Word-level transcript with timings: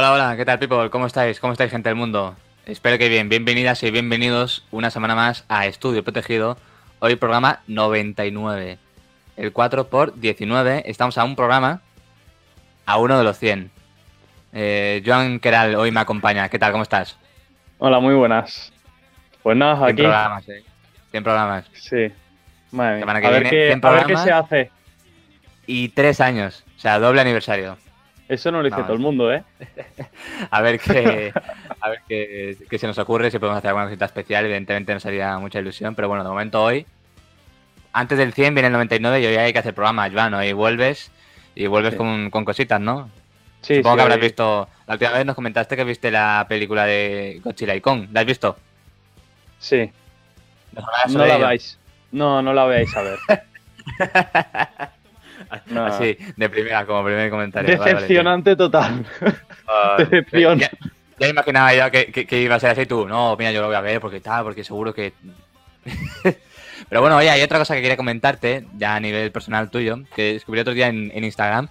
Hola, 0.00 0.12
hola, 0.12 0.34
¿qué 0.34 0.46
tal, 0.46 0.58
people? 0.58 0.88
¿Cómo 0.88 1.04
estáis? 1.04 1.40
¿Cómo 1.40 1.52
estáis, 1.52 1.70
gente 1.70 1.90
del 1.90 1.94
mundo? 1.94 2.34
Espero 2.64 2.96
que 2.96 3.10
bien. 3.10 3.28
Bienvenidas 3.28 3.82
y 3.82 3.90
bienvenidos 3.90 4.64
una 4.70 4.90
semana 4.90 5.14
más 5.14 5.44
a 5.50 5.66
Estudio 5.66 6.02
Protegido. 6.02 6.56
Hoy 7.00 7.16
programa 7.16 7.60
99. 7.66 8.78
El 9.36 9.52
4 9.52 9.90
por 9.90 10.18
19. 10.18 10.84
Estamos 10.86 11.18
a 11.18 11.24
un 11.24 11.36
programa 11.36 11.82
a 12.86 12.96
uno 12.96 13.18
de 13.18 13.24
los 13.24 13.38
100. 13.38 13.70
Eh, 14.54 15.02
Joan 15.04 15.38
Keral 15.38 15.74
hoy 15.74 15.90
me 15.90 16.00
acompaña. 16.00 16.48
¿Qué 16.48 16.58
tal? 16.58 16.72
¿Cómo 16.72 16.82
estás? 16.82 17.18
Hola, 17.76 18.00
muy 18.00 18.14
buenas. 18.14 18.72
Pues 19.42 19.54
nada, 19.58 19.76
100 19.76 19.84
aquí. 19.90 20.00
programas, 20.00 20.48
eh. 20.48 20.64
100 21.10 21.24
programas. 21.24 21.70
Sí. 21.74 22.10
Madre 22.70 22.92
mía. 22.94 23.00
Semana 23.00 23.20
que 23.20 23.26
a, 23.26 23.30
ver 23.30 23.42
viene, 23.42 23.50
qué, 23.50 23.66
100 23.66 23.84
a 23.84 23.90
ver 23.90 24.00
qué 24.00 24.04
programas. 24.14 24.24
se 24.24 24.32
hace. 24.32 24.70
Y 25.66 25.90
tres 25.90 26.22
años. 26.22 26.64
O 26.74 26.80
sea, 26.80 26.98
doble 26.98 27.20
aniversario. 27.20 27.76
Eso 28.30 28.50
no 28.52 28.58
lo 28.62 28.64
dice 28.68 28.80
todo 28.82 28.92
el 28.94 29.00
mundo, 29.00 29.32
¿eh? 29.32 29.42
A 30.50 30.60
ver 30.62 30.78
qué, 30.78 31.32
a 31.80 31.88
ver 31.88 32.00
qué, 32.08 32.56
qué 32.70 32.78
se 32.78 32.86
nos 32.86 32.96
ocurre, 32.98 33.30
si 33.30 33.38
podemos 33.38 33.58
hacer 33.58 33.68
alguna 33.68 33.86
cosita 33.86 34.04
especial. 34.04 34.44
Evidentemente 34.44 34.94
nos 34.94 35.04
haría 35.04 35.36
mucha 35.38 35.58
ilusión, 35.58 35.94
pero 35.96 36.06
bueno, 36.08 36.22
de 36.22 36.30
momento 36.30 36.62
hoy, 36.62 36.86
antes 37.92 38.16
del 38.18 38.32
100 38.32 38.54
viene 38.54 38.68
el 38.68 38.72
99 38.72 39.20
y 39.20 39.26
hoy 39.26 39.36
hay 39.36 39.52
que 39.52 39.58
hacer 39.58 39.74
programa, 39.74 40.08
Joan. 40.10 40.32
Hoy 40.34 40.52
vuelves 40.52 41.10
y 41.56 41.66
vuelves 41.66 41.92
Sí. 41.92 41.98
con, 41.98 42.30
con 42.30 42.44
cositas, 42.44 42.80
¿no? 42.80 43.10
Sí, 43.62 43.76
Supongo 43.76 43.94
sí, 43.94 43.96
que 43.96 44.02
habrás 44.02 44.16
hoy- 44.18 44.22
visto. 44.22 44.68
La 44.86 44.94
última 44.94 45.10
vez 45.12 45.26
nos 45.26 45.34
comentaste 45.34 45.76
que 45.76 45.84
viste 45.84 46.10
la 46.10 46.46
película 46.48 46.84
de 46.86 47.40
Godzilla 47.44 47.74
y 47.74 47.80
Kong. 47.80 48.06
¿La 48.12 48.20
has 48.20 48.26
visto? 48.26 48.56
Sí. 49.58 49.90
¿Nos 50.72 50.84
hablarás 50.84 51.12
No 51.12 51.18
la 51.18 51.26
ello? 51.34 51.38
veáis. 51.40 51.78
No, 52.12 52.40
no 52.42 52.52
la 52.52 52.64
veáis 52.66 52.96
a 52.96 53.02
ver. 53.02 53.18
No. 55.66 55.84
Así, 55.86 56.16
de 56.36 56.48
primera, 56.48 56.84
como 56.86 57.04
primer 57.04 57.30
comentario. 57.30 57.68
Vale, 57.68 57.78
vale, 57.78 57.92
Decepcionante 57.94 58.56
total. 58.56 59.04
Ah, 59.68 59.96
Decepción. 59.98 60.58
Ya, 60.58 60.70
ya 61.18 61.28
imaginaba 61.28 61.74
yo 61.74 61.90
que, 61.90 62.06
que- 62.12 62.26
que 62.26 62.40
iba 62.40 62.54
a 62.56 62.60
ser 62.60 62.70
así 62.70 62.86
tú. 62.86 63.06
No, 63.08 63.36
mira, 63.36 63.52
yo 63.52 63.60
lo 63.60 63.66
voy 63.68 63.76
a 63.76 63.80
ver 63.80 64.00
porque 64.00 64.20
tal, 64.20 64.44
porque 64.44 64.64
seguro 64.64 64.92
que. 64.94 65.12
Pero 66.88 67.00
bueno, 67.02 67.16
oye, 67.16 67.30
hay 67.30 67.42
otra 67.42 67.58
cosa 67.58 67.74
que 67.74 67.82
quería 67.82 67.96
comentarte, 67.96 68.64
ya 68.76 68.96
a 68.96 69.00
nivel 69.00 69.30
personal 69.30 69.70
tuyo, 69.70 69.98
que 70.14 70.32
descubrí 70.34 70.60
otro 70.60 70.74
día 70.74 70.88
en, 70.88 71.10
en 71.14 71.24
Instagram. 71.24 71.68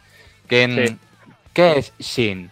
Que, 0.48 0.68
mm, 0.68 0.76
Sí. 0.88 0.98
¿Qué 1.54 1.78
es 1.80 1.94
Shin? 2.00 2.50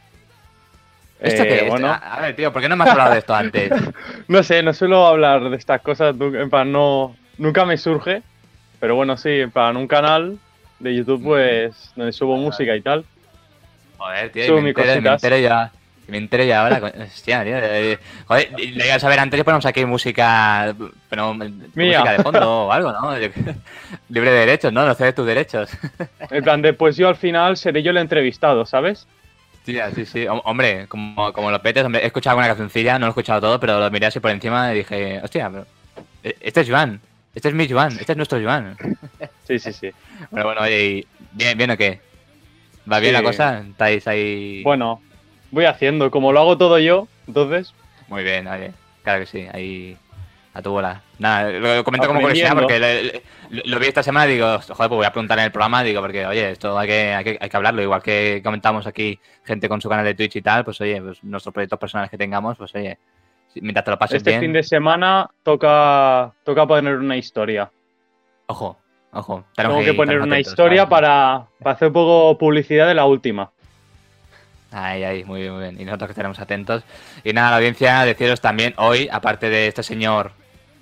¿Esto 1.20 1.44
Eh, 1.44 1.48
qué 1.48 1.56
es? 1.66 1.70
bueno. 1.70 1.88
A, 2.02 2.20
ver, 2.20 2.36
tío, 2.36 2.52
¿por 2.52 2.62
qué 2.62 2.68
no 2.70 2.76
me 2.76 2.84
has 2.84 2.90
hablado 2.92 3.12
de 3.14 3.20
esto 3.20 3.34
antes? 3.36 3.72
No 4.28 4.44
sé, 4.44 4.62
no 4.64 4.74
suelo 4.74 5.08
hablar 5.08 5.50
de 5.50 5.56
estas 5.56 5.82
cosas. 5.82 6.16
En 6.20 6.50
plan, 6.50 6.72
no. 6.72 7.16
Nunca 7.38 7.64
me 7.66 7.78
surge. 7.78 8.22
Pero 8.80 8.96
bueno, 8.96 9.16
sí, 9.18 9.30
en 9.30 9.52
plan, 9.52 9.78
un 9.78 9.88
canal 9.88 10.38
de 10.80 10.96
YouTube, 10.96 11.24
pues, 11.24 11.92
donde 11.96 12.12
subo 12.14 12.38
música 12.38 12.76
y 12.76 12.82
tal. 12.82 13.04
Joder, 13.98 14.32
tío, 14.32 14.46
Subo 14.46 14.62
me 14.62 14.70
entero, 14.70 14.88
me 14.88 14.94
cositas. 14.94 15.24
entero 15.24 15.38
ya. 15.42 15.72
Me 16.08 16.18
entero 16.18 16.44
ya 16.46 16.62
ahora. 16.62 16.94
Hostia, 17.04 17.44
tío. 17.44 17.58
eh, 17.58 18.00
Joder, 18.28 18.50
lo 18.52 18.86
ibas 18.86 19.04
a 19.04 19.10
ver 19.10 19.20
antes 19.20 19.40
y 19.40 19.44
ponemos 19.44 19.66
aquí 19.66 19.84
música. 19.86 20.74
Pero 21.10 21.34
música 21.34 22.12
de 22.14 22.24
fondo 22.24 22.68
o 22.68 22.72
algo, 22.72 22.92
¿no? 22.94 23.20
Yo- 23.20 23.28
Libre 24.10 24.32
de 24.32 24.40
derechos, 24.40 24.72
¿no? 24.72 24.86
No 24.86 24.96
de 24.96 25.14
tus 25.14 25.26
derechos. 25.26 25.70
En 26.30 26.44
plan, 26.44 26.62
después 26.62 26.96
yo 26.96 27.10
al 27.10 27.16
final 27.18 27.58
seré 27.58 27.84
yo 27.84 27.92
el 27.92 27.98
entrevistado, 27.98 28.66
¿sabes? 28.66 29.06
Tía, 29.66 29.92
sí, 29.92 30.06
sí. 30.06 30.20
Hom- 30.26 30.42
Hombre, 30.46 30.88
como, 30.88 31.34
como 31.34 31.52
los 31.52 31.60
petes, 31.60 31.84
hombre, 31.84 32.02
he 32.04 32.06
escuchado 32.06 32.32
alguna 32.36 32.48
cancioncilla, 32.48 32.94
no 32.94 33.08
lo 33.08 33.10
he 33.10 33.12
escuchado 33.12 33.42
todo, 33.42 33.60
pero 33.60 33.78
lo 33.80 33.92
miré 33.92 34.06
así 34.06 34.22
por 34.22 34.32
encima 34.32 34.72
y 34.74 34.78
dije, 34.78 35.20
hostia, 35.22 35.50
pero, 35.50 35.66
eh, 36.24 36.38
este 36.40 36.62
es 36.62 36.70
Joan. 36.70 37.02
Este 37.38 37.50
es 37.50 37.54
mi 37.54 37.70
Joan. 37.70 37.92
Este 38.00 38.14
es 38.14 38.18
nuestro 38.18 38.42
Joan. 38.42 38.76
Sí, 39.44 39.60
sí, 39.60 39.72
sí. 39.72 39.92
Bueno, 40.32 40.48
bueno, 40.48 40.62
oye, 40.64 41.06
¿bien, 41.34 41.56
bien 41.56 41.70
o 41.70 41.78
qué? 41.78 42.02
¿Va 42.92 42.98
bien 43.00 43.12
Sí. 43.16 43.22
la 43.22 43.24
cosa? 43.24 43.60
¿Estáis 43.60 44.08
ahí? 44.08 44.64
Bueno, 44.64 45.04
voy 45.52 45.66
haciendo. 45.66 46.10
Como 46.10 46.32
lo 46.34 46.40
hago 46.40 46.58
todo 46.58 46.80
yo, 46.80 47.08
entonces. 47.28 47.76
Muy 48.08 48.24
bien, 48.24 48.48
oye. 48.48 48.72
Claro 49.04 49.20
que 49.20 49.28
sí, 49.28 49.46
ahí 49.54 49.96
a 50.56 50.64
tu 50.64 50.72
bola. 50.72 51.04
Nada, 51.20 51.52
lo 51.52 51.84
comento 51.84 52.08
como 52.08 52.22
curiosidad 52.22 52.56
porque 52.56 52.80
lo, 52.80 53.56
lo- 53.56 53.64
lo 53.66 53.80
vi 53.80 53.86
esta 53.86 54.02
semana 54.02 54.26
y 54.28 54.34
digo, 54.34 54.48
joder, 54.60 54.76
pues 54.76 54.90
voy 54.90 55.06
a 55.06 55.12
preguntar 55.12 55.38
en 55.38 55.46
el 55.46 55.52
programa, 55.52 55.84
digo, 55.84 56.02
porque 56.02 56.26
oye, 56.26 56.50
esto 56.50 56.76
hay 56.80 56.88
que, 56.88 57.14
hay 57.14 57.24
que, 57.24 57.38
hay 57.40 57.50
que 57.50 57.58
hablarlo, 57.58 57.84
igual 57.84 58.02
que 58.02 58.42
comentamos 58.44 58.88
aquí 58.88 59.20
gente 59.46 59.70
con 59.70 59.80
su 59.80 59.90
canal 59.90 60.06
de 60.06 60.16
Twitch 60.16 60.38
y 60.38 60.42
tal, 60.42 60.66
pues 60.66 60.82
oye, 60.82 61.00
pues 61.00 61.24
nuestros 61.24 61.54
proyectos 61.54 61.78
personales 61.78 62.10
que 62.10 62.18
tengamos, 62.18 62.58
pues 62.58 62.74
oye, 62.74 62.98
mientras 63.56 63.86
te 63.86 63.92
lo 63.92 64.00
pases 64.00 64.18
Este 64.18 64.32
bien, 64.32 64.42
fin 64.42 64.54
de 64.54 64.64
semana 64.64 65.30
toca, 65.44 66.34
toca 66.44 66.68
poner 66.68 66.98
una 66.98 67.18
historia. 67.18 67.72
ojo, 68.48 68.78
ojo. 69.12 69.46
Tengo 69.56 69.84
que 69.84 69.94
poner 69.94 70.18
una 70.18 70.36
atentos, 70.36 70.52
historia 70.52 70.88
para, 70.90 71.48
para 71.60 71.76
hacer 71.76 71.90
un 71.90 71.94
poco 71.94 72.38
publicidad 72.38 72.88
de 72.88 72.94
la 72.94 73.06
última. 73.06 73.52
Ahí, 74.72 75.04
ahí, 75.04 75.24
muy 75.24 75.42
bien, 75.42 75.54
muy 75.54 75.62
bien. 75.62 75.82
Y 75.82 75.86
nosotros 75.86 76.08
que 76.08 76.12
estaremos 76.12 76.40
atentos. 76.40 76.84
Y 77.24 77.34
nada, 77.34 77.52
la 77.52 77.58
audiencia, 77.58 78.04
deciros 78.04 78.42
también 78.42 78.74
hoy, 78.78 79.08
aparte 79.12 79.50
de 79.50 79.68
este 79.68 79.82
señor, 79.82 80.34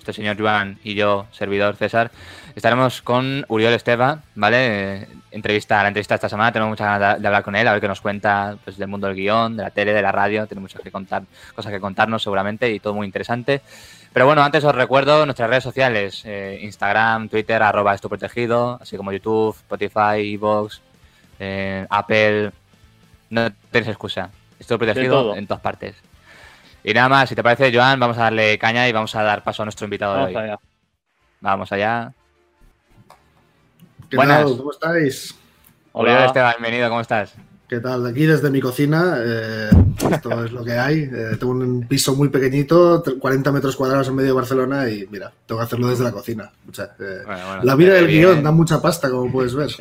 este 0.06 0.22
señor 0.22 0.38
Joan 0.38 0.78
y 0.84 0.94
yo, 0.94 1.26
servidor 1.32 1.74
César, 1.74 2.12
estaremos 2.54 3.02
con 3.02 3.44
Uriol 3.48 3.72
Esteva, 3.72 4.20
¿vale? 4.36 5.08
Entrevista, 5.32 5.82
la 5.82 5.88
entrevista 5.88 6.14
esta 6.14 6.28
semana, 6.28 6.52
tenemos 6.52 6.70
muchas 6.70 6.86
ganas 6.86 7.20
de, 7.20 7.26
hablar 7.26 7.42
con 7.42 7.56
él, 7.56 7.66
a 7.66 7.72
ver 7.72 7.80
qué 7.80 7.88
nos 7.88 8.00
cuenta 8.00 8.56
pues, 8.64 8.78
del 8.78 8.86
mundo 8.86 9.08
del 9.08 9.16
guion, 9.16 9.56
de 9.56 9.64
la 9.64 9.70
tele, 9.70 9.92
de 9.92 10.00
la 10.00 10.12
radio, 10.12 10.46
tiene 10.46 10.60
muchas 10.60 10.80
que 10.80 10.92
contar, 10.92 11.24
cosas 11.56 11.72
que 11.72 11.80
contarnos 11.80 12.22
seguramente 12.22 12.70
y 12.70 12.78
todo 12.78 12.94
muy 12.94 13.04
interesante. 13.04 13.62
Pero 14.12 14.26
bueno, 14.26 14.44
antes 14.44 14.62
os 14.62 14.76
recuerdo 14.76 15.26
nuestras 15.26 15.50
redes 15.50 15.64
sociales, 15.64 16.22
eh, 16.24 16.60
Instagram, 16.62 17.28
Twitter, 17.28 17.60
arroba 17.60 17.92
esto 17.92 18.08
protegido, 18.08 18.78
así 18.80 18.96
como 18.96 19.10
YouTube, 19.10 19.56
Spotify, 19.56 20.34
Evox, 20.34 20.80
eh, 21.40 21.84
Apple, 21.90 22.52
no 23.30 23.50
tenéis 23.72 23.88
excusa. 23.88 24.30
Estoy 24.60 24.78
protegido 24.78 25.34
en 25.34 25.48
todas 25.48 25.60
partes. 25.60 25.96
Y 26.88 26.94
nada 26.94 27.08
más, 27.08 27.28
si 27.28 27.34
te 27.34 27.42
parece, 27.42 27.74
Joan, 27.76 27.98
vamos 27.98 28.16
a 28.16 28.22
darle 28.22 28.56
caña 28.58 28.88
y 28.88 28.92
vamos 28.92 29.12
a 29.16 29.22
dar 29.24 29.42
paso 29.42 29.62
a 29.62 29.64
nuestro 29.66 29.86
invitado 29.86 30.14
Vamos 30.14 30.30
de 30.30 30.36
hoy. 30.36 30.42
allá. 30.44 30.58
Vamos 31.40 31.72
allá. 31.72 32.12
¿Qué 34.08 34.16
Buenas. 34.16 34.44
tal? 34.44 34.56
¿Cómo 34.56 34.70
estáis? 34.70 35.34
Hola, 35.90 36.12
Hola. 36.12 36.26
Esteban, 36.26 36.54
bienvenido, 36.60 36.88
¿cómo 36.88 37.00
estás? 37.00 37.34
¿Qué 37.68 37.80
tal? 37.80 38.06
Aquí 38.06 38.24
desde 38.24 38.50
mi 38.52 38.60
cocina, 38.60 39.16
eh, 39.18 39.70
esto 40.12 40.44
es 40.44 40.52
lo 40.52 40.62
que 40.62 40.78
hay. 40.78 41.00
Eh, 41.12 41.36
tengo 41.40 41.54
un 41.54 41.88
piso 41.88 42.14
muy 42.14 42.28
pequeñito, 42.28 43.02
tre- 43.02 43.18
40 43.18 43.50
metros 43.50 43.74
cuadrados 43.74 44.06
en 44.06 44.14
medio 44.14 44.28
de 44.28 44.34
Barcelona 44.36 44.88
y 44.88 45.08
mira, 45.10 45.32
tengo 45.44 45.58
que 45.60 45.64
hacerlo 45.64 45.88
desde 45.88 46.04
la 46.04 46.12
cocina. 46.12 46.52
O 46.70 46.72
sea, 46.72 46.84
eh, 47.00 47.22
Bueno, 47.26 47.46
bueno, 47.48 47.64
la 47.64 47.74
vida 47.74 47.94
del 47.94 48.06
bien. 48.06 48.20
guion 48.20 48.44
da 48.44 48.52
mucha 48.52 48.80
pasta, 48.80 49.10
como 49.10 49.32
puedes 49.32 49.54
ver. 49.56 49.70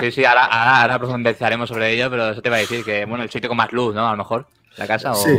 Sí, 0.00 0.12
sí, 0.12 0.24
ahora, 0.24 0.44
ahora, 0.46 0.82
ahora 0.82 0.98
profundizaremos 0.98 1.68
sobre 1.68 1.92
ello, 1.92 2.08
pero 2.10 2.30
eso 2.30 2.40
te 2.40 2.48
iba 2.48 2.56
a 2.56 2.60
decir 2.60 2.84
que, 2.84 3.04
bueno, 3.04 3.24
el 3.24 3.30
sitio 3.30 3.48
con 3.48 3.56
más 3.58 3.72
luz, 3.72 3.94
¿no? 3.94 4.06
A 4.06 4.12
lo 4.12 4.16
mejor, 4.18 4.46
la 4.78 4.86
casa 4.86 5.12
o... 5.12 5.14
Sí, 5.16 5.30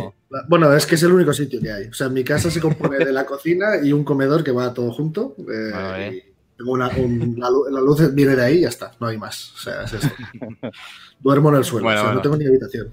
bueno, 0.48 0.72
es 0.74 0.86
que 0.86 0.96
es 0.96 1.04
el 1.04 1.12
único 1.12 1.34
sitio 1.34 1.60
que 1.62 1.72
hay. 1.72 1.86
O 1.88 1.94
sea, 1.94 2.08
mi 2.10 2.24
casa 2.24 2.52
se 2.52 2.60
compone 2.60 2.98
de 3.00 3.12
la 3.12 3.26
cocina 3.26 3.78
y 3.82 3.92
un 3.94 4.04
comedor 4.04 4.44
que 4.44 4.52
va 4.52 4.74
todo 4.74 4.92
junto. 4.92 5.36
eh, 5.52 5.72
Vale. 5.74 6.26
tengo 6.58 6.72
una, 6.74 6.88
un- 6.90 7.36
la, 7.40 7.50
lu- 7.50 7.68
la 7.72 7.80
luz 7.82 8.14
viene 8.14 8.36
de 8.36 8.44
ahí 8.44 8.58
y 8.58 8.62
ya 8.62 8.70
está, 8.70 8.92
no 9.00 9.08
hay 9.08 9.18
más. 9.18 9.54
O 9.56 9.58
sea, 9.58 9.84
es 9.84 9.94
esto. 9.94 10.10
Duermo 11.20 11.50
en 11.50 11.56
el 11.56 11.64
suelo, 11.64 11.86
Bueno, 11.86 12.02
o 12.02 12.04
sea, 12.04 12.14
bueno. 12.14 12.16
no 12.18 12.22
tengo 12.22 12.38
ni 12.38 12.46
habitación. 12.46 12.90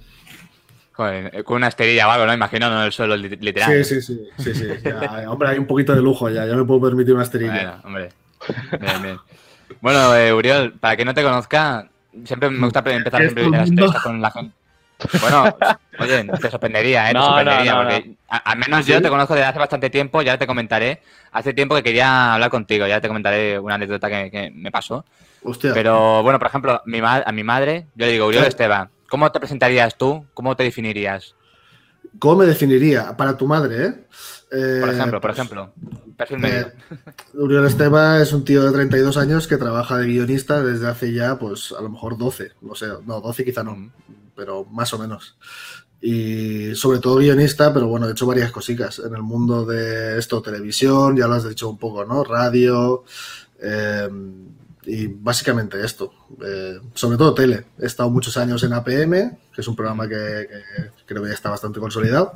Joder, 0.92 1.30
eh, 1.34 1.44
con 1.44 1.56
una 1.56 1.68
esterilla 1.68 2.08
o 2.08 2.10
algo, 2.10 2.24
¿no? 2.26 2.32
Imagino, 2.32 2.70
no 2.70 2.78
en 2.80 2.86
el 2.86 2.92
suelo, 2.92 3.16
li- 3.16 3.28
literal. 3.28 3.84
Sí, 3.84 4.00
sí, 4.00 4.00
sí, 4.00 4.28
sí, 4.38 4.54
sí. 4.54 4.66
Ya, 4.82 5.30
hombre, 5.30 5.48
hay 5.50 5.58
un 5.58 5.66
poquito 5.66 5.94
de 5.94 6.00
lujo 6.00 6.30
ya, 6.30 6.46
ya 6.46 6.56
me 6.56 6.64
puedo 6.64 6.80
permitir 6.80 7.12
una 7.12 7.22
esterilla. 7.24 7.52
Bueno, 7.52 7.80
hombre. 7.84 8.08
Bien, 8.80 9.02
bien. 9.02 9.18
Bueno, 9.82 10.14
eh, 10.16 10.32
Uriol, 10.32 10.72
para 10.78 10.96
que 10.96 11.04
no 11.04 11.12
te 11.12 11.22
conozca, 11.22 11.86
siempre 12.24 12.48
me 12.48 12.64
gusta 12.64 12.82
pre- 12.82 12.94
empezar 12.94 13.20
siempre 13.20 13.50
las 13.50 13.68
entrevistas 13.68 14.02
con 14.02 14.22
la 14.22 14.30
gente. 14.30 14.54
Bueno, 15.20 15.56
oye, 15.98 16.24
te 16.40 16.50
sorprendería, 16.50 17.04
¿eh? 17.06 17.12
Te 17.12 17.14
No, 17.18 17.26
sorprendería, 17.26 17.72
no, 17.74 17.82
no, 17.84 17.90
porque 17.90 18.16
a- 18.28 18.36
al 18.38 18.58
menos 18.58 18.86
yo 18.86 19.00
te 19.02 19.08
conozco 19.08 19.34
desde 19.34 19.46
hace 19.46 19.58
bastante 19.58 19.90
tiempo, 19.90 20.22
ya 20.22 20.38
te 20.38 20.46
comentaré. 20.46 21.02
Hace 21.32 21.52
tiempo 21.52 21.74
que 21.74 21.82
quería 21.82 22.34
hablar 22.34 22.50
contigo, 22.50 22.86
ya 22.86 23.00
te 23.00 23.08
comentaré 23.08 23.58
una 23.58 23.74
anécdota 23.74 24.08
que, 24.08 24.30
que 24.30 24.50
me 24.54 24.70
pasó. 24.70 25.04
Hostia. 25.42 25.72
Pero 25.74 26.22
bueno, 26.22 26.38
por 26.38 26.48
ejemplo, 26.48 26.80
mi 26.86 27.00
ma- 27.03 27.22
a 27.26 27.32
mi 27.32 27.44
madre, 27.44 27.86
yo 27.94 28.06
le 28.06 28.12
digo, 28.12 28.26
Uriol 28.26 28.44
Sí. 28.44 28.48
Esteban, 28.48 28.88
¿cómo 29.09 29.30
te 29.30 29.38
presentarías 29.38 29.97
tú? 29.97 30.26
¿Cómo 30.34 30.56
te 30.56 30.62
definirías? 30.65 31.34
¿Cómo 32.18 32.36
me 32.36 32.47
definiría? 32.47 33.15
Para 33.16 33.36
tu 33.36 33.47
madre, 33.47 33.84
¿eh? 33.86 33.94
Eh, 34.53 34.78
Por 34.80 34.88
ejemplo, 34.94 35.21
por 35.21 35.30
ejemplo. 35.32 35.72
Perfil 36.16 36.38
medio. 36.38 36.68
eh, 36.68 36.72
Uriol 37.34 37.66
Esteba 37.66 38.22
es 38.22 38.32
un 38.32 38.44
tío 38.44 38.62
de 38.65 38.72
32 38.72 39.18
años 39.18 39.47
que 39.47 39.59
trabaja 39.59 39.98
de 39.98 40.06
guionista 40.06 40.62
desde 40.62 40.88
hace 40.88 41.12
ya, 41.12 41.36
pues, 41.38 41.74
a 41.78 41.82
lo 41.82 41.91
mejor 41.91 42.16
12. 42.16 42.53
No 42.62 42.74
sé, 42.74 42.86
no, 43.04 43.21
12 43.21 43.44
quizá 43.44 43.62
no, 43.62 43.72
Mm. 43.76 43.91
Pero 44.36 44.65
más 44.66 44.92
o 44.92 44.98
menos. 44.98 45.36
Y 46.00 46.74
sobre 46.74 46.98
todo 46.98 47.16
guionista, 47.16 47.72
pero 47.72 47.88
bueno, 47.88 48.06
he 48.06 48.12
hecho 48.12 48.27
varias 48.27 48.53
cositas 48.53 48.98
en 48.98 49.15
el 49.15 49.22
mundo 49.22 49.65
de 49.65 50.18
esto, 50.18 50.42
televisión, 50.42 51.16
ya 51.16 51.27
lo 51.27 51.34
has 51.34 51.48
dicho 51.48 51.68
un 51.68 51.78
poco, 51.78 52.04
¿no? 52.04 52.22
Radio, 52.22 53.04
eh, 53.60 54.09
y 54.86 55.09
básicamente 55.09 55.84
esto. 55.84 56.12
Eh, 56.44 56.78
sobre 56.94 57.18
todo 57.18 57.34
tele. 57.34 57.66
He 57.78 57.86
estado 57.86 58.09
muchos 58.09 58.36
años 58.36 58.62
en 58.62 58.72
APM, 58.72 59.36
que 59.53 59.60
es 59.60 59.66
un 59.66 59.74
programa 59.74 60.09
que, 60.09 60.15
que 60.48 61.04
creo 61.04 61.22
que 61.22 61.28
ya 61.28 61.34
está 61.34 61.50
bastante 61.50 61.80
consolidado. 61.80 62.34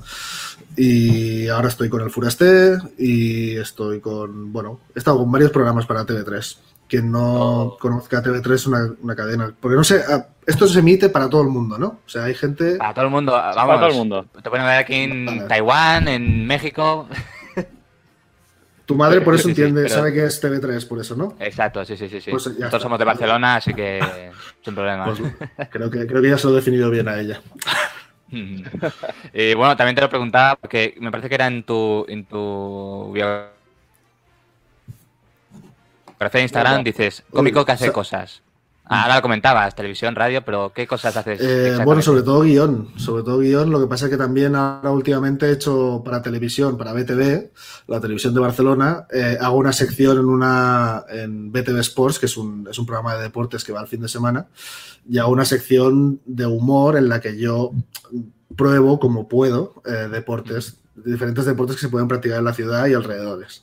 Y 0.76 1.46
ahora 1.48 1.68
estoy 1.68 1.88
con 1.88 2.00
el 2.02 2.10
Furasté 2.10 2.76
y 2.98 3.56
estoy 3.56 4.00
con, 4.00 4.52
bueno, 4.52 4.80
he 4.94 4.98
estado 4.98 5.18
con 5.18 5.30
varios 5.30 5.52
programas 5.52 5.86
para 5.86 6.04
TV3. 6.04 6.56
Quien 6.90 7.12
no 7.12 7.76
conozca 7.80 8.20
TV3 8.20 8.52
es 8.52 8.66
una, 8.66 8.90
una 9.00 9.14
cadena. 9.14 9.54
Porque 9.60 9.76
no 9.76 9.84
sé, 9.84 10.02
ah, 10.08 10.26
esto 10.44 10.66
se 10.66 10.80
emite 10.80 11.08
para 11.08 11.30
todo 11.30 11.42
el 11.42 11.48
mundo, 11.48 11.78
¿no? 11.78 12.00
O 12.04 12.08
sea, 12.08 12.24
hay 12.24 12.34
gente. 12.34 12.74
Para 12.78 12.92
todo 12.92 13.04
el 13.04 13.12
mundo, 13.12 13.30
vamos. 13.30 13.54
Para 13.54 13.78
todo 13.78 13.88
el 13.90 13.94
mundo. 13.94 14.26
Te 14.42 14.50
pueden 14.50 14.66
ver 14.66 14.74
aquí 14.78 14.94
en 14.96 15.24
Vale. 15.24 15.40
Taiwán, 15.42 16.08
en 16.08 16.44
México. 16.48 17.08
Tu 18.86 18.96
madre 18.96 19.20
por 19.20 19.34
eso 19.36 19.46
Sí, 19.46 19.54
sí, 19.54 19.60
entiende, 19.62 19.82
pero- 19.84 19.94
sabe 19.94 20.12
que 20.12 20.24
es 20.24 20.42
TV3, 20.42 20.88
por 20.88 20.98
eso, 20.98 21.14
¿no? 21.14 21.36
Exacto, 21.38 21.84
sí, 21.84 21.96
sí, 21.96 22.08
sí. 22.08 22.20
sí. 22.20 22.32
Pues 22.32 22.42
ya 22.46 22.50
Nosotros 22.50 22.66
está. 22.66 22.80
somos 22.80 22.98
de 22.98 23.04
Barcelona, 23.04 23.54
así 23.54 23.72
que 23.72 24.00
sin 24.64 24.74
problemas. 24.74 25.16
Pues 25.16 25.68
creo 25.70 25.88
que, 25.88 26.04
creo 26.08 26.20
que 26.20 26.30
ya 26.30 26.38
se 26.38 26.48
lo 26.48 26.54
he 26.54 26.56
definido 26.56 26.90
bien 26.90 27.06
a 27.06 27.20
ella. 27.20 27.40
y 28.32 29.54
bueno, 29.54 29.76
también 29.76 29.94
te 29.94 30.00
lo 30.02 30.08
preguntaba 30.08 30.56
porque 30.56 30.96
me 31.00 31.12
parece 31.12 31.28
que 31.28 31.36
era 31.36 31.46
en 31.46 31.62
tu, 31.62 32.04
en 32.08 32.24
tu 32.24 33.12
biografía 33.12 33.59
de 36.28 36.42
Instagram, 36.42 36.84
dices, 36.84 37.24
cómico 37.30 37.64
que 37.64 37.72
hace 37.72 37.92
cosas. 37.92 38.42
Ah, 38.92 39.04
Ahora 39.04 39.16
lo 39.16 39.22
comentabas, 39.22 39.76
televisión, 39.76 40.16
radio, 40.16 40.44
pero 40.44 40.72
¿qué 40.74 40.84
cosas 40.84 41.16
haces? 41.16 41.40
Eh, 41.40 41.78
bueno, 41.84 42.02
sobre 42.02 42.22
todo 42.22 42.40
guion, 42.40 42.88
sobre 42.96 43.22
todo 43.22 43.38
guion. 43.38 43.70
Lo 43.70 43.80
que 43.80 43.86
pasa 43.86 44.06
es 44.06 44.10
que 44.10 44.16
también 44.16 44.56
ahora 44.56 44.90
últimamente 44.90 45.46
he 45.46 45.52
hecho 45.52 46.02
para 46.04 46.20
televisión, 46.20 46.76
para 46.76 46.92
BTV, 46.92 47.52
la 47.86 48.00
televisión 48.00 48.34
de 48.34 48.40
Barcelona, 48.40 49.06
eh, 49.12 49.38
hago 49.40 49.58
una 49.58 49.72
sección 49.72 50.18
en 50.18 50.24
una 50.24 51.04
en 51.08 51.52
BTV 51.52 51.78
Sports, 51.78 52.18
que 52.18 52.26
es 52.26 52.36
un, 52.36 52.66
es 52.68 52.80
un 52.80 52.86
programa 52.86 53.14
de 53.14 53.22
deportes 53.22 53.62
que 53.62 53.72
va 53.72 53.78
al 53.78 53.86
fin 53.86 54.00
de 54.00 54.08
semana, 54.08 54.48
y 55.08 55.18
hago 55.18 55.30
una 55.30 55.44
sección 55.44 56.20
de 56.24 56.46
humor 56.46 56.96
en 56.96 57.08
la 57.08 57.20
que 57.20 57.38
yo 57.38 57.70
pruebo 58.56 58.98
como 58.98 59.28
puedo 59.28 59.82
eh, 59.86 60.08
deportes, 60.10 60.79
diferentes 61.04 61.44
deportes 61.44 61.76
que 61.76 61.82
se 61.82 61.88
pueden 61.88 62.08
practicar 62.08 62.38
en 62.38 62.44
la 62.44 62.54
ciudad 62.54 62.86
y 62.86 62.94
alrededores. 62.94 63.62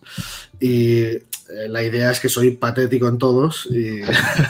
Y 0.59 1.01
eh, 1.03 1.23
la 1.69 1.83
idea 1.83 2.11
es 2.11 2.19
que 2.19 2.29
soy 2.29 2.51
patético 2.51 3.07
en 3.07 3.17
todos 3.17 3.67
y 3.67 4.01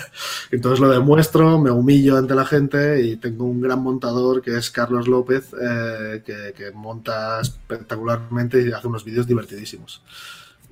entonces 0.52 0.80
lo 0.80 0.90
demuestro, 0.90 1.60
me 1.60 1.72
humillo 1.72 2.18
ante 2.18 2.36
la 2.36 2.46
gente 2.46 3.02
y 3.02 3.18
tengo 3.18 3.46
un 3.46 3.62
gran 3.62 3.82
montador 3.82 4.42
que 4.42 4.58
es 4.58 4.72
Carlos 4.72 5.08
López 5.08 5.52
eh, 5.62 6.24
que, 6.26 6.54
que 6.56 6.72
monta 6.72 7.40
espectacularmente 7.42 8.62
y 8.62 8.72
hace 8.72 8.88
unos 8.88 9.04
vídeos 9.04 9.28
divertidísimos. 9.28 10.02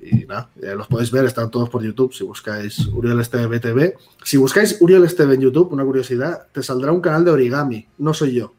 Y 0.00 0.26
nada, 0.26 0.50
eh, 0.62 0.74
los 0.76 0.86
podéis 0.86 1.10
ver, 1.10 1.24
están 1.24 1.50
todos 1.50 1.68
por 1.68 1.82
YouTube 1.82 2.12
si 2.12 2.22
buscáis 2.24 2.86
Uriel 2.88 3.20
Esteve 3.20 3.46
BTV. 3.46 3.94
Si 4.22 4.36
buscáis 4.36 4.76
Uriel 4.80 5.04
Esteve 5.04 5.34
en 5.34 5.40
YouTube, 5.40 5.72
una 5.72 5.84
curiosidad, 5.84 6.46
te 6.52 6.62
saldrá 6.62 6.92
un 6.92 7.00
canal 7.00 7.24
de 7.24 7.30
origami, 7.30 7.88
no 7.98 8.12
soy 8.12 8.34
yo. 8.34 8.52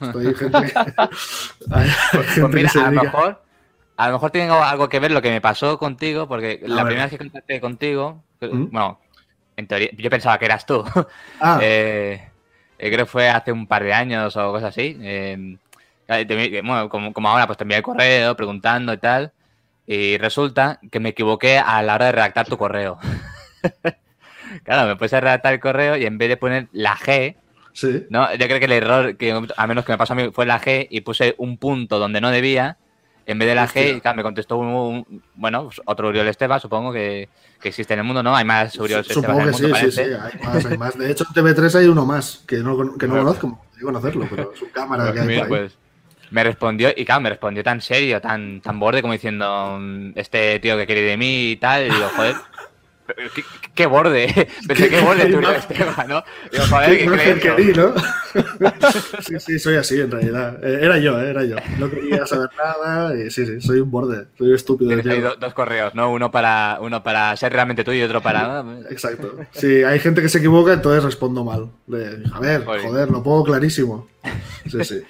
Estoy 0.00 0.34
gente 0.34 0.62
que, 0.62 0.72
hay 1.70 1.88
gente 1.90 2.08
Pues 2.12 2.34
que 2.34 2.42
mira, 2.48 2.68
se 2.68 2.80
a 2.80 2.90
lo 2.90 3.02
mejor, 3.02 3.42
a 3.96 4.06
lo 4.08 4.12
mejor 4.14 4.30
tiene 4.30 4.50
algo 4.52 4.88
que 4.88 5.00
ver 5.00 5.10
lo 5.10 5.22
que 5.22 5.30
me 5.30 5.40
pasó 5.40 5.78
contigo, 5.78 6.28
porque 6.28 6.60
la 6.64 6.76
ver. 6.84 6.86
primera 6.86 7.04
vez 7.06 7.10
que 7.12 7.18
contacté 7.18 7.60
contigo, 7.60 8.22
¿Mm? 8.40 8.70
bueno, 8.70 9.00
en 9.56 9.66
teoría, 9.66 9.90
yo 9.96 10.10
pensaba 10.10 10.38
que 10.38 10.44
eras 10.44 10.64
tú. 10.66 10.84
Ah, 11.40 11.58
Eh, 11.62 12.22
eh, 12.78 12.92
creo 12.92 13.06
que 13.06 13.10
fue 13.10 13.28
hace 13.28 13.50
un 13.50 13.66
par 13.66 13.82
de 13.82 13.92
años 13.92 14.36
o 14.36 14.52
cosas 14.52 14.68
así. 14.70 14.96
Eh, 15.02 15.56
eh, 16.08 16.62
bueno, 16.64 16.88
como, 16.88 17.12
como 17.12 17.28
ahora, 17.28 17.46
pues 17.46 17.58
te 17.58 17.64
envié 17.64 17.78
el 17.78 17.82
correo 17.82 18.36
preguntando 18.36 18.92
y 18.92 18.98
tal. 18.98 19.32
Y 19.86 20.16
resulta 20.18 20.78
que 20.90 21.00
me 21.00 21.08
equivoqué 21.10 21.58
a 21.58 21.82
la 21.82 21.94
hora 21.96 22.06
de 22.06 22.12
redactar 22.12 22.46
tu 22.46 22.56
correo. 22.56 22.98
claro, 24.64 24.86
me 24.88 24.96
puse 24.96 25.16
a 25.16 25.20
redactar 25.20 25.54
el 25.54 25.60
correo 25.60 25.96
y 25.96 26.06
en 26.06 26.18
vez 26.18 26.28
de 26.28 26.36
poner 26.36 26.68
la 26.72 26.96
G, 26.96 27.36
sí. 27.80 28.06
¿no? 28.10 28.30
Yo 28.34 28.46
creo 28.46 28.58
que 28.58 28.64
el 28.66 28.72
error, 28.72 29.16
que 29.16 29.32
a 29.56 29.66
menos 29.66 29.84
que 29.84 29.92
me 29.92 29.98
pasó 29.98 30.12
a 30.14 30.16
mí, 30.16 30.30
fue 30.32 30.46
la 30.46 30.60
G 30.60 30.86
y 30.90 31.00
puse 31.02 31.34
un 31.38 31.58
punto 31.58 31.98
donde 31.98 32.20
no 32.20 32.30
debía. 32.30 32.78
En 33.26 33.38
vez 33.38 33.46
de 33.48 33.54
la 33.54 33.68
G, 33.68 33.96
y 33.96 34.00
claro, 34.00 34.16
me 34.16 34.22
contestó 34.22 34.56
un, 34.56 34.68
un- 34.68 35.22
bueno, 35.34 35.64
pues 35.64 35.82
otro 35.84 36.08
Uriol 36.08 36.28
Esteba, 36.28 36.58
supongo 36.58 36.92
que, 36.92 37.28
que 37.60 37.68
existe 37.68 37.92
en 37.92 38.00
el 38.00 38.06
mundo, 38.06 38.22
¿no? 38.22 38.34
Hay 38.34 38.46
más 38.46 38.74
Uriol 38.78 39.00
Estebas 39.00 39.18
en 39.18 39.22
Supongo 39.22 39.40
el 39.40 39.46
que 39.46 39.52
mundo, 39.52 39.68
sí, 39.76 39.90
sí, 39.92 39.92
parece. 39.92 40.04
sí, 40.04 40.10
hay 40.18 40.38
más, 40.46 40.64
hay 40.66 40.78
más. 40.78 40.98
De 40.98 41.10
hecho, 41.10 41.24
en 41.28 41.34
TV3 41.34 41.74
hay 41.76 41.86
uno 41.88 42.06
más, 42.06 42.42
que 42.48 42.56
no, 42.56 42.76
que 42.96 43.06
no 43.06 43.14
Bueno. 43.14 43.24
conozco, 43.26 43.48
gustaría 43.48 43.84
conocerlo, 43.84 44.26
pero 44.30 44.52
es 44.54 44.62
un 44.62 44.70
cámara 44.70 45.12
que 45.12 45.20
hay 45.20 45.26
Mira, 45.28 45.46
por 45.46 45.56
ahí. 45.58 45.62
pues, 45.62 45.78
me 46.30 46.44
respondió, 46.44 46.90
y 46.96 47.04
claro, 47.04 47.20
me 47.20 47.28
respondió 47.30 47.62
tan 47.62 47.80
serio, 47.82 48.18
tan, 48.20 48.62
tan 48.62 48.78
borde, 48.80 49.02
como 49.02 49.12
diciendo, 49.12 49.76
mm, 49.78 50.12
este 50.14 50.58
tío 50.60 50.76
que 50.78 50.86
quiere 50.86 51.02
de 51.02 51.16
mí 51.18 51.50
y 51.52 51.56
tal, 51.56 51.86
y 51.86 51.90
digo, 51.90 52.08
joder, 52.16 52.34
qué, 53.74 53.86
borde, 53.86 54.48
pensé 54.68 54.88
qué 54.88 55.00
borde 55.00 55.26
tú. 55.26 55.40
Esteban, 55.40 56.08
¿no? 56.08 56.24
Digo, 56.52 56.64
joder, 56.70 56.98
Qué 56.98 57.40
que 57.40 57.62
di, 57.62 57.72
¿no? 57.72 57.94
sí, 59.20 59.40
sí, 59.40 59.58
soy 59.58 59.76
así 59.76 60.00
en 60.00 60.10
realidad. 60.10 60.62
Eh, 60.64 60.80
Era 60.82 60.98
yo, 60.98 61.20
eh, 61.20 61.30
era 61.30 61.44
yo. 61.44 61.56
No 61.78 61.90
quería 61.90 62.26
saber 62.26 62.50
nada 62.56 63.14
y 63.16 63.30
sí, 63.30 63.46
sí, 63.46 63.60
soy 63.60 63.80
un 63.80 63.90
borde, 63.90 64.26
soy 64.36 64.54
estúpido. 64.54 64.88
Tienes 64.88 65.06
ahí 65.06 65.18
tío. 65.20 65.30
do- 65.30 65.36
dos 65.36 65.54
correos, 65.54 65.94
¿no? 65.94 66.10
Uno 66.12 66.30
para, 66.30 66.78
uno 66.80 67.02
para 67.02 67.36
ser 67.36 67.52
realmente 67.52 67.84
tuyo 67.84 67.98
y 67.98 68.02
otro 68.02 68.20
para... 68.20 68.64
Exacto. 68.90 69.34
Sí, 69.52 69.82
hay 69.82 69.98
gente 69.98 70.20
que 70.22 70.28
se 70.28 70.38
equivoca, 70.38 70.72
entonces 70.72 71.02
respondo 71.04 71.44
mal. 71.44 71.70
De, 71.86 72.22
a 72.32 72.40
ver, 72.40 72.64
Joder. 72.64 72.82
joder, 72.82 73.10
lo 73.10 73.22
pongo 73.22 73.44
clarísimo. 73.44 74.08
Sí, 74.70 74.84
sí. 74.84 75.02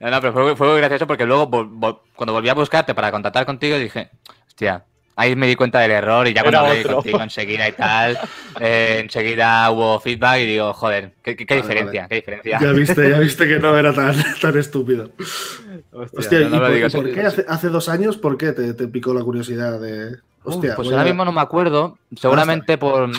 No, 0.00 0.10
no, 0.10 0.20
pero 0.20 0.32
fue, 0.32 0.56
fue 0.56 0.68
muy 0.68 0.78
gracioso 0.78 1.06
porque 1.06 1.24
luego, 1.24 1.48
vol- 1.48 1.70
vol- 1.70 2.00
cuando 2.14 2.32
volví 2.34 2.48
a 2.50 2.54
buscarte 2.54 2.94
para 2.94 3.10
contactar 3.10 3.46
contigo, 3.46 3.78
dije, 3.78 4.10
hostia, 4.46 4.84
ahí 5.16 5.36
me 5.36 5.46
di 5.46 5.54
cuenta 5.56 5.80
del 5.80 5.90
error 5.92 6.26
y 6.28 6.34
ya 6.34 6.42
cuando 6.42 6.60
hablé 6.60 6.82
contigo 6.84 7.20
enseguida 7.20 7.68
y 7.68 7.72
tal, 7.72 8.18
eh, 8.60 8.98
enseguida 9.04 9.70
hubo 9.70 10.00
feedback 10.00 10.40
y 10.40 10.46
digo, 10.46 10.72
joder, 10.72 11.12
qué, 11.22 11.36
qué- 11.36 11.46
qué 11.46 11.54
Vale, 11.54 11.62
diferencia, 11.68 12.00
vale. 12.02 12.08
qué 12.08 12.14
diferencia. 12.16 12.58
Ya 12.60 12.72
viste, 12.72 13.10
ya 13.10 13.18
viste 13.18 13.46
que 13.48 13.58
no 13.58 13.76
era 13.78 13.92
tan, 13.92 14.14
tan 14.40 14.58
estúpido. 14.58 15.10
Hostia, 15.92 16.40
no, 16.40 16.46
¿y 16.46 16.50
no 16.50 16.56
lo 16.60 16.66
por, 16.66 16.74
digo, 16.74 16.86
y 16.86 16.90
por 16.90 17.12
qué 17.12 17.20
hace, 17.22 17.44
hace 17.48 17.68
dos 17.68 17.88
años, 17.88 18.16
por 18.16 18.36
qué 18.36 18.52
te, 18.52 18.74
te 18.74 18.88
picó 18.88 19.14
la 19.14 19.22
curiosidad 19.22 19.80
de... 19.80 20.16
Hostia, 20.46 20.72
Uh, 20.72 20.76
pues 20.76 20.88
ahora 20.88 21.00
a- 21.02 21.04
mismo 21.04 21.24
no 21.24 21.32
me 21.32 21.40
acuerdo, 21.40 21.96
seguramente 22.16 22.76
por, 22.76 23.10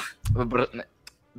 por, 0.47 0.69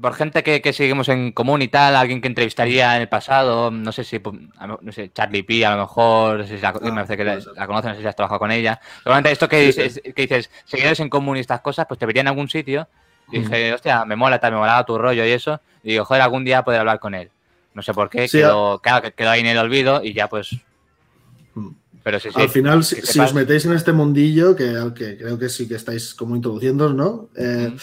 por 0.00 0.14
gente 0.14 0.42
que, 0.42 0.60
que 0.60 0.72
seguimos 0.72 1.08
en 1.08 1.32
común 1.32 1.62
y 1.62 1.68
tal, 1.68 1.96
alguien 1.96 2.20
que 2.20 2.28
entrevistaría 2.28 2.96
en 2.96 3.02
el 3.02 3.08
pasado, 3.08 3.70
no 3.70 3.92
sé 3.92 4.04
si, 4.04 4.18
lo- 4.18 4.78
no 4.82 4.92
sé, 4.92 5.10
Charlie 5.12 5.42
P, 5.42 5.64
a 5.64 5.74
lo 5.74 5.82
mejor, 5.82 6.38
no 6.38 6.46
sé 6.46 6.56
si 6.56 6.62
la, 6.62 6.72
me 6.72 6.92
parece 6.92 7.16
que 7.16 7.24
la, 7.24 7.66
conoces, 7.66 7.90
no 7.90 7.94
sé 7.94 8.02
si 8.02 8.06
has 8.06 8.16
trabajado 8.16 8.38
con 8.40 8.50
ella. 8.50 8.78
Seguramente 8.98 9.30
esto 9.32 9.48
que, 9.48 9.72
Sí, 9.72 9.82
dices, 9.82 10.02
que 10.14 10.22
dices, 10.22 10.50
seguidores 10.64 11.00
en 11.00 11.08
común 11.08 11.36
y 11.36 11.40
estas 11.40 11.60
cosas, 11.60 11.86
pues 11.86 11.98
te 11.98 12.06
vería 12.06 12.20
en 12.20 12.28
algún 12.28 12.48
sitio. 12.48 12.88
Y 13.32 13.40
dije, 13.40 13.72
hostia, 13.72 14.04
me 14.04 14.16
mola 14.16 14.38
tal, 14.38 14.52
me 14.52 14.58
molaba 14.58 14.84
tu 14.84 14.98
rollo 14.98 15.24
y 15.24 15.30
eso. 15.30 15.60
Y 15.82 15.92
digo, 15.92 16.04
joder, 16.04 16.22
algún 16.22 16.44
día 16.44 16.62
poder 16.62 16.80
hablar 16.80 17.00
con 17.00 17.14
él. 17.14 17.30
No 17.74 17.82
sé 17.82 17.92
por 17.92 18.08
qué, 18.08 18.28
Sí, 18.28 18.38
quedó, 18.38 18.78
claro, 18.78 19.10
quedó 19.14 19.30
ahí 19.30 19.40
en 19.40 19.46
el 19.46 19.58
olvido 19.58 20.02
y 20.02 20.12
ya 20.12 20.28
pues. 20.28 20.50
Mm. 21.54 21.70
Pero 22.04 22.20
sí, 22.20 22.28
sí. 22.32 22.40
Al 22.40 22.48
final, 22.48 22.84
si, 22.84 23.18
os 23.18 23.34
metéis 23.34 23.66
en 23.66 23.72
este 23.72 23.92
mundillo, 23.92 24.54
que, 24.54 24.92
que 24.94 25.16
creo 25.18 25.36
que 25.38 25.48
sí 25.48 25.66
que 25.66 25.74
estáis 25.74 26.14
como 26.14 26.36
introduciendo, 26.36 26.92
¿no? 26.92 27.30
Eh, 27.36 27.74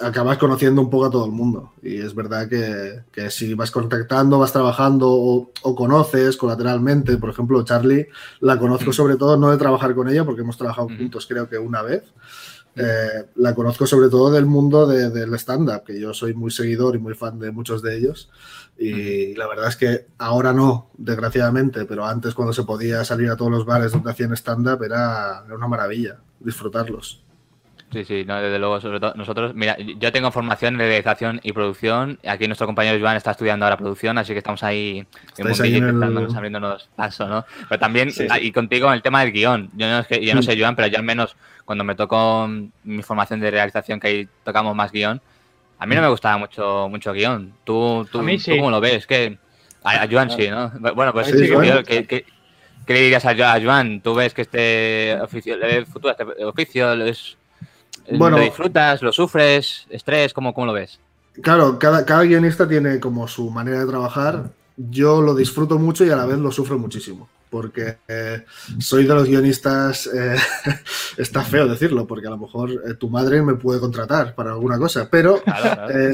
acabas 0.00 0.38
conociendo 0.38 0.80
un 0.80 0.90
poco 0.90 1.06
a 1.06 1.10
todo 1.10 1.24
el 1.26 1.32
mundo. 1.32 1.72
Y 1.82 1.98
es 1.98 2.14
verdad 2.14 2.48
que, 2.48 3.02
que 3.12 3.30
si 3.30 3.54
vas 3.54 3.70
contactando, 3.70 4.38
vas 4.38 4.52
trabajando 4.52 5.08
o, 5.10 5.50
o 5.62 5.74
conoces 5.74 6.36
colateralmente, 6.36 7.16
por 7.16 7.30
ejemplo, 7.30 7.62
Charlie, 7.64 8.08
la 8.40 8.58
conozco 8.58 8.90
Mm. 8.90 8.94
sobre 8.94 9.16
todo 9.16 9.36
no 9.36 9.50
de 9.50 9.56
trabajar 9.56 9.94
con 9.94 10.08
ella, 10.08 10.24
porque 10.24 10.42
hemos 10.42 10.56
trabajado 10.56 10.86
Ujú. 10.86 10.96
juntos 10.96 11.26
creo 11.26 11.48
que 11.48 11.58
una 11.58 11.82
vez. 11.82 12.04
Eh, 12.80 13.26
la 13.36 13.56
conozco 13.56 13.86
sobre 13.88 14.08
todo 14.08 14.30
del 14.30 14.46
mundo 14.46 14.86
de- 14.86 15.10
del 15.10 15.34
stand-up, 15.34 15.82
que 15.84 15.98
yo 15.98 16.14
soy 16.14 16.32
muy 16.34 16.52
seguidor 16.52 16.94
y 16.94 16.98
muy 17.00 17.14
fan 17.14 17.40
de 17.40 17.50
muchos 17.50 17.82
de 17.82 17.96
ellos. 17.96 18.30
Y 18.78 19.34
la 19.34 19.48
verdad 19.48 19.66
es 19.66 19.74
que 19.74 20.06
ahora 20.18 20.52
no, 20.52 20.90
desgraciadamente, 20.96 21.86
pero 21.86 22.04
antes 22.06 22.34
cuando 22.34 22.52
se 22.52 22.62
podía 22.62 23.04
salir 23.04 23.30
a 23.30 23.36
todos 23.36 23.50
los 23.50 23.64
bares 23.64 23.90
donde 23.90 24.12
hacían 24.12 24.32
stand-up 24.36 24.80
era, 24.84 25.42
era 25.44 25.56
una 25.56 25.66
maravilla 25.66 26.20
disfrutarlos. 26.38 27.24
Sí, 27.90 28.04
sí, 28.04 28.24
no, 28.26 28.40
desde 28.42 28.58
luego, 28.58 28.80
sobre 28.82 29.00
todo 29.00 29.14
nosotros, 29.14 29.54
mira, 29.54 29.74
yo 29.78 30.12
tengo 30.12 30.30
formación 30.30 30.74
en 30.74 30.80
realización 30.80 31.40
y 31.42 31.52
producción, 31.52 32.18
aquí 32.26 32.46
nuestro 32.46 32.66
compañero 32.66 32.98
Joan 33.00 33.16
está 33.16 33.30
estudiando 33.30 33.64
ahora 33.64 33.78
producción, 33.78 34.18
así 34.18 34.32
que 34.34 34.38
estamos 34.40 34.62
ahí 34.62 35.06
ahí 35.64 35.70
en 35.70 35.76
el- 35.76 35.90
intentándonos, 35.94 36.34
abriéndonos 36.36 36.88
paso, 36.94 37.26
¿no? 37.28 37.46
Pero 37.66 37.78
también, 37.78 38.10
Sí, 38.10 38.24
sí. 38.24 38.28
ah, 38.30 38.38
y 38.38 38.52
contigo 38.52 38.88
en 38.88 38.92
el 38.94 39.00
tema 39.02 39.20
del 39.22 39.32
guion, 39.32 39.70
yo 39.74 39.86
no, 39.88 40.00
es 40.00 40.06
que, 40.06 40.22
yo 40.22 40.34
no 40.34 40.42
sé 40.42 40.54
Joan, 40.60 40.76
pero 40.76 40.88
yo 40.88 40.98
al 40.98 41.02
menos 41.04 41.34
cuando 41.64 41.82
me 41.82 41.94
tocó 41.94 42.46
mi 42.84 43.02
formación 43.02 43.40
de 43.40 43.50
realización, 43.50 43.98
que 44.00 44.06
ahí 44.08 44.28
tocamos 44.44 44.76
más 44.76 44.92
guion, 44.92 45.22
a 45.78 45.86
mí 45.86 45.94
no 45.94 46.02
me 46.02 46.08
gustaba 46.08 46.36
mucho, 46.36 46.88
mucho 46.90 47.14
guion. 47.14 47.54
¿Tú, 47.64 48.06
tú, 48.12 48.18
A 48.18 48.22
mí 48.22 48.36
tú 48.36 48.56
cómo 48.58 48.70
lo 48.70 48.80
ves? 48.82 49.06
Que 49.06 49.38
a, 49.82 50.02
a 50.02 50.08
Joan 50.10 50.30
sí, 50.30 50.48
¿no? 50.50 50.70
Bueno, 50.94 51.14
pues 51.14 51.28
sí, 51.28 51.48
yo- 51.48 51.54
Joan. 51.72 51.84
¿qué, 51.84 52.06
qué- 52.06 52.24
qué 52.86 52.92
le 52.92 53.00
dirías 53.00 53.24
a, 53.24 53.34
Jo- 53.34 53.44
a 53.44 53.58
Joan? 53.62 54.02
¿Tú 54.02 54.14
ves 54.14 54.34
que 54.34 54.42
este 54.42 55.16
oficio, 55.22 55.54
el 55.54 55.86
futuro, 55.86 56.10
este 56.10 56.44
oficio 56.44 56.92
es... 57.04 57.37
Bueno. 58.16 58.38
¿Lo 58.38 58.44
disfrutas? 58.44 59.02
¿Lo 59.02 59.12
sufres? 59.12 59.86
¿Estrés? 59.90 60.32
¿Cómo, 60.32 60.54
cómo 60.54 60.66
lo 60.66 60.72
ves? 60.72 60.98
Claro, 61.42 61.78
cada, 61.78 62.04
cada 62.04 62.22
guionista 62.22 62.68
tiene 62.68 63.00
como 63.00 63.28
su 63.28 63.50
manera 63.50 63.80
de 63.80 63.86
trabajar. 63.86 64.50
Yo 64.76 65.20
lo 65.20 65.34
disfruto 65.34 65.78
mucho 65.78 66.04
y 66.04 66.10
a 66.10 66.16
la 66.16 66.26
vez 66.26 66.38
lo 66.38 66.50
sufro 66.50 66.78
muchísimo. 66.78 67.28
Porque 67.50 67.98
eh, 68.06 68.44
soy 68.78 69.06
de 69.06 69.14
los 69.14 69.28
guionistas, 69.28 70.08
eh, 70.12 70.36
está 71.16 71.42
feo 71.42 71.66
decirlo, 71.66 72.06
porque 72.06 72.26
a 72.26 72.30
lo 72.30 72.38
mejor 72.38 72.70
eh, 72.70 72.94
tu 72.94 73.08
madre 73.08 73.42
me 73.42 73.54
puede 73.54 73.80
contratar 73.80 74.34
para 74.34 74.52
alguna 74.52 74.78
cosa, 74.78 75.08
pero 75.10 75.42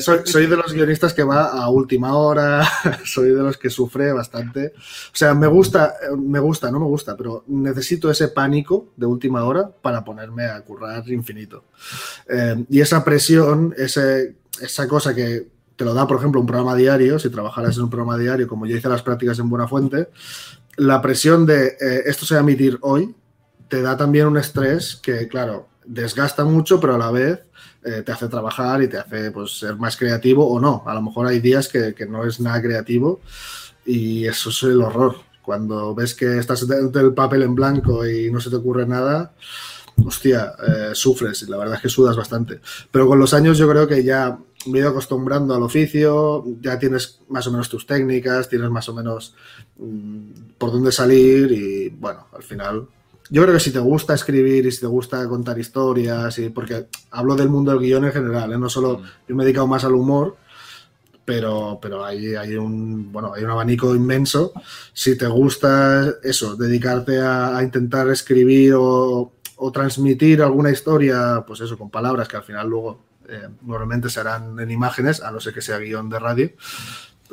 soy, 0.01 0.21
soy, 0.25 0.47
de 0.47 0.57
los 0.57 0.73
guionistas 0.73 1.13
que 1.13 1.23
va 1.23 1.47
a 1.47 1.69
última 1.69 2.17
hora, 2.17 2.67
soy 3.05 3.31
de 3.31 3.43
los 3.43 3.57
que 3.57 3.71
sufre 3.71 4.13
bastante. 4.13 4.73
O 4.77 5.17
sea, 5.17 5.35
me 5.35 5.47
gusta, 5.47 5.95
me 6.17 6.39
gusta, 6.39 6.71
no 6.71 6.81
me 6.81 6.87
gusta, 6.87 7.17
pero 7.17 7.45
necesito 7.49 8.11
ese 8.11 8.29
pánico 8.29 8.93
de 8.97 9.07
última 9.07 9.45
hora 9.45 9.69
para 9.69 10.05
ponerme 10.05 10.47
a 10.47 10.61
currar 10.63 11.09
infinito. 11.09 11.65
y 12.69 12.81
esa 12.81 13.05
presión, 13.05 13.75
ese, 13.77 14.37
esa 14.61 14.89
cosa 14.89 15.15
que 15.15 15.55
te 15.77 15.85
lo 15.85 15.95
da, 15.95 16.07
por 16.07 16.19
ejemplo, 16.19 16.41
un 16.41 16.47
programa 16.47 16.75
diario, 16.77 17.19
si 17.19 17.31
trabajaras 17.31 17.77
en 17.77 17.85
un 17.85 17.91
programa 17.91 18.17
diario, 18.17 18.47
como 18.47 18.67
yo 18.67 18.77
hice 18.77 18.89
las 18.89 19.03
prácticas 19.03 19.39
en 19.39 19.49
Buena 19.49 19.67
Fuente, 19.67 20.09
la 20.77 21.01
presión 21.01 21.47
de 21.47 21.77
eh, 21.81 22.03
esto 22.07 22.27
se 22.27 22.35
va 22.35 22.41
a 22.41 22.43
emitir 22.43 22.79
hoy 22.83 23.15
te 23.69 23.83
da 23.83 23.97
también 23.97 24.27
un 24.27 24.37
estrés 24.37 24.97
que, 24.97 25.27
claro, 25.29 25.69
desgasta 25.85 26.45
mucho, 26.45 26.81
pero 26.81 26.95
a 26.95 26.99
la 26.99 27.11
vez 27.11 27.41
eh, 27.83 28.03
te 28.05 28.13
hace 28.13 28.29
trabajar 28.29 28.83
y 28.83 28.89
te 28.89 28.99
hace 28.99 29.31
pues, 29.31 29.59
ser 29.59 29.77
más 29.77 29.97
creativo 29.97 30.47
o 30.49 30.61
no. 30.61 30.85
A 30.87 30.95
lo 30.95 31.03
mejor 31.03 31.27
hay 31.27 31.41
días 31.41 31.69
que, 31.69 31.95
no 32.09 32.25
es 32.25 32.41
nada 32.41 32.63
creativo 32.63 33.21
y 33.85 34.27
eso 34.27 34.51
es 34.51 34.63
el 34.63 34.81
horror. 34.81 35.17
Cuando 35.43 35.95
ves 35.95 36.15
que 36.15 36.39
estás 36.39 36.67
dentro 36.67 37.03
del 37.03 37.15
papel 37.15 37.43
en 37.43 37.55
blanco 37.55 38.07
y 38.07 38.31
no 38.31 38.41
se 38.41 38.49
te 38.49 38.57
ocurre 38.57 38.87
nada, 38.87 39.35
hostia, 40.05 40.55
eh, 40.67 40.91
sufres 40.95 41.43
y 41.43 41.51
la 41.51 41.59
verdad 41.59 41.75
es 41.77 41.83
que 41.83 41.89
sudas 41.89 42.17
bastante. 42.17 42.61
Pero 42.91 43.07
con 43.07 43.19
los 43.19 43.35
años 43.35 43.59
yo 43.59 43.69
creo 43.69 43.87
que 43.87 44.03
ya 44.03 44.39
me 44.67 44.79
he 44.79 44.81
ido 44.81 44.91
acostumbrando 44.91 45.55
al 45.55 45.63
oficio, 45.63 46.45
ya 46.61 46.79
tienes 46.79 47.21
más 47.29 47.47
o 47.47 47.51
menos 47.51 47.69
tus 47.69 47.87
técnicas, 47.87 48.49
tienes 48.49 48.71
más 48.71 48.89
o 48.89 48.95
menos 48.95 49.35
por 50.59 50.73
dónde 50.73 50.93
salir 50.93 51.51
y 51.53 51.89
bueno, 51.89 52.27
al 52.33 52.43
final 52.43 52.89
yo 53.31 53.43
creo 53.43 53.55
que 53.55 53.61
si 53.61 53.73
te 53.73 53.79
gusta 53.79 54.15
escribir 54.15 54.67
y 54.67 54.73
si 54.73 54.81
te 54.81 54.87
gusta 54.87 55.27
contar 55.29 55.59
historias, 55.59 56.39
y 56.39 56.51
porque 56.51 56.87
hablo 57.11 57.35
del 57.35 57.49
mundo 57.49 57.73
del 57.73 57.81
guion 57.81 58.05
en 58.05 58.13
general, 58.13 58.53
¿eh? 58.53 58.59
no 58.59 58.69
solo 58.69 58.99
mm. 58.99 59.03
yo 59.29 59.35
me 59.35 59.43
he 59.43 59.47
dedicado 59.47 59.67
más 59.67 59.85
al 59.85 59.95
humor, 59.95 60.37
pero, 61.25 61.79
pero 61.81 62.05
hay, 62.05 62.35
hay, 62.35 62.55
un, 62.57 63.11
bueno, 63.11 63.33
hay 63.35 63.45
un 63.45 63.51
abanico 63.51 63.95
inmenso. 63.95 64.53
Si 64.93 65.17
te 65.17 65.27
gusta 65.27 66.17
eso, 66.23 66.55
dedicarte 66.55 67.19
a, 67.19 67.59
intentar 67.63 68.09
escribir 68.11 68.75
o, 68.75 69.33
o, 69.57 69.73
transmitir 69.73 70.43
alguna 70.43 70.71
historia, 70.71 71.43
pues 71.47 71.61
eso, 71.61 71.79
con 71.79 71.91
palabras 71.91 72.29
que 72.29 72.37
al 72.37 72.43
final 72.43 72.69
luego 72.69 73.01
eh, 73.27 73.49
normalmente 73.63 74.11
se 74.11 74.21
harán 74.21 74.61
en 74.61 74.71
imágenes, 74.71 75.23
a 75.23 75.31
no 75.31 75.41
ser 75.41 75.55
que 75.55 75.63
sea 75.63 75.79
guion 75.79 76.11
de 76.11 76.19
radio. 76.19 76.51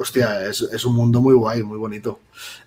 Hostia, 0.01 0.45
es, 0.45 0.85
un 0.85 0.95
mundo 0.95 1.21
muy 1.21 1.33
guay, 1.33 1.63
muy 1.63 1.77
bonito. 1.77 2.19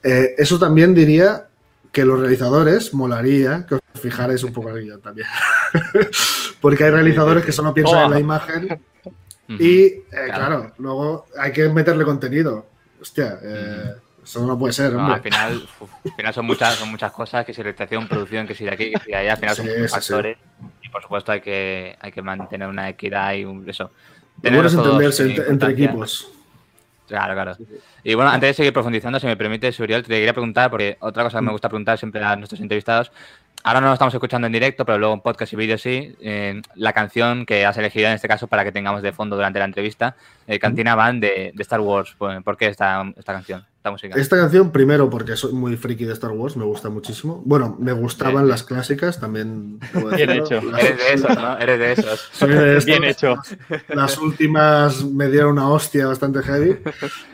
Eh, 0.02 0.34
eso 0.38 0.58
también 0.58 0.94
diría 0.94 1.46
que 1.92 2.04
los 2.04 2.18
realizadores 2.18 2.92
molaría 2.94 3.66
que 3.68 3.76
os 3.76 3.80
fijarais 4.00 4.42
un 4.42 4.52
poco 4.52 4.76
en 4.76 5.00
también. 5.00 5.26
Porque 6.60 6.84
hay 6.84 6.90
realizadores 6.90 7.44
que 7.44 7.52
solo 7.52 7.74
piensan 7.74 8.04
en 8.04 8.10
la 8.10 8.20
imagen 8.20 8.80
y, 9.48 9.84
eh, 9.84 10.04
claro. 10.26 10.72
luego 10.78 11.26
hay 11.38 11.52
que 11.52 11.68
meterle 11.68 12.04
contenido. 12.04 12.66
Hostia, 13.00 13.38
eso 14.22 14.46
no 14.46 14.58
puede 14.58 14.72
ser. 14.72 14.94
al, 14.96 15.20
final, 15.20 15.68
al 16.04 16.12
final 16.16 16.34
son 16.34 16.46
muchas, 16.46 16.74
son 16.76 16.90
muchas 16.90 17.12
cosas, 17.12 17.44
que 17.44 17.52
si 17.52 17.62
realización, 17.62 18.08
producción, 18.08 18.46
que 18.46 18.54
si 18.54 18.64
de 18.64 18.70
aquí, 18.70 18.92
que 18.92 19.00
si 19.00 19.10
de 19.10 19.16
allá, 19.16 19.32
al 19.32 19.38
final 19.38 19.56
son 19.56 19.66
muchos 19.66 19.90
factores 19.90 20.38
por 20.94 21.02
supuesto 21.02 21.32
hay 21.32 21.40
que, 21.40 21.96
hay 21.98 22.12
que 22.12 22.22
mantener 22.22 22.68
una 22.68 22.88
equidad 22.88 23.34
y 23.34 23.44
un, 23.44 23.68
eso. 23.68 23.90
Tener 24.40 24.64
entenderse 24.64 25.24
entre, 25.48 25.72
equipos. 25.72 26.30
Claro, 27.06 27.34
claro. 27.34 27.56
Y 28.02 28.14
bueno, 28.14 28.30
antes 28.30 28.50
de 28.50 28.54
seguir 28.54 28.72
profundizando, 28.72 29.20
si 29.20 29.26
me 29.26 29.36
permite, 29.36 29.70
Suriel, 29.72 30.02
te 30.02 30.08
quería 30.08 30.32
preguntar, 30.32 30.70
porque 30.70 30.96
otra 31.00 31.22
cosa 31.24 31.38
que 31.38 31.44
me 31.44 31.52
gusta 31.52 31.68
preguntar 31.68 31.98
siempre 31.98 32.24
a 32.24 32.34
nuestros 32.36 32.60
entrevistados, 32.60 33.12
ahora 33.62 33.80
no 33.80 33.88
lo 33.88 33.92
estamos 33.92 34.14
escuchando 34.14 34.46
en 34.46 34.52
directo, 34.52 34.86
pero 34.86 34.98
luego 34.98 35.14
en 35.14 35.20
podcast 35.20 35.52
y 35.52 35.56
vídeo 35.56 35.76
sí, 35.76 36.14
eh, 36.20 36.62
la 36.74 36.92
canción 36.92 37.44
que 37.44 37.66
has 37.66 37.76
elegido 37.76 38.08
en 38.08 38.14
este 38.14 38.28
caso 38.28 38.46
para 38.46 38.64
que 38.64 38.72
tengamos 38.72 39.02
de 39.02 39.12
fondo 39.12 39.36
durante 39.36 39.58
la 39.58 39.66
entrevista, 39.66 40.16
eh, 40.46 40.58
Cantina 40.58 40.94
Van 40.94 41.20
de, 41.20 41.52
de, 41.54 41.62
Star 41.62 41.80
Wars. 41.80 42.16
¿Por 42.16 42.56
qué 42.56 42.68
esta, 42.68 43.04
esta 43.16 43.32
canción? 43.34 43.66
Esta 44.16 44.38
canción, 44.38 44.70
primero, 44.70 45.10
porque 45.10 45.36
soy 45.36 45.52
muy 45.52 45.76
friki 45.76 46.06
de 46.06 46.14
Star 46.14 46.30
Wars, 46.30 46.56
me 46.56 46.64
gusta 46.64 46.88
muchísimo. 46.88 47.42
Bueno, 47.44 47.76
me 47.78 47.92
gustaban 47.92 48.48
las 48.48 48.62
clásicas 48.62 49.20
también. 49.20 49.78
Bien 50.16 50.30
hecho. 50.30 50.54
Eres 50.54 50.96
de 50.96 51.12
esos, 51.12 51.36
¿no? 51.36 51.58
Eres 51.58 51.78
de. 51.78 52.16
Soy 52.32 52.54
de 52.54 52.78
Bien 52.80 53.04
hecho. 53.04 53.36
Las 53.88 54.16
últimas 54.16 55.04
me 55.04 55.28
dieron 55.28 55.52
una 55.52 55.68
hostia 55.68 56.06
bastante 56.06 56.42
heavy. 56.42 56.78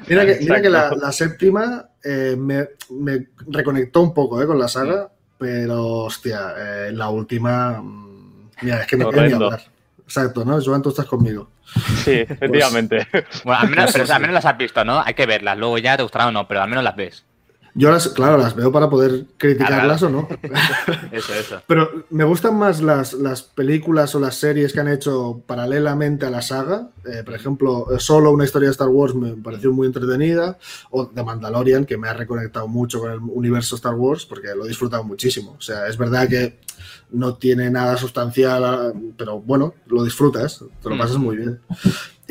Mira 0.09 0.27
que, 0.27 0.39
mira 0.41 0.61
que 0.61 0.71
la, 0.71 1.13
séptima 1.13 1.89
eh, 2.03 2.35
me, 2.37 2.71
me, 2.91 3.29
reconectó 3.47 4.03
un 4.03 4.13
poco 4.13 4.43
eh, 4.43 4.47
con 4.47 4.59
la 4.59 4.67
saga, 4.67 5.09
pero 5.39 5.87
hostia, 5.99 6.55
eh, 6.59 6.93
la 6.93 7.11
última. 7.11 7.81
Mm, 7.81 8.51
mira, 8.63 8.81
es 8.81 8.89
que 8.89 8.97
me 8.97 9.09
quería 9.09 9.37
hablar. 9.37 9.63
Exacto, 10.05 10.45
¿no? 10.45 10.61
Joan, 10.61 10.83
tú 10.83 10.89
estás 10.89 11.07
conmigo. 11.07 11.49
Sí, 12.05 12.25
pues, 12.27 12.31
efectivamente. 12.31 13.07
bueno, 13.45 13.61
al 13.61 13.69
menos, 13.71 13.93
pero, 13.95 14.13
al 14.13 14.21
menos 14.21 14.35
las 14.35 14.45
has 14.45 14.59
visto, 14.59 14.85
¿no? 14.85 15.01
Hay 15.01 15.15
que 15.15 15.27
verlas. 15.27 15.59
Luego 15.59 15.79
ya 15.79 15.97
te 15.97 16.03
gustarán 16.03 16.29
o 16.29 16.33
no, 16.33 16.49
pero 16.49 16.63
al 16.63 16.69
menos 16.69 16.85
las 16.85 16.97
ves. 16.97 17.25
Yo 17.75 17.91
las, 17.91 18.09
claro, 18.09 18.37
las 18.37 18.57
veo 18.57 18.73
para 18.73 18.91
poder 18.91 19.27
criticarlas 19.37 20.03
o 20.03 20.11
no. 20.11 20.29
eso, 21.13 21.35
eso. 21.35 21.63
Pero 21.69 22.05
me 22.11 22.25
gustan 22.25 22.57
más 22.57 22.83
las, 22.83 23.13
las, 23.13 23.43
películas 23.43 24.15
o 24.15 24.21
las 24.21 24.35
series 24.35 24.73
que 24.73 24.81
han 24.81 24.89
hecho 24.89 25.43
paralelamente 25.47 26.27
a 26.27 26.31
la 26.31 26.43
saga. 26.43 26.89
Eh, 27.05 27.23
por 27.25 27.35
ejemplo, 27.35 27.87
solo 27.99 28.33
una 28.33 28.45
historia 28.45 28.69
de 28.69 28.73
Star 28.73 28.89
Wars 28.89 29.15
me 29.15 29.35
pareció 29.35 29.73
muy 29.73 29.87
entretenida. 29.87 30.59
O 30.91 31.07
The 31.07 31.23
Mandalorian, 31.23 31.85
que 31.85 31.97
me 31.97 32.09
ha 32.09 32.13
reconectado 32.13 32.67
mucho 32.67 32.99
con 32.99 33.13
el 33.13 33.21
universo 33.21 33.77
Star 33.77 33.95
Wars, 33.95 34.27
porque 34.27 34.49
lo 34.49 34.65
he 34.65 34.69
disfrutado 34.69 35.05
muchísimo. 35.05 35.55
O 35.57 35.61
sea, 35.61 35.87
es 35.87 35.97
verdad 35.97 36.29
que 36.29 36.59
no 37.13 37.35
tiene 37.35 37.71
nada 37.71 37.97
sustancial, 37.97 38.95
pero 39.17 39.41
bueno, 39.41 39.75
lo 39.87 40.05
disfrutas, 40.05 40.65
te 40.83 40.89
lo 40.89 40.99
pasas 40.99 41.17
muy 41.17 41.37
bien. 41.37 41.61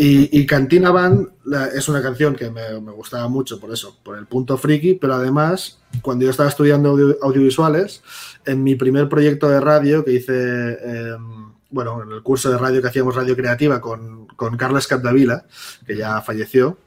Y, 0.02 0.46
Cantina 0.46 0.92
Band 0.92 1.28
es 1.76 1.90
una 1.90 2.02
canción 2.02 2.34
que 2.34 2.50
me, 2.50 2.80
gustaba 2.92 3.28
mucho 3.28 3.60
por 3.60 3.74
eso, 3.74 3.98
por 4.02 4.18
el 4.18 4.28
punto 4.28 4.58
friki, 4.58 4.94
pero 4.94 5.16
además, 5.16 5.80
cuando 6.02 6.24
yo 6.24 6.32
estaba 6.32 6.48
estudiando 6.48 6.98
audiovisuales, 7.22 8.02
en 8.46 8.64
mi 8.64 8.76
primer 8.76 9.10
proyecto 9.10 9.50
de 9.50 9.60
radio 9.60 10.06
que 10.06 10.14
hice, 10.14 10.78
em, 10.84 11.52
bueno, 11.70 12.02
en 12.02 12.12
el 12.14 12.24
curso 12.24 12.50
de 12.50 12.58
radio 12.58 12.82
que 12.82 12.88
hacíamos 12.88 13.14
Radio 13.14 13.36
Creativa 13.36 13.82
con, 13.82 14.26
con 14.28 14.56
Carles 14.56 14.88
Capdevila, 14.88 15.46
que 15.86 15.98
ya 15.98 16.22
falleció, 16.22 16.78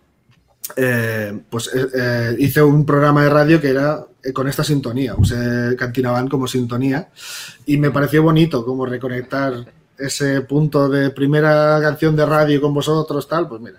eh, 0.76 1.38
pues 1.50 1.70
eh, 1.74 1.86
eh, 1.94 2.36
hice 2.38 2.62
un 2.62 2.86
programa 2.86 3.24
de 3.24 3.30
radio 3.30 3.60
que 3.60 3.68
era 3.68 4.06
con 4.32 4.48
esta 4.48 4.62
sintonía, 4.62 5.14
usé 5.16 5.74
Cantina 5.76 6.12
Band 6.12 6.30
como 6.30 6.46
sintonía 6.46 7.08
y 7.66 7.76
me 7.76 7.90
pareció 7.90 8.22
bonito 8.22 8.64
como 8.64 8.86
reconectar 8.86 9.52
ese 9.98 10.42
punto 10.42 10.88
de 10.88 11.10
primera 11.10 11.80
canción 11.80 12.14
de 12.14 12.26
radio 12.26 12.60
con 12.60 12.72
vosotros, 12.72 13.28
tal, 13.28 13.48
pues 13.48 13.60
mira, 13.60 13.78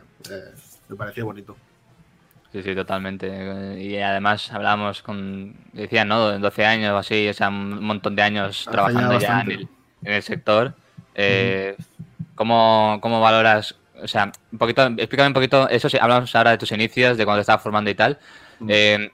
me 0.89 0.95
pareció 0.95 1.25
bonito. 1.25 1.55
Sí, 2.51 2.61
sí, 2.61 2.75
totalmente. 2.75 3.81
Y 3.81 3.97
además 3.97 4.51
hablábamos 4.51 5.01
con, 5.01 5.55
decían, 5.73 6.07
¿no? 6.07 6.37
12 6.37 6.65
años 6.65 6.91
o 6.91 6.97
así, 6.97 7.27
o 7.27 7.33
sea, 7.33 7.49
un 7.49 7.83
montón 7.83 8.15
de 8.15 8.21
años 8.21 8.67
trabajando 8.69 9.19
ya 9.19 9.41
en 9.41 9.67
el, 10.03 10.21
sector. 10.21 10.75
¿cómo, 12.35 12.99
¿Cómo 13.01 13.21
valoras 13.21 13.75
o 14.03 14.07
sea, 14.07 14.31
un 14.51 14.57
poquito, 14.57 14.85
explícame 14.97 15.27
un 15.27 15.33
poquito, 15.33 15.69
eso 15.69 15.87
sí, 15.89 15.97
hablamos 15.99 16.35
ahora 16.35 16.51
de 16.51 16.57
tus 16.57 16.71
inicios, 16.73 17.17
de 17.17 17.23
cuando 17.23 17.37
te 17.37 17.41
estabas 17.41 17.63
formando 17.63 17.89
y 17.89 17.95
tal. 17.95 18.19
Eh, 18.67 19.11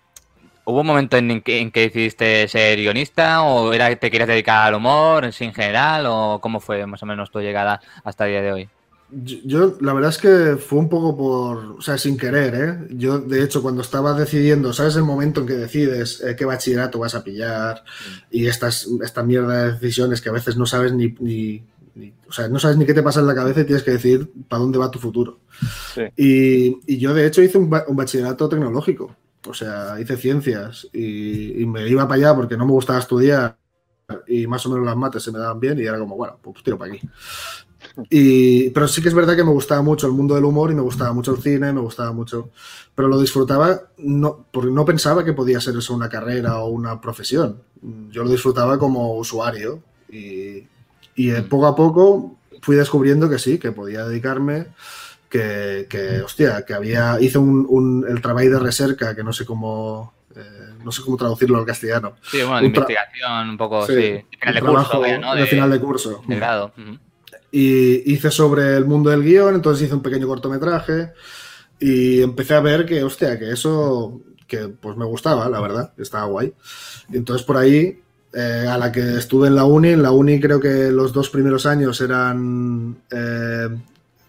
¿Hubo 0.69 0.81
un 0.81 0.87
momento 0.87 1.17
en 1.17 1.41
que, 1.41 1.71
decidiste 1.73 2.47
ser 2.47 2.77
guionista 2.77 3.41
o 3.41 3.73
era 3.73 3.95
te 3.95 4.11
querías 4.11 4.29
dedicar 4.29 4.67
al 4.67 4.75
humor 4.75 5.25
en 5.25 5.31
sí 5.31 5.45
en 5.45 5.53
general 5.53 6.05
o 6.07 6.39
cómo 6.39 6.59
fue 6.59 6.85
más 6.85 7.01
o 7.01 7.07
menos 7.07 7.31
tu 7.31 7.39
llegada 7.39 7.81
hasta 8.03 8.25
el 8.25 8.31
día 8.33 8.41
de 8.43 8.51
hoy? 8.51 8.69
Yo, 9.11 9.77
la 9.81 9.93
verdad 9.93 10.11
es 10.11 10.19
que 10.19 10.57
fue 10.57 10.77
un 10.77 10.87
poco 10.87 11.17
por, 11.17 11.77
o 11.79 11.81
sea, 11.81 11.97
sin 11.97 12.15
querer, 12.15 12.53
¿eh? 12.53 12.87
Yo, 12.91 13.17
de 13.17 13.43
hecho, 13.43 13.63
cuando 13.63 13.81
estaba 13.81 14.13
decidiendo, 14.13 14.71
¿sabes 14.71 14.95
el 14.95 15.01
momento 15.01 15.41
en 15.41 15.47
que 15.47 15.53
decides 15.53 16.21
eh, 16.21 16.35
qué 16.35 16.45
bachillerato 16.45 16.99
vas 16.99 17.15
a 17.15 17.23
pillar? 17.23 17.83
Y 18.29 18.45
estas, 18.45 18.87
esta 19.03 19.23
mierda 19.23 19.63
de 19.63 19.71
decisiones 19.71 20.21
que 20.21 20.29
a 20.29 20.33
veces 20.33 20.55
no 20.55 20.67
sabes 20.67 20.93
ni, 20.93 21.15
o 22.27 22.31
sea, 22.31 22.47
no 22.47 22.59
sabes 22.59 22.77
ni 22.77 22.85
qué 22.85 22.93
te 22.93 23.01
pasa 23.01 23.19
en 23.21 23.25
la 23.25 23.33
cabeza 23.33 23.61
y 23.61 23.65
tienes 23.65 23.81
que 23.81 23.91
decir 23.91 24.29
para 24.47 24.61
dónde 24.61 24.77
va 24.77 24.91
tu 24.91 24.99
futuro. 24.99 25.39
Y, 26.15 26.99
yo, 26.99 27.15
de 27.15 27.25
hecho, 27.25 27.41
hice 27.41 27.57
un, 27.57 27.69
bachillerato 27.69 28.47
tecnológico. 28.47 29.15
O 29.47 29.53
sea, 29.53 29.99
hice 29.99 30.17
ciencias 30.17 30.87
y, 30.91 31.65
me 31.65 31.87
iba 31.87 32.07
para 32.07 32.19
allá 32.19 32.35
porque 32.35 32.57
no 32.57 32.65
me 32.65 32.73
gustaba 32.73 32.99
estudiar 32.99 33.57
y 34.27 34.47
más 34.47 34.65
o 34.65 34.69
menos 34.69 34.85
las 34.85 34.97
mates 34.97 35.23
se 35.23 35.31
me 35.31 35.39
daban 35.39 35.59
bien 35.59 35.79
y 35.79 35.83
era 35.83 35.99
como, 35.99 36.15
bueno, 36.15 36.37
pues 36.41 36.63
tiro 36.63 36.77
para 36.77 36.91
aquí. 36.91 37.07
Y, 38.09 38.69
pero 38.71 38.87
sí 38.87 39.01
que 39.01 39.07
es 39.07 39.13
verdad 39.13 39.35
que 39.35 39.43
me 39.43 39.51
gustaba 39.51 39.81
mucho 39.81 40.07
el 40.07 40.13
mundo 40.13 40.35
del 40.35 40.43
humor 40.43 40.71
y 40.71 40.75
me 40.75 40.81
gustaba 40.81 41.13
mucho 41.13 41.33
el 41.33 41.41
cine, 41.41 41.71
me 41.71 41.79
gustaba 41.79 42.11
mucho, 42.11 42.49
pero 42.93 43.07
lo 43.07 43.19
disfrutaba 43.19 43.81
no, 43.97 44.45
porque 44.51 44.71
no 44.71 44.83
pensaba 44.83 45.23
que 45.23 45.33
podía 45.33 45.61
ser 45.61 45.77
eso 45.77 45.93
una 45.93 46.09
carrera 46.09 46.59
o 46.59 46.69
una 46.69 46.99
profesión. 46.99 47.61
Yo 48.11 48.23
lo 48.23 48.29
disfrutaba 48.29 48.77
como 48.77 49.15
usuario 49.15 49.81
y, 50.09 50.67
y 51.15 51.31
eh, 51.31 51.41
poco 51.43 51.67
a 51.67 51.75
poco 51.75 52.37
fui 52.61 52.75
descubriendo 52.75 53.29
que 53.29 53.39
sí, 53.39 53.57
que 53.57 53.71
podía 53.71 54.05
dedicarme, 54.05 54.67
que, 55.29 56.21
hostia, 56.25 56.65
que 56.65 56.73
había, 56.73 57.17
hice 57.21 57.37
un, 57.37 58.05
el 58.09 58.21
trabajo 58.21 58.49
de 58.49 58.59
recerca, 58.59 59.15
que 59.15 59.23
no 59.23 59.31
sé 59.31 59.45
cómo, 59.45 60.13
Eh, 60.35 60.75
no 60.83 60.91
sé 60.91 61.01
cómo 61.01 61.17
traducirlo 61.17 61.57
al 61.57 61.65
castellano. 61.65 62.15
Sí, 62.21 62.37
bueno, 62.43 62.59
de 62.61 62.67
investigación, 62.67 63.49
un 63.49 63.57
poco, 63.57 63.85
sí. 63.87 63.93
sí. 63.93 64.25
Final 64.39 64.53
de 64.55 64.61
curso, 64.61 65.01
¿no? 65.19 65.35
De, 65.35 65.45
final 65.47 65.71
de 65.71 65.79
curso. 65.79 66.23
De 66.27 66.35
grado. 66.35 66.71
Y 67.51 68.13
hice 68.13 68.29
sobre 68.29 68.77
el 68.77 68.85
mundo 68.85 69.09
del 69.09 69.23
guion, 69.23 69.55
entonces 69.55 69.85
hice 69.85 69.95
un 69.95 70.03
pequeño 70.03 70.27
cortometraje 70.27 71.13
y 71.79 72.21
empecé 72.21 72.53
a 72.53 72.61
ver 72.61 72.85
que, 72.85 73.03
hostia, 73.03 73.39
que 73.39 73.51
eso, 73.51 74.21
que 74.47 74.69
pues 74.69 74.95
me 74.95 75.05
gustaba, 75.05 75.49
la 75.49 75.59
verdad, 75.59 75.93
estaba 75.97 76.25
guay. 76.25 76.53
Y 77.09 77.17
entonces 77.17 77.45
por 77.45 77.57
ahí, 77.57 77.99
eh, 78.33 78.67
a 78.69 78.77
la 78.77 78.91
que 78.91 79.17
estuve 79.17 79.47
en 79.47 79.55
la 79.55 79.63
uni, 79.65 79.89
en 79.89 80.03
la 80.03 80.11
uni 80.11 80.39
creo 80.39 80.59
que 80.59 80.91
los 80.91 81.11
dos 81.11 81.29
primeros 81.31 81.65
años 81.65 81.99
eran, 82.01 83.01
eh, 83.09 83.67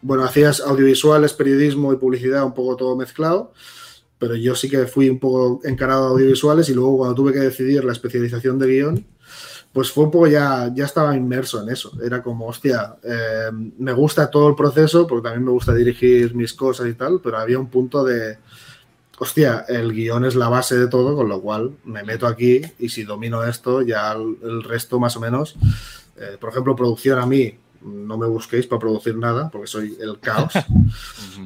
bueno, 0.02 0.24
hacías 0.24 0.60
audiovisuales, 0.60 1.32
periodismo 1.32 1.92
y 1.92 1.96
publicidad, 1.96 2.44
un 2.44 2.54
poco 2.54 2.76
todo 2.76 2.96
mezclado 2.96 3.52
pero 4.20 4.36
yo 4.36 4.54
sí 4.54 4.68
que 4.68 4.86
fui 4.86 5.08
un 5.08 5.18
poco 5.18 5.60
encarado 5.64 6.04
a 6.04 6.10
audiovisuales 6.10 6.68
y 6.68 6.74
luego 6.74 6.98
cuando 6.98 7.14
tuve 7.14 7.32
que 7.32 7.40
decidir 7.40 7.82
la 7.82 7.92
especialización 7.92 8.58
de 8.58 8.66
guion, 8.66 9.06
pues 9.72 9.90
fue 9.90 10.04
un 10.04 10.10
poco 10.10 10.26
ya, 10.26 10.70
ya 10.74 10.84
estaba 10.84 11.16
inmerso 11.16 11.62
en 11.62 11.70
eso. 11.70 11.92
Era 12.04 12.22
como, 12.22 12.46
hostia, 12.46 12.96
eh, 13.02 13.50
me 13.78 13.92
gusta 13.94 14.30
todo 14.30 14.50
el 14.50 14.54
proceso 14.54 15.06
porque 15.06 15.24
también 15.24 15.46
me 15.46 15.52
gusta 15.52 15.72
dirigir 15.72 16.34
mis 16.34 16.52
cosas 16.52 16.88
y 16.88 16.94
tal, 16.94 17.20
pero 17.24 17.38
había 17.38 17.58
un 17.58 17.70
punto 17.70 18.04
de, 18.04 18.36
hostia, 19.18 19.64
el 19.68 19.94
guion 19.94 20.26
es 20.26 20.34
la 20.34 20.50
base 20.50 20.76
de 20.76 20.88
todo, 20.88 21.16
con 21.16 21.28
lo 21.28 21.40
cual 21.40 21.72
me 21.84 22.02
meto 22.02 22.26
aquí 22.26 22.60
y 22.78 22.90
si 22.90 23.04
domino 23.04 23.42
esto, 23.42 23.80
ya 23.80 24.12
el, 24.12 24.62
resto 24.64 25.00
más 25.00 25.16
o 25.16 25.20
menos, 25.20 25.56
eh, 26.18 26.36
por 26.38 26.50
ejemplo, 26.50 26.76
producción 26.76 27.18
a 27.18 27.24
mí 27.24 27.54
no 27.82 28.18
me 28.18 28.26
busquéis 28.26 28.66
para 28.66 28.80
producir 28.80 29.16
nada, 29.16 29.48
porque 29.50 29.66
soy 29.66 29.96
el 30.00 30.18
caos. 30.20 30.52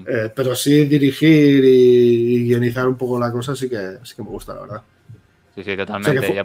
Eh, 0.07 0.31
pero 0.35 0.55
sí 0.55 0.85
dirigir 0.87 1.65
y, 1.65 2.45
guionizar 2.45 2.87
un 2.89 2.97
poco 2.97 3.19
la 3.19 3.31
cosa 3.31 3.55
sí 3.55 3.71
que, 3.71 3.99
sí 4.03 4.15
que 4.17 4.23
me 4.23 4.29
gusta, 4.29 4.53
la 4.55 4.61
verdad. 4.63 4.83
Sí, 5.55 5.63
sí, 5.63 5.77
totalmente. 5.77 6.45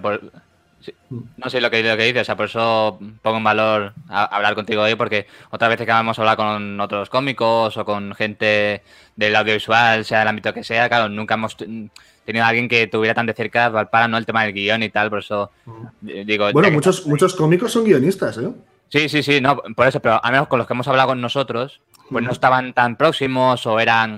Mm. 1.09 1.19
No 1.37 1.49
sé 1.49 1.59
lo 1.59 1.69
que, 1.69 1.83
lo 1.83 1.97
que 1.97 2.05
dices, 2.05 2.21
o 2.21 2.25
sea, 2.25 2.37
por 2.37 2.45
eso 2.45 2.99
pongo 3.21 3.37
en 3.37 3.43
valor 3.43 3.93
hablar 4.07 4.55
contigo 4.55 4.83
hoy, 4.83 4.95
porque 4.95 5.27
otras 5.49 5.69
veces 5.69 5.85
que 5.85 5.91
vamos 5.91 6.17
a 6.17 6.21
hablar 6.21 6.37
con 6.37 6.79
otros 6.79 7.09
cómicos 7.09 7.75
o 7.75 7.85
con 7.85 8.13
gente 8.15 8.83
del 9.15 9.35
audiovisual, 9.35 10.05
sea 10.05 10.19
del 10.19 10.27
ámbito 10.29 10.53
que 10.53 10.63
sea, 10.63 10.87
claro, 10.87 11.09
nunca 11.09 11.33
hemos 11.33 11.57
tenido 11.57 12.45
a 12.45 12.47
alguien 12.47 12.69
que 12.69 12.87
tuviera 12.87 13.13
tan 13.13 13.25
de 13.25 13.33
cerca 13.33 13.89
para 13.89 14.07
no 14.07 14.17
el 14.17 14.25
tema 14.25 14.43
del 14.43 14.53
guion 14.53 14.83
y 14.83 14.89
tal, 14.89 15.09
por 15.09 15.19
eso 15.19 15.51
mm. 15.65 16.25
digo... 16.25 16.51
Bueno, 16.53 16.71
muchos, 16.71 17.05
muchos 17.07 17.35
cómicos 17.35 17.71
son 17.71 17.83
guionistas, 17.83 18.37
¿eh? 18.37 18.49
Sí, 18.89 19.07
sí, 19.07 19.21
sí, 19.21 19.39
no, 19.39 19.57
por 19.75 19.87
eso, 19.87 19.99
pero 19.99 20.23
al 20.23 20.31
menos 20.31 20.47
con 20.47 20.57
los 20.57 20.67
que 20.67 20.73
hemos 20.73 20.87
hablado 20.87 21.09
con 21.09 21.21
nosotros, 21.21 21.79
pues 22.09 22.23
no 22.23 22.31
estaban 22.31 22.73
tan 22.73 22.95
próximos 22.95 23.65
o 23.67 23.79
eran, 23.79 24.17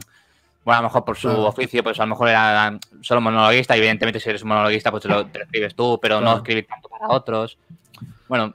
bueno, 0.63 0.79
a 0.79 0.81
lo 0.81 0.87
mejor 0.87 1.03
por 1.03 1.17
su 1.17 1.29
oficio, 1.29 1.83
pues 1.83 1.99
a 1.99 2.03
lo 2.03 2.07
mejor 2.07 2.29
eran 2.29 2.79
solo 3.01 3.19
monologuista 3.19 3.75
y 3.75 3.79
evidentemente 3.79 4.19
si 4.19 4.29
eres 4.29 4.45
monologuista 4.45 4.89
pues 4.89 5.03
te 5.03 5.09
lo, 5.09 5.21
escribes 5.21 5.75
tú, 5.75 5.99
pero 6.01 6.21
no 6.21 6.37
escribir 6.37 6.67
tanto 6.67 6.87
para 6.87 7.09
otros. 7.09 7.57
Bueno, 8.29 8.53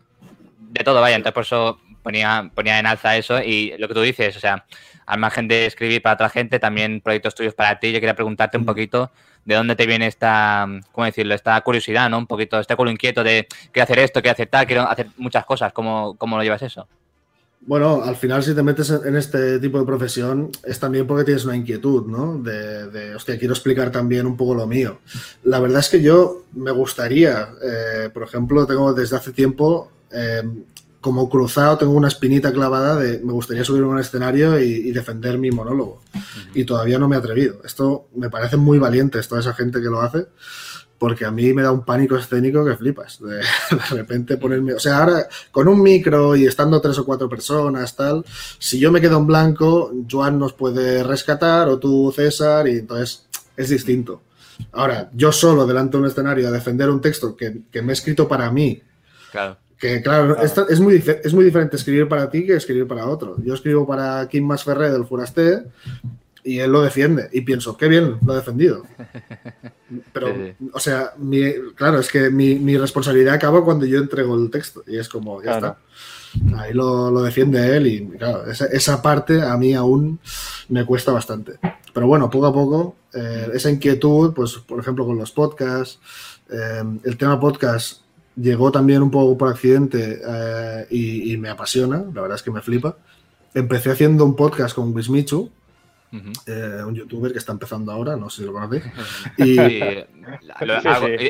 de 0.59 0.85
todo, 0.85 1.03
vaya, 1.03 1.17
entonces 1.17 1.35
por 1.35 1.43
eso 1.43 1.81
ponía, 2.03 2.51
ponía 2.55 2.79
en 2.79 2.87
alza 2.87 3.17
eso 3.17 3.43
y 3.43 3.75
lo 3.79 3.87
que 3.87 3.95
tú 3.95 4.01
dices, 4.01 4.37
o 4.39 4.41
sea, 4.41 4.65
al 5.05 5.19
margen 5.21 5.49
de 5.49 5.67
escribir 5.67 6.01
para 6.01 6.15
otra 6.15 6.31
gente, 6.31 6.59
también 6.59 7.03
proyectos 7.03 7.35
tuyos 7.35 7.55
para 7.55 7.79
ti, 7.79 7.93
yo 7.93 8.01
quería 8.01 8.15
preguntarte 8.15 8.57
un 8.57 8.65
poquito 8.65 9.11
de 9.47 9.55
dónde 9.55 9.77
te 9.77 9.87
viene 9.87 10.09
esta, 10.09 10.67
¿cómo 10.93 11.07
decirlo? 11.07 11.35
Esta 11.35 11.59
curiosidad, 11.63 12.11
¿no? 12.11 12.19
Un 12.19 12.27
poquito, 12.27 12.59
este 12.59 12.77
culo 12.77 12.91
inquieto 12.91 13.25
de 13.25 13.47
quiero 13.73 13.85
hacer 13.85 14.01
esto, 14.01 14.21
quiero 14.21 14.33
hacer 14.33 14.49
tal, 14.49 14.67
quiero 14.67 14.83
hacer 14.83 15.07
muchas 15.17 15.47
cosas. 15.47 15.73
¿Cómo, 15.73 16.17
cómo 16.19 16.37
lo 16.37 16.43
llevas 16.43 16.63
eso? 16.63 16.87
Bueno, 17.61 18.03
al 18.05 18.17
final 18.17 18.43
si 18.43 18.55
te 18.55 18.63
metes 18.63 18.91
en 18.91 19.17
este 19.17 19.59
tipo 19.59 19.79
de 19.79 19.87
profesión 19.87 20.51
es 20.65 20.79
también 20.79 21.07
porque 21.07 21.25
tienes 21.25 21.45
una 21.45 21.57
inquietud, 21.57 22.07
¿no? 22.07 22.39
De, 22.39 22.89
de 22.91 23.15
hostia, 23.15 23.39
quiero 23.39 23.55
explicar 23.55 23.91
también 23.91 24.27
un 24.27 24.37
poco 24.37 24.55
lo 24.55 24.67
mío. 24.67 24.99
La 25.45 25.59
verdad 25.59 25.81
es 25.81 25.89
que 25.89 26.03
yo 26.03 26.45
me 26.53 26.71
gustaría, 26.71 27.49
eh, 27.63 28.11
por 28.13 28.25
ejemplo, 28.25 28.67
tengo 28.67 28.93
desde 28.93 29.17
hace 29.17 29.33
tiempo 29.33 29.91
eh, 30.13 30.43
como 31.07 31.29
cruzado 31.29 31.79
tengo 31.79 31.93
una 31.93 32.09
espinita 32.09 32.53
clavada 32.53 32.97
de 32.97 33.21
me 33.21 33.33
gustaría 33.33 33.63
subir 33.63 33.85
a 33.85 33.87
un 33.87 34.01
escenario 34.01 34.59
y, 34.59 34.91
defender 34.91 35.39
mi 35.39 35.53
monólogo. 35.53 36.03
Y 36.53 36.65
todavía 36.65 36.99
no 36.99 37.07
me 37.07 37.15
he 37.15 37.19
atrevido. 37.21 37.61
Esto 37.65 38.09
me 38.17 38.29
parece 38.29 38.57
muy 38.57 38.81
valiente, 38.81 39.23
toda 39.23 39.41
esa 39.41 39.55
gente 39.55 39.81
que 39.81 39.87
lo 39.87 40.01
hace, 40.01 40.27
porque 40.99 41.25
a 41.25 41.31
mí 41.31 41.53
me 41.53 41.63
da 41.63 41.71
un 41.71 41.85
pánico 41.85 42.17
escénico 42.17 42.65
que 42.65 42.75
flipas. 42.75 43.21
De, 43.21 43.41
repente 43.97 44.37
ponerme. 44.37 44.75
O 44.75 44.81
sea, 44.81 44.99
ahora 44.99 45.29
con 45.53 45.69
un 45.69 45.81
micro 45.81 46.35
y 46.35 46.45
estando 46.45 46.81
tres 46.81 46.99
o 46.99 47.05
cuatro 47.05 47.29
personas, 47.29 47.95
tal, 47.95 48.25
si 48.59 48.81
yo 48.81 48.91
me 48.91 49.01
quedo 49.01 49.19
en 49.19 49.29
blanco, 49.29 49.93
Joan 50.11 50.41
nos 50.41 50.55
puede 50.55 51.05
rescatar 51.05 51.69
o 51.69 51.79
tú, 51.79 52.13
César, 52.17 52.67
y 52.67 52.79
entonces 52.79 53.29
es 53.57 53.69
distinto. 53.69 54.23
Ahora, 54.73 55.09
yo 55.15 55.31
solo 55.31 55.69
delante 55.69 55.99
de 55.99 56.03
un 56.03 56.09
escenario 56.09 56.49
a 56.49 56.51
defender 56.51 56.91
un 56.91 57.01
texto 57.01 57.37
que, 57.37 57.61
que 57.71 57.81
me 57.81 57.93
he 57.93 57.95
escrito 57.95 58.27
para 58.27 58.51
mí. 58.51 58.83
Claro 59.31 59.59
que 59.79 60.01
claro, 60.03 60.37
es, 60.41 60.81
muy, 60.81 61.03
es 61.23 61.35
muy 61.35 61.45
diferente 61.45 61.77
escribir 61.77 62.09
para 62.09 62.31
ti 62.31 62.47
que 62.47 62.55
escribir 62.55 62.87
para 62.87 63.07
otro. 63.07 63.37
Yo 63.45 63.55
escribo 63.55 63.87
para 63.87 64.27
Kim 64.29 64.47
Masferré 64.47 64.91
del 64.91 65.05
Furaste 65.05 65.65
y 66.43 66.61
él 66.61 66.73
lo 66.73 66.81
defiende. 66.81 67.29
Y 67.33 67.43
pienso, 67.43 67.77
qué 67.77 67.89
bien, 67.89 68.19
lo 68.25 68.33
ha 68.33 68.37
defendido. 68.37 68.85
Pero, 70.13 70.35
o 70.73 70.81
sea, 70.81 71.13
claro, 71.75 72.01
es 72.01 72.11
que 72.11 72.31
mi, 72.31 72.77
responsabilidad 72.79 73.35
acaba 73.35 73.65
cuando 73.65 73.85
yo 73.85 73.99
entrego 73.99 74.35
el 74.37 74.51
texto. 74.51 74.83
Y 74.87 74.97
es 74.97 75.09
como, 75.09 75.43
ya 75.43 75.57
está. 75.57 75.79
Ahí 76.57 76.73
lo, 76.73 77.23
defiende 77.23 77.77
él 77.77 77.87
y 77.87 78.07
claro, 78.19 78.45
esa, 78.47 79.01
parte 79.01 79.43
a 79.43 79.57
mí 79.57 79.75
aún 79.75 80.21
me 80.69 80.85
cuesta 80.87 81.13
bastante. 81.13 81.59
Pero 81.93 82.07
bueno, 82.07 82.31
poco 82.31 82.47
a 82.47 82.53
poco, 82.53 82.97
eh, 83.13 83.49
esa 83.55 83.71
inquietud, 83.71 84.35
pues 84.35 84.53
por 84.55 84.79
ejemplo 84.81 85.07
con 85.07 85.17
los 85.17 85.33
podcasts, 85.33 85.99
eh, 86.51 86.83
el 87.05 87.17
tema 87.17 87.41
podcast 87.41 88.06
llegó 88.37 88.71
también 88.71 89.03
un 89.03 89.11
poco 89.11 89.37
por 89.37 89.49
accidente 89.49 90.21
eh, 90.27 90.87
y, 90.91 91.37
me 91.37 91.49
apasiona, 91.49 92.05
la 92.15 92.23
verdad 92.23 92.37
es 92.37 92.43
que 92.43 92.51
me 92.51 92.61
flipa. 92.61 92.97
Empecé 93.55 93.91
haciendo 93.91 94.25
un 94.25 94.37
podcast 94.37 94.75
con 94.75 94.95
Bismichu, 94.95 95.51
eh, 96.47 96.83
un 96.87 96.95
youtuber 96.95 97.33
que 97.33 97.39
está 97.39 97.53
empezando 97.53 97.91
ahora, 97.91 98.17
no 98.17 98.31
sé 98.31 98.43
si 98.43 98.47
lo 98.47 98.53
conocéis. 98.53 98.85
Y... 99.39 99.59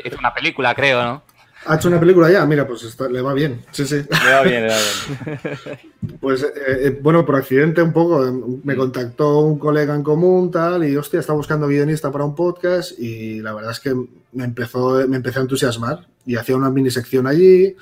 Hizo 0.05 0.19
una 0.19 0.33
película, 0.33 0.75
creo, 0.75 1.03
¿no? 1.03 1.23
Ha 1.67 1.75
hecho 1.75 1.89
una 1.89 1.99
película 1.99 2.31
ya, 2.31 2.45
mira, 2.45 2.65
pues 2.65 2.97
le 3.11 3.21
va 3.21 3.33
bien. 3.33 3.61
Sí, 3.71 3.85
sí. 3.85 3.95
Le 3.95 4.33
va 4.33 4.41
bien, 4.43 4.67
le 4.67 4.69
va 4.69 4.79
bien. 5.25 5.79
Pues 6.21 6.43
eh, 6.43 6.47
eh, 6.55 6.99
bueno, 7.01 7.25
por 7.25 7.35
accidente 7.35 7.81
un 7.81 7.91
poco, 7.91 8.25
eh, 8.25 8.31
me 8.63 8.73
mm. 8.73 8.77
contactó 8.77 9.39
un 9.39 9.59
colega 9.59 9.93
en 9.93 10.03
común, 10.03 10.49
tal, 10.49 10.85
y 10.85 10.95
hostia, 10.95 11.19
está 11.19 11.33
buscando 11.33 11.67
guionista 11.67 12.11
para 12.11 12.23
un 12.23 12.35
podcast, 12.35 12.97
y 12.97 13.41
la 13.41 13.53
verdad 13.53 13.71
es 13.71 13.79
que 13.79 13.93
me 14.31 14.43
empezó, 14.45 15.05
me 15.07 15.17
empecé 15.17 15.39
a 15.39 15.41
entusiasmar. 15.41 16.07
Y 16.25 16.35
hacía 16.35 16.55
una 16.55 16.69
mini 16.69 16.91
sección 16.91 17.27
allí, 17.27 17.75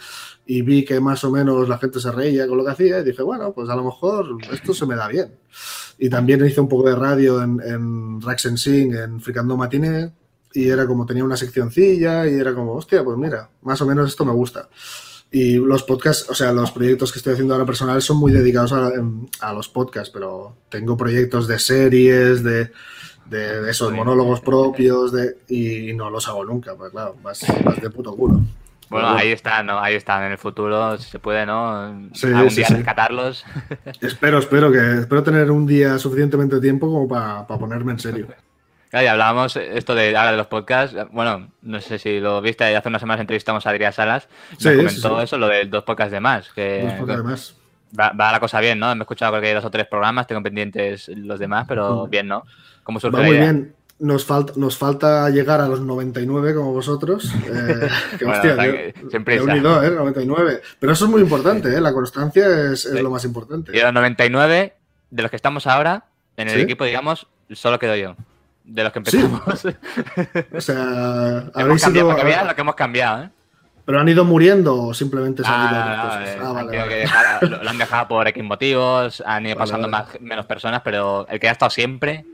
y 0.45 0.61
vi 0.61 0.83
que 0.83 0.99
más 0.99 1.23
o 1.23 1.31
menos 1.31 1.67
la 1.69 1.77
gente 1.77 1.99
se 1.99 2.11
reía 2.11 2.47
con 2.47 2.57
lo 2.57 2.65
que 2.65 2.71
hacía, 2.71 2.99
y 2.99 3.03
dije, 3.03 3.21
bueno, 3.21 3.53
pues 3.53 3.69
a 3.69 3.75
lo 3.75 3.83
mejor 3.83 4.37
esto 4.51 4.73
se 4.73 4.85
me 4.85 4.95
da 4.95 5.07
bien. 5.07 5.31
Y 5.99 6.09
también 6.09 6.45
hice 6.45 6.61
un 6.61 6.69
poco 6.69 6.89
de 6.89 6.95
radio 6.95 7.41
en, 7.41 7.61
en 7.63 8.21
Rax 8.21 8.49
Sing, 8.55 8.95
en 8.95 9.21
Fricando 9.21 9.55
Matiné, 9.55 10.11
y 10.55 10.69
era 10.69 10.87
como 10.87 11.05
tenía 11.05 11.23
una 11.23 11.37
seccioncilla 11.37 12.27
y 12.27 12.35
era 12.35 12.53
como, 12.53 12.73
hostia, 12.73 13.03
pues 13.03 13.17
mira, 13.17 13.49
más 13.63 13.81
o 13.81 13.85
menos 13.85 14.09
esto 14.09 14.25
me 14.25 14.31
gusta. 14.31 14.69
Y 15.31 15.55
los 15.55 15.83
podcasts, 15.83 16.29
o 16.29 16.33
sea, 16.33 16.53
los 16.53 16.71
proyectos 16.71 17.11
que 17.11 17.19
estoy 17.19 17.33
haciendo 17.33 17.53
ahora 17.53 17.65
personales 17.65 18.05
son 18.05 18.17
muy 18.17 18.31
dedicados 18.31 18.71
a, 18.71 19.53
los 19.53 19.67
podcasts, 19.67 20.09
pero 20.13 20.55
tengo 20.69 20.95
proyectos 20.95 21.47
de 21.47 21.59
series, 21.59 22.43
de, 22.43 22.71
de 23.25 23.69
esos 23.69 23.91
monólogos 23.91 24.39
propios, 24.39 25.11
de, 25.11 25.37
y 25.49 25.93
no 25.93 26.09
los 26.09 26.27
hago 26.29 26.45
nunca, 26.45 26.75
pues 26.75 26.91
claro, 26.91 27.17
más, 27.21 27.45
de 27.81 27.89
puto 27.89 28.15
culo. 28.15 28.41
Bueno, 28.87 29.09
ahí 29.09 29.31
están, 29.31 29.65
¿no? 29.65 29.79
Ahí 29.79 29.95
están. 29.95 30.23
En 30.23 30.33
el 30.33 30.37
futuro, 30.37 30.97
si 30.99 31.09
se 31.09 31.19
puede, 31.19 31.45
¿no? 31.45 32.09
Sí, 32.13 32.27
Algún 32.27 32.53
día 32.53 32.67
rescatarlos. 32.69 33.43
Espero, 33.99 34.37
espero 34.37 34.71
que 34.71 34.99
espero 34.99 35.23
tener 35.23 35.49
un 35.49 35.65
día 35.65 35.97
suficientemente 35.97 36.61
tiempo 36.61 36.85
como 36.85 37.07
para 37.07 37.47
ponerme 37.47 37.93
en 37.93 37.99
serio. 37.99 38.27
Y 39.01 39.07
hablábamos 39.07 39.57
esto 39.57 39.93
de 39.93 40.15
ahora 40.15 40.31
de 40.31 40.37
los 40.37 40.47
podcasts. 40.47 40.95
Bueno, 41.11 41.49
no 41.61 41.81
sé 41.81 41.99
si 41.99 42.19
lo 42.19 42.41
viste, 42.41 42.63
hace 42.75 42.87
unas 42.87 43.01
semanas 43.01 43.21
entrevistamos 43.21 43.65
a 43.65 43.71
Adrián 43.71 43.91
Salas. 43.91 44.29
Sí, 44.57 44.69
nos 44.69 45.01
comentó 45.01 45.21
eso, 45.21 45.37
lo 45.37 45.47
de 45.47 45.65
dos 45.65 45.83
podcasts 45.83 46.13
de 46.13 46.21
más. 46.21 46.49
Que, 46.53 46.83
dos 46.83 46.93
podcasts 46.93 47.23
de 47.23 47.29
más. 47.29 47.55
Va, 47.99 48.31
la 48.31 48.39
cosa 48.39 48.61
bien, 48.61 48.79
¿no? 48.79 48.93
Me 48.95 49.01
he 49.01 49.03
escuchado 49.03 49.33
creo 49.33 49.41
que 49.41 49.53
dos 49.53 49.65
o 49.65 49.71
tres 49.71 49.87
programas, 49.87 50.27
tengo 50.27 50.41
pendientes 50.41 51.09
los 51.09 51.39
demás, 51.39 51.65
pero 51.67 52.07
bien, 52.07 52.27
¿no? 52.27 52.43
¿Cómo 52.83 52.99
surge 52.99 53.17
va 53.17 53.25
muy 53.25 53.37
bien. 53.37 53.75
Nos 53.99 54.25
falta, 54.25 54.53
nos 54.57 54.77
falta 54.77 55.29
llegar 55.29 55.61
a 55.61 55.67
los 55.67 55.79
99 55.79 56.53
como 56.53 56.73
vosotros. 56.73 57.33
Eh, 57.47 57.89
que, 58.19 58.25
hostia, 58.25 58.93
siempre 59.09 59.41
unido, 59.41 59.83
¿eh? 59.83 59.91
99. 59.91 60.61
Pero 60.79 60.93
eso 60.93 61.05
es 61.05 61.11
muy 61.11 61.21
importante, 61.21 61.73
¿eh? 61.73 61.81
La 61.81 61.93
constancia 61.93 62.71
es, 62.71 62.85
es 62.85 63.01
lo 63.01 63.09
más 63.09 63.25
importante. 63.25 63.77
Y 63.77 63.81
los 63.81 63.93
99, 63.93 64.73
de 65.09 65.21
los 65.21 65.29
que 65.29 65.37
estamos 65.37 65.67
ahora, 65.67 66.05
en 66.37 66.49
el 66.49 66.59
equipo, 66.61 66.83
digamos, 66.83 67.27
solo 67.53 67.79
quedo 67.79 67.95
yo 67.95 68.15
de 68.65 68.83
los 68.83 68.91
que 68.91 68.99
empezamos. 68.99 69.41
o 70.53 70.61
sea, 70.61 71.43
habéis 71.53 71.81
sido... 71.81 72.11
lo 72.11 72.55
que 72.55 72.61
hemos 72.61 72.75
cambiado, 72.75 73.23
¿eh? 73.23 73.29
¿Pero 73.85 73.99
han 73.99 74.09
ido 74.09 74.25
muriendo 74.25 74.75
o 74.87 74.93
simplemente 74.95 75.43
se 75.43 75.47
han 75.47 75.69
ido 75.69 75.79
ah, 75.79 76.23
ah, 76.41 76.51
vale, 76.53 77.05
lo, 77.41 77.69
han 77.69 77.77
dejado 77.77 78.07
por 78.07 78.27
X 78.27 78.43
motivos, 78.43 79.21
han 79.23 79.45
ido 79.45 79.55
pasando 79.55 79.87
más, 79.87 80.07
menos 80.19 80.47
personas, 80.47 80.81
pero 80.83 81.27
el 81.29 81.39
que 81.39 81.47
ha 81.47 81.51
estado 81.51 81.69
siempre 81.69 82.25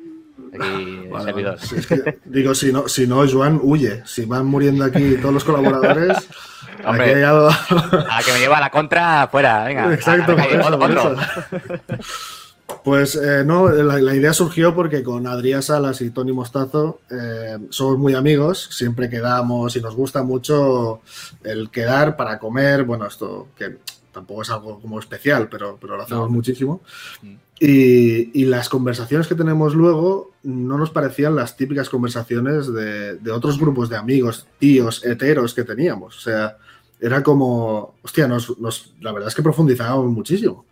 aquí 0.54 1.08
Vale, 1.10 1.26
servidor. 1.26 1.56
vale. 1.58 1.67
Sí, 1.67 1.76
es 1.78 1.88
que, 1.88 2.20
digo, 2.24 2.56
si 2.56 2.72
no, 2.72 2.88
si 2.88 3.06
no, 3.06 3.28
Joan 3.30 3.60
huye. 3.62 4.02
Si 4.06 4.26
van 4.26 4.46
muriendo 4.46 4.86
aquí 4.86 5.17
todos 5.17 5.34
los 5.34 5.44
colaboradores, 5.44 6.17
Hombre. 6.86 7.12
aquí 7.12 7.24
A 7.24 8.17
la 8.17 8.24
que 8.26 8.32
me 8.32 8.39
lleva 8.39 8.60
la 8.62 8.70
contra, 8.70 9.28
fuera, 9.28 9.65
venga. 9.65 9.94
Exacto, 9.94 10.32
A- 10.32 10.36
a- 10.36 10.48
por 10.48 10.54
eso, 10.54 10.80
por 10.80 10.91
otro. 10.91 11.13
eso. 11.13 12.40
Pues 12.84 13.15
eh, 13.15 13.43
no, 13.45 13.69
la, 13.69 13.99
la 13.99 14.15
idea 14.15 14.34
surgió 14.34 14.73
porque 14.73 15.03
con 15.03 15.27
Adrián 15.27 15.62
Salas 15.62 16.01
y 16.01 16.10
Tony 16.10 16.31
Mostazo 16.31 17.01
eh, 17.12 17.57
somos 17.69 17.97
muy 17.97 18.15
amigos, 18.15 18.69
siempre 18.71 19.10
quedamos 19.10 19.75
y 19.75 19.81
nos 19.81 19.95
gusta 19.95 20.23
mucho 20.23 21.01
el 21.43 21.69
quedar 21.69 22.15
para 22.17 22.39
comer, 22.39 22.84
bueno, 22.84 23.05
esto 23.05 23.49
que 23.55 23.77
tampoco 24.12 24.41
es 24.41 24.49
algo 24.49 24.79
como 24.81 24.99
especial, 24.99 25.47
pero, 25.49 25.77
pero 25.79 25.95
lo 25.95 26.03
hacemos 26.03 26.29
No. 26.29 26.36
muchísimo. 26.36 26.81
Mm. 27.21 27.36
Y, 27.63 28.41
y 28.41 28.45
las 28.45 28.67
conversaciones 28.69 29.27
que 29.27 29.36
tenemos 29.36 29.75
luego 29.75 30.31
no 30.43 30.77
nos 30.79 30.89
parecían 30.89 31.36
las 31.36 31.55
típicas 31.55 31.89
conversaciones 31.89 32.73
de, 32.73 33.17
de 33.17 33.31
otros 33.31 33.60
grupos 33.60 33.88
de 33.89 33.97
amigos, 33.97 34.47
tíos, 34.57 35.05
heteros 35.05 35.53
que 35.53 35.63
teníamos. 35.63 36.17
O 36.17 36.21
sea, 36.21 36.57
era 36.99 37.21
como, 37.21 37.93
hostia, 38.01 38.27
nos, 38.27 38.57
nos- 38.60 38.93
la 38.99 39.12
verdad 39.12 39.29
es 39.29 39.36
que 39.36 39.43
profundizábamos 39.43 40.07
muchísimo. 40.12 40.65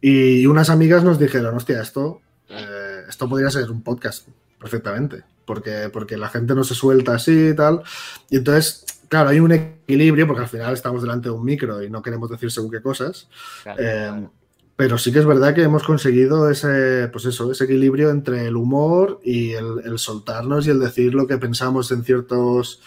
Y 0.00 0.46
unas 0.46 0.70
amigas 0.70 1.02
nos 1.04 1.18
dijeron, 1.18 1.54
hostia, 1.56 1.82
esto, 1.82 2.20
eh, 2.48 3.02
esto 3.08 3.28
podría 3.28 3.50
ser 3.50 3.70
un 3.70 3.82
podcast 3.82 4.28
perfectamente, 4.60 5.24
porque, 5.44 5.90
porque 5.92 6.16
la 6.16 6.28
gente 6.28 6.54
no 6.54 6.64
se 6.64 6.74
suelta 6.74 7.14
así 7.14 7.48
y 7.48 7.54
tal. 7.54 7.82
Y 8.30 8.36
entonces, 8.36 8.84
claro, 9.08 9.30
hay 9.30 9.40
un 9.40 9.52
equilibrio, 9.52 10.26
porque 10.26 10.42
al 10.42 10.48
final 10.48 10.72
estamos 10.74 11.02
delante 11.02 11.28
de 11.28 11.34
un 11.34 11.44
micro 11.44 11.82
y 11.82 11.90
no 11.90 12.02
queremos 12.02 12.30
decir 12.30 12.50
según 12.50 12.70
qué 12.70 12.80
cosas. 12.80 13.28
Claro, 13.64 13.80
Eh, 13.82 14.06
claro. 14.08 14.32
pero 14.76 14.98
sí 14.98 15.10
que 15.12 15.18
es 15.18 15.26
verdad 15.26 15.54
que 15.54 15.62
hemos 15.64 15.82
conseguido 15.82 16.48
ese, 16.48 17.08
pues 17.12 17.24
eso, 17.24 17.50
ese 17.50 17.64
equilibrio 17.64 18.10
entre 18.10 18.46
el 18.46 18.56
humor 18.56 19.20
y 19.24 19.50
el, 19.52 19.80
el 19.84 19.98
soltarnos 19.98 20.66
y 20.66 20.70
el 20.70 20.78
decir 20.78 21.14
lo 21.14 21.26
que 21.26 21.38
pensamos 21.38 21.90
en 21.90 22.04
ciertos, 22.04 22.80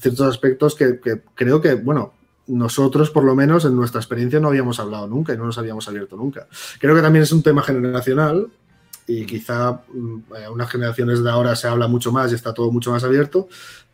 ciertos 0.00 0.26
aspectos 0.28 0.74
que, 0.74 0.98
que 0.98 1.22
creo 1.36 1.60
que, 1.60 1.74
bueno, 1.74 2.12
nosotros 2.48 3.10
por 3.10 3.24
lo 3.24 3.34
menos 3.34 3.64
en 3.64 3.74
nuestra 3.74 4.00
experiencia 4.00 4.40
no 4.40 4.48
habíamos 4.48 4.78
hablado 4.78 5.06
nunca 5.06 5.34
y 5.34 5.36
no 5.36 5.46
nos 5.46 5.58
habíamos 5.58 5.88
abierto 5.88 6.16
nunca. 6.16 6.46
Creo 6.78 6.94
que 6.94 7.02
también 7.02 7.22
es 7.22 7.32
un 7.32 7.42
tema 7.42 7.62
generacional 7.62 8.48
y 9.06 9.24
quizá 9.24 9.80
mm, 9.92 10.16
eh, 10.36 10.48
unas 10.48 10.70
generaciones 10.70 11.22
de 11.22 11.30
ahora 11.30 11.56
se 11.56 11.68
habla 11.68 11.88
mucho 11.88 12.12
más 12.12 12.32
y 12.32 12.34
está 12.34 12.52
todo 12.52 12.70
mucho 12.70 12.90
más 12.90 13.04
abierto, 13.04 13.48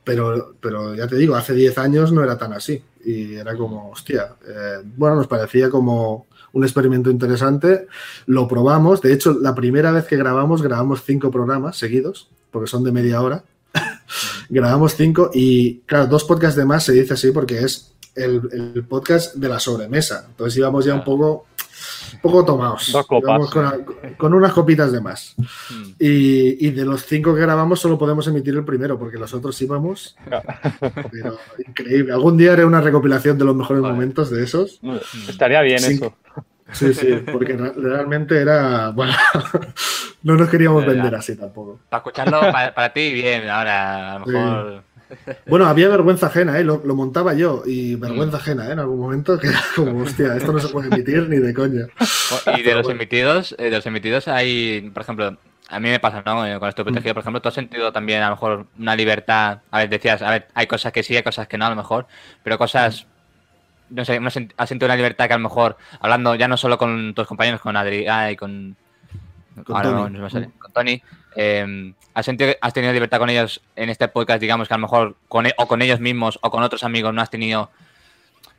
pero, 0.04 0.54
pero 0.60 0.94
ya 0.94 1.06
te 1.06 1.16
digo, 1.16 1.34
hace 1.34 1.54
10 1.54 1.78
años 1.78 2.12
no 2.12 2.22
era 2.22 2.36
tan 2.36 2.52
así 2.52 2.82
y 3.04 3.34
era 3.34 3.56
como, 3.56 3.90
hostia, 3.90 4.34
eh, 4.46 4.78
bueno, 4.96 5.16
nos 5.16 5.26
parecía 5.26 5.70
como 5.70 6.26
un 6.52 6.64
experimento 6.64 7.10
interesante, 7.10 7.86
lo 8.26 8.46
probamos, 8.46 9.00
de 9.00 9.12
hecho, 9.12 9.38
la 9.40 9.54
primera 9.54 9.90
vez 9.90 10.04
que 10.04 10.16
grabamos, 10.16 10.62
grabamos 10.62 11.02
cinco 11.02 11.30
programas 11.30 11.78
seguidos, 11.78 12.28
porque 12.50 12.68
son 12.68 12.84
de 12.84 12.92
media 12.92 13.22
hora, 13.22 13.44
grabamos 14.50 14.94
cinco 14.94 15.30
y, 15.32 15.78
claro, 15.80 16.06
dos 16.06 16.24
podcasts 16.24 16.56
de 16.56 16.66
más 16.66 16.84
se 16.84 16.92
dice 16.92 17.14
así 17.14 17.30
porque 17.32 17.60
es 17.60 17.91
el, 18.14 18.42
el 18.74 18.84
podcast 18.84 19.34
de 19.36 19.48
la 19.48 19.58
sobremesa, 19.58 20.24
entonces 20.28 20.56
íbamos 20.58 20.84
ya 20.84 20.94
un 20.94 21.04
poco... 21.04 21.46
Un 22.14 22.20
poco 22.20 22.44
tomados. 22.44 22.92
Dos 22.92 23.06
copas. 23.06 23.28
Íbamos 23.28 23.50
Con, 23.50 24.14
con 24.16 24.34
unas 24.34 24.52
copitas 24.52 24.92
de 24.92 25.00
más. 25.00 25.34
Mm. 25.38 25.82
Y, 25.98 26.68
y 26.68 26.70
de 26.70 26.84
los 26.84 27.04
cinco 27.06 27.34
que 27.34 27.40
grabamos 27.40 27.80
solo 27.80 27.98
podemos 27.98 28.26
emitir 28.28 28.54
el 28.54 28.64
primero, 28.64 28.98
porque 28.98 29.16
los 29.18 29.32
otros 29.34 29.60
íbamos. 29.62 30.14
Pero 31.10 31.38
increíble. 31.66 32.12
Algún 32.12 32.36
día 32.36 32.52
haré 32.52 32.64
una 32.64 32.80
recopilación 32.82 33.36
de 33.38 33.44
los 33.46 33.56
mejores 33.56 33.82
Vale. 33.82 33.94
momentos 33.94 34.30
de 34.30 34.44
esos. 34.44 34.78
Estaría 35.28 35.62
bien 35.62 35.78
eso. 35.78 36.14
Sí, 36.72 36.94
sí, 36.94 37.08
porque 37.32 37.56
re- 37.56 37.72
realmente 37.72 38.38
era. 38.40 38.90
Bueno, 38.90 39.14
no 40.22 40.36
nos 40.36 40.48
queríamos 40.48 40.86
vender 40.86 41.14
así 41.14 41.34
tampoco. 41.34 41.80
Para 41.88 41.98
escucharlo 42.00 42.40
para, 42.52 42.74
para 42.74 42.92
ti, 42.92 43.12
bien, 43.12 43.48
ahora 43.48 44.14
a 44.14 44.18
lo 44.20 44.24
Sí. 44.26 44.82
Bueno, 45.46 45.66
había 45.66 45.88
vergüenza 45.88 46.26
ajena, 46.26 46.58
¿eh? 46.58 46.64
lo, 46.64 46.80
lo 46.84 46.94
montaba 46.94 47.34
yo 47.34 47.62
y 47.66 47.94
vergüenza 47.96 48.36
ajena 48.38 48.68
¿eh? 48.68 48.72
en 48.72 48.78
algún 48.78 48.98
momento, 49.00 49.38
que 49.38 49.48
era 49.48 49.60
como, 49.76 50.02
hostia, 50.02 50.36
esto 50.36 50.52
no 50.52 50.58
se 50.58 50.68
puede 50.68 50.88
emitir 50.88 51.28
ni 51.28 51.36
de 51.38 51.52
coña. 51.54 51.86
Y 52.56 52.62
de 52.62 52.74
los 52.74 52.88
emitidos, 52.88 53.54
eh, 53.58 53.64
de 53.64 53.70
los 53.72 53.86
emitidos 53.86 54.28
hay, 54.28 54.90
por 54.94 55.02
ejemplo, 55.02 55.36
a 55.68 55.80
mí 55.80 55.88
me 55.88 56.00
pasa, 56.00 56.22
¿no? 56.24 56.46
Eh, 56.46 56.58
Con 56.58 56.68
esto 56.68 56.84
protegido, 56.84 57.14
por 57.14 57.22
ejemplo, 57.22 57.40
¿tú 57.40 57.48
has 57.48 57.54
sentido 57.54 57.92
también 57.92 58.22
a 58.22 58.26
lo 58.28 58.32
mejor 58.36 58.66
una 58.78 58.94
libertad? 58.96 59.60
A 59.70 59.78
ver, 59.78 59.88
decías, 59.88 60.20
a 60.22 60.30
ver, 60.30 60.48
hay 60.54 60.66
cosas 60.66 60.92
que 60.92 61.02
sí, 61.02 61.16
hay 61.16 61.22
cosas 61.22 61.48
que 61.48 61.56
no, 61.58 61.66
a 61.66 61.70
lo 61.70 61.76
mejor, 61.76 62.06
pero 62.42 62.58
cosas, 62.58 63.06
no 63.90 64.04
sé, 64.04 64.20
¿no 64.20 64.28
has 64.28 64.36
sent- 64.36 64.52
has 64.56 64.68
sentido 64.68 64.86
una 64.86 64.96
libertad 64.96 65.28
que 65.28 65.34
a 65.34 65.38
lo 65.38 65.42
mejor, 65.42 65.76
hablando 66.00 66.34
ya 66.34 66.48
no 66.48 66.56
solo 66.56 66.76
con 66.78 67.14
tus 67.14 67.26
compañeros, 67.26 67.60
con 67.60 67.76
Adri 67.76 68.06
ah, 68.06 68.30
y 68.30 68.36
con... 68.36 68.76
Con 69.64 69.76
ahora 69.76 69.90
Tony. 69.90 70.02
no- 70.02 70.08
no 70.10 70.24
me 70.24 70.30
sale, 70.30 70.50
con 70.58 70.72
Tony, 70.72 71.02
eh, 71.36 71.92
¿has, 72.14 72.24
sentido, 72.26 72.52
has 72.60 72.72
tenido 72.72 72.92
libertad 72.92 73.18
con 73.18 73.30
ellos 73.30 73.60
en 73.76 73.88
este 73.90 74.08
podcast, 74.08 74.40
digamos, 74.40 74.68
que 74.68 74.74
a 74.74 74.76
lo 74.76 74.82
mejor 74.82 75.16
con, 75.28 75.46
e- 75.46 75.54
o 75.58 75.66
con 75.66 75.82
ellos 75.82 76.00
mismos 76.00 76.38
o 76.42 76.50
con 76.50 76.62
otros 76.62 76.84
amigos 76.84 77.12
no 77.14 77.20
has 77.22 77.30
tenido 77.30 77.70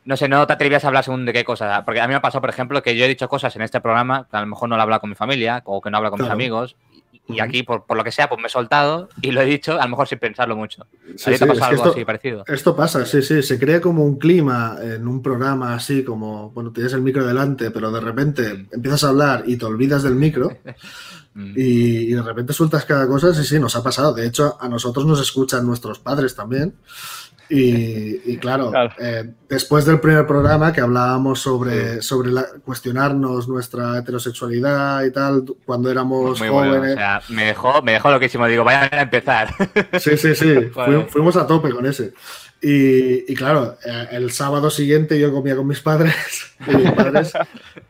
no 0.06 0.18
sé, 0.18 0.28
no 0.28 0.46
te 0.46 0.52
atrevías 0.52 0.84
a 0.84 0.88
hablar 0.88 1.06
según 1.06 1.26
de 1.26 1.32
qué 1.32 1.46
cosas. 1.46 1.82
Porque 1.86 2.02
a 2.02 2.08
mí 2.08 2.10
me 2.12 2.16
ha 2.16 2.22
pasado, 2.22 2.42
por 2.42 2.50
ejemplo, 2.50 2.84
que 2.84 2.98
yo 2.98 3.06
he 3.06 3.08
dicho 3.08 3.30
cosas 3.30 3.56
en 3.56 3.62
este 3.62 3.80
programa 3.80 4.28
que 4.30 4.36
a 4.36 4.42
lo 4.42 4.48
mejor 4.48 4.68
no 4.68 4.76
lo 4.76 4.82
he 4.82 4.84
hablado 4.84 5.00
con 5.00 5.10
mi 5.10 5.16
familia 5.16 5.62
o 5.64 5.80
que 5.82 5.90
no 5.90 5.96
hablo 5.98 6.10
con 6.10 6.18
Claro. 6.20 6.36
mis 6.36 6.44
amigos. 6.44 6.76
Y 7.30 7.40
aquí, 7.40 7.64
por, 7.64 7.86
por 7.86 7.96
lo 7.96 8.04
que 8.04 8.12
sea, 8.12 8.28
pues 8.28 8.42
me 8.42 8.48
he 8.48 8.50
soltado 8.50 9.08
y 9.22 9.32
lo 9.32 9.40
he 9.40 9.46
dicho, 9.46 9.80
a 9.80 9.84
lo 9.86 9.92
mejor 9.92 10.10
sin 10.10 10.20
pensarlo 10.20 10.58
mucho. 10.58 10.86
Sí, 11.16 11.30
¿A 11.30 11.34
ti 11.34 11.40
te 11.40 11.46
sí, 11.46 11.46
ha 11.46 11.54
es 11.54 11.62
algo 11.62 11.76
esto- 11.78 11.92
así 11.92 12.04
parecido? 12.04 12.44
Esto 12.48 12.76
pasa, 12.76 13.06
sí, 13.06 13.22
sí, 13.22 13.42
se 13.42 13.58
crea 13.58 13.80
como 13.80 14.04
un 14.04 14.20
clima 14.20 14.76
en 14.82 15.08
un 15.08 15.22
programa 15.22 15.74
así, 15.74 16.04
como, 16.04 16.50
bueno, 16.50 16.74
tienes 16.74 16.92
el 16.92 17.02
micro 17.02 17.26
delante, 17.26 17.72
pero 17.72 17.90
de 17.90 18.02
repente 18.02 18.54
Mm. 18.54 18.68
empiezas 18.74 19.06
a 19.06 19.10
hablar 19.10 19.44
y 19.46 19.56
te 19.56 19.64
olvidas 19.64 20.04
del 20.04 20.16
micro 20.16 20.50
Mm. 21.36 21.54
y, 21.56 21.62
y 21.62 22.14
de 22.14 22.22
repente 22.22 22.54
sueltas 22.54 22.86
cada 22.86 23.08
cosa, 23.08 23.34
sí, 23.34 23.44
sí, 23.44 23.60
nos 23.60 23.76
ha 23.76 23.84
pasado. 23.84 24.14
De 24.14 24.26
hecho, 24.28 24.58
a 24.62 24.68
nosotros 24.70 25.06
nos 25.06 25.20
escuchan 25.22 25.66
nuestros 25.66 26.00
padres 26.00 26.36
también. 26.36 26.76
Y, 27.50 28.32
y 28.32 28.38
claro, 28.38 28.72
Claro. 28.72 28.94
eh, 29.00 29.32
después 29.50 29.86
del 29.86 30.00
primer 30.00 30.26
programa 30.26 30.72
que 30.72 30.82
hablábamos 30.82 31.40
sobre, 31.42 32.02
sobre 32.02 32.32
la- 32.32 32.48
cuestionarnos 32.64 33.48
nuestra 33.48 33.98
heterosexualidad 34.00 35.04
y 35.04 35.12
tal, 35.12 35.44
cuando 35.66 35.92
éramos 35.92 36.40
Muy 36.40 36.50
bueno. 36.50 36.74
jóvenes. 36.76 36.96
O 36.96 36.98
sea, 36.98 37.22
me 37.30 37.46
dejó, 37.46 37.82
me 37.82 37.92
dejó 37.94 38.12
loquísimo. 38.12 38.48
Digo, 38.48 38.64
vaya 38.64 38.90
a 38.92 39.02
empezar. 39.02 39.54
Sí, 40.00 40.18
sí, 40.18 40.36
sí. 40.36 40.56
Fuimos 41.10 41.36
a 41.36 41.46
tope 41.46 41.70
con 41.72 41.86
ese. 41.86 42.14
Y, 42.62 43.32
y 43.32 43.36
claro, 43.36 43.78
eh, 43.86 44.08
el 44.12 44.32
sábado 44.32 44.70
siguiente 44.70 45.20
yo 45.20 45.32
comía 45.34 45.56
con 45.56 45.68
mis 45.68 45.82
padres. 45.82 46.16
Y 46.68 46.76
mis 46.78 46.92
padres, 46.92 47.34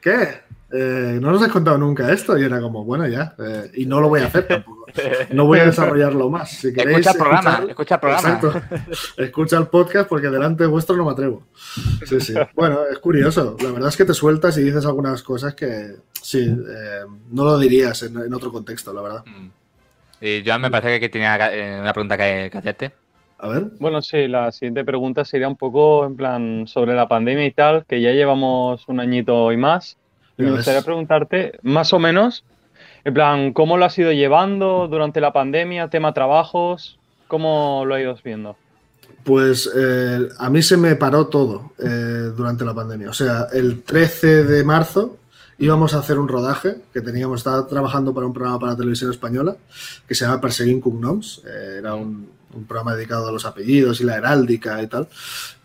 ¿qué? 0.02 0.42
Eh, 0.76 1.20
no 1.22 1.32
nos 1.32 1.42
has 1.44 1.50
contado 1.52 1.78
nunca 1.78 2.12
esto. 2.12 2.36
Y 2.38 2.44
era 2.44 2.60
como, 2.60 2.84
bueno, 2.84 3.08
ya. 3.08 3.36
eh, 3.38 3.70
y 3.76 3.86
no 3.86 4.02
lo 4.02 4.10
voy 4.10 4.22
a 4.22 4.26
hacer 4.26 4.48
tampoco. 4.48 4.86
No 5.32 5.46
voy 5.46 5.60
a 5.60 5.66
desarrollarlo 5.66 6.30
más. 6.30 6.50
Si 6.50 6.74
queréis 6.74 7.00
escucha 7.00 7.12
el 7.12 7.18
programa, 7.18 7.50
escuchar- 7.52 7.70
escucha 7.70 7.96
el 7.96 8.02
programa. 8.02 8.30
Exacto. 8.30 9.22
Escucha 9.22 9.58
el 9.58 9.68
podcast 9.68 10.10
porque 10.10 10.30
delante 10.30 10.64
de 10.64 10.70
vuestro 10.70 10.96
no 10.96 11.06
me 11.06 11.12
atrevo. 11.12 11.44
Sí, 12.06 12.20
sí. 12.20 12.34
Bueno, 12.56 12.80
es 12.92 12.98
curioso. 13.00 13.56
La 13.62 13.72
verdad 13.72 13.90
es 13.90 13.98
que 13.98 14.06
te 14.06 14.14
sueltas 14.14 14.58
y 14.58 14.64
dices 14.64 14.86
algunas 14.86 15.22
cosas 15.24 15.54
que 15.54 15.96
sí, 16.22 16.40
eh, 16.44 17.00
no 17.32 17.44
lo 17.44 17.58
dirías 17.60 18.02
en, 18.04 18.18
en 18.18 18.34
otro 18.34 18.52
contexto, 18.52 18.92
la 18.94 19.02
verdad. 19.02 19.24
Mm. 19.26 19.48
Y 20.26 20.44
Joan 20.46 20.62
me 20.62 20.72
parece 20.72 21.00
que 21.00 21.10
tenía 21.10 21.38
una 21.82 21.94
pregunta 21.94 22.18
que, 22.18 22.50
que 22.52 22.58
hacerte. 22.58 22.92
A 23.40 23.48
ver. 23.50 23.66
Bueno, 23.80 24.02
sí, 24.02 24.28
la 24.30 24.52
siguiente 24.54 24.86
pregunta 24.86 25.26
sería 25.26 25.50
un 25.50 25.58
poco 25.58 26.06
en 26.06 26.16
plan 26.16 26.64
sobre 26.66 26.94
la 26.96 27.08
pandemia 27.10 27.46
y 27.46 27.52
tal, 27.52 27.86
que 27.86 28.00
ya 28.02 28.12
llevamos 28.12 28.88
un 28.88 29.00
añito 29.02 29.52
y 29.52 29.58
más. 29.58 29.98
Me 30.44 30.52
gustaría 30.52 30.82
preguntarte, 30.82 31.60
más 31.62 31.94
o 31.94 32.00
menos, 32.00 32.44
en 33.06 33.14
plan, 33.14 33.54
¿cómo 33.54 33.78
lo 33.78 33.86
has 33.86 33.98
ido 33.98 34.12
llevando 34.12 34.88
durante 34.88 35.20
la 35.20 35.34
pandemia? 35.34 35.90
Tema 35.90 36.14
trabajos, 36.14 37.00
¿cómo 37.28 37.84
lo 37.86 37.96
has 37.96 38.02
ido 38.02 38.18
viendo? 38.24 38.56
Pues 39.24 39.70
eh, 39.76 40.30
a 40.38 40.50
mí 40.50 40.62
se 40.62 40.78
me 40.78 40.96
paró 40.96 41.28
todo 41.28 41.74
eh, 41.80 42.32
durante 42.36 42.66
la 42.66 42.74
pandemia. 42.74 43.10
O 43.10 43.14
sea, 43.14 43.48
el 43.54 43.84
13 43.84 44.44
de 44.44 44.64
marzo 44.64 45.18
íbamos 45.58 45.94
a 45.94 46.00
hacer 46.00 46.18
un 46.18 46.28
rodaje 46.28 46.78
que 46.94 47.02
teníamos, 47.02 47.40
estaba 47.40 47.68
trabajando 47.68 48.14
para 48.14 48.26
un 48.26 48.34
programa 48.34 48.60
para 48.60 48.76
televisión 48.76 49.12
española 49.12 49.56
que 50.08 50.16
se 50.16 50.26
llama 50.26 50.42
Perseguin 50.42 50.82
Cognoms. 50.82 51.42
Eh, 51.46 51.78
era 51.80 51.96
un, 51.96 52.30
un 52.54 52.66
programa 52.66 52.96
dedicado 52.96 53.28
a 53.28 53.32
los 53.32 53.46
apellidos 53.46 54.00
y 54.02 54.04
la 54.06 54.16
heráldica 54.16 54.82
y 54.82 54.88
tal. 54.88 55.08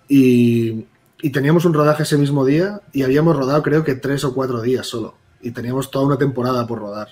Y, 0.08 0.84
y 1.20 1.30
teníamos 1.30 1.64
un 1.64 1.74
rodaje 1.74 2.04
ese 2.04 2.16
mismo 2.16 2.44
día 2.44 2.80
y 2.92 3.02
habíamos 3.02 3.36
rodado 3.36 3.62
creo 3.62 3.84
que 3.84 3.94
tres 3.94 4.24
o 4.24 4.34
cuatro 4.34 4.60
días 4.60 4.86
solo. 4.86 5.14
Y 5.40 5.50
teníamos 5.52 5.90
toda 5.90 6.06
una 6.06 6.18
temporada 6.18 6.66
por 6.66 6.78
rodar. 6.80 7.08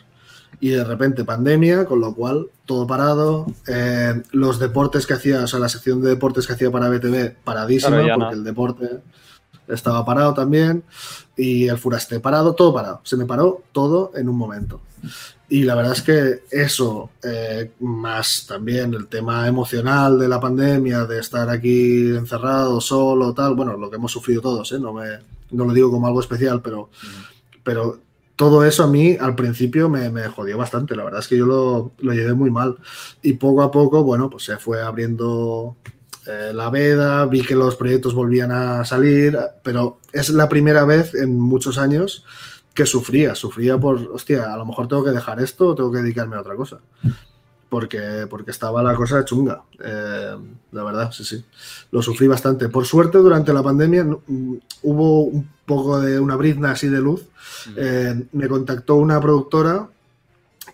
Y 0.58 0.70
de 0.70 0.84
repente 0.84 1.24
pandemia, 1.24 1.84
con 1.84 2.00
lo 2.00 2.14
cual 2.14 2.46
todo 2.64 2.86
parado. 2.86 3.46
Eh, 3.66 4.22
los 4.32 4.58
deportes 4.58 5.06
que 5.06 5.14
hacía, 5.14 5.44
o 5.44 5.46
sea, 5.46 5.58
la 5.60 5.68
sección 5.68 6.00
de 6.02 6.10
deportes 6.10 6.46
que 6.46 6.54
hacía 6.54 6.70
para 6.70 6.88
BTV, 6.88 7.36
paradísima, 7.44 8.02
Claro, 8.02 8.14
porque 8.14 8.34
no. 8.34 8.40
el 8.40 8.44
deporte 8.44 8.88
estaba 9.68 10.04
parado 10.04 10.34
también. 10.34 10.84
Y 11.36 11.68
el 11.68 11.78
Furaste 11.78 12.20
parado, 12.20 12.54
todo 12.54 12.72
parado. 12.72 13.00
Se 13.04 13.16
me 13.16 13.26
paró 13.26 13.62
todo 13.72 14.12
en 14.14 14.28
un 14.28 14.36
momento. 14.36 14.80
Y 15.48 15.62
la 15.62 15.76
verdad 15.76 15.92
es 15.92 16.02
que 16.02 16.42
eso, 16.50 17.10
eh, 17.22 17.70
más 17.80 18.46
también 18.48 18.94
el 18.94 19.06
tema 19.06 19.46
emocional 19.46 20.18
de 20.18 20.28
la 20.28 20.40
pandemia, 20.40 21.04
de 21.04 21.20
estar 21.20 21.48
aquí 21.48 22.08
encerrado, 22.08 22.80
solo, 22.80 23.32
tal, 23.32 23.54
bueno, 23.54 23.76
lo 23.76 23.88
que 23.88 23.96
hemos 23.96 24.10
sufrido 24.10 24.40
todos, 24.40 24.72
¿eh? 24.72 24.80
no, 24.80 24.92
me, 24.92 25.06
no 25.52 25.64
lo 25.64 25.72
digo 25.72 25.90
como 25.90 26.08
algo 26.08 26.20
especial, 26.20 26.60
pero, 26.62 26.90
pero 27.62 28.00
todo 28.34 28.64
eso 28.64 28.82
a 28.82 28.88
mí 28.88 29.16
al 29.18 29.36
principio 29.36 29.88
me, 29.88 30.10
me, 30.10 30.26
jodió 30.28 30.58
bastante. 30.58 30.96
La 30.96 31.04
verdad 31.04 31.20
es 31.20 31.28
que 31.28 31.38
yo 31.38 31.46
lo, 31.46 31.92
lo, 31.98 32.12
llevé 32.12 32.34
muy 32.34 32.50
mal. 32.50 32.76
Y 33.22 33.34
poco 33.34 33.62
a 33.62 33.70
poco, 33.70 34.02
bueno, 34.02 34.28
pues 34.28 34.44
se 34.44 34.56
fue 34.58 34.82
abriendo 34.82 35.76
eh, 36.26 36.50
la 36.52 36.70
veda, 36.70 37.24
vi 37.26 37.42
que 37.42 37.54
los 37.54 37.76
proyectos 37.76 38.14
volvían 38.14 38.50
a 38.50 38.84
salir, 38.84 39.38
pero 39.62 40.00
es 40.12 40.28
la 40.30 40.48
primera 40.48 40.84
vez 40.84 41.14
en 41.14 41.38
muchos 41.38 41.78
años 41.78 42.24
que 42.76 42.86
sufría. 42.86 43.34
Sufría 43.34 43.78
por, 43.78 43.96
hostia, 44.12 44.52
a 44.52 44.56
lo 44.56 44.66
mejor 44.66 44.86
tengo 44.86 45.02
que 45.02 45.10
dejar 45.10 45.40
esto 45.40 45.68
o 45.68 45.74
tengo 45.74 45.90
que 45.90 45.98
dedicarme 45.98 46.36
a 46.36 46.40
otra 46.40 46.54
cosa. 46.54 46.78
Porque, 47.68 48.26
porque 48.30 48.52
estaba 48.52 48.82
la 48.82 48.94
cosa 48.94 49.24
chunga. 49.24 49.62
Eh, 49.82 50.36
la 50.70 50.84
verdad, 50.84 51.10
sí, 51.10 51.24
sí. 51.24 51.44
Lo 51.90 52.02
sufrí 52.02 52.28
bastante. 52.28 52.68
Por 52.68 52.84
suerte, 52.84 53.18
durante 53.18 53.52
la 53.52 53.62
pandemia 53.62 54.04
mm, 54.04 54.54
hubo 54.82 55.22
un 55.22 55.48
poco 55.64 56.00
de 56.00 56.20
una 56.20 56.36
brizna 56.36 56.72
así 56.72 56.88
de 56.88 57.00
luz. 57.00 57.22
Eh, 57.76 58.26
me 58.32 58.46
contactó 58.46 58.96
una 58.96 59.20
productora 59.20 59.88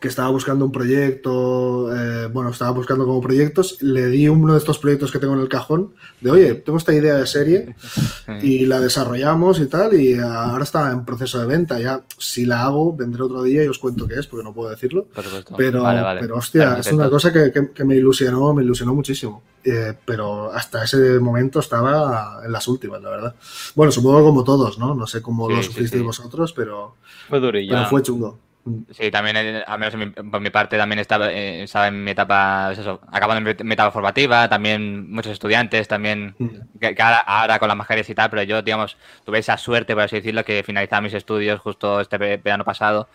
que 0.03 0.09
estaba 0.09 0.31
buscando 0.31 0.65
un 0.65 0.73
proyecto, 0.73 1.95
eh, 1.95 2.27
bueno, 2.27 2.51
estaba 2.51 2.73
buscando 2.73 3.07
como 3.07 3.21
proyectos, 3.21 3.81
le 3.83 4.09
di 4.09 4.29
uno 4.29 4.55
de 4.55 4.59
estos 4.59 4.81
proyectos 4.81 5.13
que 5.13 5.21
tengo 5.21 5.35
en 5.35 5.41
el 5.41 5.49
cajón, 5.49 5.95
de 6.21 6.33
oye, 6.33 6.55
tengo 6.55 6.77
esta 6.77 6.93
idea 6.93 7.15
de 7.15 7.27
serie 7.29 7.77
y 8.43 8.67
la 8.67 8.81
desarrollamos 8.81 9.61
y 9.61 9.67
tal, 9.67 9.95
y 9.95 10.19
ahora 10.19 10.65
está 10.65 10.91
en 10.91 11.05
proceso 11.05 11.39
de 11.39 11.47
venta, 11.47 11.79
ya 11.79 12.03
si 12.19 12.45
la 12.47 12.65
hago, 12.65 12.97
vendré 12.97 13.23
otro 13.23 13.45
día 13.45 13.63
y 13.63 13.69
os 13.69 13.79
cuento 13.79 14.09
qué 14.09 14.19
es, 14.19 14.27
porque 14.27 14.43
no 14.43 14.53
puedo 14.53 14.71
decirlo, 14.71 15.07
pero, 15.57 15.85
pero 16.19 16.37
hostia, 16.37 16.79
es 16.81 16.91
una 16.91 17.09
cosa 17.09 17.33
que, 17.33 17.53
que, 17.73 17.85
me 17.85 17.95
ilusionó, 17.95 18.53
me 18.53 18.65
ilusionó 18.65 18.95
muchísimo, 18.95 19.45
eh, 19.63 19.95
pero 20.05 20.53
hasta 20.53 20.83
ese 20.83 21.21
momento 21.21 21.61
estaba 21.61 22.41
en 22.45 22.51
las 22.51 22.67
últimas, 22.67 23.01
la 23.01 23.11
verdad. 23.11 23.35
Bueno, 23.77 23.93
supongo 23.93 24.25
como 24.25 24.43
todos, 24.43 24.81
¿no? 24.81 24.97
No 24.97 25.07
sé 25.07 25.23
cómo 25.23 25.49
lo 25.49 25.63
sufristeis 25.63 26.03
vosotros, 26.03 26.53
pero 26.53 26.97
fue, 27.29 27.41
pero 27.41 27.87
fue 27.89 28.03
chungo. 28.03 28.41
Sí, 28.93 29.11
también, 29.11 29.37
eh, 29.37 29.65
al 29.67 29.79
menos 29.79 29.95
por 30.31 30.41
mi 30.41 30.51
parte, 30.51 30.79
también 30.79 31.01
estaba, 31.01 31.33
eh, 31.33 31.65
estaba 31.65 31.89
en 31.89 32.05
mi 32.05 32.13
etapa, 32.13 32.67
pues 32.69 32.79
eso, 32.79 33.01
acabando 33.11 33.55
mi 33.65 33.73
etapa 33.73 33.91
formativa, 33.91 34.49
también 34.49 35.11
muchos 35.11 35.33
estudiantes, 35.33 35.89
también, 35.89 36.37
que, 36.81 36.95
ahora, 37.27 37.59
con 37.59 37.67
las 37.67 37.77
mascarillas 37.77 38.09
y 38.09 38.15
tal, 38.15 38.31
pero 38.31 38.45
yo, 38.45 38.63
digamos, 38.63 38.97
tuve 39.25 39.39
esa 39.39 39.57
suerte, 39.57 39.95
por 39.95 40.05
así 40.05 40.17
decirlo, 40.17 40.45
que 40.45 40.63
finalizaba 40.63 41.01
mis 41.01 41.15
estudios 41.15 41.61
justo 41.61 42.01
este 42.01 42.19
verano 42.19 42.65
pasado 42.65 43.09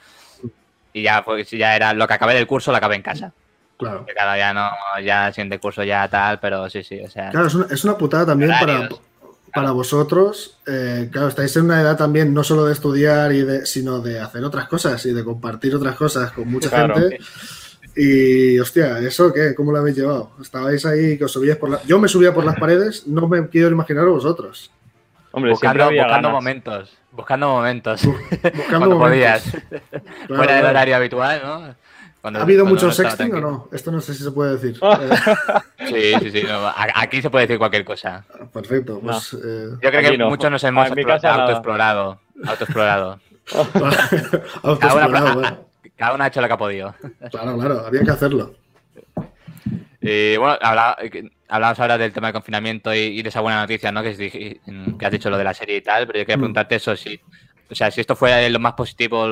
y 0.92 1.04
ya, 1.04 1.24
pues, 1.24 1.50
ya 1.52 1.76
era 1.78 1.94
lo 1.94 2.08
que 2.08 2.14
acabé 2.14 2.34
del 2.34 2.48
curso, 2.48 2.72
lo 2.72 2.78
acabé 2.78 2.96
en 2.96 3.04
casa. 3.04 3.32
Claro. 3.78 4.06
Que 4.06 4.14
cada 4.14 4.38
ya 4.38 4.54
no, 4.54 4.70
ya 5.04 5.32
siguiente 5.32 5.60
curso 5.60 5.84
ya 5.84 6.08
tal, 6.10 6.40
pero 6.40 6.70
sí, 6.70 6.84
sí, 6.84 7.00
o 7.00 7.10
sea. 7.10 7.30
Claro, 7.30 7.48
es 7.48 7.54
una, 7.54 7.68
es 7.70 7.84
una 7.86 7.98
putada 7.98 8.26
también 8.26 8.52
para, 8.60 8.90
para 9.54 9.72
vosotros, 9.72 10.58
eh, 10.68 11.10
claro, 11.12 11.30
estáis 11.30 11.56
en 11.56 11.66
una 11.66 11.82
edad 11.82 11.98
también 11.98 12.34
no 12.34 12.44
solo 12.44 12.66
de 12.66 12.74
estudiar, 12.74 13.32
y 13.32 13.44
de, 13.44 13.66
sino 13.66 14.00
de 14.00 14.20
hacer 14.20 14.44
otras 14.44 14.68
cosas 14.68 15.06
y 15.06 15.14
de 15.14 15.24
compartir 15.24 15.76
otras 15.76 15.96
cosas 15.96 16.32
con 16.32 16.50
mucha 16.50 16.70
gente. 16.70 17.20
Y, 17.96 18.60
hostia, 18.60 19.00
¿eso 19.00 19.34
qué? 19.34 19.56
¿Cómo 19.56 19.72
lo 19.72 19.80
habéis 19.80 19.98
llevado? 19.98 20.32
Estabais 20.40 20.86
ahí 20.86 21.18
que 21.18 21.26
os 21.26 21.32
subíais 21.32 21.58
por 21.58 21.70
la... 21.72 21.82
Yo 21.84 21.98
me 21.98 22.08
subía 22.08 22.34
por 22.34 22.46
las 22.46 22.56
paredes, 22.60 23.08
no 23.08 23.28
me 23.28 23.48
quiero 23.50 23.70
imaginar 23.70 24.04
a 24.04 24.12
vosotros. 24.12 24.72
Hombre, 25.32 25.52
buscando, 25.52 25.90
buscando 25.92 26.30
momentos. 26.30 26.98
Buscando 27.12 27.48
momentos. 27.48 28.06
Buscando 28.06 28.90
momentos. 28.96 29.00
podías. 29.00 29.58
Fuera 30.28 30.56
del 30.58 30.66
horario 30.66 30.96
habitual, 30.96 31.42
¿no? 31.44 31.76
¿Ha 32.36 32.42
habido 32.42 32.66
mucho 32.66 32.92
sexting 32.92 33.34
o 33.36 33.42
no? 33.42 33.70
Esto 33.72 33.92
no 33.92 34.02
sé 34.02 34.14
si 34.14 34.24
se 34.24 34.32
puede 34.32 34.58
decir. 34.58 34.80
sí, 35.88 36.14
sí, 36.22 36.32
sí. 36.32 36.44
aquí 36.96 37.22
se 37.22 37.30
puede 37.30 37.48
decir 37.48 37.58
cualquier 37.58 37.86
cosa. 37.86 38.26
Perfecto. 38.54 39.00
Pues, 39.00 39.34
eh, 39.34 39.70
Yo 39.82 39.90
creo 39.90 40.12
que 40.12 40.18
muchos 40.18 40.52
nos 40.52 40.64
hemos 40.64 40.90
autoexplorado. 40.90 42.20
Autoexplorado. 42.46 43.20
autoexplorado. 44.64 45.42
Cada, 45.42 45.60
cada 45.98 46.14
uno 46.14 46.24
ha 46.24 46.28
hecho 46.28 46.42
lo 46.42 46.48
que 46.48 46.54
ha 46.54 46.58
podido. 46.58 46.96
Claro, 47.32 47.58
claro. 47.58 47.86
Había 47.86 48.04
que 48.04 48.12
hacerlo. 48.12 48.56
Y 50.02 50.38
bueno, 50.38 50.58
hablamos 51.50 51.80
ahora 51.80 51.98
del 51.98 52.14
tema 52.14 52.28
del 52.28 52.34
confinamiento 52.34 52.94
y, 52.94 53.22
de 53.22 53.30
esa 53.30 53.42
buena 53.42 53.62
noticia, 53.62 53.92
¿no? 53.92 54.04
Que, 54.04 54.16
que, 54.16 55.06
has 55.06 55.12
dicho 55.12 55.30
lo 55.30 55.38
de 55.38 55.44
la 55.44 55.54
serie 55.54 55.78
y 55.78 55.82
tal, 55.82 56.08
pero 56.08 56.20
yo 56.20 56.26
quería 56.26 56.38
mm. 56.38 56.42
preguntarte 56.42 56.76
eso, 56.76 56.96
si, 56.96 57.20
o 57.70 57.76
sea, 57.76 57.92
si 57.92 58.02
esto 58.02 58.16
fue 58.16 58.50
lo 58.50 58.60
más 58.60 58.74
positivo, 58.74 59.28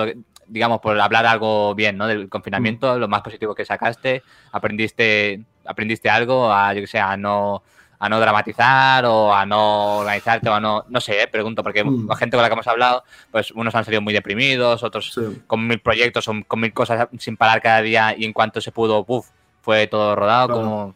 digamos, 0.47 0.79
por 0.81 0.99
hablar 0.99 1.25
algo 1.25 1.75
bien, 1.75 1.97
¿no? 1.97 2.07
Del 2.07 2.29
confinamiento, 2.29 2.95
mm. 2.95 2.99
lo 2.99 3.07
más 3.07 3.21
positivo 3.21 3.55
que 3.55 3.65
sacaste, 3.65 4.23
aprendiste, 4.51 5.43
aprendiste 5.65 6.09
algo 6.09 6.51
a, 6.51 6.73
yo 6.73 6.81
que 6.81 6.87
sé, 6.87 6.99
a 6.99 7.17
no, 7.17 7.63
a 7.99 8.09
no 8.09 8.19
dramatizar 8.19 9.05
o 9.05 9.33
a 9.33 9.45
no 9.45 9.97
organizarte 9.99 10.49
o 10.49 10.53
a 10.53 10.59
no, 10.59 10.85
no 10.89 11.01
sé, 11.01 11.21
¿eh? 11.21 11.27
pregunto, 11.27 11.63
porque 11.63 11.83
mm. 11.83 12.07
la 12.07 12.15
gente 12.15 12.37
con 12.37 12.41
la 12.43 12.49
que 12.49 12.53
hemos 12.53 12.67
hablado, 12.67 13.03
pues 13.31 13.51
unos 13.51 13.73
han 13.75 13.85
salido 13.85 14.01
muy 14.01 14.13
deprimidos, 14.13 14.83
otros 14.83 15.19
con 15.47 15.67
mil 15.67 15.79
proyectos 15.79 16.27
o 16.27 16.33
con 16.47 16.59
mil 16.59 16.73
cosas 16.73 17.07
sin 17.19 17.37
parar 17.37 17.61
cada 17.61 17.81
día 17.81 18.15
y 18.17 18.25
en 18.25 18.33
cuanto 18.33 18.61
se 18.61 18.71
pudo, 18.71 19.03
puff, 19.03 19.27
fue 19.61 19.87
todo 19.87 20.15
rodado, 20.15 20.53
como... 20.53 20.95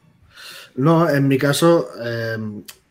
No, 0.75 1.09
en 1.09 1.27
mi 1.27 1.37
caso, 1.37 1.87
eh, 2.01 2.37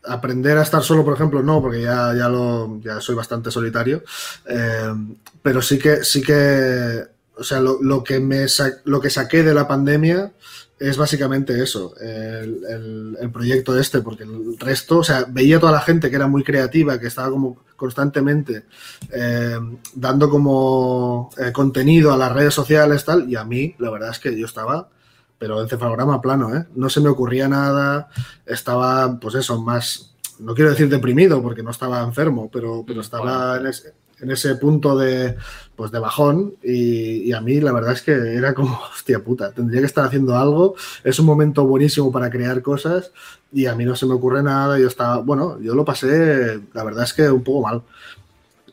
aprender 0.05 0.57
a 0.57 0.63
estar 0.63 0.83
solo, 0.83 1.03
por 1.03 1.13
ejemplo, 1.13 1.41
no, 1.41 1.61
porque 1.61 1.81
ya, 1.81 2.13
ya, 2.13 2.29
lo, 2.29 2.79
ya 2.81 2.99
soy 3.01 3.15
bastante 3.15 3.51
solitario, 3.51 4.03
eh, 4.47 4.93
pero 5.41 5.61
sí 5.61 5.77
que, 5.79 6.03
sí 6.03 6.21
que, 6.21 7.03
o 7.35 7.43
sea, 7.43 7.59
lo, 7.59 8.03
que 8.03 8.19
me 8.19 8.45
lo 8.85 8.99
que 8.99 9.09
saqué 9.09 9.43
de 9.43 9.53
la 9.53 9.67
pandemia 9.67 10.31
es 10.77 10.95
básicamente 10.95 11.61
eso, 11.61 11.93
el, 11.99 13.17
el, 13.19 13.31
proyecto 13.31 13.77
este, 13.77 14.01
porque 14.01 14.23
el 14.23 14.57
resto, 14.57 14.99
o 14.99 15.03
sea, 15.03 15.25
veía 15.27 15.59
toda 15.59 15.73
la 15.73 15.81
gente 15.81 16.09
que 16.09 16.15
era 16.15 16.27
muy 16.27 16.43
creativa, 16.43 16.97
que 16.97 17.07
estaba 17.07 17.29
como 17.29 17.63
constantemente 17.75 18.65
eh, 19.11 19.59
dando 19.93 20.29
como 20.29 21.29
eh, 21.37 21.51
contenido 21.51 22.13
a 22.13 22.17
las 22.17 22.31
redes 22.31 22.53
sociales, 22.53 23.03
tal, 23.03 23.29
y 23.29 23.35
a 23.35 23.43
mí, 23.43 23.75
la 23.79 23.89
verdad 23.89 24.11
es 24.11 24.19
que 24.19 24.37
yo 24.37 24.45
estaba 24.45 24.89
pero 25.39 25.61
encefalograma 25.61 26.21
plano, 26.21 26.53
¿eh? 26.53 26.67
No 26.75 26.89
se 26.89 26.99
me 26.99 27.07
ocurría 27.07 27.47
nada, 27.47 28.09
estaba, 28.45 29.17
pues 29.19 29.35
eso, 29.35 29.59
más, 29.61 30.13
no 30.37 30.53
quiero 30.53 30.69
decir 30.69 30.89
deprimido 30.89 31.41
porque 31.41 31.63
no 31.63 31.71
estaba 31.71 32.03
enfermo, 32.03 32.49
pero, 32.51 32.83
pero 32.85 32.99
estaba 32.99 33.57
en, 33.57 33.67
ese, 33.67 33.93
punto 34.59 34.97
de, 34.97 35.35
pues 35.75 35.91
de 35.91 35.99
bajón 35.99 36.55
y, 36.63 37.31
a 37.31 37.41
mí 37.41 37.59
la 37.61 37.71
verdad 37.71 37.93
es 37.93 38.01
que 38.01 38.11
era 38.11 38.53
como, 38.53 38.79
hostia 38.93 39.23
puta, 39.23 39.51
tendría 39.51 39.81
que 39.81 39.87
estar 39.87 40.05
haciendo 40.05 40.37
algo, 40.37 40.75
es 41.03 41.19
un 41.19 41.25
momento 41.25 41.65
buenísimo 41.65 42.11
para 42.11 42.29
crear 42.29 42.61
cosas 42.61 43.11
y 43.51 43.65
a 43.65 43.75
mí 43.75 43.85
no 43.85 43.95
se 43.95 44.05
me 44.05 44.13
ocurre 44.13 44.43
nada, 44.43 44.77
yo 44.79 44.87
estaba, 44.87 45.17
bueno, 45.17 45.59
yo 45.59 45.75
lo 45.75 45.85
pasé, 45.85 46.59
la 46.73 46.83
verdad 46.83 47.03
es 47.03 47.13
que 47.13 47.29
un 47.29 47.43
poco 47.43 47.67
mal, 47.67 47.81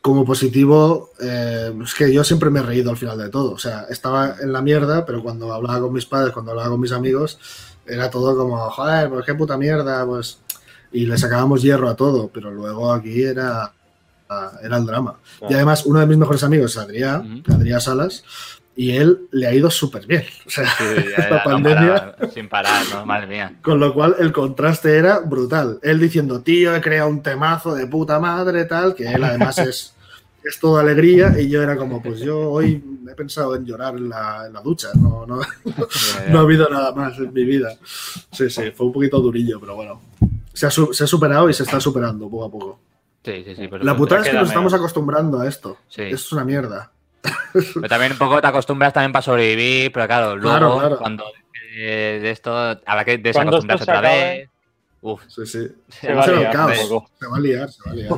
como 0.07 0.25
positivo, 0.25 1.11
eh, 1.21 1.73
es 1.83 1.95
que 1.95 2.13
yo 2.13 2.23
siempre 2.23 2.49
me 2.49 2.61
he 2.61 2.63
reído 2.63 2.91
al 2.91 2.97
final 2.97 3.19
de 3.19 3.29
todo. 3.29 3.51
O 3.51 3.59
sea, 3.59 3.87
estaba 3.91 4.37
en 4.41 4.53
la 4.53 4.63
mierda, 4.63 5.05
pero 5.05 5.21
cuando 5.21 5.53
hablaba 5.53 5.81
con 5.81 5.93
mis 5.93 6.07
padres, 6.07 6.33
cuando 6.33 6.53
hablaba 6.53 6.71
con 6.71 6.81
mis 6.81 6.93
amigos, 6.93 7.41
era 7.85 8.09
todo 8.09 8.37
como, 8.37 8.57
joder, 8.71 9.11
pues 9.11 9.27
qué 9.27 9.35
puta 9.35 9.59
mierda, 9.59 10.07
pues. 10.07 10.39
Y 10.93 11.07
le 11.07 11.19
sacábamos 11.19 11.61
hierro 11.61 11.89
a 11.89 11.97
todo, 11.97 12.31
pero 12.33 12.53
luego 12.53 12.93
aquí 12.93 13.25
era, 13.25 13.73
era 14.63 14.77
el 14.77 14.87
drama. 14.87 15.17
Y 15.49 15.55
además, 15.55 15.87
uno 15.87 16.01
de 16.01 16.07
mis 16.07 16.17
mejores 16.17 16.43
amigos 16.43 16.77
Adrián, 16.77 17.43
Adrián 17.49 17.81
Salas, 17.81 18.25
y 18.75 18.91
él 18.91 19.29
le 19.33 19.47
ha 19.47 19.55
ido 19.55 19.71
súper 19.71 20.07
bien. 20.07 20.25
O 20.47 20.51
sea, 20.51 20.65
la 21.31 21.43
pandemia. 21.43 22.17
sin 22.35 22.49
parar, 22.49 22.85
¿no? 22.93 23.07
Madre 23.07 23.27
mía. 23.27 23.55
Con 23.63 23.81
lo 23.81 23.95
cual 23.95 24.17
el 24.19 24.33
contraste 24.33 24.97
era 24.97 25.21
brutal. 25.21 25.79
Él 25.83 25.99
diciendo, 25.99 26.43
tío, 26.43 26.75
he 26.77 26.81
creado 26.81 27.09
un 27.09 27.23
temazo 27.23 27.75
de 27.75 27.87
puta 27.87 28.21
madre, 28.21 28.67
tal, 28.67 28.95
que 28.95 29.07
él 29.07 29.25
además 29.25 29.59
es 29.59 29.95
es 30.47 30.61
toda 30.61 30.81
alegría 30.81 31.35
y 31.39 31.49
yo 31.49 31.61
era 31.63 31.77
como, 31.77 32.01
pues 32.01 32.21
yo 32.21 32.39
hoy 32.39 32.83
he 33.11 33.15
pensado 33.15 33.57
en 33.57 33.65
llorar 33.65 33.97
en 33.97 34.09
la, 34.09 34.49
ducha, 34.63 34.89
no, 34.95 35.27
no, 35.27 35.41
no, 36.29 36.39
ha 36.39 36.43
habido 36.43 36.69
nada 36.69 36.93
más 36.93 37.19
en 37.19 37.33
mi 37.33 37.45
vida. 37.45 37.77
Sí, 38.31 38.49
sí, 38.49 38.71
fue 38.71 38.87
un 38.87 38.93
poquito 38.93 39.19
durillo, 39.21 39.59
pero 39.59 39.75
bueno, 39.75 40.01
se 40.53 40.67
ha, 40.67 40.71
se 40.71 41.05
ha 41.05 41.07
superado 41.07 41.51
y 41.51 41.55
se 41.55 41.65
está 41.65 41.81
superando 41.81 42.29
poco 42.29 42.45
a 42.45 42.51
poco. 42.51 42.81
Sí, 43.27 43.43
sí, 43.45 43.57
sí. 43.57 43.69
la 43.81 43.97
putada 43.97 44.21
es 44.23 44.29
que 44.29 44.37
nos 44.37 44.47
estamos 44.47 44.73
acostumbrando 44.73 45.41
a 45.41 45.49
esto. 45.49 45.79
Sí. 45.89 46.03
es 46.03 46.31
una 46.31 46.45
mierda. 46.45 46.93
Pero 47.53 47.89
también 47.89 48.13
un 48.13 48.19
poco 48.19 48.41
te 48.41 48.47
acostumbras 48.47 48.93
también 48.93 49.11
para 49.11 49.23
sobrevivir, 49.23 49.91
pero 49.91 50.07
claro, 50.07 50.37
luego 50.37 50.97
cuando 50.97 51.25
de 51.75 52.31
esto 52.31 52.55
habrá 52.87 53.05
que 53.05 53.19
desacostumbrarse 53.19 53.83
otra 53.83 54.01
vez. 54.01 54.49
Uf. 55.01 55.23
Sí, 55.27 55.45
sí. 55.45 55.69
Se, 55.89 56.15
va, 56.15 56.23
a 56.23 56.27
liar, 56.29 56.53
se 56.77 57.27
va 57.27 57.37
a 57.37 57.41
liar, 57.41 57.69
se 57.69 57.83
va 57.85 57.91
a 57.91 57.95
liar. 57.95 58.11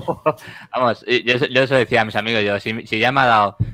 Vamos, 0.72 1.04
yo, 1.06 1.36
yo 1.46 1.62
eso 1.62 1.74
decía 1.74 2.02
a 2.02 2.04
mis 2.04 2.16
amigos, 2.16 2.44
yo, 2.44 2.60
si, 2.60 2.86
si, 2.86 2.98
ya 2.98 3.10
me 3.10 3.22
ha 3.22 3.26
dado, 3.26 3.56
o 3.58 3.66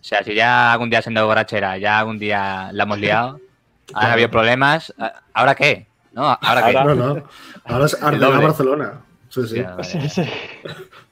sea, 0.00 0.22
si 0.22 0.34
ya 0.34 0.72
algún 0.72 0.88
día 0.88 1.02
siendo 1.02 1.26
borrachera, 1.26 1.78
ya 1.78 1.98
algún 1.98 2.20
día 2.20 2.70
la 2.72 2.84
hemos 2.84 2.98
liado, 2.98 3.40
ahora 3.94 4.08
ha 4.08 4.12
habido 4.12 4.30
problemas, 4.30 4.94
¿ahora 5.34 5.56
qué? 5.56 5.88
¿No? 6.12 6.26
¿Ahora, 6.40 6.66
qué? 6.66 6.72
No, 6.72 6.94
no. 6.94 7.22
Ahora 7.64 7.86
es 7.86 8.00
Barcelona. 8.00 9.05
Sí, 9.44 9.64
sí. 9.82 10.00
sí, 10.00 10.08
sí. 10.08 10.22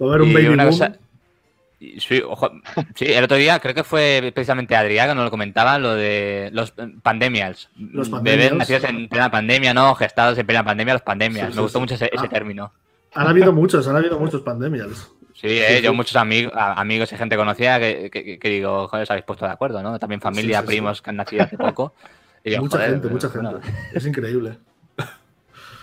Va 0.00 0.06
a 0.06 0.08
haber 0.08 0.22
un 0.22 0.32
baby 0.32 0.56
boom. 0.56 0.94
Sí, 1.98 2.22
sí, 2.94 3.04
el 3.12 3.24
otro 3.24 3.36
día 3.36 3.58
creo 3.58 3.74
que 3.74 3.84
fue 3.84 4.30
precisamente 4.34 4.74
Adrián 4.74 5.08
que 5.08 5.14
nos 5.14 5.24
lo 5.24 5.30
comentaba, 5.30 5.78
lo 5.78 5.94
de 5.94 6.50
los 6.52 6.72
pandemias. 7.02 7.68
Los 7.76 8.10
Bebés 8.22 8.52
nacidos 8.52 8.84
en 8.84 9.08
plena 9.08 9.30
pandemia, 9.30 9.74
¿no? 9.74 9.94
Gestados 9.94 10.38
en 10.38 10.46
plena 10.46 10.64
pandemia, 10.64 10.94
los 10.94 11.02
pandemias. 11.02 11.54
Me 11.54 11.60
gustó 11.60 11.80
mucho 11.80 11.94
ese, 11.94 12.10
término. 12.30 12.72
Han 13.14 13.26
habido 13.26 13.52
muchos, 13.52 13.86
han 13.86 13.96
habido 13.96 14.18
muchos 14.18 14.42
pandemias. 14.42 15.10
Sí, 15.34 15.48
eh, 15.48 15.82
yo 15.82 15.92
muchos 15.92 16.16
amigos, 16.16 16.52
amigos 16.56 17.12
y 17.12 17.16
gente 17.16 17.36
conocida 17.36 17.78
que, 17.78 18.38
que, 18.40 18.48
digo, 18.48 18.88
joder, 18.88 19.02
os 19.02 19.10
habéis 19.10 19.26
puesto 19.26 19.44
de 19.44 19.52
acuerdo, 19.52 19.82
¿no? 19.82 19.98
También 19.98 20.20
familia, 20.20 20.62
primos 20.62 21.02
que 21.02 21.10
han 21.10 21.16
nacido 21.16 21.42
hace 21.42 21.58
poco. 21.58 21.92
mucha 22.60 22.78
gente, 22.78 23.08
mucha 23.08 23.28
gente. 23.28 23.56
Es 23.92 24.06
increíble. 24.06 24.58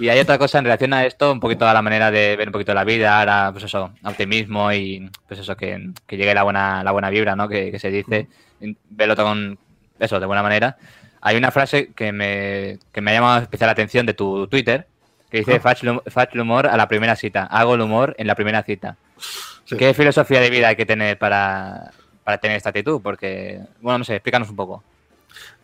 Y 0.02 0.10
hay 0.10 0.20
otra 0.20 0.40
cosa 0.40 0.58
en 0.58 0.64
relación 0.64 0.94
a 0.94 1.06
esto, 1.06 1.32
un 1.32 1.40
poquito 1.40 1.68
a 1.68 1.76
la 1.76 1.84
manera 1.84 2.10
de 2.10 2.36
ver 2.36 2.48
un 2.48 2.52
poquito 2.52 2.74
la 2.74 2.84
vida, 2.84 3.20
ahora, 3.20 3.52
pues 3.52 3.66
eso, 3.66 3.92
optimismo 4.04 4.74
y 4.74 5.08
pues 5.28 5.40
eso, 5.40 5.56
que, 5.56 5.92
llegue 6.10 6.34
la 6.34 6.42
buena, 6.42 6.84
la 6.84 6.92
buena 6.92 7.12
vibra, 7.12 7.36
¿no? 7.36 7.48
Que, 7.48 7.78
se 7.78 7.92
dice, 7.92 8.28
verlo 8.90 9.16
con 9.16 9.60
eso, 10.00 10.20
de 10.20 10.26
buena 10.26 10.42
manera. 10.42 10.76
Hay 11.22 11.38
una 11.38 11.52
frase 11.52 11.92
que 11.94 12.12
me, 12.12 12.80
que 12.92 13.00
me 13.00 13.12
ha 13.12 13.14
llamado 13.14 13.44
especial 13.44 13.68
la 13.68 13.74
atención 13.74 14.08
de 14.08 14.16
tu 14.16 14.48
Twitter, 14.48 14.88
que 15.30 15.38
dice, 15.38 15.62
ah. 15.64 15.76
faig 16.10 16.30
el 16.34 16.40
humor 16.40 16.66
a 16.66 16.76
la 16.78 16.88
primera 16.88 17.16
cita, 17.16 17.44
hago 17.44 17.76
el 17.76 17.82
humor 17.82 18.16
en 18.18 18.26
la 18.26 18.34
primera 18.34 18.64
cita. 18.64 18.98
¿Qué 19.68 19.94
filosofía 19.94 20.42
de 20.42 20.50
vida 20.50 20.70
hay 20.70 20.76
que 20.76 20.88
tener 20.88 21.20
para, 21.20 21.92
para 22.24 22.40
tener 22.40 22.58
esta 22.58 22.70
actitud? 22.70 23.02
Porque, 23.04 23.60
bueno, 23.82 24.00
no 24.00 24.04
sé, 24.04 24.16
explícanos 24.16 24.50
un 24.50 24.56
poco. 24.56 24.84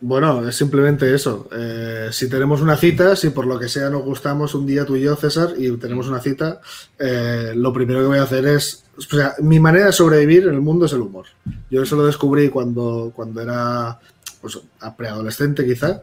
Bueno, 0.00 0.48
es 0.48 0.54
simplemente 0.54 1.12
eso. 1.12 1.48
Eh, 1.52 2.08
si 2.12 2.28
tenemos 2.28 2.60
una 2.60 2.76
cita, 2.76 3.16
si 3.16 3.30
por 3.30 3.46
lo 3.46 3.58
que 3.58 3.68
sea 3.68 3.90
nos 3.90 4.02
gustamos 4.02 4.54
un 4.54 4.66
día 4.66 4.84
tú 4.84 4.96
y 4.96 5.02
yo, 5.02 5.16
César, 5.16 5.54
y 5.56 5.70
tenemos 5.76 6.08
una 6.08 6.20
cita, 6.20 6.60
eh, 6.98 7.52
lo 7.56 7.72
primero 7.72 8.00
que 8.00 8.06
voy 8.06 8.18
a 8.18 8.22
hacer 8.22 8.46
es. 8.46 8.84
O 8.96 9.00
sea, 9.00 9.34
mi 9.40 9.58
manera 9.58 9.86
de 9.86 9.92
sobrevivir 9.92 10.44
en 10.44 10.54
el 10.54 10.60
mundo 10.60 10.86
es 10.86 10.92
el 10.92 11.00
humor. 11.00 11.26
Yo 11.70 11.82
eso 11.82 11.96
lo 11.96 12.06
descubrí 12.06 12.48
cuando, 12.48 13.12
cuando 13.14 13.40
era 13.40 13.98
pues, 14.40 14.58
preadolescente, 14.96 15.64
quizá, 15.64 16.02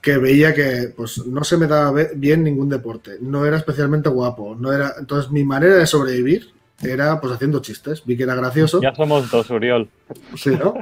que 0.00 0.18
veía 0.18 0.54
que 0.54 0.92
pues, 0.96 1.26
no 1.26 1.42
se 1.44 1.56
me 1.56 1.66
daba 1.66 2.04
bien 2.14 2.44
ningún 2.44 2.68
deporte, 2.68 3.18
no 3.20 3.44
era 3.46 3.56
especialmente 3.56 4.08
guapo, 4.08 4.54
no 4.54 4.72
era. 4.72 4.94
Entonces, 4.98 5.30
mi 5.30 5.44
manera 5.44 5.76
de 5.76 5.86
sobrevivir 5.86 6.52
era 6.84 7.20
pues 7.20 7.32
haciendo 7.32 7.60
chistes. 7.60 8.04
Vi 8.04 8.16
que 8.16 8.24
era 8.24 8.34
gracioso. 8.34 8.80
Ya 8.80 8.94
somos 8.94 9.30
dos, 9.30 9.50
Uriol. 9.50 9.88
Sí, 10.36 10.50
¿no? 10.50 10.74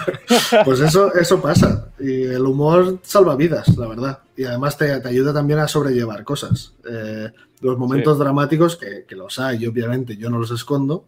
pues 0.64 0.80
eso, 0.80 1.12
eso 1.14 1.40
pasa. 1.40 1.88
Y 1.98 2.22
el 2.24 2.42
humor 2.42 2.98
salva 3.02 3.36
vidas, 3.36 3.76
la 3.76 3.88
verdad. 3.88 4.18
Y 4.36 4.44
además 4.44 4.76
te, 4.76 4.92
ayuda 4.92 5.32
también 5.32 5.58
a 5.60 5.68
sobrellevar 5.68 6.24
cosas. 6.24 6.74
Eh, 6.90 7.30
los 7.60 7.78
momentos 7.78 8.18
dramáticos, 8.18 8.76
que, 8.76 9.16
los 9.16 9.38
hay, 9.38 9.66
obviamente 9.66 10.16
yo 10.16 10.30
no 10.30 10.38
los 10.38 10.50
escondo, 10.50 11.06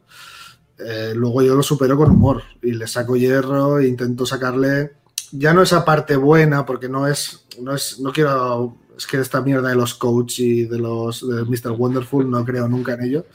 eh, 0.78 1.12
luego 1.14 1.42
yo 1.42 1.54
los 1.54 1.66
supero 1.66 1.96
con 1.96 2.10
humor. 2.10 2.42
Y 2.62 2.72
le 2.72 2.86
saco 2.86 3.16
hierro 3.16 3.78
e 3.78 3.88
intento 3.88 4.26
sacarle. 4.26 4.92
Ya 5.32 5.52
no 5.52 5.62
esa 5.62 5.84
parte 5.84 6.16
buena, 6.16 6.64
porque 6.64 6.88
no 6.88 7.06
es. 7.06 7.46
No 7.60 7.74
es. 7.74 8.00
No 8.00 8.12
quiero 8.12 8.76
es 8.98 9.06
que 9.06 9.18
esta 9.18 9.40
mierda 9.40 9.68
de 9.68 9.76
los 9.76 9.94
coach 9.94 10.40
y 10.40 10.64
de 10.64 10.76
los 10.76 11.26
de 11.26 11.44
Mr. 11.44 11.70
Wonderful 11.70 12.28
no 12.28 12.44
creo 12.44 12.68
nunca 12.68 12.94
en 12.94 13.04
ello. 13.04 13.26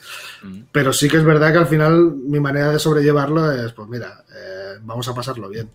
Pero 0.73 0.91
sí 0.91 1.07
que 1.07 1.15
es 1.15 1.23
verdad 1.23 1.53
que 1.53 1.59
al 1.59 1.67
final 1.67 2.15
mi 2.17 2.41
manera 2.41 2.69
de 2.69 2.79
sobrellevarlo 2.79 3.49
es, 3.49 3.71
pues 3.71 3.87
mira, 3.87 4.25
eh, 4.29 4.79
vamos 4.81 5.07
a 5.07 5.15
pasarlo 5.15 5.47
bien. 5.47 5.69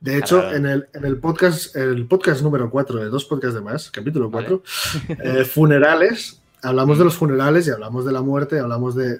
De 0.00 0.16
hecho, 0.16 0.52
en, 0.52 0.66
el, 0.66 0.88
en 0.94 1.04
el 1.04 1.16
podcast, 1.16 1.74
el 1.74 2.06
podcast 2.06 2.42
número 2.42 2.70
4 2.70 3.00
de 3.00 3.08
dos 3.10 3.24
podcasts 3.24 3.56
de 3.56 3.60
más, 3.60 3.90
capítulo 3.90 4.30
4, 4.30 4.62
eh, 5.08 5.44
funerales, 5.44 6.40
hablamos 6.62 6.98
de 6.98 7.04
los 7.04 7.16
funerales 7.16 7.66
y 7.66 7.70
hablamos 7.72 8.04
de 8.04 8.12
la 8.12 8.22
muerte, 8.22 8.60
hablamos 8.60 8.94
de, 8.94 9.18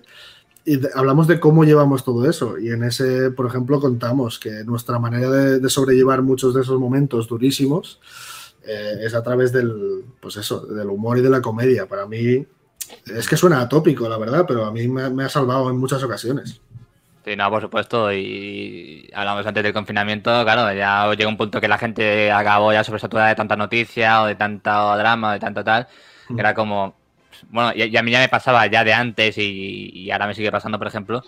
y 0.64 0.78
hablamos 0.94 1.26
de 1.26 1.40
cómo 1.40 1.64
llevamos 1.64 2.04
todo 2.04 2.30
eso. 2.30 2.56
Y 2.56 2.70
en 2.70 2.84
ese, 2.84 3.32
por 3.32 3.46
ejemplo, 3.46 3.80
contamos 3.80 4.38
que 4.38 4.62
nuestra 4.62 5.00
manera 5.00 5.28
de 5.28 5.68
sobrellevar 5.68 6.22
muchos 6.22 6.54
de 6.54 6.60
esos 6.60 6.78
momentos 6.78 7.26
durísimos 7.26 7.98
eh, 8.68 8.98
es 9.00 9.14
a 9.14 9.22
través 9.22 9.50
del, 9.50 10.04
pues 10.20 10.36
eso, 10.36 10.66
del 10.66 10.88
humor 10.88 11.16
y 11.16 11.22
de 11.22 11.30
la 11.30 11.40
comedia. 11.40 11.86
Para 11.86 12.06
mí, 12.06 12.46
es 13.06 13.26
que 13.26 13.36
suena 13.36 13.62
atópico, 13.62 14.08
la 14.08 14.18
verdad, 14.18 14.44
pero 14.46 14.66
a 14.66 14.70
mí 14.70 14.86
me, 14.88 15.24
ha 15.24 15.28
salvado 15.30 15.70
en 15.70 15.78
muchas 15.78 16.02
ocasiones. 16.02 16.60
Sí, 17.24 17.34
no, 17.34 17.48
por 17.50 17.62
supuesto. 17.62 18.12
Y 18.12 19.10
hablamos 19.14 19.46
antes 19.46 19.62
del 19.62 19.72
confinamiento, 19.72 20.44
claro, 20.44 20.70
ya 20.74 21.10
llega 21.14 21.28
un 21.28 21.38
punto 21.38 21.62
que 21.62 21.68
la 21.68 21.78
gente 21.78 22.30
acabó 22.30 22.72
ya 22.72 22.84
sobresaturada 22.84 23.30
de 23.30 23.34
tanta 23.36 23.56
noticia 23.56 24.22
o 24.22 24.26
de 24.26 24.34
tanto 24.34 24.70
drama, 24.98 25.30
o 25.30 25.32
de 25.32 25.40
tanto 25.40 25.64
tal, 25.64 25.88
que 26.28 26.38
era 26.38 26.52
como, 26.52 26.94
bueno, 27.48 27.72
y, 27.74 27.96
a 27.96 28.02
mí 28.02 28.10
ya 28.10 28.20
me 28.20 28.28
pasaba 28.28 28.66
ya 28.66 28.84
de 28.84 28.92
antes 28.92 29.38
y, 29.38 29.90
y, 29.94 30.10
ahora 30.10 30.26
me 30.26 30.34
sigue 30.34 30.52
pasando, 30.52 30.78
por 30.78 30.88
ejemplo, 30.88 31.22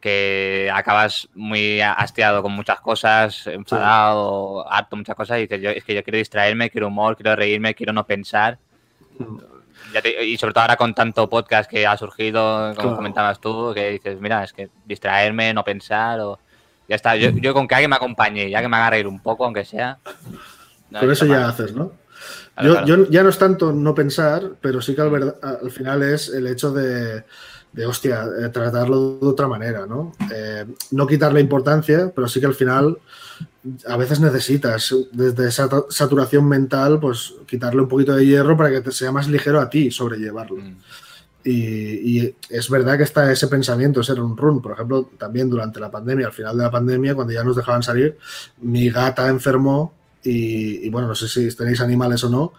que 0.00 0.70
acabas 0.72 1.28
muy 1.34 1.80
hastiado 1.80 2.42
con 2.42 2.52
muchas 2.52 2.80
cosas, 2.80 3.46
enfadado, 3.46 4.70
harto, 4.70 4.96
muchas 4.96 5.14
cosas, 5.14 5.38
y 5.38 5.42
dices, 5.42 5.60
yo, 5.60 5.70
es 5.70 5.84
que 5.84 5.94
yo 5.94 6.02
quiero 6.02 6.18
distraerme, 6.18 6.70
quiero 6.70 6.88
humor, 6.88 7.16
quiero 7.16 7.36
reírme, 7.36 7.74
quiero 7.74 7.92
no 7.92 8.06
pensar. 8.06 8.58
y 10.22 10.36
sobre 10.38 10.54
todo 10.54 10.62
ahora 10.62 10.76
con 10.76 10.94
tanto 10.94 11.28
podcast 11.28 11.70
que 11.70 11.86
ha 11.86 11.96
surgido, 11.96 12.74
como 12.74 12.96
comentabas 12.96 13.40
tú, 13.40 13.72
que 13.74 13.90
dices, 13.90 14.20
mira, 14.20 14.42
es 14.42 14.52
que 14.52 14.70
distraerme, 14.86 15.52
no 15.52 15.62
pensar, 15.64 16.20
o 16.20 16.38
ya 16.88 16.96
está. 16.96 17.14
Yo, 17.16 17.54
con 17.54 17.68
que 17.68 17.74
alguien 17.74 17.90
me 17.90 17.96
acompañe, 17.96 18.50
ya 18.50 18.62
que 18.62 18.68
me 18.68 18.76
haga 18.76 18.90
reír 18.90 19.06
un 19.06 19.20
poco, 19.20 19.44
aunque 19.44 19.64
sea. 19.64 19.98
Por 20.90 21.10
eso 21.10 21.26
ya 21.26 21.48
haces, 21.48 21.72
¿no? 21.74 21.92
yo, 22.62 23.06
ya 23.08 23.22
no 23.22 23.28
es 23.28 23.38
tanto 23.38 23.72
no 23.72 23.94
pensar, 23.94 24.52
pero 24.60 24.80
sí 24.82 24.94
que 24.94 25.02
al 25.02 25.70
final 25.70 26.02
es 26.02 26.28
el 26.28 26.46
hecho 26.46 26.72
de 26.72 27.24
de 27.72 27.86
hostia, 27.86 28.26
eh, 28.38 28.48
tratarlo 28.48 29.18
de 29.20 29.26
otra 29.26 29.46
manera, 29.46 29.86
¿no? 29.86 30.12
Eh, 30.32 30.66
no 30.90 31.06
quitarle 31.06 31.40
importancia, 31.40 32.12
pero 32.14 32.26
sí 32.26 32.40
que 32.40 32.46
al 32.46 32.54
final 32.54 32.98
a 33.86 33.96
veces 33.96 34.20
necesitas, 34.20 34.94
desde 35.12 35.48
esa 35.48 35.68
saturación 35.88 36.48
mental, 36.48 36.98
pues 36.98 37.34
quitarle 37.46 37.82
un 37.82 37.88
poquito 37.88 38.14
de 38.14 38.26
hierro 38.26 38.56
para 38.56 38.70
que 38.70 38.80
te 38.80 38.90
sea 38.90 39.12
más 39.12 39.28
ligero 39.28 39.60
a 39.60 39.70
ti 39.70 39.90
sobrellevarlo. 39.90 40.56
Mm. 40.56 40.76
Y, 41.42 42.34
es 42.50 42.68
verdad 42.68 42.98
que 42.98 43.04
está 43.04 43.30
ese 43.32 43.46
pensamiento, 43.46 44.00
ese 44.00 44.14
run 44.14 44.36
run. 44.36 44.60
Por 44.60 44.72
ejemplo, 44.72 45.10
también 45.16 45.48
durante 45.48 45.80
la 45.80 45.90
pandemia, 45.90 46.26
al 46.26 46.32
final 46.32 46.56
de 46.56 46.64
la 46.64 46.70
pandemia, 46.70 47.14
cuando 47.14 47.32
ya 47.32 47.44
nos 47.44 47.56
dejaban 47.56 47.82
salir, 47.82 48.18
mi 48.60 48.90
gata 48.90 49.28
enfermó 49.28 49.94
y, 50.22 50.90
bueno, 50.90 51.08
no 51.08 51.14
sé 51.14 51.28
si 51.28 51.56
tenéis 51.56 51.80
animales 51.80 52.22
o 52.24 52.28
no, 52.28 52.52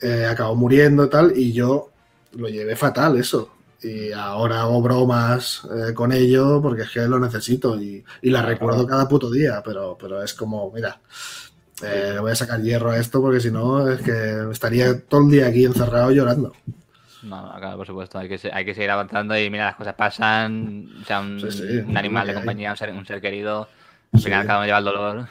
eh, 0.00 0.26
acabó 0.26 0.54
muriendo 0.56 1.06
y 1.06 1.08
tal, 1.08 1.32
y 1.34 1.52
yo 1.54 1.90
lo 2.32 2.48
llevé 2.48 2.76
fatal 2.76 3.16
eso 3.16 3.57
y 3.82 4.12
ahora 4.12 4.62
hago 4.62 4.82
bromas 4.82 5.62
eh, 5.64 5.94
con 5.94 6.12
ello 6.12 6.60
porque 6.60 6.82
es 6.82 6.90
que 6.90 7.00
lo 7.06 7.18
necesito 7.18 7.80
y, 7.80 8.04
la 8.22 8.42
recuerdo 8.42 8.86
cada 8.86 9.08
puto 9.08 9.30
día, 9.30 9.62
pero, 9.64 9.96
pero 10.00 10.22
es 10.22 10.34
como, 10.34 10.70
mira, 10.72 10.98
eh, 11.82 12.16
voy 12.20 12.32
a 12.32 12.34
sacar 12.34 12.60
hierro 12.60 12.90
a 12.90 12.98
esto 12.98 13.20
porque 13.20 13.40
si 13.40 13.50
no 13.50 13.88
es 13.88 14.02
que 14.02 14.50
estaría 14.50 15.00
todo 15.00 15.22
el 15.22 15.30
día 15.30 15.46
aquí 15.46 15.64
encerrado 15.64 16.10
llorando. 16.10 16.52
No, 17.22 17.52
claro, 17.58 17.76
por 17.76 17.86
supuesto, 17.86 18.18
hay 18.18 18.28
que, 18.28 18.50
hay 18.52 18.64
que 18.64 18.74
seguir 18.74 18.90
avanzando 18.90 19.38
y 19.38 19.50
mira, 19.50 19.66
las 19.66 19.76
cosas 19.76 19.94
pasan, 19.94 20.88
o 21.02 21.04
sea, 21.04 21.20
un, 21.20 21.96
animal 21.96 22.26
de 22.26 22.34
compañía, 22.34 22.70
un 22.70 22.76
ser, 22.76 22.90
un 22.90 23.06
ser 23.06 23.20
querido, 23.20 23.68
al 24.12 24.20
final 24.20 24.46
cada 24.46 24.58
uno 24.58 24.66
lleva 24.66 24.78
el 24.78 24.84
dolor. 24.84 25.28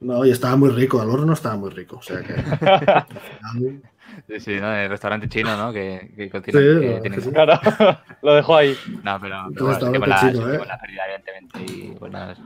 No, 0.00 0.24
y 0.24 0.30
estaba 0.30 0.56
muy 0.56 0.70
rico, 0.70 1.02
el 1.02 1.08
horno 1.08 1.32
estaba 1.32 1.56
muy 1.56 1.70
rico, 1.70 1.96
o 1.96 2.02
sea 2.02 2.20
que... 2.20 2.34
Sí, 4.28 4.40
sí, 4.40 4.60
¿no? 4.60 4.74
El 4.74 4.88
restaurante 4.88 5.28
chino, 5.28 5.56
¿no? 5.56 5.72
Que, 5.72 6.12
que 6.16 6.30
continúa. 6.30 6.62
Sí, 6.62 6.80
que 6.80 7.00
tiene... 7.00 7.16
claro, 7.16 7.60
lo 8.22 8.34
dejo 8.34 8.56
ahí. 8.56 8.76
No, 9.02 9.20
pero, 9.20 9.48
pero 9.52 9.66
bueno, 9.66 10.00
con, 10.00 10.08
la, 10.08 10.20
chino, 10.20 10.52
¿eh? 10.52 10.58
con 10.58 10.68
la 10.68 10.78
pérdida, 10.78 11.02
evidentemente. 11.06 11.72
Y 11.72 11.94
pues 11.98 12.12
nada, 12.12 12.36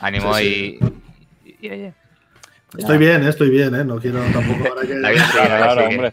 ánimo 0.00 0.34
sí, 0.34 0.78
sí. 0.78 0.78
y, 1.44 1.50
y, 1.50 1.66
y, 1.66 1.70
oye. 1.70 1.94
Estoy 2.76 2.98
bien, 2.98 3.22
¿eh? 3.24 3.28
estoy 3.28 3.50
bien, 3.50 3.74
¿eh? 3.74 3.84
No 3.84 4.00
quiero 4.00 4.20
tampoco 4.32 4.68
ahora 4.68 4.86
que... 4.86 4.94
La 5.00 5.10
vida 5.10 5.26
sigue, 5.26 5.46
claro, 5.46 5.86
hombre. 5.86 6.12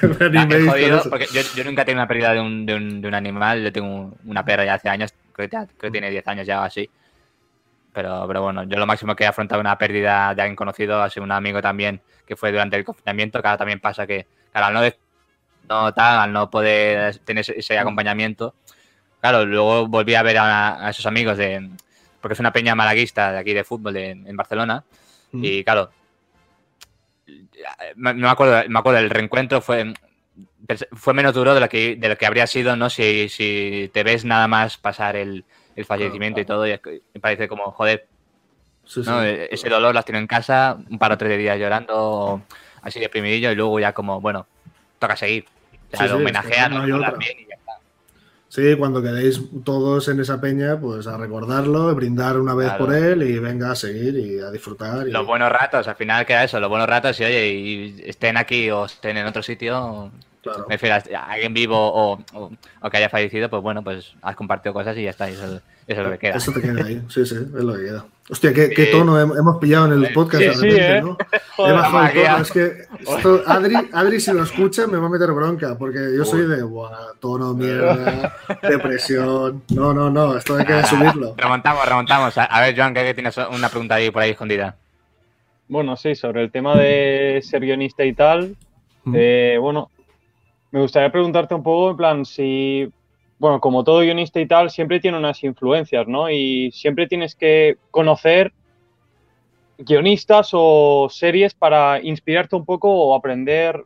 me 0.48 0.70
jodido, 0.70 1.02
porque 1.10 1.26
yo, 1.32 1.42
yo, 1.54 1.64
nunca 1.64 1.82
he 1.82 1.84
tenido 1.84 2.00
una 2.00 2.08
pérdida 2.08 2.32
de 2.32 2.40
un, 2.40 2.64
de, 2.64 2.74
un, 2.74 3.02
de 3.02 3.08
un 3.08 3.14
animal. 3.14 3.62
Yo 3.62 3.72
tengo 3.72 4.14
una 4.24 4.44
perra 4.44 4.64
ya 4.64 4.74
hace 4.74 4.88
años, 4.88 5.12
creo 5.32 5.48
que, 5.48 5.56
creo 5.56 5.66
que 5.78 5.90
tiene 5.90 6.10
10 6.10 6.26
años 6.28 6.46
ya 6.46 6.60
o 6.60 6.64
así. 6.64 6.88
Pero, 8.00 8.24
pero 8.26 8.42
bueno, 8.42 8.62
yo 8.64 8.78
lo 8.78 8.86
máximo 8.86 9.14
que 9.14 9.24
he 9.24 9.26
afrontado 9.26 9.60
una 9.60 9.76
pérdida 9.76 10.34
de 10.34 10.40
alguien 10.40 10.56
conocido 10.56 11.02
ha 11.02 11.10
sido 11.10 11.22
un 11.22 11.32
amigo 11.32 11.60
también 11.60 12.00
que 12.26 12.34
fue 12.34 12.50
durante 12.50 12.76
el 12.76 12.84
confinamiento, 12.84 13.42
que 13.42 13.48
ahora 13.48 13.58
también 13.58 13.78
pasa 13.78 14.06
que, 14.06 14.26
claro, 14.50 14.68
al 14.68 14.72
no, 14.74 14.96
no, 15.68 15.92
tal, 15.92 16.20
al 16.20 16.32
no 16.32 16.48
poder 16.48 17.18
tener 17.18 17.44
ese 17.54 17.78
acompañamiento, 17.78 18.54
claro, 19.20 19.44
luego 19.44 19.86
volví 19.86 20.14
a 20.14 20.22
ver 20.22 20.38
a, 20.38 20.88
esos 20.88 21.04
amigos 21.04 21.36
de, 21.36 21.68
porque 22.22 22.32
es 22.32 22.40
una 22.40 22.54
peña 22.54 22.74
malaguista 22.74 23.32
de 23.32 23.38
aquí 23.38 23.52
de 23.52 23.64
fútbol 23.64 23.94
en 23.98 24.34
Barcelona, 24.34 24.82
mm. 25.32 25.44
y 25.44 25.62
claro, 25.62 25.90
me, 27.96 28.28
acuerdo, 28.28 28.62
me 28.66 28.78
acuerdo, 28.78 28.98
el 29.00 29.10
reencuentro 29.10 29.60
fue, 29.60 29.92
fue 30.92 31.12
menos 31.12 31.34
duro 31.34 31.52
de 31.52 31.60
lo 31.60 31.68
que, 31.68 31.96
de 31.96 32.08
lo 32.08 32.16
que 32.16 32.24
habría 32.24 32.46
sido, 32.46 32.76
¿no? 32.76 32.88
Si, 32.88 33.28
si 33.28 33.90
te 33.92 34.02
ves 34.04 34.24
nada 34.24 34.48
más 34.48 34.78
pasar 34.78 35.16
el, 35.16 35.44
el 35.80 35.86
fallecimiento 35.86 36.40
y 36.40 36.44
todo, 36.44 36.66
y 36.66 36.78
me 37.14 37.20
parece 37.20 37.48
como, 37.48 37.70
joder, 37.72 38.06
e-, 38.96 39.48
ese 39.50 39.68
dolor 39.68 39.94
las 39.94 40.04
tiene 40.04 40.18
en 40.18 40.26
casa, 40.26 40.78
un 40.90 40.98
par 40.98 41.12
o 41.12 41.18
tres 41.18 41.30
de 41.30 41.38
días 41.38 41.58
llorando, 41.58 42.42
así 42.82 43.00
deprimidillo, 43.00 43.50
y 43.52 43.54
luego 43.54 43.78
ya 43.80 43.92
como, 43.92 44.20
bueno, 44.20 44.46
toca 44.98 45.16
seguir. 45.16 45.46
O 45.92 45.96
sea, 45.96 46.06
lo 46.06 46.16
homenajean, 46.16 46.72
no 46.72 46.84
bien 46.84 47.36
y 47.40 47.46
ya 47.48 47.54
está. 47.54 47.72
Sí, 48.48 48.74
cuando 48.76 49.02
quedéis 49.02 49.40
todos 49.64 50.08
en 50.08 50.20
esa 50.20 50.40
peña, 50.40 50.78
pues 50.78 51.06
a 51.06 51.16
recordarlo, 51.16 51.94
brindar 51.94 52.38
una 52.38 52.54
vez 52.54 52.72
por 52.72 52.92
él 52.94 53.22
y 53.22 53.38
venga 53.38 53.72
a 53.72 53.76
seguir 53.76 54.16
y 54.16 54.40
a 54.40 54.50
disfrutar. 54.50 55.06
Los 55.06 55.26
buenos 55.26 55.50
ratos, 55.50 55.86
al 55.86 55.96
final 55.96 56.26
queda 56.26 56.44
eso, 56.44 56.58
los 56.60 56.68
buenos 56.68 56.88
ratos 56.88 57.18
y 57.20 57.24
oye, 57.24 57.48
y 57.48 58.02
estén 58.04 58.36
aquí 58.36 58.70
o 58.70 58.86
estén 58.86 59.16
en 59.16 59.26
otro 59.26 59.42
sitio, 59.42 60.10
Claro. 60.42 60.64
Me 60.68 60.76
refiero 60.76 60.96
a 60.96 61.32
alguien 61.32 61.52
vivo 61.52 61.76
o, 61.76 62.18
o- 62.32 62.50
o 62.80 62.90
que 62.90 62.96
haya 62.96 63.10
fallecido, 63.10 63.50
pues 63.50 63.62
bueno, 63.62 63.82
pues 63.84 64.14
has 64.22 64.34
compartido 64.36 64.72
cosas 64.72 64.96
y 64.96 65.02
ya 65.04 65.10
está, 65.10 65.28
eso, 65.28 65.44
eso 65.46 65.60
es 65.86 65.98
lo 65.98 66.10
que 66.12 66.18
queda. 66.18 66.36
Eso 66.36 66.50
te 66.52 66.62
queda 66.62 66.82
ahí, 66.84 67.02
sí, 67.10 67.26
sí, 67.26 67.34
es 67.34 67.62
lo 67.62 67.74
que 67.74 67.82
queda. 67.84 68.04
Hostia, 68.30 68.54
qué, 68.54 68.70
qué 68.70 68.86
tono 68.86 69.18
hem- 69.20 69.36
hemos 69.38 69.58
pillado 69.58 69.92
en 69.92 70.02
el 70.04 70.12
podcast 70.14 70.42
Sí, 70.42 70.48
de 70.48 70.54
sí, 70.54 70.60
repente, 70.70 70.96
¿eh? 70.96 71.02
¿no? 71.02 71.18
Joder, 71.56 71.70
He 71.74 71.76
bajado 71.76 71.98
el 71.98 72.02
Magia. 72.04 72.30
tono, 72.30 72.42
es 72.42 72.52
que 72.52 72.72
esto- 73.00 73.42
Adri, 73.46 73.74
Adri 73.92 74.20
si 74.20 74.32
lo 74.32 74.42
escucha 74.44 74.86
me 74.86 74.96
va 74.98 75.06
a 75.08 75.10
meter 75.10 75.30
bronca, 75.32 75.76
porque 75.76 75.98
yo 76.16 76.24
soy 76.24 76.46
de, 76.46 76.62
buah, 76.62 77.12
tono, 77.20 77.52
mierda, 77.52 78.34
depresión. 78.62 79.62
No, 79.74 79.92
no, 79.92 80.08
no, 80.10 80.36
esto 80.38 80.56
hay 80.56 80.64
que 80.64 80.72
Ah, 80.72 80.86
subirlo. 80.86 81.34
Remontamos, 81.36 81.84
remontamos. 81.86 82.38
A, 82.38 82.44
a 82.44 82.60
ver, 82.62 82.74
Joan, 82.76 82.94
que 82.94 83.12
tienes 83.14 83.36
una 83.36 83.68
pregunta 83.68 83.96
ahí 83.96 84.10
por 84.10 84.22
ahí 84.22 84.30
escondida. 84.30 84.76
Bueno, 85.68 85.96
sí, 85.96 86.14
sobre 86.14 86.42
el 86.42 86.50
tema 86.50 86.76
de 86.76 87.40
ser 87.44 87.60
guionista 87.60 88.04
y 88.04 88.14
tal, 88.14 88.56
Mm. 89.04 89.14
eh, 89.16 89.56
bueno, 89.60 89.90
me 90.72 90.80
gustaría 90.80 91.10
preguntarte 91.12 91.54
un 91.54 91.62
poco, 91.62 91.90
en 91.90 91.96
plan, 91.96 92.24
si, 92.24 92.88
bueno, 93.38 93.60
como 93.60 93.82
todo 93.84 94.00
guionista 94.00 94.40
y 94.40 94.46
tal, 94.46 94.70
siempre 94.70 95.00
tiene 95.00 95.18
unas 95.18 95.42
influencias, 95.44 96.06
¿no? 96.06 96.30
Y 96.30 96.70
siempre 96.72 97.06
tienes 97.06 97.34
que 97.34 97.76
conocer 97.90 98.52
guionistas 99.78 100.50
o 100.52 101.08
series 101.10 101.54
para 101.54 102.00
inspirarte 102.02 102.56
un 102.56 102.64
poco 102.64 102.90
o 102.92 103.14
aprender 103.14 103.82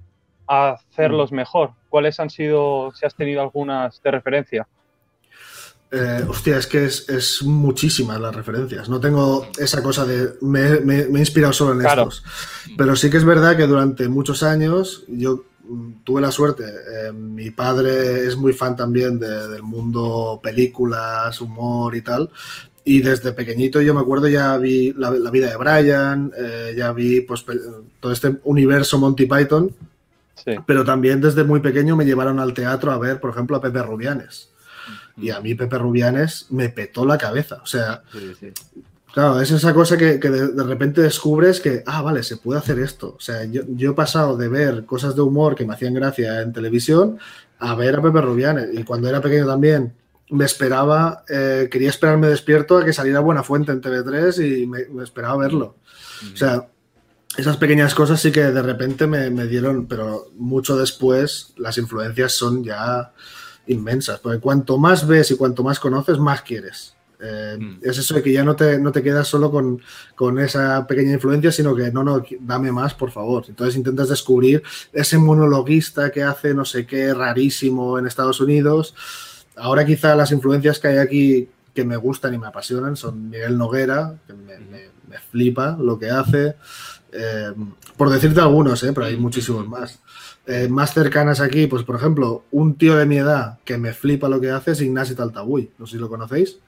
a 0.48 0.70
hacerlos 0.72 1.32
mejor. 1.32 1.72
¿Cuáles 1.88 2.18
han 2.20 2.30
sido, 2.30 2.92
si 2.94 3.06
has 3.06 3.14
tenido 3.14 3.40
algunas 3.40 4.02
de 4.02 4.10
referencia? 4.10 4.68
Eh, 5.92 6.24
hostia, 6.28 6.56
es 6.58 6.66
que 6.66 6.84
es, 6.86 7.08
es 7.08 7.42
muchísimas 7.44 8.20
las 8.20 8.34
referencias. 8.34 8.88
No 8.88 8.98
tengo 9.00 9.46
esa 9.58 9.80
cosa 9.82 10.04
de 10.04 10.30
me, 10.40 10.80
me- 10.80 11.06
me 11.06 11.18
he 11.18 11.22
inspirado 11.22 11.52
solo 11.52 11.72
en 11.72 11.78
Claro. 11.80 12.08
estos. 12.08 12.24
Pero 12.76 12.96
sí 12.96 13.08
que 13.10 13.16
es 13.18 13.24
verdad 13.24 13.56
que 13.56 13.66
durante 13.68 14.08
muchos 14.08 14.42
años 14.42 15.04
yo 15.06 15.36
mm, 15.36 15.53
tuve 16.04 16.20
la 16.20 16.30
suerte. 16.30 16.64
eh, 16.64 17.12
mi 17.12 17.50
padre 17.50 18.26
es 18.26 18.36
muy 18.36 18.52
fan 18.52 18.76
también 18.76 19.18
de- 19.18 19.48
del 19.48 19.62
mundo 19.62 20.40
películas, 20.42 21.40
humor 21.40 21.94
y 21.96 22.02
tal. 22.02 22.30
Y 22.84 23.00
desde 23.00 23.32
pequeñito 23.32 23.80
yo 23.80 23.94
me 23.94 24.00
acuerdo 24.00 24.28
ya 24.28 24.56
vi 24.58 24.92
la, 24.92 25.10
la 25.10 25.30
vida 25.30 25.48
de 25.48 25.56
Brian, 25.56 26.30
eh, 26.36 26.74
ya 26.76 26.92
vi 26.92 27.22
pues, 27.22 27.44
todo 27.98 28.12
este 28.12 28.36
universo 28.44 28.98
Monty 28.98 29.24
Python. 29.26 29.74
Sí. 30.44 30.52
Pero 30.66 30.84
también 30.84 31.20
desde 31.22 31.44
muy 31.44 31.60
pequeño 31.60 31.96
me 31.96 32.04
llevaron 32.04 32.38
al 32.40 32.52
teatro 32.52 32.92
a 32.92 32.98
ver, 32.98 33.20
por 33.20 33.30
ejemplo, 33.30 33.56
a 33.56 33.62
Pepe 33.62 33.82
Rubianes. 33.82 34.50
Y 35.16 35.30
a 35.30 35.40
mí 35.40 35.54
Pepe 35.54 35.78
Rubianes 35.78 36.48
me 36.50 36.68
petó 36.68 37.06
la 37.06 37.16
cabeza. 37.16 37.60
O 37.62 37.66
sea, 37.66 38.02
Sí, 38.12 38.32
sí. 38.38 38.52
Claro, 39.14 39.40
es 39.40 39.50
esa 39.50 39.72
cosa 39.72 39.96
que, 39.96 40.20
que 40.20 40.28
de, 40.28 40.48
de 40.48 40.62
repente 40.64 41.00
descubres 41.00 41.60
que, 41.60 41.82
ah, 41.86 42.02
vale, 42.02 42.22
se 42.22 42.36
puede 42.36 42.58
hacer 42.58 42.78
esto. 42.80 43.14
O 43.16 43.20
sea, 43.20 43.44
yo, 43.44 43.62
yo 43.68 43.92
he 43.92 43.94
pasado 43.94 44.36
de 44.36 44.48
ver 44.48 44.84
cosas 44.84 45.14
de 45.14 45.22
humor 45.22 45.54
que 45.54 45.64
me 45.64 45.72
hacían 45.72 45.94
gracia 45.94 46.42
en 46.42 46.52
televisión 46.52 47.18
a 47.58 47.74
ver 47.74 47.96
a 47.96 48.02
Pepe 48.02 48.20
Rubianes. 48.20 48.68
Y 48.72 48.84
cuando 48.84 49.08
era 49.08 49.20
pequeño 49.20 49.46
también 49.46 49.94
me 50.30 50.44
esperaba, 50.44 51.24
eh, 51.28 51.68
quería 51.70 51.90
esperarme 51.90 52.28
despierto 52.28 52.78
a 52.78 52.84
que 52.84 52.92
saliera 52.92 53.20
Buena 53.20 53.42
Fuente 53.42 53.72
en 53.72 53.80
TV3 53.80 54.62
y 54.62 54.66
me, 54.66 54.86
me 54.86 55.04
esperaba 55.04 55.36
verlo. 55.36 55.76
O 56.32 56.36
sea, 56.36 56.68
esas 57.36 57.56
pequeñas 57.56 57.94
cosas 57.94 58.20
sí 58.20 58.32
que 58.32 58.42
de 58.42 58.62
repente 58.62 59.06
me, 59.06 59.30
me 59.30 59.46
dieron, 59.46 59.86
pero 59.86 60.28
mucho 60.36 60.76
después 60.76 61.52
las 61.56 61.78
influencias 61.78 62.32
son 62.32 62.64
ya 62.64 63.12
inmensas, 63.66 64.20
porque 64.20 64.40
cuanto 64.40 64.78
más 64.78 65.06
ves 65.06 65.30
y 65.30 65.36
cuanto 65.36 65.62
más 65.62 65.80
conoces, 65.80 66.18
más 66.18 66.42
quieres. 66.42 66.94
Eh, 67.24 67.56
Mm. 67.58 67.78
Es 67.82 67.96
eso 67.98 68.14
de 68.14 68.22
que 68.22 68.32
ya 68.32 68.44
no 68.44 68.54
te, 68.56 68.78
no 68.78 68.92
te 68.92 69.02
quedas 69.02 69.26
solo 69.28 69.50
con, 69.50 69.80
con 70.14 70.38
esa 70.38 70.86
pequeña 70.86 71.12
influencia, 71.14 71.50
sino 71.52 71.74
que 71.74 71.90
no, 71.90 72.04
no, 72.04 72.22
dame 72.40 72.70
más, 72.72 72.92
por 72.94 73.10
favor. 73.10 73.44
Entonces 73.48 73.76
intentas 73.76 74.08
descubrir 74.08 74.62
ese 74.92 75.16
monologuista 75.18 76.10
que 76.10 76.22
hace 76.22 76.52
no 76.54 76.64
sé 76.64 76.84
qué 76.86 77.14
rarísimo 77.14 77.98
en 77.98 78.06
Estados 78.06 78.40
Unidos. 78.40 78.94
Ahora 79.56 79.84
quizá 79.86 80.14
las 80.16 80.32
influencias 80.32 80.78
que 80.78 80.88
hay 80.88 80.98
aquí 80.98 81.48
que 81.74 81.84
me 81.84 81.96
gustan 81.96 82.34
y 82.34 82.38
me 82.38 82.46
apasionan 82.48 82.96
son 82.96 83.30
Miguel 83.30 83.56
Noguera, 83.56 84.14
que 84.26 84.32
me, 84.32 84.58
me- 84.58 84.94
me 85.08 85.18
flipa 85.18 85.76
lo 85.80 85.98
que 85.98 86.10
hace. 86.10 86.56
Eh, 87.12 87.52
por 87.96 88.10
decirte 88.10 88.40
algunos, 88.40 88.82
eh, 88.82 88.92
pero 88.92 89.06
hay 89.06 89.16
muchísimos 89.16 89.66
más. 89.68 90.00
Eh, 90.46 90.68
más 90.68 90.92
cercanas 90.92 91.40
aquí, 91.40 91.66
pues 91.68 91.84
por 91.84 91.96
ejemplo, 91.96 92.44
un 92.50 92.74
tío 92.74 92.96
de 92.96 93.06
mi 93.06 93.18
edad 93.18 93.58
que 93.64 93.78
me 93.78 93.92
flipa 93.94 94.28
lo 94.28 94.40
que 94.40 94.50
hace 94.50 94.72
es 94.72 94.80
Ignasi 94.80 95.14
Taltabuy. 95.14 95.70
No 95.78 95.86
sé 95.86 95.92
si 95.92 95.98
lo 95.98 96.08
conocéis. 96.08 96.58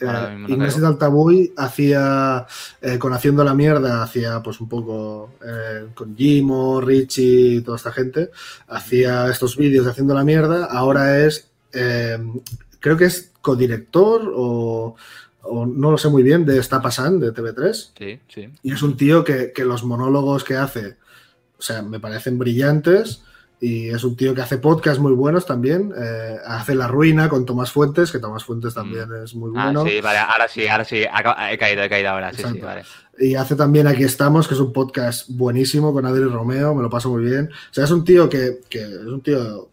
No, 0.00 0.06
Eh, 0.06 0.10
ahora 0.10 0.34
mismo 0.36 0.56
no. 0.56 0.88
Taltabuy 0.90 1.52
hacía, 1.56 2.46
eh, 2.80 2.98
con 2.98 3.12
Haciendo 3.12 3.42
la 3.44 3.54
Mierda, 3.54 4.02
hacía 4.02 4.42
pues 4.42 4.60
un 4.60 4.68
poco 4.68 5.30
eh, 5.44 5.88
con 5.94 6.16
Jimo, 6.16 6.80
Richie 6.80 7.56
y 7.56 7.60
toda 7.62 7.76
esta 7.76 7.92
gente, 7.92 8.30
hacía 8.68 9.28
estos 9.28 9.56
vídeos 9.56 9.84
de 9.84 9.90
Haciendo 9.90 10.14
la 10.14 10.24
Mierda, 10.24 10.66
ahora 10.66 11.24
es, 11.24 11.48
eh, 11.72 12.18
creo 12.80 12.96
que 12.96 13.06
es 13.06 13.32
codirector 13.40 14.32
o, 14.34 14.94
o 15.42 15.66
no 15.66 15.90
lo 15.90 15.98
sé 15.98 16.08
muy 16.08 16.22
bien, 16.22 16.44
de 16.44 16.58
Está 16.58 16.80
Pasando, 16.80 17.26
de 17.30 17.32
TV3, 17.34 17.90
Sí, 17.98 18.20
sí. 18.28 18.48
y 18.62 18.72
es 18.72 18.82
un 18.82 18.96
tío 18.96 19.24
que, 19.24 19.52
que 19.52 19.64
los 19.64 19.82
monólogos 19.84 20.44
que 20.44 20.56
hace, 20.56 20.96
o 21.58 21.62
sea, 21.62 21.82
me 21.82 21.98
parecen 21.98 22.38
brillantes. 22.38 23.22
Y 23.60 23.88
es 23.88 24.04
un 24.04 24.16
tío 24.16 24.34
que 24.34 24.40
hace 24.42 24.58
podcasts 24.58 25.00
muy 25.00 25.12
buenos 25.12 25.44
también. 25.44 25.92
eh, 25.96 26.36
hace 26.46 26.74
La 26.76 26.86
Ruina 26.86 27.28
con 27.28 27.44
Tomás 27.44 27.72
Fuentes, 27.72 28.12
que 28.12 28.18
Tomás 28.20 28.44
Fuentes 28.44 28.72
también 28.74 29.08
es 29.24 29.34
muy 29.34 29.50
Ah, 29.56 29.64
bueno. 29.64 29.84
sí, 29.84 30.00
vale, 30.00 30.18
ahora 30.20 30.46
sí, 30.48 30.66
ahora 30.68 30.84
sí. 30.84 30.98
He 31.50 31.58
caído, 31.58 31.82
he 31.82 31.88
caído 31.88 32.10
ahora, 32.10 32.32
sí, 32.32 32.42
sí, 32.52 32.60
vale. 32.60 32.82
Y 33.18 33.34
hace 33.34 33.56
también 33.56 33.88
Aquí 33.88 34.04
estamos, 34.04 34.46
que 34.46 34.54
es 34.54 34.60
un 34.60 34.72
podcast 34.72 35.28
buenísimo 35.30 35.92
con 35.92 36.06
Adri 36.06 36.22
Romeo, 36.24 36.72
me 36.74 36.82
lo 36.82 36.88
paso 36.90 37.10
muy 37.10 37.24
bien. 37.24 37.50
O 37.52 37.74
sea, 37.74 37.82
es 37.84 37.90
un 37.90 38.04
tío 38.04 38.28
que, 38.28 38.60
que 38.68 38.80
es 38.82 39.06
un 39.06 39.20
tío 39.22 39.68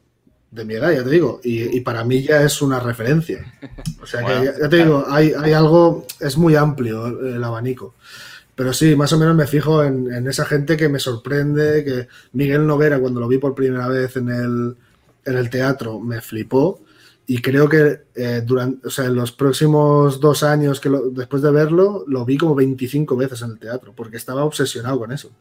de 0.49 0.65
mi 0.65 0.73
edad, 0.75 0.91
ya 0.91 1.03
te 1.03 1.09
digo, 1.11 1.41
y, 1.43 1.77
y 1.77 1.81
para 1.81 2.03
mí 2.05 2.23
ya 2.23 2.41
es 2.41 2.61
una 2.63 2.79
referencia. 2.79 3.53
O 4.01 4.05
sea, 4.07 4.21
Bueno, 4.21 4.39
que 4.39 4.45
ya, 4.47 4.53
ya 4.61 4.69
te 4.69 4.77
digo, 4.77 5.05
hay, 5.09 5.33
hay 5.37 5.51
algo, 5.53 6.07
es 6.19 6.37
muy 6.37 6.55
amplio 6.55 7.05
el 7.07 7.43
abanico. 7.43 7.93
Pero 8.55 8.71
sí, 8.73 8.95
más 8.95 9.11
o 9.13 9.19
menos 9.19 9.35
me 9.35 9.47
fijo 9.47 9.83
en, 9.83 10.27
esa 10.27 10.45
gente 10.45 10.77
que 10.77 10.87
me 10.87 10.99
sorprende, 10.99 11.83
que 11.83 12.07
Miguel 12.33 12.65
Noguera, 12.65 12.99
cuando 12.99 13.19
lo 13.19 13.27
vi 13.27 13.37
por 13.37 13.53
primera 13.53 13.87
vez 13.89 14.15
en 14.15 14.29
el, 14.29 14.75
en 15.25 15.37
el 15.37 15.49
teatro, 15.49 15.99
me 15.99 16.21
flipó. 16.21 16.81
Y 17.27 17.41
creo 17.41 17.67
que 17.67 18.03
eh, 18.15 18.43
durante, 18.45 18.87
o 18.87 18.89
sea, 18.91 19.05
en 19.05 19.15
los 19.15 19.31
próximos 19.31 20.19
dos 20.21 20.43
años 20.43 20.79
que 20.79 20.89
después 21.11 21.41
de 21.41 21.51
verlo, 21.51 22.05
lo 22.07 22.23
vi 22.23 22.37
como 22.37 22.55
25 22.55 23.17
veces 23.17 23.41
en 23.41 23.51
el 23.51 23.59
teatro, 23.59 23.93
porque 23.95 24.17
estaba 24.17 24.45
obsesionado 24.45 24.99
con 24.99 25.11
eso. 25.11 25.31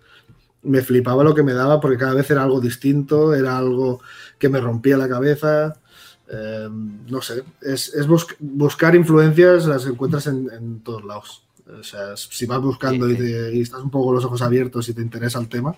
Me 0.62 0.80
flipaba 0.80 1.22
lo 1.22 1.34
que 1.34 1.42
me 1.42 1.52
daba 1.52 1.80
porque 1.80 1.98
cada 1.98 2.14
vez 2.14 2.30
era 2.30 2.42
algo 2.42 2.60
distinto, 2.60 3.34
era 3.34 3.58
algo 3.58 4.00
que 4.38 4.48
me 4.48 4.60
rompía 4.60 4.96
la 4.96 5.08
cabeza. 5.08 5.76
Eh, 6.28 6.68
no 6.70 7.20
sé, 7.20 7.44
es, 7.60 7.92
es 7.94 8.06
bus- 8.06 8.34
buscar 8.40 8.94
influencias, 8.96 9.66
las 9.66 9.86
encuentras 9.86 10.26
en, 10.26 10.48
en 10.50 10.80
todos 10.80 11.04
lados. 11.04 11.42
O 11.66 11.82
sea, 11.82 12.16
si 12.16 12.44
vas 12.46 12.60
buscando 12.60 13.06
Sí, 13.08 13.14
y, 13.14 13.16
te- 13.16 13.54
y 13.56 13.60
estás 13.62 13.80
un 13.80 13.90
poco 13.90 14.06
con 14.06 14.14
los 14.16 14.24
ojos 14.24 14.42
abiertos 14.42 14.88
y 14.88 14.94
te 14.94 15.00
interesa 15.00 15.38
el 15.38 15.48
tema, 15.48 15.74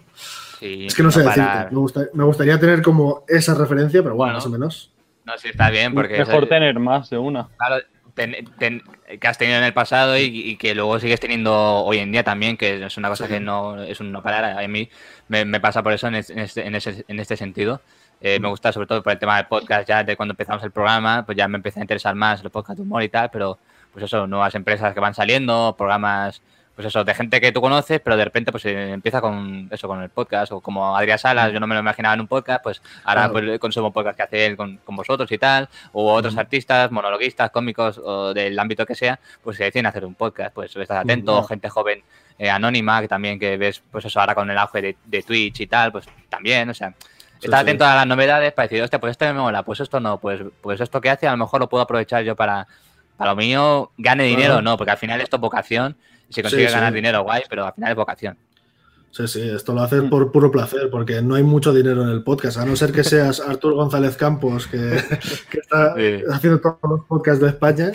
Sí, 0.58 0.86
es 0.86 0.94
que 0.94 1.02
no 1.02 1.10
sé 1.10 1.20
decirte. 1.22 1.66
Me, 1.70 1.78
gusta- 1.78 2.06
me 2.14 2.24
gustaría 2.24 2.58
tener 2.58 2.82
como 2.82 3.24
esa 3.28 3.54
referencia, 3.54 4.02
pero 4.02 4.14
bueno, 4.16 4.32
Bueno, 4.32 4.34
más 4.38 4.46
o 4.46 4.50
menos. 4.50 4.92
No, 5.24 5.36
sí, 5.38 5.48
está 5.48 5.70
bien, 5.70 5.94
porque 5.94 6.18
Mejor 6.18 6.34
eso- 6.44 6.46
tener 6.48 6.78
más 6.78 7.10
de 7.10 7.18
una. 7.18 7.48
claro, 7.56 7.84
ten- 8.14 8.48
ten- 8.58 8.82
que 9.20 9.28
has 9.28 9.38
tenido 9.38 9.58
en 9.58 9.64
el 9.64 9.74
pasado 9.74 10.16
y, 10.18 10.22
y 10.24 10.56
que 10.56 10.74
luego 10.74 10.98
sigues 10.98 11.20
teniendo 11.20 11.54
hoy 11.84 11.98
en 11.98 12.10
día 12.10 12.24
también, 12.24 12.56
que 12.56 12.84
es 12.84 12.96
una 12.96 13.08
cosa 13.08 13.26
Sí. 13.26 13.34
que 13.34 13.40
no 13.40 13.80
es 13.82 14.00
un 14.00 14.10
no 14.10 14.22
parar. 14.22 14.58
A 14.58 14.66
mí 14.66 14.88
me, 15.28 15.44
me 15.44 15.60
pasa 15.60 15.82
por 15.82 15.92
eso 15.92 16.08
en, 16.08 16.16
es- 16.16 16.30
en 16.30 16.38
este, 16.40 16.66
en, 16.66 16.74
ese- 16.74 17.04
en 17.06 17.20
este 17.20 17.36
sentido. 17.36 17.80
Eh, 18.20 18.40
me 18.40 18.48
gusta 18.48 18.72
sobre 18.72 18.86
todo 18.86 19.02
por 19.02 19.12
el 19.12 19.18
tema 19.18 19.36
del 19.36 19.46
podcast, 19.46 19.86
ya 19.86 20.02
de 20.02 20.16
cuando 20.16 20.32
empezamos 20.32 20.64
el 20.64 20.70
programa, 20.70 21.24
pues 21.26 21.36
ya 21.36 21.46
me 21.48 21.56
empieza 21.58 21.78
a 21.80 21.82
interesar 21.82 22.14
más 22.14 22.42
los 22.42 22.50
podcasts 22.50 22.78
de 22.78 22.82
humor 22.82 23.02
y 23.02 23.08
tal, 23.10 23.30
pero 23.30 23.58
pues 23.96 24.04
eso, 24.04 24.26
nuevas 24.26 24.54
empresas 24.54 24.92
que 24.92 25.00
van 25.00 25.14
saliendo, 25.14 25.74
programas, 25.78 26.42
pues 26.74 26.88
eso, 26.88 27.02
de 27.02 27.14
gente 27.14 27.40
que 27.40 27.50
tú 27.50 27.62
conoces, 27.62 27.98
pero 28.00 28.14
de 28.18 28.24
repente 28.26 28.50
pues 28.52 28.66
eh, 28.66 28.90
empieza 28.92 29.22
con 29.22 29.70
eso, 29.72 29.88
con 29.88 30.02
el 30.02 30.10
podcast, 30.10 30.52
o 30.52 30.60
como 30.60 30.94
Adrián 30.94 31.18
Salas, 31.18 31.50
yo 31.50 31.58
no 31.60 31.66
me 31.66 31.74
lo 31.74 31.80
imaginaba 31.80 32.12
en 32.12 32.20
un 32.20 32.26
podcast, 32.26 32.62
pues 32.62 32.82
ahora 33.04 33.30
Claro. 33.30 33.46
pues 33.46 33.58
consumo 33.58 33.90
podcast 33.94 34.14
que 34.18 34.22
hace 34.24 34.44
él 34.44 34.56
con, 34.58 34.76
con 34.84 34.94
vosotros 34.96 35.32
y 35.32 35.38
tal, 35.38 35.70
o 35.94 36.12
otros 36.12 36.36
artistas, 36.36 36.90
monologuistas, 36.92 37.50
cómicos, 37.50 37.96
o 38.04 38.34
del 38.34 38.58
ámbito 38.58 38.84
que 38.84 38.94
sea, 38.94 39.18
pues 39.42 39.56
se 39.56 39.64
deciden 39.64 39.86
hacer 39.86 40.04
un 40.04 40.14
podcast, 40.14 40.52
pues 40.54 40.76
estás 40.76 40.98
atento, 40.98 41.42
gente 41.44 41.70
joven 41.70 42.02
eh, 42.38 42.50
anónima, 42.50 43.00
que 43.00 43.08
también 43.08 43.38
que 43.38 43.56
ves, 43.56 43.82
pues 43.90 44.04
eso 44.04 44.20
ahora 44.20 44.34
con 44.34 44.50
el 44.50 44.58
auge 44.58 44.82
de, 44.82 44.96
de 45.06 45.22
Twitch 45.22 45.60
y 45.62 45.66
tal, 45.68 45.90
pues 45.92 46.06
también, 46.28 46.68
o 46.68 46.74
sea, 46.74 46.92
Sí, 47.38 47.48
sí. 47.48 47.54
atento 47.54 47.84
a 47.84 47.94
las 47.94 48.06
novedades 48.06 48.52
para 48.54 48.66
decir, 48.66 48.82
hostia, 48.82 48.98
pues 48.98 49.10
este 49.12 49.26
me 49.32 49.38
mola, 49.38 49.62
pues 49.62 49.80
esto 49.80 50.00
no, 50.00 50.18
pues, 50.18 50.40
pues 50.62 50.80
esto 50.80 51.02
que 51.02 51.10
hace 51.10 51.26
a 51.28 51.32
lo 51.32 51.36
mejor 51.36 51.60
lo 51.60 51.68
puedo 51.68 51.82
aprovechar 51.84 52.22
yo 52.24 52.34
para, 52.34 52.66
para 53.16 53.30
lo 53.32 53.36
mío, 53.36 53.90
gane 53.98 54.24
dinero 54.24 54.62
no, 54.62 54.76
porque 54.76 54.90
al 54.92 54.98
final 54.98 55.20
esto 55.20 55.36
es 55.36 55.40
vocación, 55.40 55.96
y 56.28 56.34
si 56.34 56.42
consigue 56.42 56.68
sí. 56.68 56.74
ganar 56.74 56.92
dinero, 56.92 57.22
guay, 57.22 57.42
pero 57.48 57.66
al 57.66 57.72
final 57.74 57.90
es 57.90 57.96
vocación. 57.96 58.36
Sí, 59.12 59.26
sí, 59.28 59.48
esto 59.48 59.72
lo 59.72 59.80
haces 59.80 60.02
por 60.10 60.30
puro 60.30 60.50
placer, 60.50 60.90
porque 60.90 61.22
no 61.22 61.36
hay 61.36 61.42
mucho 61.42 61.72
dinero 61.72 62.02
en 62.02 62.10
el 62.10 62.22
podcast, 62.22 62.58
a 62.58 62.66
no 62.66 62.76
ser 62.76 62.92
que 62.92 63.02
seas 63.04 63.40
Artur 63.40 63.72
González 63.72 64.14
Campos, 64.16 64.66
que, 64.66 64.78
que 65.50 65.58
está 65.58 65.94
Sí. 65.94 66.22
haciendo 66.30 66.60
todos 66.60 66.78
los 66.82 67.04
podcasts 67.06 67.40
de 67.40 67.48
España. 67.48 67.92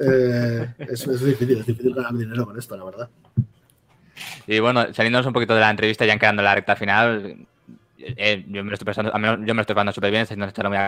eh, 0.00 0.68
es, 0.78 1.06
es 1.06 1.24
difícil, 1.24 1.58
es 1.60 1.66
difícil 1.66 1.94
ganar 1.94 2.14
dinero 2.14 2.44
con 2.44 2.58
esto, 2.58 2.76
la 2.76 2.84
verdad. 2.84 3.08
Y 4.46 4.58
bueno, 4.58 4.92
saliéndonos 4.92 5.26
un 5.26 5.32
poquito 5.32 5.54
de 5.54 5.60
la 5.60 5.70
entrevista, 5.70 6.04
ya 6.06 6.18
quedando 6.18 6.42
en 6.42 6.46
la 6.46 6.54
recta 6.56 6.74
final, 6.76 7.36
eh, 7.98 8.44
yo 8.48 8.64
me 8.64 8.70
lo 8.70 8.74
estoy 8.74 8.86
pasando, 8.86 9.14
a 9.14 9.18
mí, 9.18 9.26
yo 9.28 9.54
me 9.54 9.54
lo 9.54 9.60
estoy 9.60 9.74
pasando 9.74 9.92
súper 9.92 10.10
bien, 10.10 10.22
estoy 10.22 10.34
haciendo 10.34 10.46
esta 10.46 10.68
muy 10.68 10.78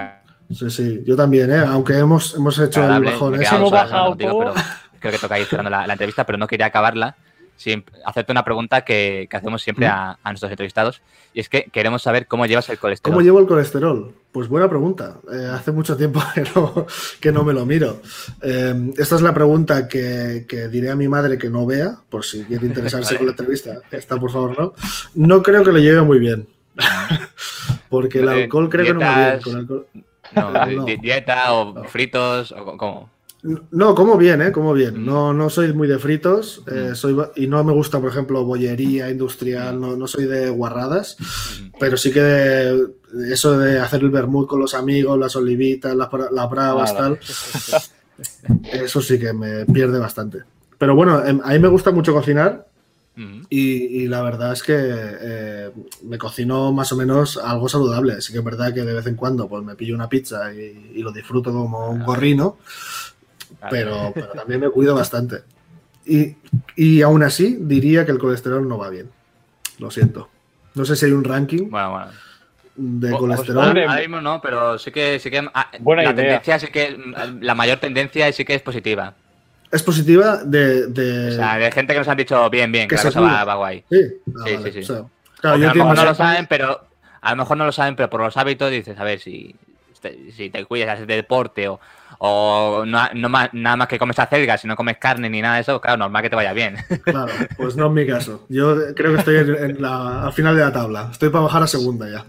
Sí, 0.53 0.71
sí, 0.71 1.03
yo 1.05 1.17
también, 1.17 1.51
¿eh? 1.51 1.59
aunque 1.67 1.99
hemos, 1.99 2.35
hemos 2.35 2.59
hecho 2.59 2.83
el 2.85 3.03
bajón 3.05 3.33
me 3.33 3.39
quedado 3.41 3.57
Hemos 3.57 3.71
bajado 3.73 4.17
pero 4.17 4.55
creo 5.01 5.13
que 5.13 5.19
toca 5.19 5.39
ir 5.41 5.47
cerrando 5.47 5.71
la, 5.71 5.87
la 5.87 5.93
entrevista, 5.95 6.25
pero 6.25 6.39
no 6.39 6.47
quería 6.47 6.67
acabarla 6.67 7.17
sin 7.59 7.85
hacerte 8.05 8.33
una 8.33 8.45
pregunta 8.45 8.83
que, 8.85 9.27
que 9.31 9.37
hacemos 9.37 9.63
siempre 9.63 9.87
a, 9.87 10.19
a 10.23 10.31
nuestros 10.31 10.51
entrevistados, 10.51 11.01
y 11.33 11.41
es 11.41 11.49
que 11.49 11.65
queremos 11.73 12.03
saber 12.03 12.27
cómo 12.27 12.45
llevas 12.45 12.69
el 12.69 12.79
colesterol. 12.79 13.15
¿Cómo 13.15 13.25
llevo 13.25 13.41
el 13.41 13.47
colesterol? 13.47 14.13
Pues 14.31 14.47
buena 14.49 14.69
pregunta. 14.69 15.17
Eh, 15.33 15.49
hace 15.55 15.73
mucho 15.73 15.97
tiempo 15.97 16.23
que 16.35 16.43
no, 16.55 16.87
que 17.19 17.33
no 17.33 17.45
me 17.45 17.55
lo 17.55 17.65
miro. 17.65 18.03
Eh, 18.43 18.93
esta 18.99 19.17
es 19.17 19.23
la 19.23 19.33
pregunta 19.33 19.89
que, 19.89 20.45
que 20.47 20.69
diré 20.69 20.91
a 20.91 20.97
mi 20.97 21.09
madre 21.09 21.39
que 21.39 21.49
no 21.49 21.65
vea, 21.65 21.97
por 22.11 22.27
si 22.27 22.45
quiere 22.45 22.67
interesarse 22.67 23.07
Vale. 23.15 23.19
con 23.19 23.27
la 23.29 23.33
entrevista. 23.33 23.79
Esta, 23.91 24.17
por 24.21 24.31
favor, 24.31 24.59
no. 24.59 24.75
No 25.15 25.43
creo 25.43 25.65
que 25.65 25.73
lo 25.73 25.79
lleve 25.79 26.03
muy 26.03 26.19
bien. 26.19 26.47
Porque 27.89 28.19
el 28.21 28.29
Eh, 28.29 28.43
alcohol 28.45 28.69
creo 28.69 28.85
que 28.85 28.95
no 28.95 29.01
va 29.01 29.15
bien. 29.17 29.27
dietas- 29.41 29.45
Con 29.45 29.57
alcohol- 29.57 29.87
No, 30.35 30.51
No. 30.67 30.85
di- 30.85 30.97
dieta 30.97 31.53
o 31.53 31.85
fritos 31.85 32.53
o 32.53 32.77
cómo. 32.77 33.11
No, 33.71 33.95
como 33.95 34.17
bien, 34.17 34.43
¿eh? 34.43 34.51
Como 34.51 34.73
bien. 34.73 35.03
Mm. 35.03 35.07
No, 35.07 35.33
no 35.33 35.49
soy 35.51 35.73
muy 35.73 35.87
de 35.87 35.99
fritos 36.01 36.63
eh, 36.67 36.89
Mm. 36.91 36.95
soy, 36.97 37.17
y 37.37 37.47
no 37.47 37.63
me 37.63 37.73
gusta, 37.73 38.01
por 38.01 38.11
ejemplo, 38.11 38.45
bollería 38.45 39.09
industrial, 39.11 39.81
no, 39.81 39.97
no 39.97 40.07
soy 40.09 40.25
de 40.25 40.51
guarradas, 40.51 41.17
pero 41.79 41.97
sí 41.97 42.11
que 42.13 42.21
de- 42.23 42.87
eso 43.33 43.57
de 43.57 43.79
hacer 43.79 44.01
el 44.03 44.11
vermut 44.11 44.49
con 44.49 44.59
los 44.61 44.75
amigos, 44.75 45.17
las 45.19 45.37
olivitas, 45.37 45.95
las, 45.95 46.09
las 46.33 46.51
bravas, 46.51 46.97
tal, 46.97 47.19
eso 48.73 49.01
sí 49.01 49.19
que 49.19 49.33
me 49.33 49.65
pierde 49.67 49.99
bastante. 49.99 50.39
Pero 50.79 50.95
bueno, 50.95 51.25
em, 51.25 51.41
a 51.43 51.51
mí 51.51 51.59
me 51.59 51.69
gusta 51.69 51.91
mucho 51.91 52.13
cocinar 52.13 52.67
Mm. 52.67 52.76
Y, 53.49 54.03
y 54.03 54.09
la 54.09 54.21
verdad 54.23 54.53
es 54.53 54.63
que 54.63 54.75
eh, 54.77 55.71
me 56.03 56.19
cocino 56.19 56.73
más 56.73 56.93
o 56.93 56.97
menos 56.97 57.39
algo 57.39 57.69
saludable. 57.69 58.21
Sí 58.21 58.33
que 58.33 58.39
es 58.41 58.45
verdad 58.45 58.75
que 58.75 58.83
de 58.83 58.93
vez 58.93 59.07
en 59.07 59.17
cuando 59.17 59.49
pues 59.49 59.65
me 59.65 59.75
pillo 59.75 59.95
una 59.95 60.09
pizza 60.09 60.53
y, 60.53 60.93
y 60.97 61.03
lo 61.03 61.13
disfruto 61.13 61.51
como 61.53 61.89
un 61.91 62.05
gorrino, 62.05 62.59
Vale. 63.61 63.71
pero, 63.71 64.13
pero 64.15 64.29
también 64.29 64.61
me 64.61 64.69
cuido 64.71 64.95
bastante. 64.95 65.43
Y, 66.05 66.37
y 66.77 67.03
aún 67.03 67.23
así 67.23 67.57
diría 67.61 68.05
que 68.05 68.13
el 68.13 68.19
colesterol 68.19 68.69
no 68.69 68.79
va 68.79 68.91
bien. 68.91 69.11
Lo 69.79 69.91
siento. 69.91 70.29
No 70.75 70.85
sé 70.85 70.95
si 70.95 71.07
hay 71.07 71.13
un 71.13 71.25
ranking 71.25 71.69
Bueno, 71.71 71.91
bueno. 71.93 72.13
de 72.77 73.09
Pues, 73.09 73.19
colesterol. 73.21 73.65
ahora 73.65 73.89
ahora 73.91 74.01
mismo 74.01 74.21
no, 74.21 74.41
pero 74.43 74.79
sí 74.79 74.91
que, 74.93 75.19
sí 75.19 75.31
que 75.31 75.39
ah, 75.55 75.71
Buena 75.81 76.03
la 76.03 76.11
idea. 76.13 76.43
tendencia 76.43 76.59
sí 76.59 76.67
que 76.69 76.99
la 77.41 77.55
mayor 77.55 77.79
tendencia 77.79 78.31
sí 78.33 78.45
que 78.45 78.55
es 78.55 78.63
positiva. 78.63 79.15
Es 79.71 79.83
positiva 79.83 80.39
de... 80.45 80.87
de- 80.89 81.29
O 81.29 81.33
sea, 81.33 81.57
de 81.59 81.71
gente 81.73 81.93
que 81.93 81.99
nos 81.99 82.09
han 82.09 82.17
dicho 82.17 82.49
bien, 82.51 82.71
bien, 82.73 82.89
que, 82.89 82.95
Que 82.97 83.03
la 83.03 83.09
cosa 83.09 83.21
va, 83.21 83.45
va 83.45 83.55
guay. 83.57 83.85
Sí, 83.91 84.01
Ah, 84.39 84.43
Sí, 84.47 84.55
vale. 84.57 84.73
sí, 84.73 84.73
sí. 84.73 84.79
O 84.93 84.95
sea, 84.97 85.01
O 85.01 85.11
claro, 85.41 85.57
que 85.57 85.63
yo 85.63 85.71
a 85.71 85.75
lo 85.75 85.81
mejor 85.85 85.97
no 85.97 86.05
lo 86.05 86.15
saben, 86.15 86.47
pero 86.47 86.81
a 87.21 87.31
lo 87.31 87.37
mejor 87.37 87.57
no 87.57 87.65
lo 87.67 87.73
saben, 87.73 87.97
pero 87.97 88.09
por 88.11 88.21
los 88.21 88.37
hábitos 88.37 88.71
dices, 88.71 88.99
a 88.99 89.05
ver, 89.05 89.19
si, 89.21 89.55
si 90.37 90.51
te 90.51 90.65
cuidas, 90.65 90.91
haces 90.91 91.07
deporte 91.07 91.69
o, 91.69 91.81
o 92.19 92.85
no, 92.87 93.09
no 93.15 93.29
más- 93.29 93.51
nada 93.53 93.77
más 93.77 93.89
que 93.89 93.99
comes 93.99 94.19
acelgas, 94.19 94.61
si 94.61 94.69
no 94.69 94.77
comes 94.77 94.97
carne 94.99 95.29
ni 95.31 95.41
nada 95.43 95.57
de 95.57 95.61
eso, 95.63 95.81
claro, 95.81 95.97
normal 95.99 96.23
que 96.23 96.31
te 96.31 96.37
vaya 96.37 96.53
bien. 96.53 96.77
Claro, 97.05 97.33
pues 97.57 97.77
no 97.77 97.87
es 97.87 97.93
mi 97.93 98.07
caso. 98.07 98.47
Yo 98.49 98.77
creo 98.95 99.13
que 99.13 99.19
estoy 99.19 99.37
en- 99.37 99.55
en 99.71 99.83
la- 99.83 100.25
al 100.27 100.33
final 100.33 100.57
de 100.57 100.63
la 100.63 100.73
tabla. 100.73 101.09
Estoy 101.13 101.29
para 101.31 101.45
bajar 101.45 101.63
a 101.63 101.67
segunda 101.67 102.09
ya. 102.09 102.25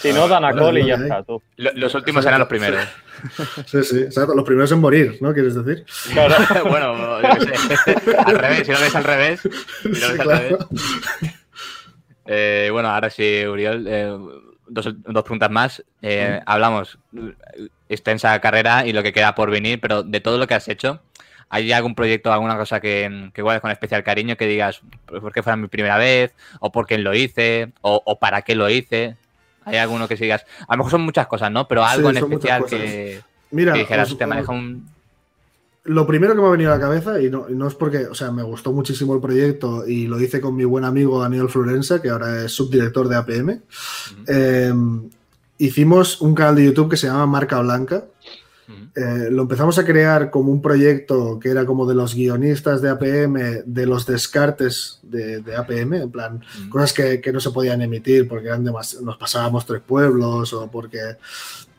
Si 0.00 0.12
no, 0.12 0.28
dan 0.28 0.44
a 0.44 0.48
Bueno, 0.52 0.66
col 0.66 0.78
y 0.78 0.86
ya 0.86 0.94
está, 0.94 1.22
tú. 1.24 1.42
Lo- 1.56 1.72
Los 1.74 1.94
últimos 1.94 2.22
serán 2.24 2.38
los 2.40 2.48
primeros. 2.48 2.80
Sí, 3.66 3.82
sí, 3.82 3.98
exacto. 4.02 4.32
Los 4.32 4.44
primeros 4.44 4.70
en 4.70 4.78
morir, 4.78 5.18
¿no? 5.20 5.34
¿Quieres 5.34 5.56
decir? 5.56 5.84
Claro. 6.12 6.36
bueno, 6.68 7.20
yo 7.20 7.46
qué 7.46 7.56
sé. 7.56 8.16
al 8.16 8.38
revés, 8.38 8.64
si 8.64 8.72
lo 8.72 8.78
ves 8.78 8.94
al 8.94 9.02
revés. 9.04 9.40
Si 9.40 9.48
lo 9.88 9.90
ves 9.92 10.00
Sí, 10.00 10.10
al 10.12 10.18
claro. 10.18 10.40
revés. 10.40 10.58
Eh, 12.26 12.68
bueno, 12.70 12.90
ahora 12.90 13.10
sí, 13.10 13.44
Uriol, 13.46 13.86
eh, 13.88 14.16
dos, 14.68 14.94
dos 15.04 15.22
preguntas 15.24 15.50
más. 15.50 15.84
Eh, 16.02 16.40
Hablamos 16.46 16.98
extensa 17.88 18.38
carrera 18.40 18.86
y 18.86 18.92
lo 18.92 19.02
que 19.02 19.12
queda 19.12 19.34
por 19.34 19.50
venir, 19.50 19.80
pero 19.80 20.02
de 20.02 20.20
todo 20.20 20.38
lo 20.38 20.46
que 20.46 20.54
has 20.54 20.68
hecho, 20.68 21.00
¿hay 21.48 21.72
algún 21.72 21.94
proyecto, 21.94 22.32
alguna 22.32 22.56
cosa 22.56 22.80
que, 22.80 23.30
que 23.32 23.42
guardes 23.42 23.62
con 23.62 23.70
especial 23.70 24.04
cariño 24.04 24.36
que 24.36 24.46
digas, 24.46 24.82
pues 25.06 25.20
porque 25.22 25.42
fuera 25.42 25.56
mi 25.56 25.68
primera 25.68 25.96
vez, 25.96 26.34
o 26.60 26.70
por 26.70 26.86
qué 26.86 26.98
lo 26.98 27.14
hice, 27.14 27.72
o, 27.80 28.02
o 28.04 28.18
para 28.18 28.42
qué 28.42 28.54
lo 28.54 28.68
hice? 28.68 29.16
¿Hay 29.64 29.76
alguno 29.76 30.08
que 30.08 30.16
sigas? 30.16 30.46
A 30.66 30.74
lo 30.74 30.78
mejor 30.78 30.90
son 30.92 31.02
muchas 31.02 31.26
cosas, 31.26 31.50
¿no? 31.50 31.68
Pero 31.68 31.84
algo 31.84 32.10
Sí, 32.10 32.16
en 32.18 32.24
especial 32.24 32.64
que, 32.66 33.20
Mira, 33.50 33.72
que 33.74 33.80
dijeras, 33.80 34.06
os- 34.08 34.12
"Hostia, 34.12 34.26
me 34.26 34.36
os- 34.36 34.40
deja 34.42 34.52
un... 34.52 34.88
lo 35.84 36.06
primero 36.06 36.34
que 36.34 36.40
me 36.40 36.46
ha 36.46 36.50
venido 36.50 36.72
a 36.72 36.76
la 36.76 36.80
cabeza, 36.80 37.20
y 37.20 37.30
no, 37.30 37.46
y 37.48 37.54
no 37.54 37.66
es 37.66 37.74
porque, 37.74 38.06
o 38.06 38.14
sea, 38.14 38.30
me 38.30 38.42
gustó 38.42 38.72
muchísimo 38.72 39.14
el 39.14 39.20
proyecto 39.20 39.86
y 39.86 40.06
lo 40.06 40.20
hice 40.20 40.40
con 40.40 40.54
mi 40.54 40.64
buen 40.64 40.84
amigo 40.84 41.20
Daniel 41.20 41.48
Florenza, 41.48 42.02
que 42.02 42.10
ahora 42.10 42.44
es 42.44 42.52
subdirector 42.52 43.08
de 43.08 43.16
APM. 43.16 43.62
Eh, 44.26 44.72
hicimos 45.58 46.20
un 46.20 46.34
canal 46.34 46.56
de 46.56 46.66
YouTube 46.66 46.90
que 46.90 46.96
se 46.96 47.06
llama 47.06 47.26
Marca 47.26 47.60
Blanca. 47.60 48.04
Eh, 48.94 49.28
lo 49.30 49.42
empezamos 49.42 49.78
a 49.78 49.84
crear 49.84 50.30
como 50.30 50.52
un 50.52 50.60
proyecto 50.60 51.38
que 51.38 51.50
era 51.50 51.64
como 51.64 51.86
de 51.86 51.94
los 51.94 52.14
guionistas 52.14 52.82
de 52.82 52.90
APM, 52.90 53.62
de 53.64 53.86
los 53.86 54.04
descartes 54.04 54.98
de, 55.02 55.40
de 55.40 55.56
APM, 55.56 55.94
en 55.94 56.10
plan, 56.10 56.44
cosas 56.68 56.92
que, 56.92 57.20
que 57.20 57.32
no 57.32 57.40
se 57.40 57.50
podían 57.50 57.80
emitir 57.80 58.28
porque 58.28 58.48
eran 58.48 58.64
nos 58.64 59.16
pasábamos 59.18 59.64
tres 59.64 59.80
pueblos 59.80 60.52
o 60.52 60.70
porque, 60.70 61.16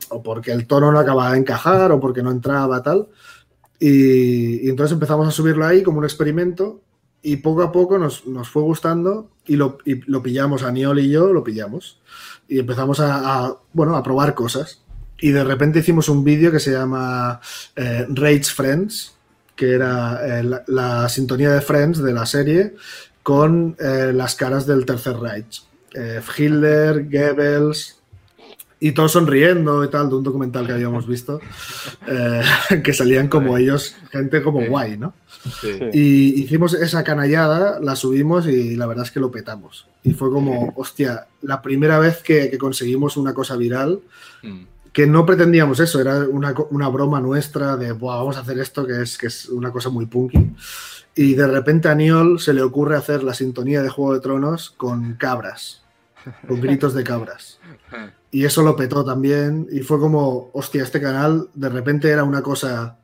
o 0.08 0.22
porque 0.22 0.50
el 0.50 0.66
tono 0.66 0.90
no 0.90 0.98
acababa 0.98 1.32
de 1.32 1.38
encajar 1.38 1.92
o 1.92 2.00
porque 2.00 2.22
no 2.22 2.30
entraba 2.32 2.82
tal. 2.82 3.06
Y, 3.80 4.68
entonces 4.68 4.92
empezamos 4.92 5.26
a 5.26 5.30
subirlo 5.30 5.66
ahí 5.66 5.82
como 5.82 5.98
un 5.98 6.04
experimento 6.04 6.82
y 7.22 7.36
poco 7.36 7.62
a 7.62 7.72
poco 7.72 7.98
nos, 7.98 8.26
nos 8.26 8.48
fue 8.48 8.62
gustando 8.62 9.30
y 9.46 9.56
lo, 9.56 9.78
y 9.84 10.00
lo 10.10 10.22
pillamos, 10.22 10.62
Aniol 10.62 11.00
y 11.00 11.10
yo 11.10 11.32
lo 11.32 11.42
pillamos. 11.42 11.98
Y 12.46 12.58
empezamos 12.58 13.00
a, 13.00 13.56
bueno, 13.72 13.96
a 13.96 14.02
probar 14.02 14.34
cosas. 14.34 14.82
Y 15.18 15.30
de 15.30 15.44
repente 15.44 15.80
hicimos 15.80 16.08
un 16.08 16.24
vídeo 16.24 16.50
que 16.50 16.60
se 16.60 16.72
llama 16.72 17.40
eh, 17.76 18.06
Rage 18.08 18.44
Friends, 18.44 19.14
que 19.54 19.72
era 19.72 20.40
eh, 20.40 20.62
la, 20.66 21.08
sintonía 21.08 21.50
de 21.50 21.60
Friends 21.60 22.02
de 22.02 22.12
la 22.12 22.26
serie 22.26 22.74
con 23.22 23.76
eh, 23.78 24.12
las 24.14 24.34
caras 24.34 24.66
del 24.66 24.86
Tercer 24.86 25.16
Reich. 25.16 25.62
Hitler, 26.38 27.08
Goebbels, 27.10 27.99
y 28.82 28.92
todos 28.92 29.12
sonriendo 29.12 29.84
y 29.84 29.88
tal, 29.88 30.08
de 30.08 30.14
un 30.16 30.22
documental 30.24 30.66
que 30.66 30.72
habíamos 30.72 31.06
visto, 31.06 31.38
eh, 32.06 32.42
que 32.82 32.92
salían 32.94 33.28
como 33.28 33.56
ellos, 33.58 33.94
gente 34.10 34.42
como 34.42 34.64
guay, 34.66 34.96
¿no? 34.96 35.12
Sí. 35.60 35.78
Y 35.92 36.42
hicimos 36.42 36.74
esa 36.74 37.04
canallada, 37.04 37.78
la 37.80 37.94
subimos 37.94 38.46
y 38.46 38.76
la 38.76 38.86
verdad 38.86 39.04
es 39.04 39.10
que 39.10 39.20
lo 39.20 39.30
petamos. 39.30 39.86
Y 40.02 40.12
fue 40.14 40.30
como, 40.30 40.72
hostia, 40.76 41.26
la 41.42 41.60
primera 41.62 41.98
vez 41.98 42.22
que, 42.22 42.50
que 42.50 42.58
conseguimos 42.58 43.16
una 43.16 43.34
cosa 43.34 43.56
viral, 43.56 44.00
Mm. 44.42 44.64
que 44.94 45.06
no 45.06 45.26
pretendíamos 45.26 45.80
eso, 45.80 46.00
era 46.00 46.20
una, 46.20 46.54
una 46.70 46.88
broma 46.88 47.20
nuestra 47.20 47.76
de, 47.76 47.92
"Buah, 47.92 48.16
vamos 48.16 48.38
a 48.38 48.40
hacer 48.40 48.58
esto, 48.58 48.86
que 48.86 49.02
es, 49.02 49.18
que 49.18 49.26
es 49.26 49.50
una 49.50 49.70
cosa 49.70 49.90
muy 49.90 50.06
punky. 50.06 50.50
Y 51.14 51.34
de 51.34 51.46
repente 51.46 51.88
a 51.90 51.94
Niol 51.94 52.40
se 52.40 52.54
le 52.54 52.62
ocurre 52.62 52.96
hacer 52.96 53.22
la 53.22 53.34
sintonía 53.34 53.82
de 53.82 53.90
Juego 53.90 54.14
de 54.14 54.20
Tronos 54.20 54.70
con 54.70 55.14
cabras, 55.16 55.82
con 56.48 56.58
gritos 56.62 56.94
de 56.94 57.04
cabras. 57.04 57.58
Y 58.32 58.44
eso 58.44 58.62
lo 58.62 58.76
petó 58.76 59.04
también. 59.04 59.66
Y 59.72 59.80
fue 59.80 59.98
como, 59.98 60.50
hostia, 60.52 60.82
este 60.82 61.00
canal 61.00 61.48
de 61.54 61.68
repente 61.68 62.08
era 62.10 62.24
una 62.24 62.42
cosa 62.42 62.96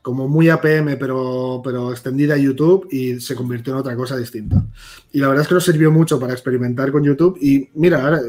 como 0.00 0.28
muy 0.28 0.48
APM, 0.48 0.96
pero, 0.98 1.60
pero 1.62 1.90
extendida 1.90 2.34
a 2.34 2.38
YouTube 2.38 2.86
y 2.90 3.20
se 3.20 3.34
convirtió 3.34 3.72
en 3.74 3.80
otra 3.80 3.96
cosa 3.96 4.16
distinta. 4.16 4.64
Y 5.12 5.18
la 5.18 5.28
verdad 5.28 5.42
es 5.42 5.48
que 5.48 5.54
nos 5.54 5.64
sirvió 5.64 5.90
mucho 5.90 6.18
para 6.20 6.32
experimentar 6.32 6.92
con 6.92 7.02
YouTube. 7.02 7.36
Y 7.42 7.68
mira, 7.74 8.02
ahora, 8.04 8.20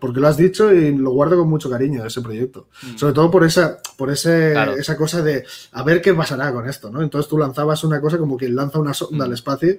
porque 0.00 0.20
lo 0.20 0.28
has 0.28 0.36
dicho 0.38 0.72
y 0.72 0.96
lo 0.96 1.10
guardo 1.10 1.36
con 1.36 1.50
mucho 1.50 1.68
cariño 1.68 2.06
ese 2.06 2.22
proyecto. 2.22 2.68
Sobre 2.94 3.12
todo 3.12 3.30
por 3.30 3.44
esa, 3.44 3.78
por 3.98 4.10
ese, 4.10 4.52
Claro. 4.52 4.76
esa 4.76 4.96
cosa 4.96 5.20
de 5.20 5.44
a 5.72 5.82
ver 5.82 6.00
qué 6.00 6.14
pasará 6.14 6.50
con 6.52 6.66
esto, 6.68 6.88
¿no? 6.90 7.02
Entonces 7.02 7.28
tú 7.28 7.36
lanzabas 7.36 7.82
una 7.84 8.00
cosa 8.00 8.16
como 8.16 8.36
quien 8.38 8.54
lanza 8.56 8.78
una 8.78 8.94
sonda 8.94 9.24
al 9.24 9.30
Mm. 9.32 9.34
espacio 9.34 9.76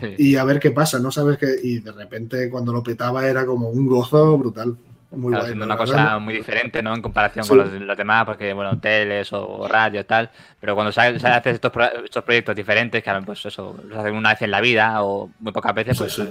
Sí. 0.00 0.06
y 0.18 0.36
a 0.36 0.44
ver 0.44 0.58
qué 0.58 0.72
pasa, 0.72 0.98
¿no? 0.98 1.10
Sabes 1.12 1.38
que. 1.38 1.54
Y 1.62 1.78
de 1.78 1.92
repente 1.92 2.50
cuando 2.50 2.72
lo 2.72 2.82
petaba 2.82 3.26
era 3.26 3.46
como 3.46 3.70
un 3.70 3.86
gozo 3.86 4.36
brutal. 4.36 4.76
Muy 5.12 5.32
Claro, 5.32 5.52
una 5.52 5.66
verdad. 5.66 5.76
cosa 5.76 6.18
muy 6.20 6.34
diferente, 6.34 6.82
¿no? 6.84 6.94
En 6.94 7.02
comparación 7.02 7.44
Sí. 7.44 7.48
con 7.48 7.58
los, 7.58 7.72
los 7.72 7.96
demás, 7.96 8.24
porque, 8.24 8.52
bueno, 8.52 8.78
teles 8.78 9.32
o 9.32 9.66
radio 9.66 10.00
y 10.00 10.04
tal. 10.04 10.30
Pero 10.60 10.74
cuando 10.76 10.92
sa- 10.92 11.18
sa- 11.18 11.36
haces 11.36 11.54
estos, 11.54 11.72
pro- 11.72 12.04
estos 12.04 12.22
proyectos 12.22 12.54
diferentes, 12.54 13.02
que 13.02 13.10
pues 13.26 13.44
eso, 13.44 13.76
los 13.88 13.98
haces 13.98 14.12
una 14.12 14.30
vez 14.30 14.42
en 14.42 14.50
la 14.52 14.60
vida 14.60 15.02
o 15.02 15.30
muy 15.40 15.52
pocas 15.52 15.74
veces, 15.74 15.96
Sí, 15.96 16.02
pues 16.04 16.12
sí. 16.14 16.28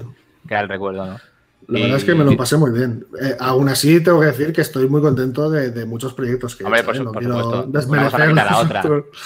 queda 0.47 0.61
el 0.61 0.69
recuerdo, 0.69 1.05
¿no? 1.05 1.19
La 1.67 1.77
Y- 1.77 1.81
verdad 1.81 1.97
es 1.97 2.03
que 2.05 2.15
me 2.15 2.23
lo 2.23 2.37
pasé 2.37 2.55
muy 2.55 2.71
bien. 2.71 3.05
Eh, 3.21 3.35
aún 3.37 3.67
así, 3.67 4.01
tengo 4.01 4.21
que 4.21 4.27
decir 4.27 4.53
que 4.53 4.61
estoy 4.61 4.87
muy 4.87 5.01
contento 5.01 5.51
de, 5.51 5.71
de 5.71 5.85
muchos 5.85 6.13
proyectos 6.13 6.55
que 6.55 6.63
he 6.63 6.65
Hombre, 6.65 6.79
hecho, 6.79 6.87
por, 6.87 6.95
¿eh? 6.95 6.99
No 7.03 7.11
por 7.11 7.21
supuesto. 7.23 7.67
Una 7.91 8.03
cosa 8.09 8.27
quita 8.29 8.45
la 8.45 8.57
otra. 8.59 8.81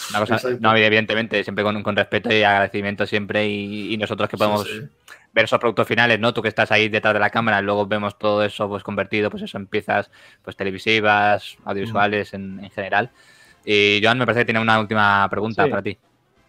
Una 0.10 0.20
cosa, 0.26 0.50
no, 0.60 0.76
evidentemente, 0.76 1.44
siempre 1.44 1.64
con, 1.64 1.84
con 1.84 1.96
respeto 1.96 2.34
y 2.34 2.42
agradecimiento 2.42 3.06
siempre. 3.06 3.48
Y, 3.48 3.94
y 3.94 3.98
nosotros 3.98 4.28
que 4.30 4.36
Sí, 4.36 4.40
podemos 4.40 4.64
sí. 4.68 4.80
ver 4.80 4.90
esos 5.36 5.60
productos 5.60 5.88
finales, 5.88 6.20
¿no? 6.20 6.34
Tú 6.34 6.42
que 6.42 6.48
estás 6.50 6.72
ahí 6.72 6.90
detrás 6.90 7.14
de 7.14 7.20
la 7.20 7.30
cámara, 7.30 7.62
luego 7.62 7.86
vemos 7.88 8.18
todo 8.18 8.44
eso 8.44 8.68
pues 8.70 8.84
convertido, 8.84 9.30
pues 9.30 9.44
eso 9.44 9.58
en 9.58 9.68
piezas 9.68 10.12
pues 10.44 10.56
televisivas, 10.56 11.58
audiovisuales 11.66 12.34
en, 12.34 12.64
en 12.64 12.70
general. 12.70 13.10
Y 13.66 14.00
Joan, 14.04 14.18
me 14.20 14.26
parece 14.26 14.42
que 14.42 14.46
tiene 14.46 14.60
una 14.60 14.80
última 14.80 15.28
pregunta 15.30 15.64
Sí. 15.64 15.70
para 15.70 15.82
ti. 15.82 15.98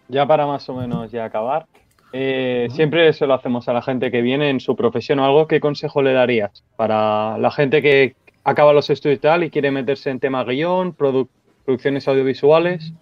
Ya 0.08 0.26
para 0.26 0.46
más 0.46 0.68
o 0.68 0.74
menos 0.74 1.10
ya 1.10 1.24
acabar. 1.24 1.66
Eh, 2.12 2.68
siempre 2.70 3.12
se 3.12 3.26
lo 3.26 3.34
hacemos 3.34 3.68
a 3.68 3.72
la 3.72 3.82
gente 3.82 4.10
que 4.10 4.20
viene 4.22 4.50
en 4.50 4.60
su 4.60 4.76
profesión 4.76 5.18
o 5.18 5.24
algo. 5.24 5.48
¿Qué 5.48 5.58
consejo 5.60 6.02
le 6.02 6.12
darías 6.12 6.62
para 6.76 7.38
la 7.38 7.50
gente 7.50 7.80
que 7.82 8.14
acaba 8.44 8.72
los 8.72 8.90
estudios 8.90 9.18
y 9.18 9.20
tal 9.20 9.44
y 9.44 9.50
quiere 9.50 9.70
meterse 9.70 10.10
en 10.10 10.20
tema 10.20 10.44
guion, 10.44 10.92
producciones 10.92 12.06
audiovisuales? 12.06 12.92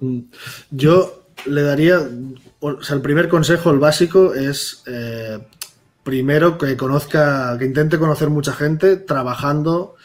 Mm. 0.00 0.20
Yo 0.70 1.26
le 1.44 1.62
daría, 1.62 1.98
o 2.60 2.82
sea, 2.82 2.96
el 2.96 3.02
primer 3.02 3.28
consejo, 3.28 3.70
el 3.70 3.78
básico, 3.78 4.34
es 4.34 4.82
eh, 4.86 5.38
primero 6.02 6.58
que 6.58 6.76
conozca, 6.76 7.56
que 7.58 7.64
intente 7.64 7.98
conocer 7.98 8.30
mucha 8.30 8.52
gente 8.52 8.96
trabajando 8.96 9.96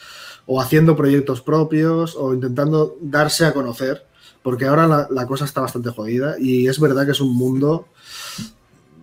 o 0.45 0.59
haciendo 0.59 0.95
proyectos 0.95 1.41
propios 1.41 2.15
o 2.15 2.33
intentando 2.33 2.97
darse 3.01 3.45
a 3.45 3.53
conocer, 3.53 4.05
porque 4.43 4.65
ahora 4.65 4.87
la, 4.87 5.07
la 5.11 5.27
cosa 5.27 5.45
está 5.45 5.61
bastante 5.61 5.91
jodida 5.91 6.35
y 6.39 6.67
es 6.67 6.79
verdad 6.79 7.05
que 7.05 7.11
es 7.11 7.21
un 7.21 7.35
mundo 7.35 7.87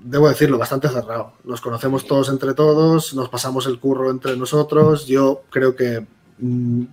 debo 0.03 0.29
decirlo, 0.29 0.59
bastante 0.59 0.89
cerrado. 0.89 1.33
Nos 1.45 1.61
conocemos 1.61 2.07
todos 2.07 2.29
entre 2.29 2.55
todos, 2.55 3.15
nos 3.15 3.29
pasamos 3.29 3.67
el 3.67 3.79
curro 3.79 4.11
entre 4.11 4.37
nosotros. 4.37 5.07
Yo 5.07 5.43
creo 5.51 5.75
que 5.75 6.07
mm, 6.39 6.85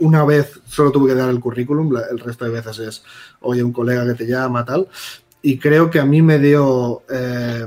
una 0.00 0.24
vez 0.24 0.60
solo 0.66 0.90
tuve 0.90 1.08
que 1.08 1.14
dar 1.14 1.30
el 1.30 1.40
currículum, 1.40 1.94
el 2.10 2.18
resto 2.18 2.44
de 2.44 2.50
veces 2.50 2.78
es, 2.78 3.04
oye, 3.40 3.62
un 3.62 3.72
colega 3.72 4.06
que 4.06 4.14
te 4.14 4.26
llama, 4.26 4.64
tal. 4.64 4.88
Y 5.42 5.58
creo 5.58 5.90
que 5.90 5.98
a 5.98 6.04
mí 6.04 6.22
me 6.22 6.38
dio, 6.38 7.02
eh, 7.10 7.66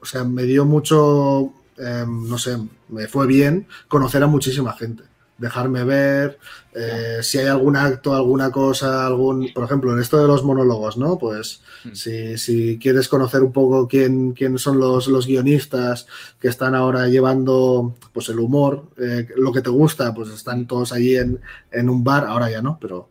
o 0.00 0.04
sea, 0.04 0.24
me 0.24 0.44
dio 0.44 0.64
mucho, 0.64 1.52
eh, 1.78 2.04
no 2.06 2.38
sé, 2.38 2.58
me 2.88 3.08
fue 3.08 3.26
bien 3.26 3.66
conocer 3.88 4.22
a 4.22 4.26
muchísima 4.26 4.72
gente 4.74 5.04
dejarme 5.38 5.84
ver, 5.84 6.38
eh, 6.74 7.18
si 7.22 7.38
hay 7.38 7.46
algún 7.46 7.76
acto, 7.76 8.14
alguna 8.14 8.50
cosa, 8.50 9.06
algún, 9.06 9.52
por 9.52 9.64
ejemplo, 9.64 9.92
en 9.92 10.00
esto 10.00 10.18
de 10.18 10.26
los 10.26 10.44
monólogos, 10.44 10.96
¿no? 10.96 11.18
Pues 11.18 11.62
hmm. 11.84 12.36
si, 12.36 12.78
quieres 12.78 13.08
conocer 13.08 13.42
un 13.42 13.52
poco 13.52 13.86
quién, 13.86 14.32
quién 14.32 14.58
son 14.58 14.78
los, 14.78 15.08
los, 15.08 15.26
guionistas 15.26 16.06
que 16.40 16.48
están 16.48 16.74
ahora 16.74 17.08
llevando 17.08 17.94
pues 18.12 18.28
el 18.30 18.38
humor, 18.38 18.84
eh, 18.96 19.28
lo 19.36 19.52
que 19.52 19.62
te 19.62 19.70
gusta, 19.70 20.14
pues 20.14 20.30
están 20.30 20.66
todos 20.66 20.92
allí 20.92 21.16
en, 21.16 21.40
en 21.70 21.90
un 21.90 22.02
bar, 22.02 22.24
ahora 22.24 22.50
ya 22.50 22.62
no, 22.62 22.78
pero 22.80 23.10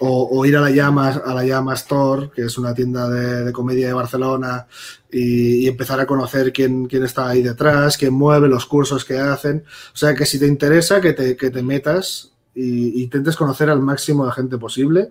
o, 0.00 0.44
ir 0.46 0.56
a 0.56 0.60
la 0.60 0.70
Llama, 0.70 1.08
a 1.08 1.34
la 1.34 1.44
Llama 1.44 1.74
Store, 1.74 2.30
que 2.34 2.42
es 2.42 2.58
una 2.58 2.74
tienda 2.74 3.08
de, 3.08 3.52
comedia 3.52 3.88
de 3.88 3.92
Barcelona, 3.92 4.66
y, 5.10 5.66
empezar 5.66 6.00
a 6.00 6.06
conocer 6.06 6.52
quién, 6.52 6.86
quién, 6.86 7.04
está 7.04 7.28
ahí 7.28 7.42
detrás, 7.42 7.96
quién 7.96 8.14
mueve, 8.14 8.48
los 8.48 8.66
cursos 8.66 9.04
que 9.04 9.18
hacen. 9.18 9.64
O 9.92 9.96
sea, 9.96 10.14
que 10.14 10.26
si 10.26 10.38
te 10.38 10.46
interesa, 10.46 11.00
que 11.00 11.12
te, 11.12 11.36
que 11.36 11.50
te 11.50 11.62
metas 11.62 12.32
e 12.54 12.60
intentes 12.60 13.36
conocer 13.36 13.70
al 13.70 13.80
máximo 13.80 14.26
de 14.26 14.32
gente 14.32 14.58
posible, 14.58 15.10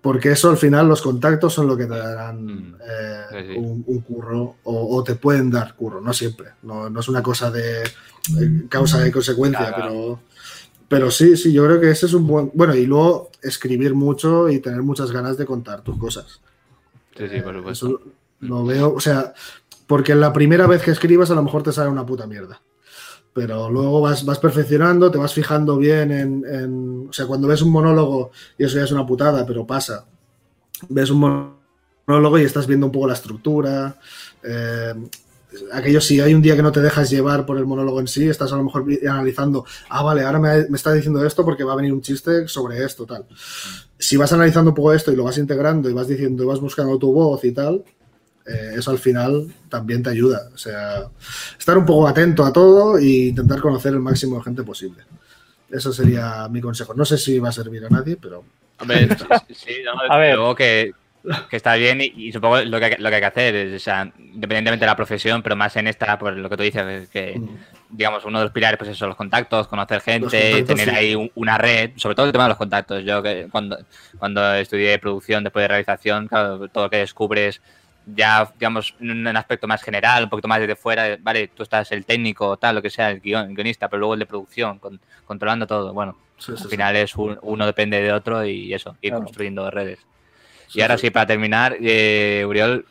porque 0.00 0.30
eso 0.30 0.50
al 0.50 0.56
final, 0.56 0.88
los 0.88 1.02
contactos 1.02 1.52
son 1.52 1.66
lo 1.66 1.76
que 1.76 1.86
te 1.86 1.96
darán 1.96 2.44
mm. 2.44 2.76
eh, 3.32 3.56
Un, 3.58 4.00
curro 4.02 4.56
o, 4.62 5.02
te 5.02 5.16
pueden 5.16 5.50
dar 5.50 5.74
curro, 5.74 6.00
no 6.00 6.12
siempre. 6.12 6.50
No, 6.62 6.88
no 6.88 7.00
es 7.00 7.08
una 7.08 7.22
cosa 7.22 7.50
de 7.50 7.82
causa 8.68 9.06
y 9.06 9.10
consecuencia, 9.10 9.72
pero 9.74 10.20
pero 10.88 11.10
sí, 11.10 11.36
sí, 11.36 11.52
yo 11.52 11.64
creo 11.64 11.80
que 11.80 11.90
ese 11.90 12.06
es 12.06 12.14
un 12.14 12.26
buen. 12.26 12.50
Bueno, 12.54 12.74
y 12.74 12.86
luego 12.86 13.30
escribir 13.42 13.94
mucho 13.94 14.48
y 14.48 14.60
tener 14.60 14.82
muchas 14.82 15.10
ganas 15.10 15.36
de 15.36 15.46
contar 15.46 15.82
tus 15.82 15.98
cosas. 15.98 16.40
Sí, 17.16 17.28
sí, 17.28 17.40
por 17.40 17.56
supuesto. 17.56 18.00
lo 18.40 18.64
veo, 18.64 18.94
o 18.94 19.00
sea, 19.00 19.34
porque 19.86 20.14
la 20.14 20.32
primera 20.32 20.66
vez 20.66 20.82
que 20.82 20.90
escribas 20.90 21.30
a 21.30 21.34
lo 21.34 21.42
mejor 21.42 21.62
te 21.62 21.72
sale 21.72 21.90
una 21.90 22.06
puta 22.06 22.26
mierda. 22.26 22.60
Pero 23.32 23.68
luego 23.70 24.00
vas, 24.00 24.24
vas 24.24 24.38
perfeccionando, 24.38 25.10
te 25.10 25.18
vas 25.18 25.34
fijando 25.34 25.76
bien 25.76 26.10
en, 26.10 27.08
O 27.08 27.12
sea, 27.12 27.26
cuando 27.26 27.48
ves 27.48 27.60
un 27.62 27.70
monólogo, 27.70 28.30
y 28.56 28.64
eso 28.64 28.78
ya 28.78 28.84
es 28.84 28.92
una 28.92 29.06
putada, 29.06 29.44
pero 29.44 29.66
pasa. 29.66 30.06
Ves 30.88 31.10
un 31.10 31.54
monólogo 32.06 32.38
y 32.38 32.44
estás 32.44 32.66
viendo 32.66 32.86
un 32.86 32.92
poco 32.92 33.08
la 33.08 33.14
estructura. 33.14 33.98
Eh, 34.42 34.94
aquello 35.72 36.00
si 36.00 36.20
hay 36.20 36.34
un 36.34 36.42
día 36.42 36.56
que 36.56 36.62
no 36.62 36.72
te 36.72 36.80
dejas 36.80 37.10
llevar 37.10 37.46
por 37.46 37.58
el 37.58 37.66
monólogo 37.66 38.00
en 38.00 38.08
sí, 38.08 38.28
estás 38.28 38.52
a 38.52 38.56
lo 38.56 38.64
mejor 38.64 38.84
analizando, 39.08 39.64
ah, 39.88 40.02
vale, 40.02 40.22
ahora 40.22 40.38
me, 40.38 40.76
está 40.76 40.92
diciendo 40.92 41.24
esto 41.24 41.44
porque 41.44 41.64
va 41.64 41.72
a 41.72 41.76
venir 41.76 41.92
un 41.92 42.02
chiste 42.02 42.48
sobre 42.48 42.84
esto, 42.84 43.06
tal. 43.06 43.24
Si 43.98 44.16
vas 44.16 44.32
analizando 44.32 44.70
un 44.70 44.74
poco 44.74 44.92
esto 44.92 45.12
y 45.12 45.16
lo 45.16 45.24
vas 45.24 45.38
integrando 45.38 45.88
y 45.90 45.92
vas 45.92 46.08
diciendo 46.08 46.42
y 46.42 46.46
vas 46.46 46.60
buscando 46.60 46.98
tu 46.98 47.12
voz 47.12 47.44
y 47.44 47.52
tal, 47.52 47.84
eh, 48.46 48.74
eso 48.76 48.90
al 48.90 48.98
final 48.98 49.52
también 49.68 50.02
te 50.02 50.10
ayuda. 50.10 50.50
O 50.54 50.58
sea, 50.58 51.08
estar 51.58 51.76
un 51.76 51.84
poco 51.84 52.06
atento 52.06 52.44
a 52.44 52.52
todo 52.52 52.98
e 52.98 53.28
intentar 53.28 53.60
conocer 53.60 53.92
el 53.92 54.00
máximo 54.00 54.36
de 54.36 54.44
gente 54.44 54.62
posible. 54.62 55.02
Eso 55.70 55.92
sería 55.92 56.46
mi 56.48 56.60
consejo. 56.60 56.94
No 56.94 57.04
sé 57.04 57.18
si 57.18 57.38
va 57.38 57.48
a 57.48 57.52
servir 57.52 57.84
a 57.84 57.88
nadie, 57.88 58.16
pero... 58.16 58.44
sí, 59.54 59.72
a 60.10 60.18
ver. 60.18 60.36
Luego 60.36 60.54
que, 60.54 60.92
que 61.50 61.56
está 61.56 61.74
bien 61.74 62.00
y, 62.00 62.32
supongo 62.32 62.60
lo 62.60 62.78
que, 62.78 62.96
lo 62.98 63.08
que 63.08 63.14
hay 63.14 63.20
que 63.20 63.26
hacer 63.26 63.54
es, 63.54 63.74
o 63.74 63.78
sea, 63.84 64.10
independientemente 64.18 64.84
de 64.84 64.86
la 64.86 64.96
profesión, 64.96 65.42
pero 65.42 65.56
más 65.56 65.76
en 65.76 65.86
esta, 65.86 66.18
por 66.18 66.36
lo 66.36 66.48
que 66.48 66.56
tú 66.56 66.62
dices, 66.62 67.08
que 67.08 67.40
digamos, 67.88 68.24
uno 68.24 68.38
de 68.38 68.44
los 68.44 68.52
pilares, 68.52 68.78
pues 68.78 68.90
eso, 68.90 69.06
los 69.06 69.16
contactos, 69.16 69.68
conocer 69.68 70.00
gente, 70.00 70.62
tener 70.62 70.90
ahí 70.90 71.30
una 71.34 71.58
red, 71.58 71.92
sobre 71.96 72.14
todo 72.14 72.26
el 72.26 72.32
tema 72.32 72.44
de 72.44 72.50
los 72.50 72.58
contactos. 72.58 73.04
Yo 73.04 73.22
que 73.22 73.48
cuando, 73.50 73.78
cuando 74.18 74.54
estudié 74.54 74.98
producción 74.98 75.44
después 75.44 75.64
de 75.64 75.68
realización, 75.68 76.28
claro, 76.28 76.68
todo 76.68 76.84
lo 76.84 76.90
que 76.90 76.98
descubres 76.98 77.60
ya, 78.06 78.52
digamos, 78.58 78.94
en 79.00 79.26
un 79.26 79.36
aspecto 79.36 79.66
más 79.66 79.82
general, 79.82 80.24
un 80.24 80.30
poquito 80.30 80.46
más 80.46 80.60
desde 80.60 80.76
fuera, 80.76 81.16
vale, 81.20 81.48
tú 81.48 81.64
estás 81.64 81.90
el 81.90 82.04
técnico, 82.04 82.56
tal, 82.56 82.76
lo 82.76 82.82
que 82.82 82.90
sea, 82.90 83.10
el, 83.10 83.20
guionista, 83.20 83.88
pero 83.88 84.00
luego 84.00 84.14
el 84.14 84.20
de 84.20 84.26
producción, 84.26 84.80
controlando 85.24 85.66
todo. 85.66 85.92
Bueno, 85.92 86.16
al 86.48 86.68
final 86.68 86.96
es 86.96 87.14
uno 87.16 87.66
depende 87.66 88.00
de 88.00 88.12
otro 88.12 88.44
y 88.44 88.72
eso, 88.72 88.96
ir 89.00 89.12
construyendo 89.12 89.68
redes 89.70 90.06
y 90.74 90.80
ahora 90.80 90.98
sí, 90.98 91.10
para 91.10 91.26
terminar, 91.26 91.76
eh, 91.80 92.44
Uriol, 92.46 92.84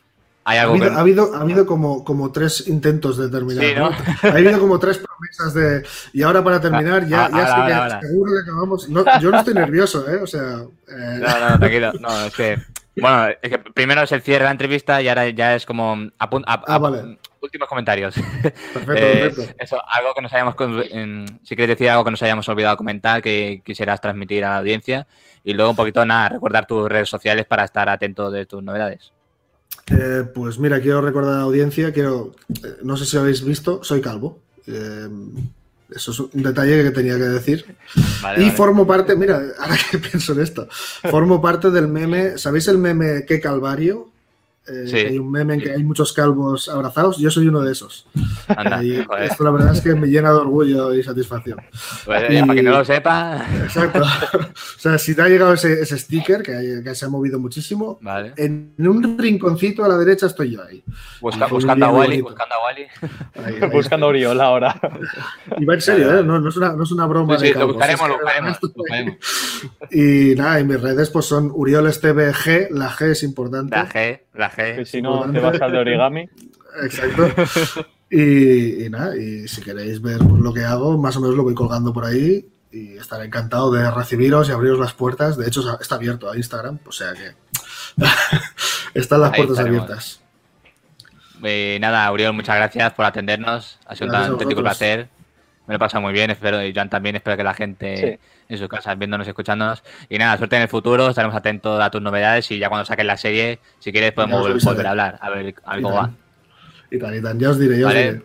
hay 0.47 0.59
algo 0.59 0.73
ha 0.73 0.77
habido, 0.77 0.91
ha 0.93 0.99
habido, 0.99 1.35
ha 1.35 1.41
habido, 1.41 1.65
como, 1.65 2.03
como 2.03 2.31
tres 2.31 2.67
intentos 2.67 3.17
de 3.17 3.29
terminar. 3.29 3.93
Ha 4.21 4.27
habido 4.27 4.59
como 4.59 4.77
tres 4.77 4.99
promesas 4.99 5.53
de. 5.55 5.83
Y 6.13 6.21
ahora 6.21 6.43
para 6.43 6.61
terminar, 6.61 7.07
ya, 7.07 7.31
ya 7.31 7.99
que 7.99 8.07
seguro 8.07 8.31
que 8.31 8.51
acabamos. 8.51 8.87
yo 8.87 9.31
no 9.31 9.39
estoy 9.39 9.53
nervioso, 9.55 10.07
¿eh? 10.07 10.17
O 10.21 10.27
sea. 10.27 10.61
Eh. 10.87 11.19
No, 11.19 11.49
no, 11.49 11.59
tranquilo. 11.59 11.93
No, 11.99 12.25
es 12.25 12.35
que. 12.35 12.59
Bueno, 12.95 13.27
es 13.41 13.49
que 13.49 13.57
primero 13.57 14.03
es 14.03 14.11
el 14.11 14.21
cierre 14.21 14.43
de 14.43 14.45
la 14.45 14.51
entrevista 14.51 15.01
y 15.01 15.07
ahora 15.09 15.27
ya 15.29 15.55
es 15.55 15.65
como. 15.65 15.97
ah, 16.19 16.77
vale. 16.77 17.17
Últimos 17.41 17.67
comentarios. 17.67 18.13
Perfecto, 18.13 18.93
eh, 18.95 19.31
perfecto. 19.33 19.55
Eso, 19.57 19.81
algo 19.91 20.13
que 20.13 20.21
nos 20.21 20.31
hayamos. 20.31 20.55
Si 21.41 21.55
quieres 21.55 21.75
decir 21.75 21.89
algo 21.89 22.03
que 22.03 22.11
nos 22.11 22.21
hayamos 22.21 22.47
olvidado 22.49 22.77
comentar, 22.77 23.23
que 23.23 23.63
quisieras 23.65 23.99
transmitir 23.99 24.45
a 24.45 24.49
la 24.51 24.57
audiencia. 24.59 25.07
Y 25.45 25.53
luego 25.53 25.69
un 25.69 25.75
poquito, 25.75 26.03
nada, 26.03 26.29
recordar 26.29 26.65
tus 26.65 26.89
redes 26.89 27.07
sociales 27.07 27.45
para 27.45 27.63
estar 27.63 27.87
atento 27.87 28.31
de 28.31 28.47
tus 28.47 28.63
novedades. 28.63 29.13
Eh, 29.87 30.23
pues 30.33 30.57
mira, 30.57 30.81
quiero 30.81 31.01
recordar 31.01 31.35
a 31.35 31.37
la 31.37 31.43
audiencia, 31.43 31.93
quiero, 31.93 32.35
eh, 32.63 32.77
no 32.83 32.97
sé 32.97 33.05
si 33.05 33.15
habéis 33.15 33.43
visto, 33.43 33.83
soy 33.83 34.01
calvo. 34.01 34.39
Eh, 34.65 35.07
eso 35.95 36.11
es 36.11 36.19
un 36.19 36.41
detalle 36.41 36.83
que 36.83 36.89
tenía 36.89 37.15
que 37.17 37.25
decir. 37.25 37.77
y 38.37 38.49
formo 38.49 38.87
parte, 38.87 39.15
mira, 39.15 39.39
ahora 39.59 39.77
que 39.91 39.99
pienso 39.99 40.33
en 40.33 40.41
esto, 40.41 40.67
formo 40.71 41.39
parte 41.39 41.69
del 41.69 41.87
meme, 41.87 42.39
¿sabéis 42.39 42.67
el 42.67 42.79
meme 42.79 43.23
Qué 43.27 43.39
Calvario? 43.39 44.09
Eh, 44.67 45.07
hay 45.09 45.19
un 45.19 45.29
meme 45.29 45.53
en 45.55 45.61
que 45.61 45.71
hay 45.71 45.83
muchos 45.83 46.11
calvos 46.11 46.69
abrazados. 46.69 47.17
Yo 47.17 47.29
soy 47.29 47.47
uno 47.47 47.61
de 47.61 47.71
esos. 47.71 48.07
y 48.81 48.93
esto 48.93 49.43
la 49.43 49.51
verdad 49.51 49.75
es 49.75 49.81
que 49.81 49.93
me 49.93 50.07
llena 50.07 50.31
de 50.31 50.37
orgullo 50.37 50.93
y 50.93 51.03
satisfacción. 51.03 51.59
Pues, 52.05 52.23
para 52.23 52.27
que 52.27 52.63
no 52.63 52.71
lo 52.71 52.85
sepa. 52.85 53.45
Exacto. 53.63 54.01
o 54.01 54.79
sea, 54.79 54.97
si 54.97 55.15
te 55.15 55.21
ha 55.21 55.29
llegado 55.29 55.53
ese, 55.53 55.85
sticker, 55.97 56.41
que, 56.41 56.95
se 56.95 57.05
ha 57.05 57.09
movido 57.09 57.39
muchísimo, 57.39 57.99
en 58.37 58.73
un 58.79 59.17
rinconcito 59.17 59.85
a 59.85 59.87
la 59.87 59.97
derecha 59.97 60.25
estoy 60.25 60.51
yo 60.51 60.63
ahí. 60.63 60.83
buscando, 61.21 61.85
a 61.85 61.91
Wally, 61.91 62.21
buscando 62.21 62.55
a 62.55 62.63
Wally. 62.65 63.71
buscando 63.71 64.05
a 64.07 64.09
Oriol 64.09 64.41
ahora. 64.41 64.79
Y 65.57 65.65
va 65.65 65.75
en 65.75 65.81
serio, 65.81 66.19
¿eh? 66.19 66.23
no, 66.23 66.47
es 66.47 66.57
una, 66.57 66.73
no, 66.73 66.83
es 66.83 66.91
una, 66.91 67.05
broma. 67.05 67.37
Sí, 67.37 67.53
lo 67.53 67.67
buscaremos, 67.67 68.07
lo 68.07 68.15
buscaremos, 68.15 68.59
Y 69.91 70.33
nada, 70.35 70.59
y 70.59 70.63
mis 70.63 70.81
redes 70.81 71.09
pues 71.11 71.25
son 71.25 71.51
Uriol 71.53 71.85
G, 71.85 72.69
la 72.71 72.89
G 72.89 73.11
es 73.11 73.23
importante. 73.23 73.75
La 73.75 73.87
G, 73.87 74.21
la 74.33 74.51
G 74.51 74.54
que 74.55 74.85
si 74.85 75.01
no, 75.01 75.31
te 75.31 75.39
vas 75.39 75.59
al 75.61 75.71
de 75.71 75.77
origami. 75.77 76.29
Exacto. 76.83 77.27
Y, 78.09 78.89
nada, 78.89 79.17
y 79.17 79.47
si 79.47 79.61
queréis 79.61 80.01
ver 80.01 80.21
lo 80.21 80.53
que 80.53 80.63
hago, 80.63 80.97
más 80.97 81.15
o 81.17 81.21
menos 81.21 81.35
lo 81.35 81.43
voy 81.43 81.53
colgando 81.53 81.91
por 81.91 82.05
ahí 82.05 82.45
y 82.71 82.97
estaré 82.97 83.25
encantado 83.25 83.71
de 83.71 83.89
recibiros 83.89 84.49
y 84.49 84.51
abriros 84.51 84.79
las 84.79 84.93
puertas. 84.93 85.37
De 85.37 85.47
hecho, 85.47 85.61
está 85.79 85.95
abierto 85.95 86.29
a 86.29 86.37
Instagram, 86.37 86.79
o 86.85 86.91
sea 86.91 87.13
que 87.13 87.33
están 88.93 89.21
las 89.21 89.35
puertas 89.35 89.59
abiertas. 89.59 90.21
Eh, 91.43 91.77
nada, 91.79 92.11
Uriol, 92.11 92.33
muchas 92.33 92.55
gracias 92.55 92.93
por 92.93 93.05
atendernos. 93.05 93.79
Ha 93.85 93.95
sido 93.95 94.09
un 94.09 94.15
auténtico 94.15 94.61
placer. 94.61 95.09
Me 95.67 95.73
lo 95.73 95.75
he 95.77 95.79
pasado 95.79 96.01
muy 96.01 96.13
bien, 96.13 96.29
espero, 96.29 96.63
y 96.63 96.73
Joan 96.73 96.89
también, 96.89 97.15
espero 97.15 97.37
que 97.37 97.43
la 97.43 97.53
gente 97.53 98.19
en 98.47 98.57
sus 98.57 98.67
casas 98.67 98.97
viéndonos 98.97 99.25
y 99.25 99.31
escuchándonos. 99.31 99.83
Y 100.09 100.17
nada, 100.17 100.37
suerte 100.37 100.55
en 100.57 100.61
el 100.61 100.67
futuro, 100.67 101.09
estaremos 101.09 101.35
atentos 101.35 101.81
a 101.81 101.89
tus 101.89 102.01
novedades 102.01 102.49
y 102.51 102.59
ya 102.59 102.69
cuando 102.69 102.85
saquen 102.85 103.07
la 103.07 103.17
serie, 103.17 103.59
si 103.79 103.91
quieres 103.91 104.11
podemos 104.11 104.63
volver, 104.63 104.85
a 104.85 104.91
hablar, 104.91 105.17
a 105.19 105.29
ver, 105.31 105.55
cómo 105.55 105.93
va. 105.93 106.11
Y 106.91 106.99
tan, 106.99 107.15
y 107.15 107.21
tan, 107.21 107.39
ya 107.39 107.49
os 107.49 107.59
diré, 107.59 107.79
ya 107.79 107.87
os 107.87 107.93
diré. 107.93 108.21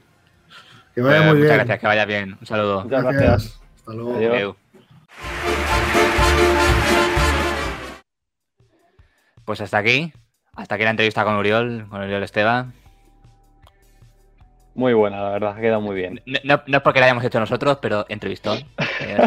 Que 0.95 1.01
vaya 1.01 1.22
muy 1.22 1.36
bien. 1.36 1.45
Muchas 1.45 1.57
gracias, 1.57 1.78
que 1.80 1.86
vaya 1.86 2.05
bien. 2.05 2.36
Un 2.38 2.47
saludo. 2.47 2.82
Muchas 2.84 3.03
gracias. 3.05 3.61
Hasta 3.76 3.93
luego. 3.93 4.57
Pues 9.45 9.61
hasta 9.61 9.78
aquí. 9.78 10.12
Hasta 10.55 10.74
aquí 10.74 10.84
la 10.84 10.91
entrevista 10.91 11.24
con 11.24 11.36
Uriol, 11.36 11.86
con 11.88 12.03
Uriol 12.03 12.22
Esteban. 12.22 12.74
Muy 14.81 14.95
buena, 14.95 15.20
la 15.20 15.28
verdad, 15.33 15.55
ha 15.59 15.61
quedado 15.61 15.83
muy 15.83 15.95
bien. 15.95 16.22
No, 16.24 16.39
no- 16.43 16.62
no 16.66 16.76
es 16.78 16.83
porque 16.83 17.01
la 17.01 17.05
hayamos 17.05 17.22
hecho 17.22 17.39
nosotros, 17.39 17.76
pero 17.83 18.07
entrevistón. 18.09 18.59
Eh, 19.03 19.18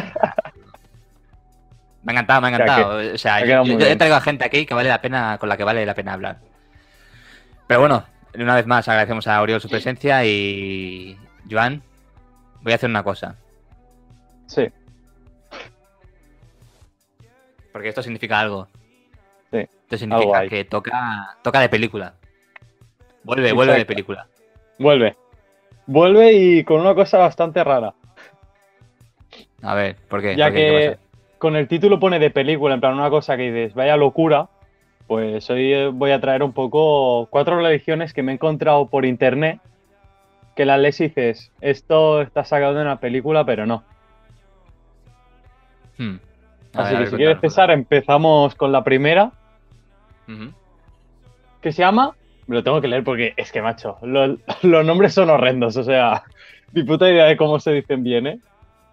me 2.02 2.12
ha 2.12 2.16
encantado, 2.16 2.42
me 2.42 2.48
ha 2.48 2.52
O 2.52 2.56
sea, 2.56 2.66
encantado. 2.66 3.14
O 3.14 3.18
sea, 3.20 3.40
yo, 3.46 3.64
yo- 3.64 3.78
yo 3.78 3.98
traigo 4.00 4.16
a 4.16 4.22
gente 4.22 4.44
aquí 4.46 4.66
que 4.66 4.74
vale 4.74 4.90
la 4.90 5.00
pena, 5.00 5.38
con 5.38 5.48
la 5.50 5.56
que 5.56 5.64
vale 5.64 5.86
la 5.86 5.94
pena 5.94 6.14
hablar. 6.14 6.38
Pero 7.68 7.82
bueno, 7.82 8.04
una 8.34 8.56
vez 8.56 8.66
más 8.66 8.88
agradecemos 8.88 9.28
a 9.28 9.40
Oriol 9.44 9.62
su 9.62 9.70
presencia 9.70 10.26
y. 10.26 11.16
Joan, 11.52 11.84
voy 12.62 12.72
a 12.72 12.76
hacer 12.78 12.90
una 12.90 13.04
cosa. 13.04 13.36
Sí, 14.48 14.68
Porque 17.72 17.90
esto 17.90 18.02
significa 18.02 18.40
algo. 18.40 18.68
Sí, 19.52 19.60
Esto 19.60 19.98
significa 19.98 20.48
que 20.48 20.66
toca, 20.66 21.38
toca 21.44 21.60
de 21.60 21.70
película. 21.70 22.16
Vuelve, 23.24 23.54
vuelve 23.54 23.76
de 23.78 23.86
película. 23.86 24.28
vuelve. 24.80 25.16
Vuelve 25.86 26.34
y 26.34 26.64
con 26.64 26.82
una 26.82 26.96
cosa 26.96 27.18
bastante 27.18 27.64
rara. 27.64 27.94
A 29.62 29.76
ver, 29.76 29.96
¿por 30.10 30.22
qué? 30.22 30.36
Ya 30.36 30.46
¿Por 30.46 30.56
qué? 30.56 30.62
¿Qué 30.62 30.98
que 30.98 31.04
con 31.44 31.58
el 31.58 31.68
título 31.68 32.00
pone 32.00 32.20
de 32.20 32.30
película, 32.30 32.74
en 32.74 32.80
plan 32.80 32.94
una 32.94 33.10
cosa 33.10 33.36
que 33.36 33.52
dices, 33.52 33.74
vaya 33.74 33.98
locura, 33.98 34.48
pues 35.08 35.50
hoy 35.50 35.74
eh, 35.74 35.88
voy 35.88 36.12
a 36.12 36.22
traer 36.22 36.42
un 36.42 36.54
poco 36.54 37.28
cuatro 37.30 37.58
religiones 37.58 38.14
que 38.14 38.24
me 38.24 38.32
he 38.32 38.36
encontrado 38.36 38.88
por 38.88 39.04
internet, 39.04 39.60
que 40.56 40.66
las 40.66 40.80
lees 40.80 41.02
y 41.02 41.10
dices, 41.10 41.52
esto 41.60 42.22
está 42.22 42.46
sacado 42.46 42.76
de 42.76 42.82
una 42.84 43.02
película, 43.02 43.44
pero 43.44 43.66
no. 43.66 43.84
Hmm. 45.98 46.16
Así 46.76 46.94
ver, 46.94 47.04
que 47.04 47.10
si 47.10 47.16
quieres, 47.18 47.42
César, 47.42 47.72
empezamos 47.72 48.56
con 48.56 48.72
la 48.72 48.86
primera. 48.86 49.34
Ujú. 50.26 50.54
que 51.60 51.74
se 51.74 51.82
llama, 51.82 52.16
me 52.48 52.56
lo 52.56 52.64
tengo 52.64 52.82
que 52.82 52.88
leer 52.88 53.04
porque 53.04 53.34
es 53.38 53.52
que, 53.52 53.62
macho, 53.62 53.98
lo- 54.02 54.38
los 54.64 54.86
nombres 54.86 55.14
son 55.14 55.30
horrendos, 55.30 55.78
o 55.78 55.84
sea, 55.84 56.24
ni 56.74 56.84
puta 56.84 57.10
idea 57.10 57.26
de 57.26 57.38
cómo 57.38 57.60
se 57.60 57.72
dicen 57.74 58.04
bien, 58.04 58.28
¿eh? 58.28 58.40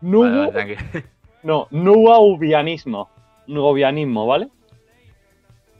Nubu, 0.00 0.24
Vale, 0.24 0.50
vale. 0.52 0.76
No, 1.42 1.66
nuaubianismo. 1.70 3.08
Nuaubianismo, 3.46 4.26
¿vale? 4.26 4.48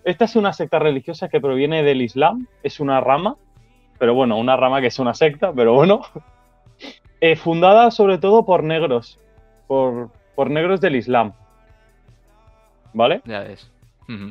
Esta 0.04 0.24
es 0.24 0.34
una 0.36 0.52
secta 0.54 0.78
religiosa 0.78 1.28
que 1.28 1.40
proviene 1.40 1.82
del 1.82 2.00
Islam, 2.00 2.46
es 2.62 2.80
una 2.80 3.00
rama, 3.00 3.36
pero 3.98 4.14
bueno, 4.14 4.38
una 4.38 4.56
rama 4.56 4.80
que 4.80 4.86
es 4.86 4.98
una 4.98 5.14
secta, 5.14 5.52
pero 5.52 5.74
bueno. 5.74 6.00
Eh, 7.22 7.36
fundada 7.36 7.90
sobre 7.90 8.16
todo 8.16 8.46
por 8.46 8.62
negros, 8.64 9.18
por, 9.66 10.08
por 10.34 10.48
negros 10.50 10.80
del 10.80 10.96
Islam. 10.96 11.34
¿Vale? 12.94 13.20
Ya 13.26 13.40
ves. 13.40 13.70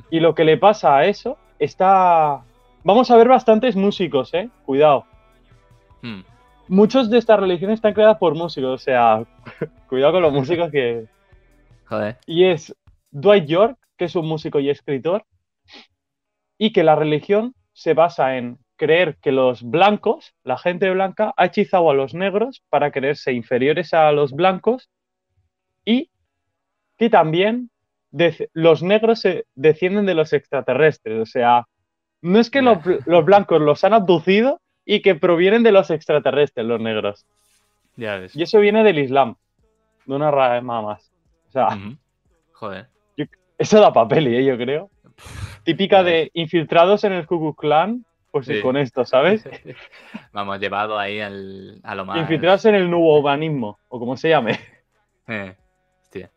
Y 0.09 0.19
lo 0.19 0.33
que 0.33 0.43
le 0.43 0.57
pasa 0.57 0.97
a 0.97 1.05
eso 1.05 1.37
está... 1.59 2.41
Vamos 2.83 3.11
a 3.11 3.17
ver 3.17 3.27
bastantes 3.27 3.75
músicos, 3.75 4.33
¿eh? 4.33 4.49
Cuidado. 4.65 5.05
Hmm. 6.01 6.21
Muchos 6.67 7.09
de 7.09 7.17
estas 7.17 7.39
religiones 7.39 7.75
están 7.75 7.93
creadas 7.93 8.17
por 8.17 8.35
músicos, 8.35 8.69
o 8.69 8.77
sea, 8.77 9.25
cuidado 9.89 10.13
con 10.13 10.21
los 10.21 10.33
músicos 10.33 10.71
que, 10.71 11.07
Joder. 11.85 12.17
y 12.25 12.45
es 12.45 12.75
Dwight 13.11 13.45
York, 13.45 13.77
que 13.97 14.05
es 14.05 14.15
un 14.15 14.27
músico 14.27 14.59
y 14.59 14.69
escritor, 14.69 15.25
y 16.57 16.71
que 16.71 16.83
la 16.83 16.95
religión 16.95 17.53
se 17.73 17.93
basa 17.93 18.37
en 18.37 18.59
creer 18.77 19.17
que 19.21 19.31
los 19.31 19.61
blancos, 19.63 20.33
la 20.43 20.57
gente 20.57 20.89
blanca, 20.89 21.33
ha 21.35 21.45
hechizado 21.45 21.89
a 21.89 21.93
los 21.93 22.13
negros 22.13 22.63
para 22.69 22.91
creerse 22.91 23.33
inferiores 23.33 23.93
a 23.93 24.11
los 24.11 24.31
blancos 24.31 24.89
y 25.83 26.11
que 26.97 27.09
también 27.09 27.71
los 28.53 28.81
negros 28.83 29.19
se 29.19 29.45
descienden 29.55 30.05
de 30.05 30.15
los 30.15 30.33
extraterrestres. 30.33 31.19
O 31.19 31.25
sea, 31.25 31.65
no 32.21 32.39
es 32.39 32.49
que 32.49 32.61
los, 32.61 32.77
los 33.05 33.25
blancos 33.25 33.61
los 33.61 33.83
han 33.83 33.93
abducido 33.93 34.59
y 34.85 35.01
que 35.01 35.15
provienen 35.15 35.63
de 35.63 35.71
los 35.71 35.89
extraterrestres, 35.91 36.65
los 36.65 36.79
negros. 36.79 37.25
Ya 37.95 38.17
ves. 38.17 38.35
Y 38.35 38.43
eso 38.43 38.59
viene 38.59 38.83
del 38.83 38.99
Islam, 38.99 39.35
de 40.05 40.15
una 40.15 40.31
rama 40.31 40.81
más. 40.81 41.11
O 41.47 41.51
sea, 41.51 41.67
Ujú. 41.67 41.97
Joder. 42.53 42.87
Eso 43.57 43.81
da 43.81 43.91
papel, 43.91 44.27
¿eh? 44.27 44.45
yo 44.45 44.57
creo. 44.57 44.89
Típica 45.63 46.01
de 46.03 46.31
infiltrados 46.33 47.03
en 47.03 47.11
el 47.11 47.25
Ku 47.27 47.39
Klux 47.39 47.57
Klan, 47.59 48.05
pues 48.31 48.45
Sí. 48.45 48.61
con 48.61 48.77
esto, 48.77 49.03
¿sabes? 49.05 49.43
Vamos, 50.31 50.59
llevado 50.59 50.97
ahí 50.97 51.19
al, 51.19 51.79
a 51.83 51.93
lo 51.95 52.05
más. 52.05 52.19
Infiltrados 52.19 52.63
en 52.65 52.75
el 52.75 52.89
nuevo 52.89 53.19
humanismo, 53.19 53.77
o 53.89 53.99
como 53.99 54.15
se 54.15 54.29
llame. 54.29 54.59
Eh, 55.27 55.55
Hostia. 56.01 56.31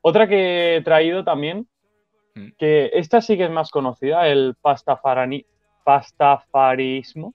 Otra 0.00 0.26
que 0.26 0.76
he 0.76 0.80
traído 0.82 1.22
también, 1.22 1.68
Mm. 2.38 2.52
que 2.58 2.90
esta 2.94 3.20
sí 3.20 3.36
que 3.36 3.44
es 3.44 3.50
más 3.50 3.70
conocida, 3.70 4.28
el 4.28 4.54
pastafarani, 4.60 5.44
pastafarismo, 5.84 7.34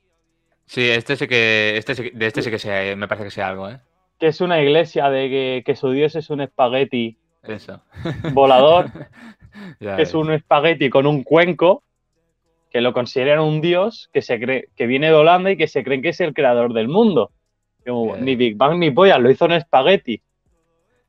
Sí, 0.65 0.89
este 0.89 1.15
sí 1.15 1.27
que. 1.27 1.77
Este 1.77 1.95
sí 1.95 2.09
de 2.13 2.25
este 2.25 2.41
sí 2.41 2.49
que 2.49 2.59
sé, 2.59 2.95
me 2.95 3.07
parece 3.07 3.25
que 3.25 3.31
sea 3.31 3.49
algo, 3.49 3.69
¿eh? 3.69 3.79
que 4.19 4.27
es 4.27 4.41
una 4.41 4.61
iglesia 4.61 5.09
de 5.09 5.29
que, 5.29 5.63
que 5.65 5.75
su 5.75 5.91
dios 5.91 6.15
es 6.15 6.29
un 6.29 6.41
espagueti 6.41 7.17
Eso. 7.43 7.81
volador, 8.31 8.85
Ya 9.79 9.97
que 9.97 10.03
es 10.03 10.13
un 10.13 10.31
espagueti 10.31 10.89
con 10.89 11.05
un 11.05 11.23
cuenco, 11.23 11.83
que 12.71 12.81
lo 12.81 12.93
consideran 12.93 13.41
un 13.41 13.61
dios 13.61 14.09
que, 14.13 14.21
se 14.21 14.39
cree, 14.39 14.69
que 14.75 14.87
viene 14.87 15.07
de 15.07 15.13
Holanda 15.13 15.51
y 15.51 15.57
que 15.57 15.67
se 15.67 15.83
creen 15.83 16.01
que 16.01 16.09
es 16.09 16.21
el 16.21 16.33
creador 16.33 16.73
del 16.73 16.87
mundo. 16.87 17.31
Como, 17.85 18.15
ni 18.15 18.35
Big 18.35 18.55
Bang 18.55 18.79
ni 18.79 18.91
polla, 18.91 19.17
lo 19.17 19.29
hizo 19.29 19.45
un 19.45 19.51
espagueti. 19.51 20.21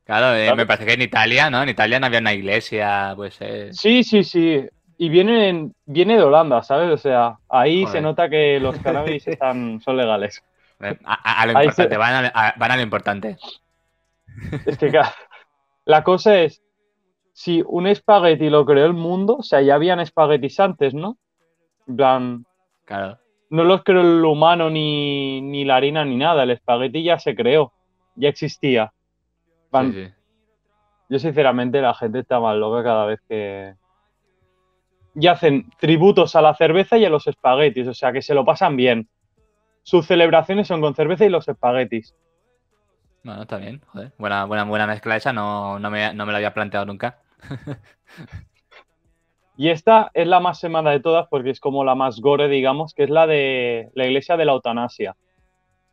Claro, 0.05 0.35
eh, 0.35 0.45
¿sabes? 0.45 0.57
me 0.57 0.65
parece 0.65 0.85
que 0.85 0.93
en 0.93 1.01
Italia, 1.01 1.49
¿no? 1.49 1.63
En 1.63 1.69
Italia 1.69 1.99
no 1.99 2.05
había 2.05 2.19
una 2.19 2.33
iglesia, 2.33 3.13
pues. 3.15 3.37
Eh... 3.41 3.69
Sí, 3.73 4.03
sí, 4.03 4.23
sí. 4.23 4.63
Y 4.97 5.09
viene, 5.09 5.49
en- 5.49 5.75
viene 5.85 6.15
de 6.15 6.23
Holanda, 6.23 6.61
¿sabes? 6.63 6.89
O 6.91 6.97
sea, 6.97 7.37
ahí 7.49 7.81
Joder. 7.83 7.91
se 7.97 8.01
nota 8.01 8.29
que 8.29 8.59
los 8.59 8.77
cannabis 8.79 9.27
están, 9.27 9.81
son 9.81 9.97
legales. 9.97 10.43
eh, 10.79 10.97
A, 11.03 11.45
lo 11.47 11.57
Ahí 11.57 11.65
importante, 11.65 11.93
se- 11.95 11.97
van, 11.97 12.25
a, 12.25 12.31
a- 12.33 12.53
van 12.57 12.71
a 12.71 12.75
lo 12.77 12.81
importante. 12.83 13.37
Es 14.65 14.77
que 14.77 14.91
la 15.85 16.03
cosa 16.03 16.39
es, 16.39 16.61
si 17.33 17.63
un 17.65 17.87
espagueti 17.87 18.49
lo 18.49 18.65
creó 18.65 18.85
el 18.85 18.93
mundo, 18.93 19.37
o 19.37 19.43
sea, 19.43 19.61
ya 19.61 19.75
habían 19.75 19.99
espaguetis 19.99 20.59
antes, 20.59 20.93
¿no? 20.93 21.17
En 21.87 21.95
plan, 21.95 22.45
Claro. 22.85 23.17
no 23.49 23.63
los 23.63 23.83
creó 23.83 24.01
el 24.01 24.23
humano 24.23 24.69
ni, 24.69 25.41
ni 25.41 25.65
la 25.65 25.75
harina 25.77 26.05
ni 26.05 26.15
nada, 26.15 26.43
el 26.43 26.51
espagueti 26.51 27.03
ya 27.03 27.19
se 27.19 27.35
creó, 27.35 27.73
ya 28.15 28.29
existía. 28.29 28.91
Van- 29.75 29.91
Sí, 29.93 30.05
sí. 30.05 30.11
Yo 31.09 31.19
sinceramente 31.19 31.81
la 31.81 31.93
gente 31.93 32.19
está 32.19 32.39
más 32.39 32.55
loca 32.55 32.83
cada 32.83 33.05
vez 33.05 33.19
que... 33.29 33.75
Y 35.15 35.27
hacen 35.27 35.69
tributos 35.79 36.35
a 36.35 36.41
la 36.41 36.55
cerveza 36.55 36.97
y 36.97 37.05
a 37.05 37.09
los 37.09 37.27
espaguetis, 37.27 37.87
o 37.87 37.93
sea 37.93 38.11
que 38.11 38.21
se 38.21 38.33
lo 38.33 38.43
pasan 38.43 38.75
bien. 38.75 39.07
Sus 39.83 40.07
celebraciones 40.07 40.67
son 40.67 40.81
con 40.81 40.95
cerveza 40.95 41.25
y 41.25 41.29
los 41.29 41.47
espaguetis. 41.47 42.15
Bueno, 43.23 43.43
está 43.43 43.57
bien, 43.57 43.81
joder. 43.87 44.11
Buena, 44.17 44.45
buena, 44.45 44.63
buena 44.65 44.87
mezcla 44.87 45.15
esa, 45.15 45.31
no, 45.31 45.79
no, 45.79 45.89
me, 45.91 46.13
no 46.13 46.25
me 46.25 46.31
lo 46.31 46.37
había 46.37 46.53
planteado 46.53 46.85
nunca. 46.85 47.19
Y 49.57 49.69
esta 49.69 50.11
es 50.13 50.27
la 50.27 50.41
más 50.41 50.59
semana 50.59 50.91
de 50.91 50.99
todas 50.99 51.27
porque 51.29 51.49
es 51.49 51.61
como 51.61 51.85
la 51.85 51.95
más 51.95 52.19
gore, 52.19 52.49
digamos, 52.49 52.93
que 52.93 53.03
es 53.03 53.09
la 53.09 53.25
de 53.25 53.89
la 53.95 54.05
iglesia 54.05 54.35
de 54.35 54.43
la 54.43 54.51
eutanasia. 54.51 55.15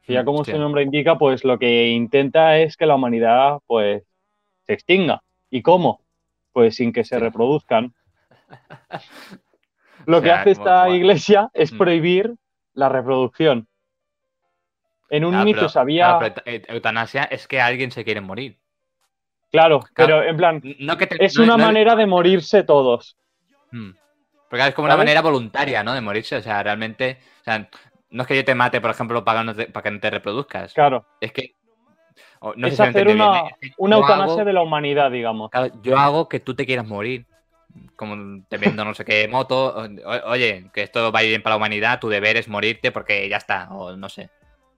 Que 0.05 0.15
ya 0.15 0.25
como 0.25 0.41
Hostia. 0.41 0.55
su 0.55 0.61
nombre 0.61 0.83
indica, 0.83 1.17
pues 1.17 1.45
lo 1.45 1.59
que 1.59 1.89
intenta 1.89 2.59
es 2.59 2.77
que 2.77 2.87
la 2.87 2.95
humanidad 2.97 3.59
pues 3.67 4.03
se 4.67 4.73
extinga. 4.73 5.23
¿Y 5.51 5.63
cómo? 5.63 6.01
Pues 6.53 6.77
sin 6.77 6.93
que 6.93 7.05
se 7.05 7.19
reproduzcan. 7.19 7.95
Lo 10.07 10.19
O 10.19 10.21
que 10.23 10.29
sea, 10.29 10.41
hace 10.41 10.51
esta 10.51 10.89
iglesia 10.91 11.51
es 11.55 11.73
Mm. 11.73 11.79
prohibir 11.79 12.35
la 12.75 12.89
reproducción. 12.89 13.69
En 15.11 15.25
un 15.25 15.31
Claro, 15.33 15.43
inicio 15.45 15.61
pero- 15.63 15.69
sabía, 15.69 16.19
eu- 16.19 16.65
eutanasia 16.69 17.25
es 17.25 17.47
que 17.47 17.61
alguien 17.61 17.91
se 17.93 18.03
quiere 18.05 18.21
morir. 18.21 18.59
claro, 19.53 19.81
claro. 19.93 20.17
pero 20.19 20.23
en 20.25 20.37
plan, 20.37 20.63
No 20.81 20.97
que 20.97 21.07
te- 21.07 21.25
es 21.25 21.37
no- 21.37 21.45
una 21.45 21.57
no- 21.57 21.65
manera 21.67 21.95
de 21.95 22.07
morirse 22.07 22.63
todos. 22.65 23.17
Hmm. 23.71 23.91
Porque 24.51 24.67
es 24.69 24.75
como 24.75 24.87
una 24.87 24.97
manera 24.97 25.21
voluntaria, 25.23 25.83
¿no? 25.85 25.95
De 25.95 26.01
morirse. 26.01 26.37
O 26.37 26.43
sea, 26.43 26.63
realmente. 26.63 27.19
O 27.41 27.45
sea, 27.45 27.69
no 28.13 28.23
es 28.23 28.29
que 28.29 28.37
yo 28.37 28.45
te 28.45 28.55
mate, 28.55 28.81
por 28.81 28.91
ejemplo, 28.91 29.25
para, 29.25 29.43
no 29.43 29.55
te- 29.55 29.67
para 29.67 29.83
que 29.85 29.91
no 29.91 30.01
te 30.01 30.11
reproduzcas. 30.11 30.73
Claro, 30.75 31.05
Es 31.21 31.33
que. 31.33 31.55
no 32.57 32.67
es 32.69 32.79
hacer 32.79 33.09
una, 33.09 33.33
bien. 33.43 33.45
Es 33.61 33.69
que 33.71 33.75
una 33.79 33.97
eutanasia 33.97 34.35
hago- 34.35 34.45
de 34.45 34.53
la 34.53 34.63
humanidad, 34.63 35.11
digamos. 35.11 35.51
claro, 35.51 35.73
yo 35.83 35.99
hago 35.99 36.29
que 36.29 36.41
tú 36.41 36.55
te 36.55 36.67
quieras 36.67 36.87
morir. 36.87 37.27
Como 37.97 38.43
te 38.49 38.59
vendo 38.59 38.85
no 38.85 38.93
sé 38.95 39.05
qué 39.05 39.27
moto. 39.29 39.75
o- 39.77 40.31
oye, 40.31 40.71
que 40.75 40.83
esto 40.83 41.11
va 41.11 41.21
a 41.21 41.23
ir 41.25 41.31
bien 41.31 41.43
para 41.43 41.55
la 41.55 41.57
humanidad, 41.57 42.01
tu 42.01 42.09
deber 42.11 42.37
es 42.37 42.47
morirte 42.49 42.93
porque 42.93 43.27
ya 43.29 43.39
está. 43.39 43.69
O 43.73 43.97
no 43.97 44.09
sé. 44.09 44.29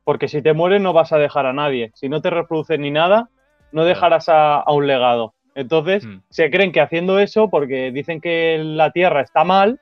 Porque 0.04 0.28
si 0.28 0.42
te 0.42 0.52
mueres 0.52 0.80
no 0.80 0.92
vas 0.92 1.12
a 1.12 1.18
dejar 1.18 1.46
a 1.46 1.52
nadie. 1.52 1.90
Si 1.94 2.08
no 2.08 2.20
te 2.20 2.30
reproduces 2.30 2.78
ni 2.78 2.90
nada, 2.92 3.30
no 3.72 3.84
dejarás 3.84 4.28
a, 4.28 4.56
a 4.60 4.72
un 4.72 4.86
legado. 4.86 5.34
Entonces, 5.56 6.04
Hmm. 6.04 6.20
se 6.30 6.50
creen 6.50 6.70
que 6.72 6.80
haciendo 6.80 7.18
eso, 7.18 7.48
porque 7.50 7.90
dicen 7.90 8.20
que 8.20 8.58
la 8.62 8.90
Tierra 8.92 9.22
está 9.22 9.42
mal, 9.44 9.80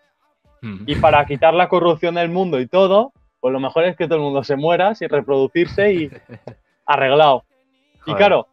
Hmm. 0.63 0.85
y 0.87 0.95
para 0.97 1.25
quitar 1.27 1.53
la 1.55 1.69
corrupción 1.69 2.15
del 2.15 2.29
mundo 2.31 2.61
y 2.61 2.67
todo, 2.69 3.13
pues 3.43 3.53
lo 3.53 3.59
mejor 3.59 3.83
es 3.85 3.97
que 3.97 4.07
todo 4.07 4.17
el 4.19 4.23
mundo 4.23 4.45
se 4.45 4.55
muera 4.55 4.95
sin 4.95 5.09
reproducirse 5.09 5.93
y 5.93 6.11
arreglado. 6.87 7.45
Y 8.07 8.15
claro, 8.15 8.47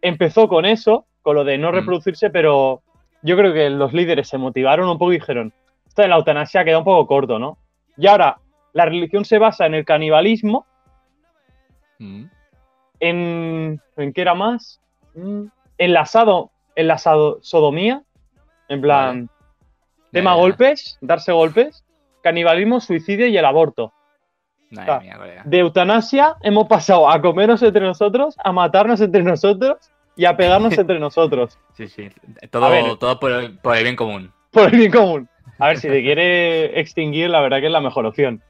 empezó 0.00 0.46
con 0.48 0.64
eso, 0.64 1.04
con 1.22 1.34
lo 1.34 1.42
de 1.44 1.58
no 1.58 1.72
Mm. 1.72 1.74
reproducirse, 1.74 2.30
pero 2.30 2.80
yo 3.22 3.36
creo 3.36 3.52
que 3.52 3.68
los 3.70 3.92
líderes 3.92 4.28
se 4.28 4.38
motivaron 4.38 4.88
un 4.88 4.98
poco 4.98 5.12
y 5.12 5.16
dijeron, 5.18 5.52
esto 5.86 6.02
de 6.02 6.08
la 6.08 6.16
eutanasia 6.16 6.64
queda 6.64 6.78
un 6.78 6.84
poco 6.84 7.08
corto, 7.08 7.38
¿no? 7.40 7.58
Y 7.96 8.06
ahora, 8.06 8.38
la 8.72 8.84
religión 8.84 9.24
se 9.24 9.38
basa 9.38 9.66
en 9.66 9.74
el 9.74 9.84
canibalismo 9.84 10.64
Mm. 11.98 12.24
En. 13.00 13.80
¿En 13.96 14.12
qué 14.12 14.20
era 14.20 14.34
más? 14.34 14.80
Mm, 15.14 15.44
Enlazado. 15.78 16.50
Enlazado. 16.74 17.38
Sodomía. 17.42 18.02
En 18.68 18.80
plan. 18.80 19.30
Tema 20.12 20.34
golpes, 20.34 20.98
darse 21.00 21.32
golpes. 21.32 21.84
Canibalismo, 22.22 22.80
suicidio 22.80 23.26
y 23.28 23.36
el 23.36 23.44
aborto. 23.44 23.92
Mía. 24.70 25.42
De 25.44 25.58
eutanasia 25.58 26.34
hemos 26.42 26.66
pasado 26.66 27.08
a 27.08 27.20
comernos 27.20 27.62
entre 27.62 27.82
nosotros, 27.82 28.34
a 28.42 28.52
matarnos 28.52 29.00
entre 29.00 29.22
nosotros 29.22 29.76
y 30.16 30.24
a 30.24 30.36
pegarnos 30.36 30.76
entre 30.78 30.98
nosotros. 30.98 31.58
Sí, 31.74 31.88
sí. 31.88 32.08
Todo, 32.50 32.70
ver. 32.70 32.96
todo 32.96 33.18
por, 33.20 33.30
el, 33.32 33.58
por 33.58 33.76
el 33.76 33.84
bien 33.84 33.96
común. 33.96 34.32
Por 34.50 34.64
el 34.72 34.78
bien 34.78 34.90
común. 34.92 35.28
A 35.58 35.68
ver, 35.68 35.78
si 35.78 35.88
te 35.88 36.02
quiere 36.02 36.78
extinguir, 36.80 37.30
la 37.30 37.40
verdad 37.40 37.60
que 37.60 37.66
es 37.66 37.72
la 37.72 37.80
mejor 37.80 38.06
opción. 38.06 38.42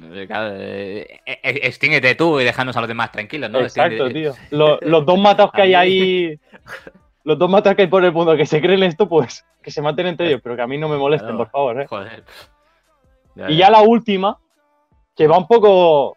Eh, 0.00 0.26
claro, 0.26 0.54
eh, 0.56 1.20
eh, 1.26 1.38
extínguete 1.42 2.14
tú 2.14 2.38
y 2.40 2.44
déjanos 2.44 2.76
a 2.76 2.80
los 2.80 2.88
demás 2.88 3.10
tranquilos, 3.12 3.50
¿no? 3.50 3.60
Exacto, 3.60 4.06
Extingue- 4.08 4.12
tío. 4.12 4.32
Lo- 4.50 4.78
los 4.82 5.04
dos 5.06 5.18
matados 5.18 5.52
que 5.52 5.62
hay 5.62 5.74
ahí. 5.74 6.40
Los 7.24 7.38
dos 7.38 7.50
matados 7.50 7.76
que 7.76 7.82
hay 7.82 7.88
por 7.88 8.04
el 8.04 8.12
mundo 8.12 8.36
que 8.36 8.46
se 8.46 8.60
creen 8.60 8.82
esto, 8.84 9.08
pues 9.08 9.44
que 9.62 9.70
se 9.70 9.82
maten 9.82 10.06
entre 10.06 10.28
ellos, 10.28 10.40
pero 10.42 10.54
que 10.56 10.62
a 10.62 10.66
mí 10.66 10.78
no 10.78 10.88
me 10.88 10.96
molesten, 10.96 11.28
Claro. 11.30 11.38
por 11.38 11.50
favor, 11.50 11.80
¿eh? 11.82 11.86
Joder. 11.86 12.24
Y 13.48 13.56
ya 13.56 13.70
la 13.70 13.80
última, 13.82 14.38
que 15.18 15.26
va 15.26 15.36
un 15.36 15.46
poco, 15.46 16.16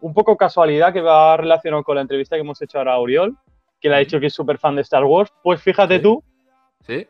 un 0.00 0.14
poco 0.14 0.36
casualidad, 0.36 0.92
que 0.92 1.00
va 1.02 1.36
relacionado 1.36 1.84
con 1.84 1.94
la 1.96 2.00
entrevista 2.02 2.34
que 2.34 2.40
hemos 2.40 2.60
hecho 2.62 2.78
ahora 2.78 2.94
a 2.94 2.98
Oriol, 2.98 3.36
que 3.80 3.88
le 3.88 3.94
ha 3.94 3.98
dicho 3.98 4.18
que 4.18 4.26
es 4.26 4.34
súper 4.34 4.58
fan 4.58 4.74
de 4.74 4.82
Star 4.82 5.04
Wars. 5.04 5.30
Pues 5.42 5.62
fíjate 5.62 5.96
Sí. 5.98 6.02
tú 6.02 6.24
¿Sí? 6.86 7.06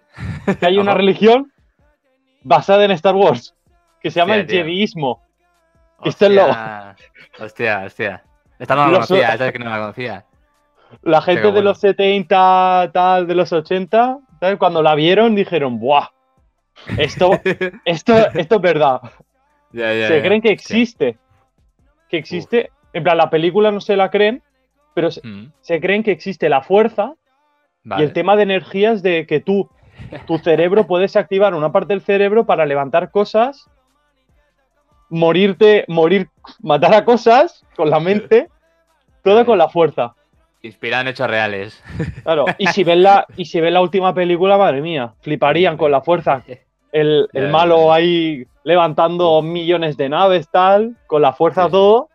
que 0.58 0.66
hay 0.66 0.76
una 0.78 0.92
religión 0.94 1.52
basada 2.42 2.84
en 2.84 2.90
Star 2.90 3.14
Wars, 3.14 3.54
que 4.00 4.10
se 4.10 4.18
llama 4.20 4.34
Hostia, 4.36 4.60
el. 4.60 4.66
Jediismo. 4.66 5.22
Lo- 6.00 6.08
Hostia, 6.08 6.96
hostia, 7.38 7.82
hostia. 7.86 8.24
Esta 8.58 8.74
no 8.74 8.86
la 8.86 8.98
Los- 8.98 9.06
conocía, 9.08 9.32
esta 9.32 9.46
es 9.46 9.52
que 9.52 9.58
no 9.60 9.70
la 9.70 9.78
conocía. 9.78 10.26
La 11.02 11.22
gente 11.22 11.52
de 11.52 11.62
los 11.62 11.78
70, 11.78 12.90
tal, 12.92 13.26
de 13.26 13.34
los 13.36 13.52
80, 13.52 14.18
¿sabes? 14.40 14.58
cuando 14.58 14.82
la 14.82 14.94
vieron 14.96 15.34
dijeron, 15.34 15.78
¡buah! 15.78 16.08
Esto, 16.98 17.30
esto, 17.84 18.14
esto 18.34 18.56
es 18.56 18.60
verdad. 18.60 19.00
Ya, 19.72 19.92
ya, 19.94 20.08
se 20.08 20.16
ya. 20.18 20.22
creen 20.22 20.42
que 20.42 20.50
existe. 20.50 21.18
Que 22.08 22.18
existe. 22.18 22.70
En 22.92 23.02
plan, 23.02 23.16
la 23.16 23.30
película 23.30 23.70
no 23.70 23.80
se 23.80 23.96
la 23.96 24.10
creen, 24.10 24.42
pero 24.94 25.10
se, 25.10 25.26
Mm, 25.26 25.50
se 25.60 25.80
creen 25.80 26.02
que 26.02 26.10
existe 26.10 26.48
la 26.48 26.62
fuerza 26.62 27.14
vale. 27.84 28.02
y 28.02 28.06
el 28.06 28.12
tema 28.12 28.36
de 28.36 28.42
energías 28.42 29.02
de 29.02 29.26
que 29.26 29.40
tú, 29.40 29.70
tu 30.26 30.38
cerebro, 30.38 30.86
puedes 30.86 31.16
activar 31.16 31.54
una 31.54 31.72
parte 31.72 31.94
del 31.94 32.02
cerebro 32.02 32.44
para 32.44 32.66
levantar 32.66 33.10
cosas, 33.10 33.70
morirte, 35.08 35.84
morir, 35.88 36.28
matar 36.60 36.94
a 36.94 37.04
cosas 37.04 37.64
con 37.76 37.90
la 37.90 38.00
mente, 38.00 38.48
todo 39.22 39.44
con 39.46 39.58
la 39.58 39.68
fuerza. 39.68 40.14
Inspirado 40.62 41.02
en 41.02 41.08
hechos 41.08 41.28
reales. 41.28 41.82
Claro, 42.22 42.44
y 42.58 42.66
si 42.68 42.84
ven 42.84 43.02
la, 43.02 43.26
y 43.36 43.46
si 43.46 43.60
ven 43.60 43.74
la 43.74 43.80
última 43.80 44.14
película, 44.14 44.56
madre 44.56 44.80
mía, 44.80 45.14
fliparían 45.22 45.76
con 45.76 45.90
la 45.90 46.02
fuerza. 46.02 46.42
El, 46.92 47.28
el 47.32 47.48
malo 47.48 47.92
ahí 47.92 48.44
levantando 48.64 49.40
millones 49.42 49.96
de 49.96 50.08
naves, 50.08 50.48
tal, 50.50 50.96
con 51.06 51.22
la 51.22 51.32
fuerza 51.32 51.66
Sí, 51.66 51.70
todo. 51.72 52.08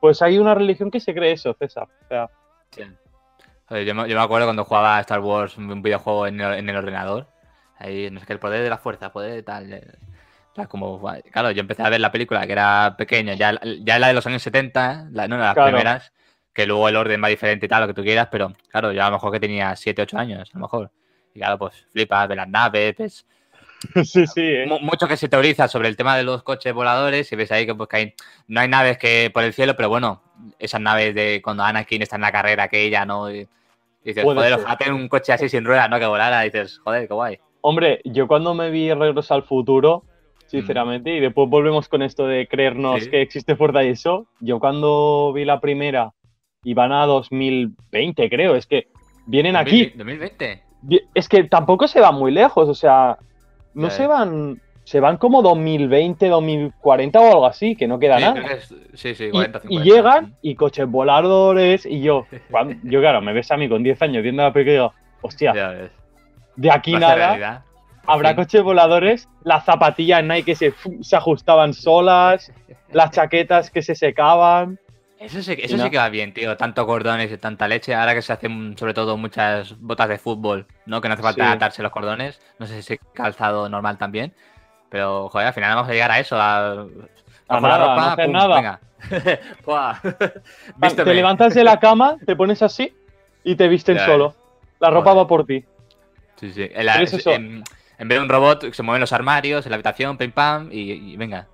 Pues 0.00 0.20
hay 0.22 0.38
una 0.38 0.54
religión 0.54 0.90
que 0.90 1.00
se 1.00 1.14
cree 1.14 1.32
eso, 1.32 1.54
César. 1.58 1.88
O 2.04 2.08
sea, 2.08 2.28
Sí. 2.70 2.82
Yo, 3.86 3.94
me, 3.94 4.08
yo 4.08 4.16
me 4.16 4.22
acuerdo 4.22 4.46
cuando 4.46 4.64
jugaba 4.64 5.00
Star 5.00 5.20
Wars, 5.20 5.56
un 5.56 5.80
videojuego 5.82 6.26
en 6.26 6.40
el, 6.40 6.54
en 6.58 6.68
el 6.68 6.76
ordenador. 6.76 7.26
Ahí, 7.78 8.10
no 8.10 8.20
sé 8.20 8.26
qué, 8.26 8.32
el 8.34 8.38
poder 8.38 8.62
de 8.62 8.68
la 8.70 8.78
fuerza, 8.78 9.06
el 9.06 9.12
poder 9.12 9.32
de 9.32 9.42
tal. 9.42 9.72
eh, 9.72 9.86
como, 10.68 11.00
claro, 11.32 11.50
yo 11.52 11.60
empecé 11.60 11.82
a 11.82 11.88
ver 11.88 12.00
la 12.00 12.12
película 12.12 12.46
que 12.46 12.52
era 12.52 12.94
pequeña, 12.98 13.34
ya, 13.34 13.58
ya 13.80 13.98
la 13.98 14.08
de 14.08 14.12
los 14.12 14.26
años 14.26 14.42
70, 14.42 15.08
la, 15.10 15.26
no 15.26 15.38
las 15.38 15.54
Claro. 15.54 15.70
primeras, 15.70 16.12
que 16.52 16.66
luego 16.66 16.88
el 16.90 16.96
orden 16.96 17.22
va 17.24 17.28
diferente 17.28 17.64
y 17.64 17.68
tal, 17.68 17.80
lo 17.82 17.86
que 17.88 17.94
tú 17.94 18.02
quieras, 18.02 18.28
pero 18.30 18.52
claro, 18.68 18.92
yo 18.92 19.02
a 19.02 19.06
lo 19.06 19.12
mejor 19.12 19.32
que 19.32 19.40
tenía 19.40 19.74
7, 19.74 20.02
8 20.02 20.18
años, 20.18 20.50
a 20.52 20.58
lo 20.58 20.62
mejor. 20.62 20.90
Y 21.34 21.38
claro, 21.38 21.56
pues 21.58 21.86
flipas, 21.92 22.28
ves 22.28 22.36
las 22.36 22.48
naves, 22.48 22.94
ves 22.98 23.26
sí, 24.04 24.26
sí, 24.26 24.40
¿eh? 24.40 24.66
mu- 24.68 24.80
mucho 24.80 25.06
que 25.08 25.16
se 25.16 25.28
teoriza 25.28 25.68
sobre 25.68 25.88
el 25.88 25.96
tema 25.96 26.16
de 26.16 26.22
los 26.24 26.42
coches 26.42 26.72
voladores 26.74 27.30
y 27.32 27.36
ves 27.36 27.50
ahí 27.52 27.66
que, 27.66 27.74
pues, 27.74 27.88
que 27.88 27.96
hay, 27.96 28.14
no 28.48 28.60
hay 28.60 28.68
naves 28.68 28.98
que 28.98 29.30
por 29.32 29.42
el 29.44 29.52
cielo, 29.52 29.74
pero 29.76 29.88
bueno, 29.88 30.22
esas 30.58 30.80
naves 30.80 31.14
de 31.14 31.40
cuando 31.42 31.62
Anakin 31.64 32.02
está 32.02 32.16
en 32.16 32.22
la 32.22 32.32
carrera 32.32 32.64
aquella, 32.64 33.04
¿no? 33.04 33.30
Y, 33.30 33.40
y 33.40 33.46
dices, 34.04 34.24
Puede 34.24 34.38
joder, 34.38 34.52
ojalá 34.54 34.76
tener 34.76 34.94
un 34.94 35.08
coche 35.08 35.32
así 35.32 35.48
sin 35.48 35.64
ruedas, 35.64 35.88
¿no? 35.90 35.98
Que 35.98 36.06
volara, 36.06 36.42
y 36.44 36.50
dices, 36.50 36.78
joder, 36.84 37.06
qué 37.08 37.14
guay. 37.14 37.38
Hombre, 37.60 38.00
yo 38.04 38.26
cuando 38.26 38.54
me 38.54 38.70
vi 38.70 38.92
Regreso 38.92 39.34
al 39.34 39.44
Futuro, 39.44 40.02
sinceramente, 40.46 41.14
y 41.16 41.20
después 41.20 41.48
volvemos 41.48 41.88
con 41.88 42.02
esto 42.02 42.26
de 42.26 42.46
creernos 42.48 43.00
Mm. 43.00 43.04
Sí. 43.04 43.10
que 43.10 43.22
existe 43.22 43.56
fuerza 43.56 43.82
y 43.84 43.88
eso, 43.88 44.26
yo 44.40 44.58
cuando 44.58 45.32
vi 45.32 45.44
la 45.44 45.60
primera 45.60 46.12
y 46.64 46.74
van 46.74 46.92
a 46.92 47.06
2020, 47.06 48.28
creo, 48.28 48.54
es 48.56 48.66
que 48.66 48.88
vienen 49.26 49.56
aquí, 49.56 49.86
2020. 49.96 50.62
vi- 50.82 51.00
es 51.14 51.28
que 51.28 51.44
tampoco 51.44 51.88
se 51.88 52.00
van 52.00 52.16
muy 52.16 52.32
lejos, 52.32 52.68
o 52.68 52.74
sea, 52.74 53.16
no 53.74 53.90
se 53.90 54.06
van, 54.06 54.60
se 54.84 55.00
van 55.00 55.16
como 55.16 55.42
2020, 55.42 56.28
2040 56.28 57.20
o 57.20 57.26
algo 57.28 57.46
así, 57.46 57.76
que 57.76 57.86
no 57.86 57.98
queda 57.98 58.18
Sí, 58.18 58.24
nada. 58.24 58.40
es- 58.52 58.74
sí, 58.94 59.14
sí, 59.14 59.24
Y, 59.24 59.30
40, 59.30 59.58
y 59.58 59.68
50. 59.78 59.84
llegan 59.84 60.34
y 60.42 60.54
coches 60.54 60.86
voladores 60.88 61.86
y 61.86 62.00
yo, 62.00 62.26
cuando- 62.50 62.74
yo 62.82 63.00
claro, 63.00 63.20
me 63.20 63.32
ves 63.32 63.50
a 63.50 63.56
mí 63.56 63.68
con 63.68 63.82
10 63.82 64.00
años 64.02 64.22
viendo 64.22 64.42
la 64.42 64.52
película 64.52 64.72
y 64.72 64.76
digo, 64.76 64.92
hostia, 65.22 65.52
de 66.56 66.70
aquí 66.70 66.92
nada, 66.94 67.64
habrá 68.06 68.34
coches 68.36 68.62
voladores, 68.62 69.28
las 69.44 69.64
zapatillas 69.64 70.22
Nike 70.24 70.44
que 70.44 70.54
se, 70.56 70.74
se 71.00 71.16
ajustaban 71.16 71.72
solas, 71.74 72.52
las 72.90 73.10
chaquetas 73.12 73.70
que 73.70 73.82
se 73.82 73.94
secaban. 73.94 74.78
Eso 75.22 75.42
sí, 75.42 75.56
eso 75.58 75.76
no. 75.76 75.84
sí 75.84 75.90
que 75.90 75.98
va 75.98 76.08
bien, 76.08 76.34
tío. 76.34 76.56
Tanto 76.56 76.86
cordones 76.86 77.30
y 77.30 77.38
tanta 77.38 77.68
leche. 77.68 77.94
Ahora 77.94 78.14
que 78.14 78.22
se 78.22 78.32
hacen 78.32 78.76
sobre 78.76 78.92
todo 78.94 79.16
muchas 79.16 79.78
botas 79.80 80.08
de 80.08 80.18
fútbol, 80.18 80.66
¿no? 80.86 81.00
Que 81.00 81.08
no 81.08 81.14
hace 81.14 81.22
falta 81.22 81.46
Sí. 81.46 81.52
atarse 81.52 81.82
los 81.82 81.92
cordones. 81.92 82.40
No 82.58 82.66
sé 82.66 82.82
si 82.82 82.98
calzado 83.14 83.68
normal 83.68 83.98
también. 83.98 84.32
Pero, 84.90 85.28
joder, 85.28 85.46
al 85.48 85.54
final 85.54 85.74
vamos 85.74 85.88
a 85.88 85.92
llegar 85.92 86.10
a 86.10 86.18
eso. 86.18 86.36
A, 86.40 86.72
A 86.72 86.86
cojo 87.48 87.60
nada, 87.60 87.94
no 87.96 88.02
hacer 88.02 88.28
nada. 88.30 88.56
Venga. 88.56 88.80
Te 91.04 91.14
levantas 91.14 91.54
de 91.54 91.64
la 91.64 91.78
cama, 91.80 92.16
te 92.24 92.36
pones 92.36 92.62
así 92.62 92.94
y 93.44 93.56
te 93.56 93.68
visten 93.68 93.96
Ya 93.96 94.06
solo. 94.06 94.34
La 94.80 94.90
ropa 94.90 95.10
Joder. 95.10 95.24
va 95.24 95.28
por 95.28 95.46
ti. 95.46 95.64
Sí, 96.36 96.52
sí. 96.52 96.68
En, 96.72 96.86
la- 96.86 96.96
es 97.02 97.26
en- 97.26 97.62
en 97.98 98.08
vez 98.08 98.18
de 98.18 98.22
un 98.22 98.28
robot, 98.28 98.72
se 98.72 98.82
mueven 98.82 99.00
los 99.00 99.12
armarios, 99.12 99.64
en 99.66 99.70
la 99.70 99.76
habitación, 99.76 100.16
pim 100.18 100.32
pam, 100.32 100.68
y, 100.72 100.92
y 100.92 101.16
venga. 101.16 101.46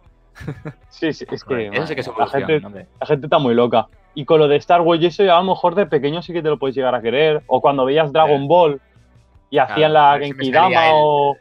Sí, 0.89 1.13
sí, 1.13 1.25
es 1.31 1.45
que 1.45 1.55
Joder, 1.55 1.75
eso 1.75 1.87
sí 1.87 1.95
que 1.95 2.01
es 2.01 2.11
la, 2.19 2.27
gente, 2.27 2.67
hombre. 2.67 2.87
la 3.01 3.07
gente 3.07 3.27
está 3.27 3.39
muy 3.39 3.55
loca. 3.55 3.87
Y 4.15 4.25
con 4.25 4.41
lo 4.41 4.49
de 4.49 4.57
Star 4.57 4.81
Wars 4.81 5.01
y 5.03 5.07
eso, 5.07 5.23
ya 5.25 5.37
a 5.37 5.41
lo 5.41 5.51
mejor 5.51 5.75
de 5.75 5.87
pequeño 5.87 6.23
sí 6.23 6.33
que 6.33 6.43
te 6.43 6.49
lo 6.49 6.59
puedes 6.59 6.75
llegar 6.77 6.95
a 6.95 7.01
querer. 7.01 7.43
O 7.47 7.61
cuando 7.61 7.85
veías 7.85 8.13
Dragon 8.13 8.41
Sí. 8.43 8.47
Ball 8.49 8.81
y 9.51 9.59
hacían 9.59 9.93
Claro, 9.93 9.93
la 9.95 10.13
ver 10.19 10.25
si 10.25 10.33
me 10.35 10.45
Genki 10.45 10.53
salía 10.53 10.61
Dama 10.81 10.87
el- 10.89 10.93
o. 10.97 11.37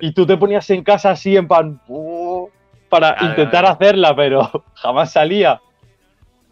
Y 0.00 0.12
tú 0.12 0.26
te 0.26 0.36
ponías 0.36 0.68
en 0.70 0.82
casa 0.84 1.10
así 1.10 1.36
en 1.36 1.48
pan. 1.48 1.80
"Uh", 1.88 2.48
para 2.88 3.14
Claro, 3.14 3.30
intentar 3.30 3.62
claro. 3.64 3.68
hacerla, 3.68 4.16
pero 4.16 4.64
jamás 4.74 5.12
salía. 5.12 5.60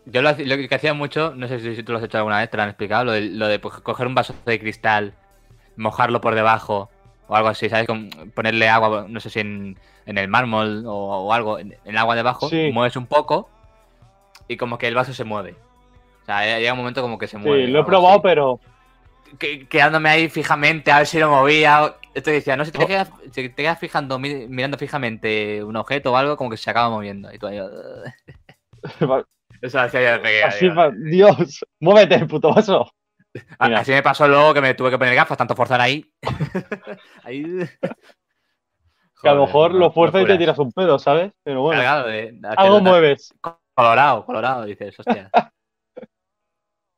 Yo 0.07 0.21
lo, 0.21 0.31
lo 0.33 0.57
que 0.69 0.75
hacía 0.75 0.93
mucho, 0.93 1.33
no 1.35 1.49
sé 1.49 1.61
si, 1.61 1.75
si 1.77 1.83
tú 1.83 1.93
lo 1.93 1.99
has 1.99 2.05
hecho 2.05 2.19
alguna 2.19 2.39
vez, 2.41 2.51
te 2.51 2.57
lo 2.59 2.63
han 2.65 2.69
explicado, 2.69 3.05
lo 3.07 3.13
de, 3.13 3.23
lo 3.23 3.47
de 3.49 3.59
pues, 3.59 3.77
coger 3.81 4.07
un 4.07 4.15
vaso 4.15 4.35
de 4.45 4.59
cristal, 4.61 5.15
mojarlo 5.77 6.21
por 6.21 6.35
debajo 6.35 6.91
o 7.29 7.35
algo 7.37 7.49
así, 7.49 7.69
¿sabes? 7.69 7.87
Con- 7.87 8.11
ponerle 8.35 8.69
agua, 8.69 9.07
no 9.09 9.21
sé 9.21 9.31
si 9.31 9.41
en, 9.41 9.79
en 10.07 10.19
el 10.19 10.29
mármol 10.29 10.85
o, 10.87 11.27
o 11.27 11.33
algo, 11.33 11.59
en, 11.59 11.73
en 11.73 11.79
el 11.85 11.97
agua 11.99 12.15
debajo, 12.15 12.49
Sí. 12.49 12.71
mueves 12.73 12.97
un 12.97 13.07
poco 13.07 13.49
y 14.49 14.57
como 14.57 14.77
que 14.79 14.89
el 14.89 14.95
vaso 14.95 15.13
se 15.15 15.25
mueve. 15.25 15.57
O 16.23 16.27
sea, 16.27 16.59
llega 16.59 16.73
un 16.73 16.79
momento 16.79 17.03
como 17.03 17.19
que 17.19 17.27
se 17.27 17.39
mueve. 17.39 17.67
Sí, 17.67 17.73
lo 17.73 17.81
he 17.81 17.85
probado, 17.85 18.15
así. 18.15 18.21
pero. 18.23 18.61
Que- 19.39 19.67
quedándome 19.67 20.09
ahí 20.11 20.29
fijamente 20.29 20.93
a 20.93 20.99
ver 20.99 21.07
si 21.07 21.19
lo 21.19 21.29
movía. 21.31 21.95
Esto 22.15 22.31
decía, 22.31 22.57
no, 22.57 22.65
si 22.65 22.71
te, 22.71 22.85
Oh. 22.85 22.87
quedas, 22.87 23.11
si 23.33 23.49
te 23.49 23.55
quedas 23.55 23.79
fijando, 23.79 24.19
mi- 24.19 24.47
mirando 24.47 24.79
fijamente 24.79 25.65
un 25.65 25.77
objeto 25.77 26.13
o 26.13 26.17
algo, 26.17 26.37
como 26.37 26.51
que 26.51 26.57
se 26.57 26.71
acaba 26.71 26.89
moviendo. 26.91 27.33
Y 27.33 27.39
tú 27.39 27.47
ahí. 27.49 27.59
Eso 29.63 29.81
hacía 29.81 30.03
yo 30.03 30.13
de 30.13 30.19
pequeño. 30.19 30.47
Así, 30.47 30.69
Dios, 31.11 31.65
muévete 31.81 32.17
el 32.17 32.27
puto 32.27 32.53
vaso. 32.53 32.91
Mira. 33.61 33.81
Así 33.81 33.91
me 33.91 34.03
pasó 34.03 34.29
luego 34.29 34.55
que 34.55 34.61
me 34.61 34.75
tuve 34.75 34.91
que 34.91 34.99
poner 34.99 35.15
gafas, 35.15 35.37
tanto 35.37 35.57
forzar 35.57 35.81
ahí. 35.81 36.13
ahí. 37.25 37.43
Que 39.23 39.31
a 39.31 39.35
lo 39.35 39.47
mejor 39.47 39.73
no, 39.73 39.79
lo 39.79 39.91
fuerzas 39.91 40.21
y 40.21 40.27
te 40.27 40.37
tiras 40.37 40.59
un 40.59 40.71
pedo, 40.71 40.99
¿sabes? 40.99 41.33
Pero 41.43 41.63
bueno, 41.63 41.81
Claro, 41.81 42.09
de- 42.09 42.33
de- 42.33 42.49
algo 42.59 42.81
mueves. 42.81 43.33
Colorado, 43.73 44.27
colorado, 44.27 44.65
dices, 44.67 44.99
hostia. 45.01 45.31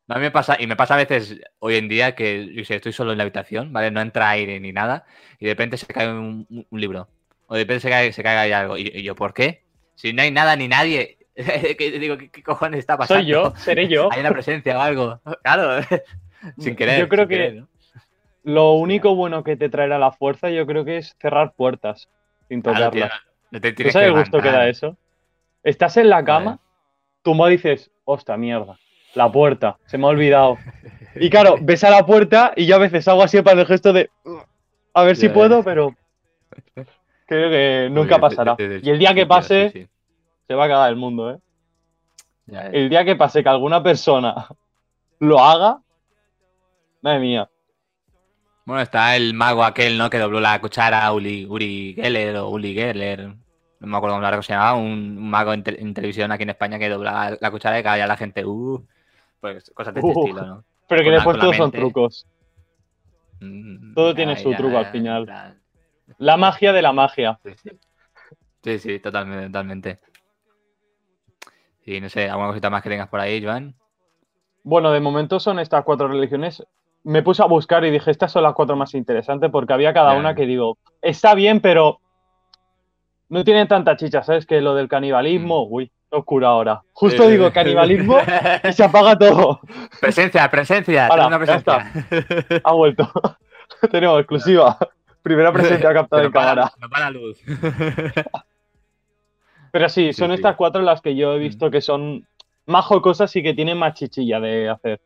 No, 0.08 0.14
a 0.14 0.18
mí 0.18 0.24
me 0.24 0.30
pasa, 0.30 0.56
y 0.60 0.68
me 0.68 0.76
pasa 0.76 0.94
a 0.94 0.98
veces 0.98 1.40
hoy 1.58 1.74
en 1.74 1.88
día 1.88 2.14
que 2.14 2.52
yo 2.54 2.64
sé, 2.64 2.76
estoy 2.76 2.92
solo 2.92 3.10
en 3.10 3.18
la 3.18 3.24
habitación, 3.24 3.72
¿vale? 3.72 3.90
No 3.90 4.00
entra 4.00 4.30
aire 4.30 4.60
ni 4.60 4.70
nada, 4.72 5.04
y 5.40 5.46
de 5.46 5.50
repente 5.50 5.76
se 5.76 5.86
cae 5.86 6.08
un, 6.08 6.46
libro. 6.70 7.08
O 7.48 7.54
de 7.54 7.62
repente 7.62 7.80
se 7.80 7.90
cae, 7.90 8.12
se 8.12 8.22
cae 8.22 8.36
ahí 8.36 8.52
algo. 8.52 8.76
Y, 8.76 8.82
y 8.94 9.02
yo, 9.02 9.16
¿por 9.16 9.34
qué? 9.34 9.64
Si 9.96 10.12
no 10.12 10.22
hay 10.22 10.30
nada 10.30 10.54
ni 10.54 10.68
nadie. 10.68 11.18
digo, 11.34 12.18
¿qué, 12.18 12.30
qué 12.30 12.42
cojones 12.44 12.78
está 12.78 12.96
pasando? 12.96 13.20
Soy 13.20 13.30
yo, 13.32 13.52
seré 13.56 13.88
yo. 13.88 14.08
Hay 14.12 14.20
una 14.20 14.30
presencia 14.30 14.78
o 14.78 14.80
algo. 14.80 15.20
Claro, 15.42 15.84
sin 16.58 16.76
querer. 16.76 17.00
Yo 17.00 17.08
creo 17.08 17.24
sin 17.24 17.28
que 17.28 17.34
querer, 17.36 17.54
¿no? 17.54 17.68
lo 18.46 18.74
único 18.74 19.16
bueno 19.16 19.42
que 19.42 19.56
te 19.56 19.68
traerá 19.68 19.98
la 19.98 20.12
fuerza, 20.12 20.50
yo 20.50 20.66
creo 20.66 20.84
que 20.84 20.98
es 20.98 21.16
cerrar 21.20 21.52
puertas 21.54 22.08
sin 22.48 22.62
Claro, 22.62 22.90
tocarlas. 22.90 23.10
tío, 23.10 23.30
no 23.50 23.60
te 23.60 23.70
¿Tú 23.72 23.76
tienes 23.76 23.92
sabes 23.92 24.08
el 24.08 24.14
gusto 24.14 24.40
que 24.40 24.52
da 24.52 24.68
eso? 24.68 24.96
Estás 25.64 25.96
en 25.96 26.08
la 26.08 26.24
cama, 26.24 26.60
me 27.24 27.50
dices, 27.50 27.90
hostia, 28.04 28.36
mierda, 28.36 28.78
la 29.14 29.32
puerta, 29.32 29.78
se 29.86 29.98
me 29.98 30.06
ha 30.06 30.10
olvidado. 30.10 30.58
Y 31.18 31.30
claro, 31.30 31.56
ves 31.62 31.82
a 31.82 31.88
la 31.88 32.04
puerta 32.04 32.52
y 32.56 32.66
yo 32.66 32.76
a 32.76 32.78
veces 32.78 33.08
hago 33.08 33.22
así 33.22 33.40
para 33.40 33.62
el 33.62 33.66
gesto 33.66 33.94
de, 33.94 34.10
a 34.92 35.02
ver 35.02 35.16
si 35.16 35.30
puedo, 35.30 35.64
pero 35.64 35.96
creo 37.26 37.48
que 37.48 37.88
nunca 37.90 38.18
pasará. 38.18 38.54
Y 38.58 38.90
el 38.90 38.98
día 38.98 39.14
que 39.14 39.24
pase, 39.24 39.88
se 40.46 40.54
va 40.54 40.64
a 40.64 40.66
acabar 40.66 40.90
el 40.90 40.96
mundo, 40.96 41.30
¿eh? 41.30 41.38
El 42.70 42.90
día 42.90 43.02
que 43.06 43.16
pase 43.16 43.42
que 43.42 43.48
alguna 43.48 43.82
persona 43.82 44.46
lo 45.18 45.40
haga, 45.40 45.78
madre 47.02 47.18
mía. 47.20 47.50
Bueno, 48.64 48.82
está 48.82 49.14
el 49.16 49.32
mago 49.34 49.62
aquel, 49.64 49.96
¿no? 49.96 50.10
Que 50.10 50.18
dobló 50.18 50.40
la 50.40 50.60
cuchara, 50.60 51.12
Uli, 51.12 51.46
Uri 51.46 51.94
Geller 51.94 52.36
o 52.38 52.48
Uli 52.48 52.74
Geller. 52.74 53.28
No 53.78 53.86
me 53.86 53.96
acuerdo 53.96 54.16
cómo 54.20 54.42
se 54.42 54.52
llamaba. 54.52 54.74
Un, 54.74 55.16
un 55.18 55.30
mago 55.30 55.52
en, 55.52 55.62
te- 55.62 55.80
en 55.80 55.94
televisión 55.94 56.32
aquí 56.32 56.42
en 56.42 56.50
España 56.50 56.78
que 56.78 56.88
doblaba 56.88 57.36
la 57.40 57.50
cuchara 57.50 57.78
y 57.78 57.82
caía 57.82 58.06
la 58.06 58.16
gente. 58.16 58.44
Uh, 58.44 58.84
pues 59.40 59.70
cosas 59.74 59.94
de 59.94 60.00
este 60.00 60.12
Uh. 60.12 60.20
estilo, 60.26 60.46
¿no? 60.46 60.64
Pero 60.88 61.02
que 61.02 61.10
la- 61.10 61.14
después 61.16 61.38
todos 61.38 61.56
son 61.56 61.70
trucos. 61.70 62.26
Mm, 63.40 63.94
Todo 63.94 64.14
tiene 64.14 64.34
ya, 64.34 64.42
su 64.42 64.50
ya, 64.50 64.56
truco 64.56 64.78
al 64.78 64.86
final. 64.86 65.56
La 66.18 66.36
magia 66.36 66.72
de 66.72 66.82
la 66.82 66.92
magia. 66.92 67.38
Sí, 67.44 67.52
sí. 67.62 67.70
Sí, 68.64 68.78
sí, 68.80 68.98
totalmente, 68.98 69.46
totalmente. 69.46 70.00
Y 71.84 72.00
no 72.00 72.08
sé, 72.08 72.28
¿alguna 72.28 72.48
cosita 72.48 72.68
más 72.70 72.82
que 72.82 72.88
tengas 72.88 73.08
por 73.08 73.20
ahí, 73.20 73.44
Joan? 73.44 73.76
Bueno, 74.64 74.90
de 74.90 74.98
momento 74.98 75.38
son 75.38 75.60
estas 75.60 75.84
cuatro 75.84 76.08
religiones. 76.08 76.66
Me 77.06 77.22
puse 77.22 77.40
a 77.40 77.46
buscar 77.46 77.84
y 77.84 77.92
dije, 77.92 78.10
estas 78.10 78.32
son 78.32 78.42
las 78.42 78.52
cuatro 78.52 78.74
más 78.74 78.92
interesantes 78.92 79.48
porque 79.52 79.72
había 79.72 79.94
cada 79.94 80.14
una 80.14 80.34
que 80.34 80.44
digo, 80.44 80.76
está 81.00 81.34
bien, 81.34 81.60
pero 81.60 82.00
no 83.28 83.44
tienen 83.44 83.68
tanta 83.68 83.96
chicha, 83.96 84.24
¿sabes? 84.24 84.44
Que 84.44 84.60
lo 84.60 84.74
del 84.74 84.88
canibalismo, 84.88 85.68
uy, 85.68 85.86
qué 86.10 86.16
oscuro 86.16 86.48
ahora. 86.48 86.82
Justo 86.92 87.24
Mm. 87.24 87.30
Digo 87.30 87.52
canibalismo 87.52 88.18
y 88.68 88.72
se 88.72 88.82
apaga 88.82 89.16
todo. 89.18 89.60
Presencia, 90.00 90.50
presencia, 90.50 91.08
ya 91.08 91.26
una 91.28 91.38
presencia. 91.38 91.92
Ha 92.64 92.72
vuelto. 92.72 93.08
Tenemos 93.92 94.18
exclusiva. 94.18 94.76
Primera 95.22 95.52
presencia 95.52 95.92
captada 95.94 96.24
en 96.24 96.32
cámara. 96.32 96.72
Nos 96.76 96.90
va 96.90 96.98
la 96.98 97.10
luz. 97.10 97.40
Pero 99.70 99.88
sí, 99.88 100.12
son 100.12 100.30
sí. 100.30 100.34
estas 100.34 100.56
cuatro 100.56 100.82
las 100.82 101.00
que 101.00 101.14
yo 101.14 101.34
he 101.34 101.38
visto 101.38 101.70
que 101.70 101.80
son 101.80 102.26
más 102.66 102.84
jocosas 102.84 103.34
y 103.36 103.44
que 103.44 103.54
tienen 103.54 103.78
más 103.78 103.94
chichilla 103.94 104.40
de 104.40 104.68
hacer. 104.68 105.00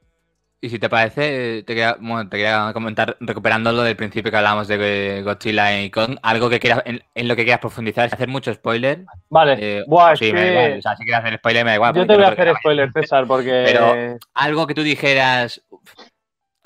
Y 0.62 0.68
si 0.68 0.78
te 0.78 0.90
parece, 0.90 1.62
te 1.62 1.74
quería, 1.74 1.96
bueno, 1.98 2.28
te 2.28 2.36
quería 2.36 2.70
comentar, 2.74 3.16
recuperando 3.20 3.72
lo 3.72 3.82
del 3.82 3.96
principio 3.96 4.30
que 4.30 4.36
hablábamos 4.36 4.68
de 4.68 5.22
Godzilla 5.24 5.80
y 5.80 5.90
Kong, 5.90 6.18
algo 6.22 6.50
que 6.50 6.60
quieras, 6.60 6.82
en, 6.84 7.02
en 7.14 7.28
lo 7.28 7.34
que 7.34 7.44
quieras 7.44 7.60
profundizar, 7.60 8.04
es 8.06 8.12
hacer 8.12 8.28
mucho 8.28 8.52
spoiler. 8.52 9.06
Vale. 9.30 9.56
eh, 9.58 9.84
Buah, 9.86 10.16
sí, 10.16 10.30
me 10.34 10.40
da 10.40 10.44
que 10.44 10.52
igual, 10.52 10.78
o 10.78 10.82
sea, 10.82 10.96
si 10.96 11.04
quieres 11.04 11.24
hacer 11.24 11.38
spoiler 11.38 11.64
me 11.64 11.70
da 11.70 11.74
igual. 11.76 11.94
yo 11.94 12.06
te 12.06 12.14
voy 12.14 12.24
a 12.24 12.34
que 12.34 12.42
hacer 12.42 12.56
spoiler, 12.58 12.92
César, 12.92 13.26
porque 13.26 13.62
Pero- 13.72 14.18
algo 14.34 14.66
que 14.66 14.74
tú 14.74 14.82
dijeras, 14.82 15.62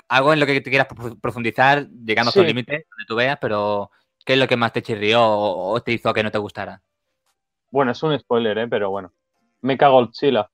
algo 0.09 0.33
en 0.33 0.41
lo 0.41 0.45
que 0.45 0.59
te 0.59 0.69
quieras 0.69 0.89
profu- 0.89 1.17
profundizar, 1.21 1.87
llegando 1.87 2.29
hasta 2.29 2.41
Sí. 2.41 2.41
el 2.41 2.47
límite, 2.47 2.71
donde 2.89 3.05
tú 3.07 3.15
veas, 3.15 3.37
pero 3.39 3.91
¿qué 4.25 4.33
es 4.33 4.39
lo 4.39 4.47
que 4.49 4.57
más 4.57 4.73
te 4.73 4.81
chirrió 4.81 5.23
o, 5.23 5.71
o 5.71 5.81
te 5.81 5.93
hizo 5.93 6.13
que 6.13 6.21
no 6.21 6.31
te 6.31 6.37
gustara? 6.37 6.81
Bueno, 7.71 7.93
es 7.93 8.03
un 8.03 8.19
spoiler, 8.19 8.57
¿eh? 8.57 8.67
Pero 8.67 8.89
bueno. 8.89 9.13
Mecha 9.61 9.87
Godzilla. 9.87 10.49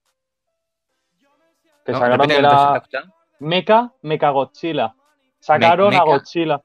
Que 1.84 1.92
¿No? 1.92 1.98
sacaron 1.98 2.28
de 2.28 2.40
la... 2.40 2.84
Mecha, 3.42 3.92
Mecha 4.04 4.30
Godzilla. 4.30 4.96
Sacaron 5.40 5.90
Me- 5.90 5.98
a. 5.98 6.04
Godzilla. 6.04 6.62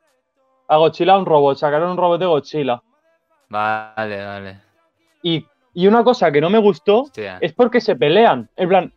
A 0.69 0.77
Godzilla 0.77 1.17
un 1.19 1.27
robot. 1.27 1.57
Sacaron 1.59 1.91
un 1.91 1.97
robot 1.97 2.21
de 2.21 2.27
Godzilla. 2.27 2.83
Vale, 3.49 4.25
vale. 4.25 4.61
Y, 5.23 5.45
y 5.75 5.87
una 5.87 6.03
cosa 6.05 6.31
que 6.33 6.41
no 6.41 6.51
me 6.51 6.59
gustó 6.59 7.03
Hostia. 7.03 7.39
es 7.41 7.53
porque 7.53 7.81
se 7.81 7.97
pelean. 7.97 8.49
En 8.57 8.69
plan, 8.69 8.93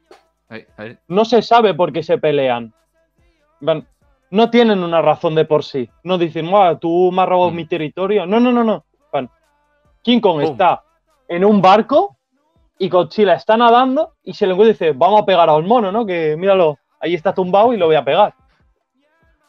Ay, 0.49 0.97
no 1.07 1.25
se 1.25 1.41
sabe 1.43 1.73
por 1.75 1.93
qué 1.93 2.01
se 2.01 2.17
pelean. 2.17 2.73
En 3.61 3.65
plan, 3.65 3.87
no 4.31 4.49
tienen 4.49 4.83
una 4.83 5.01
razón 5.01 5.35
de 5.35 5.45
por 5.45 5.63
sí. 5.63 5.89
No 6.03 6.17
dicen, 6.17 6.49
"Buah, 6.49 6.75
tú 6.79 7.11
me 7.11 7.21
has 7.21 7.29
robado 7.29 7.51
Mm. 7.51 7.55
mi 7.55 7.65
territorio. 7.65 8.25
No, 8.25 8.39
no, 8.39 8.51
no, 8.51 8.63
no. 8.63 8.83
Plan, 9.11 9.29
King 10.01 10.19
Kong 10.19 10.41
está 10.41 10.83
en 11.27 11.45
un 11.45 11.61
barco 11.61 12.17
y 12.79 12.89
Godzilla 12.89 13.33
está 13.35 13.55
nadando 13.57 14.13
y 14.23 14.33
se 14.33 14.47
le 14.47 14.53
encuentra 14.53 14.69
y 14.71 14.73
dice, 14.73 14.91
vamos 14.97 15.21
a 15.21 15.25
pegar 15.25 15.49
a 15.49 15.55
un 15.55 15.67
mono, 15.67 15.91
¿no? 15.91 16.05
Que 16.05 16.35
míralo, 16.35 16.78
ahí 16.99 17.13
está 17.15 17.33
tumbado 17.33 17.73
y 17.73 17.77
lo 17.77 17.87
voy 17.87 17.95
a 17.95 18.03
pegar. 18.03 18.33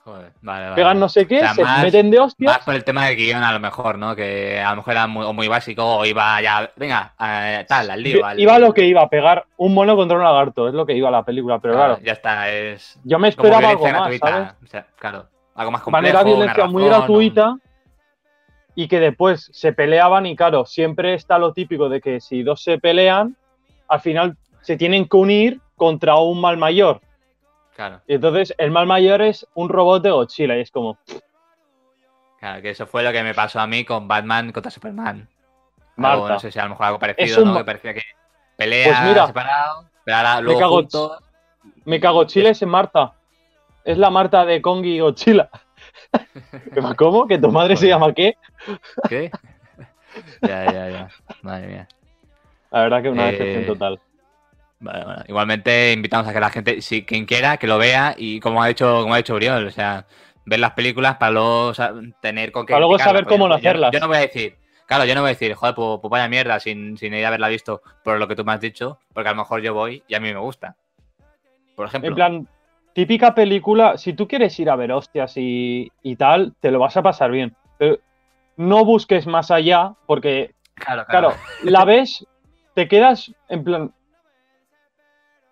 Joder, 0.03 0.33
vale, 0.41 0.65
vale. 0.65 0.75
Pegan 0.77 0.99
no 0.99 1.09
sé 1.11 1.27
qué, 1.27 1.37
O 1.39 1.41
sea, 1.41 1.55
se 1.55 1.63
más- 1.63 1.83
meten 1.83 2.11
de 2.11 2.19
hostias. 2.19 2.55
Más 2.57 2.65
por 2.65 2.75
el 2.75 2.85
tema 2.85 3.07
del 3.07 3.17
guion, 3.17 3.43
a 3.43 3.53
lo 3.53 3.61
mejor, 3.61 3.99
¿no? 3.99 4.17
Que 4.17 4.59
a 4.59 4.71
lo 4.71 4.77
mejor 4.77 4.93
era 4.95 5.07
muy, 5.07 5.31
muy 5.35 5.47
básico 5.47 5.85
o 5.85 6.07
iba 6.07 6.41
ya, 6.41 6.71
venga, 6.77 7.13
eh, 7.21 7.67
tal, 7.69 7.91
al 7.91 8.03
lío. 8.03 8.25
al- 8.25 8.41
Iba 8.41 8.59
lo 8.59 8.73
que 8.73 8.87
iba, 8.87 9.03
a 9.03 9.11
pegar 9.11 9.45
un 9.59 9.75
mono 9.75 9.97
contra 9.97 10.17
un 10.17 10.25
lagarto, 10.25 10.69
es 10.69 10.75
lo 10.75 10.87
que 10.87 10.95
iba 10.95 11.11
la 11.11 11.23
película, 11.23 11.59
pero 11.59 11.75
Claro, 11.75 11.95
claro, 11.97 12.05
Ya 12.07 12.13
está, 12.15 12.51
es. 12.51 12.99
yo 13.05 13.19
me 13.19 13.29
esperaba 13.29 13.59
algo 13.59 13.85
violencia 13.85 13.93
más, 13.93 14.01
gratuita. 14.09 14.29
¿sabes? 14.29 14.53
O 14.65 14.67
sea, 14.67 14.87
claro, 14.99 15.27
algo 15.55 15.71
más 15.71 15.83
complejo. 15.83 16.03
manera 16.03 16.21
una 16.23 16.31
violencia 16.35 16.67
muy 16.67 16.85
gratuita 16.87 17.57
y 18.75 18.89
que 18.89 19.01
después 19.01 19.51
se 19.53 19.75
peleaban 19.75 20.25
y 20.25 20.35
claro, 20.35 20.65
siempre 20.65 21.13
está 21.13 21.39
lo 21.39 21.53
típico 21.53 21.91
de 21.91 22.01
que 22.01 22.21
si 22.21 22.43
dos 22.43 22.63
se 22.63 22.79
pelean, 22.79 23.37
al 23.87 24.01
final 24.01 24.37
se 24.63 24.79
tienen 24.79 25.07
que 25.07 25.17
unir 25.19 25.61
contra 25.77 26.17
un 26.17 26.41
mal 26.41 26.57
mayor. 26.57 27.01
Claro, 27.77 28.01
Y 28.07 28.15
entonces 28.15 28.55
el 28.59 28.71
mal 28.71 28.87
mayor 28.87 29.23
es 29.23 29.47
un 29.55 29.69
robot 29.69 30.03
de 30.03 30.11
Godzilla 30.11 30.57
y 30.57 30.61
es 30.61 30.71
como, 30.71 30.99
claro, 32.39 32.61
que 32.63 32.71
eso 32.71 32.87
fue 32.87 33.03
lo 33.03 33.13
que 33.13 33.23
me 33.23 33.33
pasó 33.35 33.61
a 33.61 33.67
mí 33.67 33.85
con 33.85 34.07
Batman 34.09 34.53
contra 34.53 34.71
Superman. 34.71 35.29
Marta. 35.97 36.15
Algo, 36.15 36.29
no 36.29 36.39
sé 36.41 36.51
si 36.53 36.59
a 36.59 36.65
lo 36.65 36.71
mejor 36.71 36.87
algo 36.87 36.99
parecido, 36.99 37.43
un 37.43 37.49
¿no? 37.53 37.59
Que 37.59 37.65
parecía 37.65 37.95
que 37.95 38.03
pelea 38.57 38.87
Pues 38.87 39.01
mira, 39.09 39.27
separado, 39.27 39.85
pero 40.05 40.17
ahora 40.17 40.41
luego 40.41 40.61
cago- 40.61 40.77
juntos. 40.77 41.19
me 41.85 42.01
cago 42.01 42.25
Chile 42.25 42.51
es 42.51 42.63
Marta. 42.67 43.13
Es 43.85 43.97
la 43.99 44.11
Marta 44.11 44.45
de 44.45 44.61
Kong 44.61 44.85
y 44.85 45.01
Godzilla. 45.01 45.49
¿Cómo? 46.97 47.27
¿Que 47.27 47.39
tu 47.39 47.51
madre 47.51 47.77
se 47.77 47.89
llama 47.89 48.13
qué? 48.13 48.37
¿Qué? 49.09 49.31
ya, 50.43 50.65
ya, 50.73 50.89
ya. 50.91 51.09
Madre 51.43 51.67
mía. 51.67 51.89
La 52.71 52.83
verdad 52.83 53.03
que 53.03 53.09
una 53.11 53.29
Eh, 53.29 53.33
decepción 53.33 53.67
total. 53.67 54.01
Vale, 54.81 55.05
bueno. 55.05 55.23
Igualmente 55.29 55.93
invitamos 55.93 56.27
a 56.27 56.33
que 56.33 56.41
la 56.41 56.51
gente, 56.51 56.81
si 56.81 57.05
quien 57.05 57.27
quiera, 57.27 57.59
que 57.59 57.67
lo 57.67 57.79
vea 57.79 58.15
y 58.17 58.41
como 58.41 58.63
ha 58.63 58.69
dicho, 58.69 59.03
como 59.03 59.15
ha 59.15 59.19
dicho 59.19 59.35
Uriol, 59.35 59.67
o 59.67 59.71
sea, 59.71 60.07
ver 60.47 60.59
las 60.59 60.73
películas 60.73 61.17
para 61.17 61.33
luego 61.33 61.73
tener 62.21 62.51
con 62.51 62.67
qué. 62.67 62.73
Para 62.73 62.81
luego 62.81 62.99
saber 62.99 63.27
cómo 63.27 63.47
no 63.47 63.55
yo 63.55 63.59
hacerlas. 63.59 63.93
Yo, 63.93 64.01
no 64.01 64.09
voy 64.09 64.17
a 64.17 64.21
decir, 64.21 64.57
claro, 64.87 65.05
yo 65.05 65.15
no 65.15 65.21
voy 65.21 65.29
a 65.29 65.33
decir, 65.33 65.55
joder, 65.55 65.75
pues, 65.75 66.01
pues 66.01 66.11
vaya 66.11 66.29
mierda 66.29 66.59
sin, 66.61 66.97
sin 66.97 67.15
ir 67.15 67.25
a 67.25 67.29
haberla 67.29 67.49
visto 67.49 67.83
por 68.03 68.19
lo 68.19 68.27
que 68.27 68.35
tú 68.35 68.45
me 68.45 68.53
has 68.53 68.61
dicho, 68.61 68.99
porque 69.13 69.29
a 69.29 69.33
lo 69.33 69.39
mejor 69.39 69.61
yo 69.61 69.75
voy 69.75 70.03
y 70.09 70.15
a 70.15 70.21
mí 70.21 70.33
me 70.33 70.41
gusta. 70.41 70.77
Por 71.77 71.87
ejemplo. 71.87 72.09
En 72.09 72.15
plan, 72.15 72.49
típica 72.95 73.35
película, 73.35 73.99
si 73.99 74.15
tú 74.15 74.27
quieres 74.27 74.59
ir 74.59 74.71
a 74.71 74.77
ver 74.77 74.93
hostias 74.93 75.37
y, 75.37 75.93
y 76.03 76.17
tal, 76.17 76.55
te 76.61 76.71
lo 76.71 76.79
vas 76.79 76.97
a 76.97 77.03
pasar 77.03 77.31
bien. 77.31 77.55
Pero 77.79 77.99
no 78.57 78.85
busques 78.85 79.27
más 79.27 79.51
allá, 79.51 79.93
porque, 80.07 80.55
claro, 80.75 81.05
claro, 81.07 81.35
la 81.63 81.85
ves, 81.87 82.27
te 82.75 82.89
quedas 82.89 83.33
en 83.49 83.65
plan. 83.65 83.93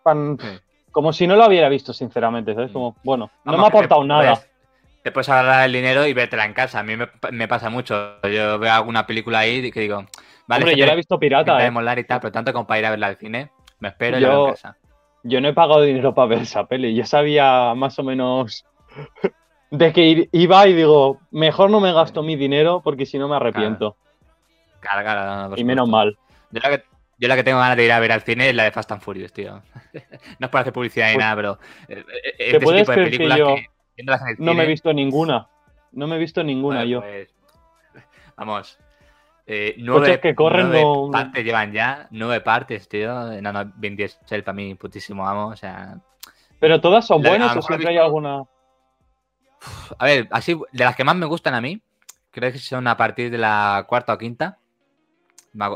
Pan- 0.09 0.39
Sí. 0.41 0.49
como 0.91 1.13
si 1.13 1.27
no 1.27 1.37
lo 1.37 1.47
hubiera 1.47 1.69
visto, 1.69 1.93
sinceramente. 1.93 2.55
¿sabes? 2.55 2.71
Mm. 2.71 2.75
Como, 2.75 2.97
bueno, 3.05 3.31
no 3.45 3.53
Vamos, 3.53 3.61
me 3.61 3.65
ha 3.67 3.69
aportado 3.69 4.01
te 4.03 4.07
nada. 4.09 4.33
puedes- 4.35 4.49
Te 5.03 5.13
puedes 5.13 5.29
agarrar 5.29 5.65
el 5.67 5.73
dinero 5.73 6.07
y 6.07 6.13
vértela 6.13 6.45
en 6.45 6.53
casa. 6.53 6.81
A 6.81 6.83
mí 6.83 6.97
me, 6.97 7.09
me 7.31 7.47
pasa 7.49 7.71
mucho. 7.71 8.21
Yo 8.25 8.59
veo 8.59 8.73
alguna 8.73 9.07
película 9.07 9.39
ahí 9.41 9.71
que 9.71 9.81
digo, 9.81 10.05
vale, 10.47 10.65
Hombre, 10.65 10.77
yo 10.77 10.85
la 10.87 10.93
he 10.93 10.97
visto 10.97 11.19
pirata, 11.19 11.65
¿eh? 11.65 11.71
molar 11.71 11.99
y 11.99 12.05
tal, 12.05 12.21
pero 12.21 12.33
tanto 12.33 12.53
como 12.53 12.67
para 12.67 12.81
ir 12.81 12.87
a 12.87 12.91
verla 12.91 13.07
al 13.07 13.17
cine, 13.17 13.51
me 13.79 13.89
espero 13.89 14.19
y 14.19 14.21
la 14.21 14.27
Yo- 14.29 14.33
veo 14.35 14.47
en 14.49 14.53
casa. 14.55 14.77
Yo 15.23 15.41
no 15.41 15.49
he 15.49 15.53
pagado 15.53 15.83
dinero 15.83 16.15
para 16.15 16.29
ver 16.29 16.39
esa 16.43 16.67
peli. 16.67 16.95
Yo 16.95 17.05
sabía 17.05 17.75
más 17.75 17.99
o 17.99 18.03
menos 18.03 18.65
de 19.71 19.93
que 19.93 20.29
iba 20.33 20.67
y 20.67 20.75
digo, 20.75 21.19
mejor 21.31 21.71
no 21.71 21.81
me 21.81 21.93
gasto 21.93 22.23
mi 22.23 22.37
dinero 22.37 22.81
porque 22.83 23.05
si 23.07 23.19
no 23.19 23.29
me 23.29 23.37
arrepiento. 23.37 23.97
Claro, 24.81 25.03
claro, 25.03 25.49
no, 25.51 25.57
y 25.57 25.65
menos 25.65 25.89
mal. 25.89 26.17
Yo 26.51 26.61
la, 26.63 26.71
que, 26.79 26.85
yo 27.19 27.29
la 27.29 27.37
que 27.37 27.45
tengo 27.45 27.59
ganas 27.59 27.77
de 27.77 27.85
ir 27.85 27.93
a 27.93 28.01
ver 28.01 28.13
al 28.13 28.23
cine 28.23 28.49
es 28.49 28.55
la 28.55 28.65
de 28.65 28.71
Fast 28.73 28.93
and 28.93 29.01
Furious, 29.03 29.33
tío. 29.33 29.63
no 30.39 30.47
es 30.47 30.49
por 30.49 30.61
hacer 30.61 30.73
publicidad 30.73 31.09
ni 31.09 31.15
Pues, 31.15 31.25
nada, 31.25 31.37
pero 31.37 31.59
eh, 31.89 32.05
eh, 32.17 32.35
¿te 32.39 32.45
es 32.45 32.49
ese 32.55 32.61
puedes 32.61 32.83
tipo 32.83 32.93
de 32.93 32.95
creer 32.97 33.11
que 33.11 33.17
películas 33.19 33.39
yo 33.39 33.55
que, 33.57 33.67
el 33.97 34.37
No 34.39 34.55
me 34.55 34.65
he 34.65 34.67
visto 34.67 34.93
ninguna. 34.93 35.49
No 35.93 36.07
me 36.07 36.17
he 36.17 36.19
visto 36.19 36.43
ninguna 36.45 36.85
bueno, 36.85 36.91
yo. 36.91 37.01
pues, 37.01 37.35
vamos. 38.37 38.79
Eh, 39.51 39.73
Coches 39.77 39.85
nueve, 39.87 40.21
que 40.21 40.35
corren 40.35 40.67
nueve 40.69 40.83
no- 40.83 41.09
partes 41.11 41.43
llevan 41.45 41.73
ya, 41.73 42.07
nueve 42.11 42.41
partes, 42.43 42.87
tío. 42.89 43.41
No, 43.41 43.53
no, 43.53 43.73
Vin 43.77 43.97
Diesel 43.97 44.45
para 44.45 44.55
mí, 44.55 44.75
putísimo 44.75 45.27
amo. 45.27 45.47
O 45.49 45.57
sea, 45.57 45.97
Pero 46.61 46.81
todas 46.81 47.07
son 47.07 47.23
La- 47.23 47.31
buenas 47.31 47.57
o 47.57 47.63
siempre 47.63 47.89
hay 47.89 47.97
alguna. 47.97 48.43
a 49.99 50.05
ver, 50.05 50.29
así, 50.31 50.55
de 50.73 50.85
las 50.85 50.95
que 50.95 51.03
más 51.05 51.17
me 51.17 51.25
gustan 51.27 51.55
a 51.55 51.61
mí, 51.63 51.81
creo 52.31 52.53
que 52.53 52.59
son 52.59 52.87
a 52.87 52.97
partir 52.97 53.31
de 53.31 53.39
la 53.39 53.85
cuarta 53.89 54.13
o 54.13 54.19
quinta. 54.19 54.59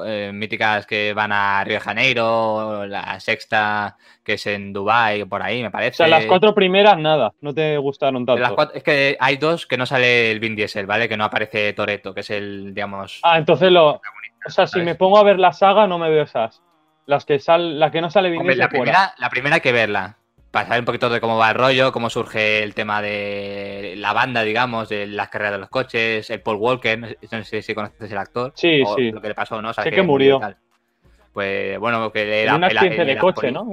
Eh, 0.06 0.30
míticas 0.32 0.86
que 0.86 1.12
van 1.12 1.32
a 1.32 1.64
Río 1.64 1.74
de 1.74 1.80
Janeiro, 1.80 2.86
la 2.86 3.18
sexta 3.20 3.96
que 4.22 4.34
es 4.34 4.46
en 4.46 4.72
Dubai 4.72 5.22
o 5.22 5.28
por 5.28 5.42
ahí, 5.42 5.60
me 5.62 5.68
O 5.68 5.70
parece. 5.72 5.96
sea, 5.96 6.06
las 6.08 6.26
cuatro 6.26 6.54
primeras 6.54 6.96
nada, 6.98 7.32
no 7.40 7.52
te 7.52 7.76
gustaron 7.78 8.24
tanto. 8.24 8.40
las 8.40 8.52
cuatro- 8.52 8.76
es 8.76 8.82
que 8.82 9.16
hay 9.18 9.36
dos 9.38 9.66
que 9.66 9.76
no 9.76 9.84
sale 9.86 10.30
el 10.30 10.38
Vin 10.40 10.54
Diesel, 10.54 10.86
¿vale? 10.86 11.08
Que 11.08 11.16
no 11.16 11.24
aparece 11.24 11.72
Toreto, 11.72 12.14
que 12.14 12.20
es 12.20 12.30
el, 12.30 12.72
digamos. 12.74 13.20
Ah, 13.22 13.38
entonces 13.38 13.72
lo. 13.72 14.00
O 14.46 14.50
sea, 14.50 14.66
si 14.66 14.72
¿sabes? 14.72 14.86
me 14.86 14.94
pongo 14.94 15.18
a 15.18 15.24
ver 15.24 15.38
la 15.38 15.52
saga, 15.52 15.86
no 15.86 15.98
me 15.98 16.10
veo 16.10 16.22
esas. 16.24 16.62
Las 17.06 17.24
que 17.24 17.38
sal, 17.40 17.80
la 17.80 17.90
que 17.90 18.00
no 18.00 18.10
sale 18.10 18.28
bien 18.30 18.40
Hombre, 18.42 18.54
la 18.56 18.68
fuera. 18.68 18.82
primera, 18.84 19.14
la 19.18 19.30
primera 19.30 19.54
hay 19.56 19.60
que 19.60 19.72
verla. 19.72 20.16
Para 20.52 20.66
saber 20.66 20.80
un 20.82 20.84
poquito 20.84 21.08
de 21.08 21.18
cómo 21.20 21.38
va 21.38 21.48
el 21.50 21.54
rollo, 21.56 21.90
cómo 21.92 22.10
surge 22.10 22.62
el 22.62 22.74
tema 22.74 23.00
de 23.02 23.94
la 23.96 24.12
banda, 24.12 24.42
digamos, 24.42 24.88
de 24.90 25.06
las 25.06 25.28
carreras 25.30 25.54
de 25.54 25.58
los 25.60 25.70
coches, 25.70 26.28
el 26.28 26.40
Paul 26.42 26.58
Walker, 26.58 26.98
no 26.98 27.08
sé, 27.08 27.16
no 27.32 27.42
sé 27.44 27.62
si 27.62 27.74
conoces 27.74 28.12
el 28.12 28.18
actor. 28.18 28.52
Sí, 28.54 28.82
o 28.86 28.94
sí. 28.94 29.10
Lo 29.10 29.20
que 29.22 29.28
le 29.28 29.34
pasó, 29.34 29.60
¿no? 29.62 29.70
O 29.70 29.72
sea, 29.72 29.82
Sé 29.82 29.90
que 29.90 30.02
murió. 30.02 30.38
tal. 30.38 30.56
Pues 31.32 31.78
bueno, 31.78 32.12
que 32.12 32.42
era. 32.42 32.56
era- 32.56 32.66
accidente 32.66 33.04
de 33.06 33.16
coche, 33.16 33.50
¿no? 33.50 33.66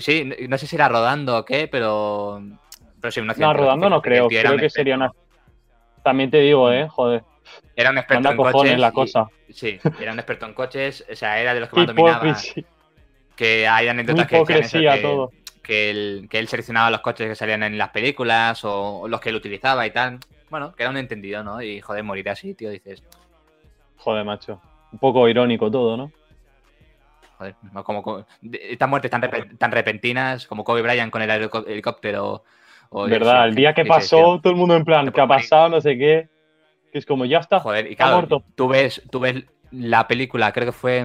Sí, 0.00 0.28
no 0.48 0.58
sé 0.58 0.66
si 0.66 0.74
era 0.74 0.88
rodando 0.88 1.38
o 1.38 1.44
qué, 1.44 1.68
pero. 1.68 2.42
Pero 3.00 3.12
sí, 3.12 3.20
un 3.20 3.26
No, 3.28 3.30
accidente 3.30 3.54
de 3.54 3.60
rodando 3.60 3.88
no 3.88 4.02
creo. 4.02 4.26
Creo 4.28 4.52
un 4.54 4.58
que 4.58 4.68
sería 4.70 4.96
una. 4.96 5.12
También 6.02 6.28
te 6.32 6.40
digo, 6.40 6.72
eh, 6.72 6.88
joder. 6.88 7.22
Era 7.76 7.90
un 7.90 7.98
experto 7.98 8.30
en 8.30 8.36
coches. 8.36 8.78
la 8.80 8.90
cosa. 8.90 9.28
sí, 9.48 9.78
era 10.00 10.12
un 10.12 10.18
experto 10.18 10.46
en 10.46 10.54
coches. 10.54 11.06
O 11.08 11.14
sea, 11.14 11.40
era 11.40 11.54
de 11.54 11.60
los 11.60 11.68
que 11.68 11.76
más 11.76 11.86
dominaba. 11.86 12.36
Que 13.36 13.68
hay 13.68 13.86
anécdotas 13.86 14.26
que 14.26 14.34
hipocresía 14.36 15.00
todo. 15.00 15.28
que 15.30 15.36
él, 15.66 16.28
que 16.30 16.38
él 16.38 16.48
seleccionaba 16.48 16.90
los 16.90 17.00
coches 17.00 17.28
que 17.28 17.34
salían 17.34 17.62
en 17.62 17.78
las 17.78 17.90
películas 17.90 18.60
o 18.64 19.06
los 19.08 19.20
que 19.20 19.30
él 19.30 19.36
utilizaba 19.36 19.86
y 19.86 19.90
tal. 19.90 20.18
Bueno, 20.50 20.72
que 20.74 20.82
era 20.82 20.90
un 20.90 20.96
entendido, 20.96 21.42
¿no? 21.44 21.60
Y 21.60 21.80
joder, 21.80 22.04
morir 22.04 22.28
así, 22.30 22.54
tío, 22.54 22.70
dices, 22.70 23.02
Joder, 23.98 24.24
macho. 24.24 24.60
Un 24.92 24.98
poco 24.98 25.28
irónico 25.28 25.70
todo, 25.70 25.96
¿no? 25.96 26.10
joder, 27.38 27.54
como, 27.84 28.02
como- 28.02 28.26
estas 28.52 28.88
muertes 28.88 29.10
tan, 29.10 29.20
tan 29.58 29.70
repentinas 29.70 30.46
como 30.46 30.64
Kobe 30.64 30.82
Bryant 30.82 31.12
con 31.12 31.22
el 31.22 31.30
helicóptero. 31.66 32.42
o 32.90 33.04
¿Verdad? 33.04 33.48
El 33.48 33.54
día 33.54 33.74
que 33.74 33.84
pasó, 33.84 34.40
todo 34.42 34.52
el 34.52 34.58
mundo 34.58 34.74
en 34.74 34.84
plan, 34.84 35.10
¿qué 35.12 35.20
ha 35.20 35.26
pasado? 35.26 35.68
No 35.68 35.80
sé 35.80 35.96
qué. 35.96 36.28
Que 36.92 36.98
es 36.98 37.06
como, 37.06 37.24
ya 37.26 37.38
está. 37.38 37.60
Joder, 37.60 37.86
y 37.86 37.92
está 37.92 38.04
claro, 38.04 38.16
muerto. 38.18 38.44
tú 38.54 38.68
ves, 38.68 39.02
tú 39.10 39.20
ves 39.20 39.44
la 39.70 40.08
película, 40.08 40.52
creo 40.52 40.66
que 40.66 40.72
fue, 40.72 41.04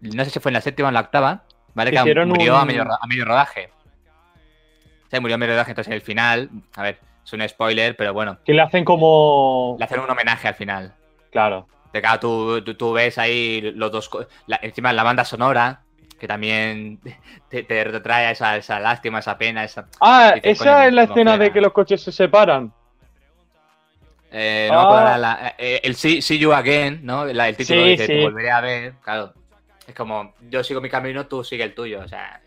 no 0.00 0.24
sé 0.24 0.30
si 0.30 0.40
fue 0.40 0.50
en 0.50 0.54
la 0.54 0.60
séptima 0.60 0.88
o 0.88 0.90
en 0.90 0.94
la 0.94 1.00
octava, 1.00 1.42
¿vale? 1.74 1.90
Que 1.90 2.24
murió 2.24 2.64
medio, 2.64 2.82
a 2.82 3.06
medio 3.06 3.24
rodaje. 3.24 3.70
Se 5.16 5.20
murió 5.20 5.36
rodaje, 5.38 5.70
entonces 5.70 5.92
el 5.94 6.02
final, 6.02 6.50
a 6.76 6.82
ver, 6.82 6.98
es 7.24 7.32
un 7.32 7.46
spoiler, 7.48 7.96
pero 7.96 8.12
bueno, 8.12 8.38
Que 8.44 8.52
le 8.52 8.60
hacen 8.62 8.84
como. 8.84 9.76
le 9.78 9.84
hacen 9.84 10.00
un 10.00 10.10
homenaje 10.10 10.46
al 10.48 10.54
final. 10.54 10.94
Claro. 11.32 11.66
De 11.92 12.00
claro, 12.02 12.20
tú, 12.20 12.62
tú, 12.62 12.74
tú 12.74 12.92
ves 12.92 13.16
ahí 13.18 13.72
los 13.74 13.90
dos. 13.90 14.10
la- 14.46 14.58
encima 14.62 14.92
la 14.92 15.02
banda 15.02 15.24
sonora, 15.24 15.80
que 16.20 16.28
también 16.28 17.00
te, 17.48 17.62
te 17.62 17.84
retrae 17.84 18.30
esa, 18.30 18.56
esa 18.56 18.78
lástima, 18.78 19.20
esa 19.20 19.38
pena, 19.38 19.64
esa. 19.64 19.86
Ah, 20.00 20.32
Dices, 20.34 20.60
esa 20.60 20.86
es 20.86 20.92
la 20.92 21.04
escena 21.04 21.38
de 21.38 21.50
que 21.52 21.60
los 21.62 21.72
coches 21.72 22.02
se 22.02 22.12
separan. 22.12 22.72
Eh, 24.30 24.68
no 24.70 24.78
Ah. 24.78 24.82
ahora 24.82 25.18
la- 25.18 25.54
eh, 25.56 25.80
el 25.82 25.94
see, 25.94 26.20
See 26.20 26.38
You 26.38 26.52
Again, 26.52 27.00
¿no? 27.04 27.24
La- 27.26 27.48
el 27.48 27.56
título 27.56 27.82
Sí, 27.82 27.88
dice, 27.90 28.06
sí. 28.06 28.12
te 28.12 28.22
volveré 28.22 28.50
a 28.50 28.60
ver. 28.60 28.92
Claro. 29.02 29.32
Es 29.86 29.94
como, 29.94 30.34
yo 30.50 30.62
sigo 30.64 30.80
mi 30.80 30.90
camino, 30.90 31.26
tú 31.26 31.42
sigue 31.44 31.62
el 31.64 31.74
tuyo. 31.74 32.00
O 32.00 32.08
sea, 32.08 32.40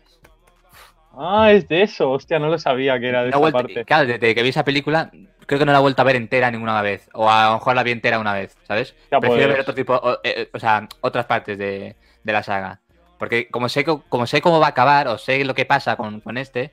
Ah, 1.12 1.52
es 1.52 1.68
de 1.68 1.82
eso. 1.82 2.10
Hostia, 2.10 2.38
no 2.38 2.48
lo 2.48 2.58
sabía 2.58 2.98
que 3.00 3.08
era 3.08 3.22
de 3.24 3.30
esa 3.30 3.40
parte. 3.50 3.84
claro, 3.84 4.06
desde 4.06 4.34
que 4.34 4.42
vi 4.42 4.48
esa 4.50 4.64
película, 4.64 5.10
creo 5.46 5.58
que 5.58 5.66
no 5.66 5.72
la 5.72 5.78
he 5.78 5.82
vuelto 5.82 6.02
a 6.02 6.04
ver 6.04 6.16
entera 6.16 6.50
ninguna 6.50 6.80
vez. 6.82 7.08
O 7.14 7.28
a 7.30 7.46
lo 7.48 7.54
mejor 7.54 7.74
la 7.74 7.82
vi 7.82 7.90
entera 7.90 8.18
una 8.18 8.34
vez, 8.34 8.56
¿sabes? 8.66 8.94
Ya, 9.10 9.20
Prefiero 9.20 9.48
ver 9.48 9.60
otro 9.60 9.74
tipo, 9.74 9.94
o, 9.94 10.18
eh, 10.22 10.48
o 10.52 10.58
sea, 10.58 10.88
otras 11.00 11.26
partes 11.26 11.58
de, 11.58 11.96
de 12.22 12.32
la 12.32 12.42
saga. 12.42 12.80
Porque 13.18 13.48
como 13.48 13.68
sé, 13.68 13.84
co- 13.84 14.02
como 14.08 14.26
sé 14.26 14.40
cómo 14.40 14.60
va 14.60 14.66
a 14.66 14.70
acabar, 14.70 15.08
o 15.08 15.18
sé 15.18 15.44
lo 15.44 15.54
que 15.54 15.66
pasa 15.66 15.96
con, 15.96 16.20
con 16.20 16.38
este, 16.38 16.72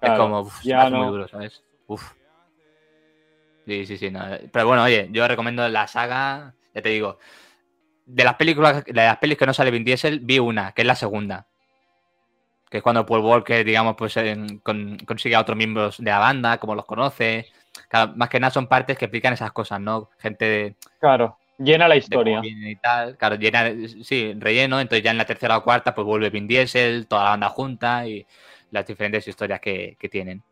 es 0.00 0.10
como, 0.16 0.40
uf, 0.40 0.62
ya 0.64 0.88
no. 0.90 0.98
muy 0.98 1.06
duro, 1.08 1.28
¿sabes? 1.28 1.62
Uf. 1.86 2.12
Sí, 3.66 3.84
sí, 3.86 3.98
sí. 3.98 4.10
no. 4.10 4.20
Pero 4.50 4.66
bueno, 4.66 4.82
oye, 4.84 5.08
yo 5.12 5.28
recomiendo 5.28 5.68
la 5.68 5.86
saga, 5.86 6.54
ya 6.74 6.82
te 6.82 6.88
digo, 6.88 7.18
de 8.06 8.24
las 8.24 8.34
películas, 8.34 8.84
de 8.84 8.92
las 8.94 9.18
pelis 9.18 9.36
que 9.38 9.46
no 9.46 9.54
sale 9.54 9.70
Vin 9.70 9.84
Diesel, 9.84 10.20
vi 10.20 10.38
una, 10.38 10.72
que 10.72 10.82
es 10.82 10.86
la 10.88 10.94
segunda. 10.94 11.46
Que 12.70 12.78
es 12.78 12.82
cuando 12.82 13.06
Paul 13.06 13.20
Walker, 13.22 13.64
digamos, 13.64 13.96
pues 13.96 14.16
en- 14.18 14.58
con- 14.58 14.98
consigue 14.98 15.34
a 15.36 15.40
otros 15.40 15.56
miembros 15.56 15.98
de 15.98 16.10
la 16.10 16.18
banda, 16.18 16.58
como 16.58 16.74
los 16.74 16.84
conoce. 16.84 17.46
Claro, 17.88 18.12
más 18.16 18.28
que 18.28 18.38
nada 18.40 18.50
son 18.50 18.66
partes 18.66 18.98
que 18.98 19.06
explican 19.06 19.32
esas 19.32 19.52
cosas, 19.52 19.80
¿no? 19.80 20.10
Gente 20.18 20.44
de, 20.44 20.76
Claro. 21.00 21.38
Llena 21.58 21.88
la 21.88 21.96
historia. 21.96 22.40
y 22.44 22.76
tal. 22.76 23.16
Claro, 23.16 23.34
llena, 23.36 23.72
sí, 24.02 24.32
relleno. 24.38 24.78
Entonces 24.80 25.02
ya 25.02 25.10
en 25.10 25.18
la 25.18 25.24
tercera 25.24 25.56
o 25.56 25.64
cuarta, 25.64 25.92
pues 25.94 26.04
vuelve 26.06 26.30
Vin 26.30 26.46
Diesel, 26.46 27.06
toda 27.08 27.24
la 27.24 27.30
banda 27.30 27.48
junta 27.48 28.06
y 28.06 28.24
las 28.70 28.86
diferentes 28.86 29.26
historias 29.26 29.58
que, 29.60 29.96
que 29.98 30.08
tienen. 30.08 30.42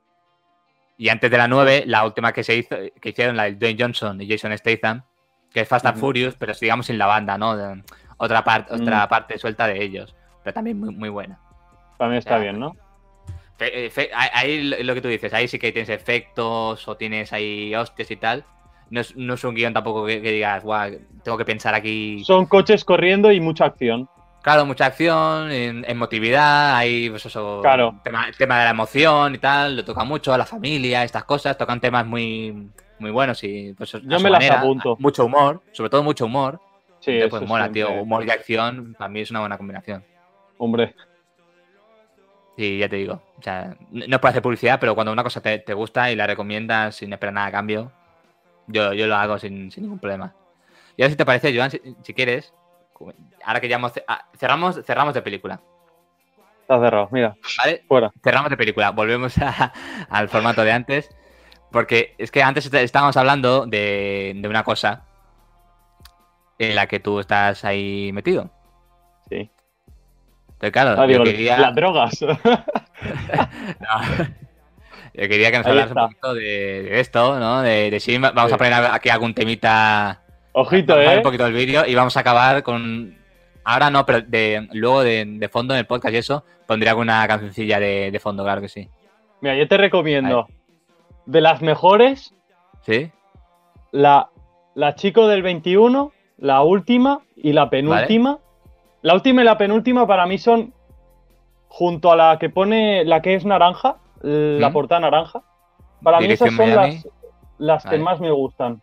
Y 0.99 1.09
antes 1.11 1.31
de 1.31 1.39
la 1.39 1.47
9, 1.47 1.85
la 1.87 2.05
última 2.05 2.33
que 2.33 2.43
se 2.43 2.57
hizo, 2.57 2.75
que 3.01 3.11
hicieron, 3.11 3.37
la 3.37 3.45
de 3.45 3.53
Dwayne 3.55 3.77
Johnson 3.81 4.21
y 4.21 4.29
Jason 4.29 4.57
Statham, 4.57 5.03
que 5.53 5.61
es 5.61 5.69
Fast 5.69 5.87
and. 5.87 5.99
Furious, 5.99 6.35
pero 6.37 6.55
digamos 6.61 6.87
sin 6.87 6.99
la 6.99 7.07
banda, 7.07 7.37
¿no? 7.39 7.55
Otra, 8.17 8.43
parte 8.43 8.75
Mm. 8.75 8.81
otra 8.83 9.09
parte 9.09 9.39
suelta 9.39 9.67
de 9.69 9.83
ellos. 9.85 10.17
Pero 10.43 10.55
también 10.55 10.81
muy, 10.81 10.95
muy 10.95 11.09
buena. 11.11 11.39
También 11.99 12.19
está 12.19 12.39
bien, 12.39 12.59
¿no? 12.59 12.77
Fe- 13.59 13.87
eh, 13.87 13.91
fe- 13.91 14.11
ahí- 14.15 14.63
lo 14.85 14.95
que 14.95 15.01
tú 15.01 15.09
dices, 15.09 15.33
ahí 15.33 15.49
sí 15.49 15.59
que 15.59 15.73
tienes 15.73 15.89
efectos 15.89 16.87
o 16.89 16.97
tienes 16.97 17.33
ahí 17.33 17.75
hostias 17.75 18.11
y 18.11 18.17
tal. 18.17 18.45
No 18.91 19.01
es, 19.01 19.17
no 19.17 19.35
es 19.35 19.43
un 19.45 19.55
guion 19.55 19.73
tampoco 19.73 20.05
que, 20.07 20.21
que 20.23 20.31
digas, 20.31 20.63
guau, 20.63 20.93
tengo 21.25 21.39
que 21.39 21.45
pensar 21.45 21.75
aquí. 21.75 22.23
Son 22.25 22.47
coches 22.47 22.85
corriendo 22.85 23.33
y 23.33 23.41
mucha 23.41 23.65
acción. 23.65 24.09
Claro, 24.43 24.65
mucha 24.65 24.87
acción, 24.87 25.51
emotividad, 25.51 26.77
hay 26.77 27.11
pues 27.11 27.27
eso, 27.27 27.61
Claro. 27.63 27.99
tema, 28.05 28.27
tema 28.39 28.59
de 28.61 28.65
la 28.67 28.71
emoción 28.71 29.35
y 29.35 29.39
tal, 29.39 29.75
lo 29.77 29.85
toca 29.85 30.05
mucho 30.05 30.33
a 30.33 30.39
la 30.39 30.47
familia, 30.47 31.03
estas 31.03 31.25
cosas, 31.25 31.59
tocan 31.59 31.81
temas 31.81 32.07
muy, 32.07 32.69
muy 33.01 33.11
buenos 33.11 33.43
y 33.43 33.73
pues 33.77 33.91
Yo 34.05 34.21
me 34.21 34.31
las 34.31 34.49
apunto. 34.49 34.97
Mucho 35.01 35.25
humor, 35.25 35.63
sobre 35.73 35.91
todo 35.91 36.05
mucho 36.05 36.27
humor. 36.27 36.61
Sí, 37.01 37.13
Entonces, 37.13 37.31
pues 37.41 37.49
mola, 37.49 37.71
tío. 37.73 37.91
Humor 37.91 38.25
y 38.25 38.31
acción, 38.31 38.95
para 38.97 39.09
mí 39.09 39.21
es 39.21 39.31
una 39.33 39.41
buena 39.41 39.57
combinación. 39.59 40.05
Hombre, 40.59 40.95
Sí, 42.57 42.79
ya 42.79 42.89
te 42.89 42.97
digo. 42.97 43.21
O 43.39 43.43
sea, 43.43 43.77
no 43.91 44.03
es 44.05 44.19
para 44.21 44.31
hacer 44.31 44.43
publicidad, 44.43 44.81
pero 44.81 44.95
cuando 44.95 45.13
una 45.13 45.23
cosa 45.23 45.41
te, 45.43 45.59
te 45.59 45.75
gusta 45.75 46.11
y 46.11 46.17
la 46.17 46.27
recomiendas 46.27 46.97
sin 46.97 47.13
esperar 47.13 47.35
nada 47.35 47.47
a 47.49 47.53
cambio, 47.53 47.93
yo, 48.67 48.93
yo 48.95 49.07
lo 49.07 49.17
hago 49.17 49.39
sin, 49.39 49.71
sin 49.71 49.85
ningún 49.85 49.99
problema. 49.99 50.35
Y 50.97 51.03
ahora 51.03 51.11
si 51.11 51.17
te 51.17 51.27
parece, 51.27 51.55
Joan, 51.55 51.71
si, 51.71 51.81
si 52.03 52.15
quieres, 52.15 52.55
ahora 53.45 53.61
que 53.61 53.69
ya 53.69 53.77
hemos... 53.77 53.93
ah, 54.09 54.27
cerramos, 54.39 54.81
cerramos 54.85 55.15
de 55.15 55.23
película, 55.23 55.61
está 56.63 56.81
cerrado. 56.81 57.09
Mira, 57.13 57.37
¿vale? 57.59 57.85
fuera. 57.87 58.11
Cerramos 58.25 58.51
de 58.51 58.57
película, 58.57 58.91
volvemos 58.91 59.37
a- 59.39 59.73
al 60.09 60.29
formato 60.29 60.63
de 60.65 60.73
antes, 60.73 61.11
porque 61.71 62.15
es 62.19 62.31
que 62.31 62.43
antes 62.43 62.65
est- 62.67 62.75
estábamos 62.75 63.17
hablando 63.19 63.67
de, 63.67 64.33
de 64.35 64.49
una 64.49 64.65
cosa 64.65 65.05
en 66.59 66.75
la 66.75 66.87
que 66.87 67.01
tú 67.01 67.21
estás 67.21 67.65
ahí 67.65 68.11
metido. 68.13 68.51
Pero 70.59 70.73
claro, 70.73 70.91
Ah, 71.01 71.07
yo 71.07 71.13
digo, 71.13 71.25
quería... 71.25 71.59
las 71.59 71.75
drogas. 71.75 72.19
No. 73.81 74.27
Yo 75.15 75.29
quería 75.29 75.51
que 75.51 75.59
nos 75.59 75.67
está. 75.67 76.05
un 76.05 76.09
poquito 76.11 76.35
de, 76.35 76.43
de 76.83 77.01
esto, 77.01 77.39
¿no? 77.41 77.63
De, 77.63 77.91
de 77.91 78.01
si 78.01 78.19
vamos 78.19 78.49
Sí. 78.49 78.55
a 78.55 78.59
poner 78.59 78.73
aquí 78.75 79.09
algún 79.09 79.33
temita, 79.33 80.21
Ojito, 80.53 81.01
¿eh? 81.01 81.17
un 81.17 81.23
poquito 81.23 81.45
del 81.45 81.55
vídeo 81.55 81.87
y 81.87 81.95
vamos 81.95 82.17
a 82.17 82.21
acabar 82.21 82.63
con... 82.63 83.17
Ahora 83.65 83.91
no, 83.91 84.05
pero 84.07 84.21
de, 84.21 84.69
luego 84.73 85.03
de, 85.03 85.25
de 85.27 85.49
fondo 85.49 85.75
en 85.75 85.79
el 85.81 85.87
podcast 85.87 86.15
y 86.15 86.19
eso, 86.19 86.45
pondría 86.67 86.91
alguna 86.93 87.27
cancioncilla 87.27 87.81
de, 87.81 88.11
de 88.11 88.21
fondo, 88.21 88.45
claro 88.45 88.61
que 88.61 88.69
sí. 88.69 88.89
Mira, 89.41 89.57
yo 89.57 89.67
te 89.67 89.77
recomiendo. 89.77 90.47
De 91.25 91.41
las 91.41 91.63
mejores, 91.63 92.35
¿Sí? 92.83 93.11
la, 93.93 94.29
la 94.75 94.95
Chico 94.95 95.27
del 95.29 95.43
21, 95.43 96.13
la 96.39 96.63
última 96.63 97.21
y 97.37 97.53
la 97.55 97.69
penúltima. 97.71 98.39
La 99.07 99.15
última 99.15 99.43
y 99.43 99.45
la 99.45 99.57
penúltima 99.57 100.05
para 100.05 100.27
mí 100.27 100.37
son 100.37 100.73
junto 101.69 102.11
a 102.11 102.17
la 102.17 102.39
que 102.41 102.51
pone 102.51 103.05
la 103.05 103.23
que 103.23 103.35
es 103.35 103.45
naranja, 103.45 103.99
la 104.21 104.69
¿Mm? 104.69 104.73
portada 104.73 105.01
naranja. 105.03 105.43
Para 106.03 106.19
mí 106.19 106.27
esas 106.27 106.49
son 106.49 106.57
Miami. 106.57 106.95
las, 106.95 107.09
las 107.59 107.87
que 107.87 107.99
más 107.99 108.19
me 108.19 108.33
gustan. 108.33 108.83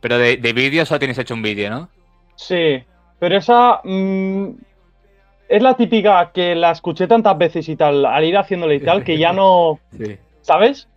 Pero 0.00 0.16
de, 0.16 0.38
de 0.38 0.52
vídeo 0.54 0.86
solo 0.86 0.98
tienes 0.98 1.18
hecho 1.18 1.34
un 1.34 1.42
vídeo, 1.42 1.68
¿no? 1.68 1.90
Sí, 2.36 2.82
pero 3.18 3.36
esa 3.36 3.82
mm, 3.84 4.48
es 5.50 5.62
la 5.62 5.74
típica 5.74 6.30
que 6.32 6.54
la 6.54 6.70
escuché 6.70 7.06
tantas 7.06 7.36
veces 7.36 7.68
y 7.68 7.76
tal, 7.76 8.06
al 8.06 8.24
ir 8.24 8.38
haciéndole 8.38 8.76
y 8.76 8.80
tal, 8.80 9.04
que 9.04 9.18
ya 9.18 9.34
no, 9.34 9.78
Sí. 9.98 10.16
¿sabes? 10.40 10.88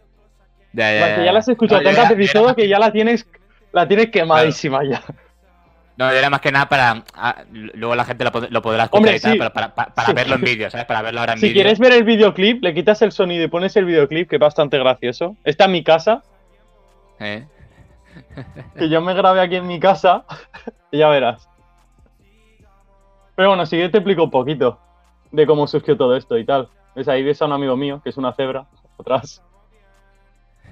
Ya, 0.72 0.90
Las 0.94 1.18
que 1.20 1.26
ya 1.26 1.34
las 1.34 1.50
he 1.50 1.52
escuchado 1.52 1.82
No, 1.82 1.90
tantas 1.90 2.16
veces 2.16 2.30
y 2.30 2.34
todo 2.34 2.56
que 2.56 2.70
ya 2.70 2.80
la 2.80 2.94
tienes, 2.94 3.28
la 3.74 3.90
tienes 3.90 4.10
quemadísima 4.10 4.86
ya. 4.86 5.02
No, 5.98 6.10
era 6.10 6.30
más 6.30 6.42
que 6.42 6.52
nada 6.52 6.68
para... 6.68 7.04
ah, 7.14 7.44
luego 7.52 7.96
la 7.96 8.06
gente 8.06 8.24
lo, 8.24 8.32
pod- 8.32 8.50
lo 8.50 8.62
podrá 8.62 8.86
escuchar 8.86 9.00
Hombre, 9.00 9.16
y 9.18 9.20
tal, 9.20 9.32
sí. 9.34 9.38
pero 9.38 9.52
para, 9.54 9.76
para- 9.76 9.94
para 9.94 10.08
Sí. 10.08 10.14
verlo 10.14 10.36
en 10.36 10.42
vídeo, 10.42 10.70
¿sabes? 10.72 10.86
Para 10.86 11.02
verlo 11.02 11.20
ahora 11.20 11.34
en 11.34 11.40
Si 11.40 11.48
vídeo. 11.48 11.56
quieres 11.62 11.80
ver 11.80 11.92
el 11.94 12.04
videoclip, 12.04 12.64
le 12.64 12.74
quitas 12.74 13.02
el 13.02 13.12
sonido 13.12 13.44
y 13.44 13.48
pones 13.50 13.76
el 13.76 13.86
videoclip, 13.86 14.30
que 14.30 14.38
es 14.38 14.40
bastante 14.40 14.80
gracioso. 14.80 15.36
Está 15.44 15.66
en 15.66 15.72
mi 15.74 15.84
casa, 15.84 16.24
¿eh? 17.20 17.46
que 18.78 18.90
yo 18.90 19.02
me 19.02 19.14
grabé 19.14 19.42
aquí 19.42 19.56
en 19.58 19.68
mi 19.68 19.80
casa, 19.80 20.24
y 20.92 20.98
ya 21.00 21.10
verás. 21.10 21.48
Pero 23.36 23.50
bueno, 23.50 23.66
si 23.66 23.76
quieres 23.76 23.92
te 23.92 23.98
explico 24.00 24.24
un 24.24 24.32
poquito 24.32 24.80
de 25.32 25.46
cómo 25.46 25.68
surgió 25.68 25.96
todo 25.98 26.16
esto 26.16 26.38
y 26.38 26.46
tal. 26.46 26.70
¿Ves? 26.96 27.08
Ahí 27.08 27.24
ves 27.24 27.42
a 27.42 27.46
un 27.46 27.54
amigo 27.54 27.76
mío, 27.78 28.02
que 28.04 28.10
es 28.10 28.18
una 28.18 28.34
cebra, 28.34 28.66
atrás. 29.00 29.42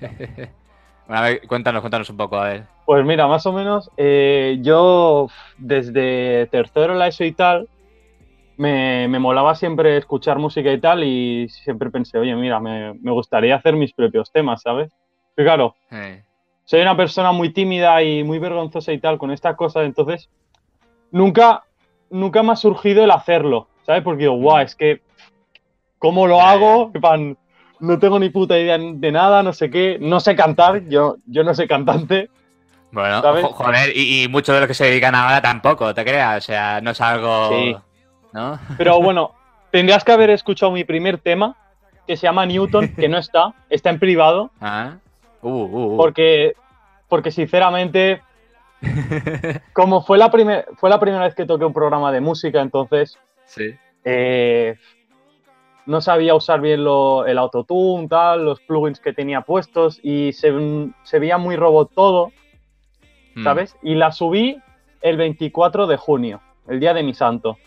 A 1.09 1.21
ver, 1.21 1.47
cuéntanos, 1.47 1.81
cuéntanos 1.81 2.09
un 2.09 2.17
poco, 2.17 2.37
a 2.37 2.49
ver. 2.49 2.63
Pues 2.85 3.03
mira, 3.03 3.27
más 3.27 3.45
o 3.47 3.51
menos, 3.51 3.89
eh, 3.97 4.59
yo 4.61 5.27
desde 5.57 6.47
tercero 6.47 6.93
la 6.93 7.07
ESO 7.07 7.23
y 7.23 7.31
tal, 7.31 7.67
me, 8.57 9.07
me 9.07 9.17
molaba 9.17 9.55
siempre 9.55 9.97
escuchar 9.97 10.37
música 10.37 10.71
y 10.71 10.79
tal 10.79 11.03
y 11.03 11.49
siempre 11.49 11.89
pensé, 11.89 12.19
oye, 12.19 12.35
mira, 12.35 12.59
me, 12.59 12.93
me 12.93 13.11
gustaría 13.11 13.55
hacer 13.55 13.75
mis 13.75 13.91
propios 13.93 14.31
temas, 14.31 14.61
¿sabes? 14.61 14.91
Pero 15.33 15.47
claro, 15.47 15.75
Eh, 15.91 16.23
soy 16.65 16.81
una 16.81 16.95
persona 16.95 17.31
muy 17.31 17.51
tímida 17.51 18.03
y 18.03 18.23
muy 18.23 18.37
vergonzosa 18.37 18.91
y 18.91 18.99
tal 18.99 19.17
con 19.17 19.31
estas 19.31 19.55
cosas, 19.55 19.85
entonces 19.85 20.29
nunca, 21.11 21.63
nunca 22.11 22.43
me 22.43 22.51
ha 22.51 22.55
surgido 22.55 23.03
el 23.03 23.09
hacerlo, 23.11 23.67
¿sabes? 23.83 24.03
Porque 24.03 24.23
digo, 24.23 24.35
guau, 24.35 24.59
es 24.59 24.75
que, 24.75 25.01
¿cómo 25.97 26.27
lo 26.27 26.39
hago? 26.41 26.91
En 26.93 27.01
plan, 27.01 27.37
no 27.79 27.99
tengo 27.99 28.19
ni 28.19 28.29
puta 28.29 28.57
idea 28.57 28.77
de 28.77 29.11
nada, 29.11 29.43
no 29.43 29.53
sé 29.53 29.69
qué, 29.69 29.97
no 30.01 30.19
sé 30.19 30.35
cantar, 30.35 30.87
yo, 30.89 31.17
yo 31.25 31.43
no 31.43 31.53
soy 31.55 31.67
cantante, 31.67 32.29
Bueno, 32.91 33.21
joder, 33.53 33.95
y, 33.95 34.23
y 34.23 34.27
muchos 34.27 34.53
de 34.55 34.61
los 34.61 34.67
que 34.67 34.73
se 34.73 34.85
dedican 34.85 35.15
ahora 35.15 35.41
tampoco, 35.41 35.93
¿te 35.93 36.03
creas? 36.03 36.37
O 36.37 36.41
sea, 36.47 36.81
no 36.81 36.91
es 36.91 37.01
algo. 37.01 37.49
Sí. 37.49 37.75
¿No? 38.33 38.59
pero 38.77 39.01
bueno, 39.01 39.31
tendrías 39.71 40.03
que 40.03 40.11
haber 40.11 40.29
escuchado 40.29 40.71
mi 40.71 40.83
primer 40.83 41.17
tema, 41.17 41.55
que 42.07 42.15
se 42.17 42.23
llama 42.27 42.45
Newton, 42.45 42.89
que 42.95 43.07
no 43.09 43.17
está, 43.17 43.53
está 43.69 43.89
en 43.89 43.99
privado, 43.99 44.51
Ah. 44.61 44.97
Uh, 45.41 45.49
uh, 45.49 45.93
uh. 45.93 45.97
porque, 45.97 46.53
porque 47.07 47.31
sinceramente, 47.31 48.21
como 49.73 50.01
fue 50.03 50.17
la, 50.17 50.29
primer- 50.31 50.65
fue 50.77 50.89
la 50.89 50.99
primera 50.99 51.23
vez 51.23 51.35
que 51.35 51.45
toqué 51.45 51.65
un 51.65 51.73
programa 51.73 52.11
de 52.11 52.21
música, 52.21 52.61
entonces 52.61 53.17
Sí. 53.45 53.75
eh, 54.03 54.75
no 55.85 56.01
sabía 56.01 56.35
usar 56.35 56.61
bien 56.61 56.83
lo- 56.83 57.25
el 57.25 57.37
autotune, 57.37 58.07
tal, 58.07 58.45
los 58.45 58.59
plugins 58.61 58.99
que 58.99 59.13
tenía 59.13 59.41
puestos 59.41 59.99
y 60.03 60.31
se, 60.33 60.53
se 61.03 61.19
veía 61.19 61.37
muy 61.37 61.55
robot 61.55 61.91
todo, 61.93 62.31
Mm. 63.35 63.43
¿sabes? 63.43 63.75
Y 63.83 63.95
la 63.95 64.11
subí 64.11 64.57
el 65.01 65.17
24 65.17 65.87
de 65.87 65.97
junio, 65.97 66.41
el 66.67 66.79
día 66.79 66.93
de 66.93 67.03
mi 67.03 67.13
santo. 67.13 67.57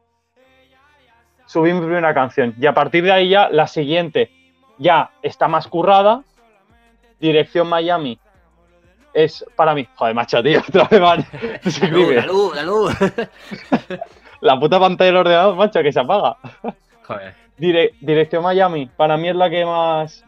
Subí 1.45 1.73
mi 1.73 1.79
primera 1.81 2.13
canción 2.13 2.55
y 2.59 2.65
a 2.65 2.73
partir 2.73 3.03
de 3.03 3.11
ahí 3.11 3.29
ya 3.29 3.49
la 3.49 3.67
siguiente 3.67 4.31
ya 4.77 5.11
está 5.21 5.47
más 5.47 5.67
currada. 5.67 6.23
Dirección 7.19 7.67
Miami 7.69 8.17
es 9.13 9.45
para 9.55 9.73
mí. 9.73 9.87
Joder, 9.95 10.15
macho, 10.15 10.41
tío, 10.43 10.59
otra 10.67 10.87
vez 10.89 11.01
La 11.81 11.87
luz, 11.89 12.15
la 12.15 12.25
luz, 12.25 12.55
la 12.55 12.63
luz. 12.63 12.93
La 14.41 14.59
puta 14.59 14.79
pantalla 14.79 15.07
del 15.07 15.17
ordenador, 15.17 15.55
macho, 15.55 15.81
que 15.83 15.91
se 15.91 15.99
apaga. 15.99 16.37
Joder. 17.03 17.33
Dire- 17.57 17.91
Dirección 18.01 18.41
Miami, 18.43 18.87
para 18.87 19.17
mí 19.17 19.29
es 19.29 19.35
la 19.35 19.49
que 19.49 19.65
más. 19.65 20.25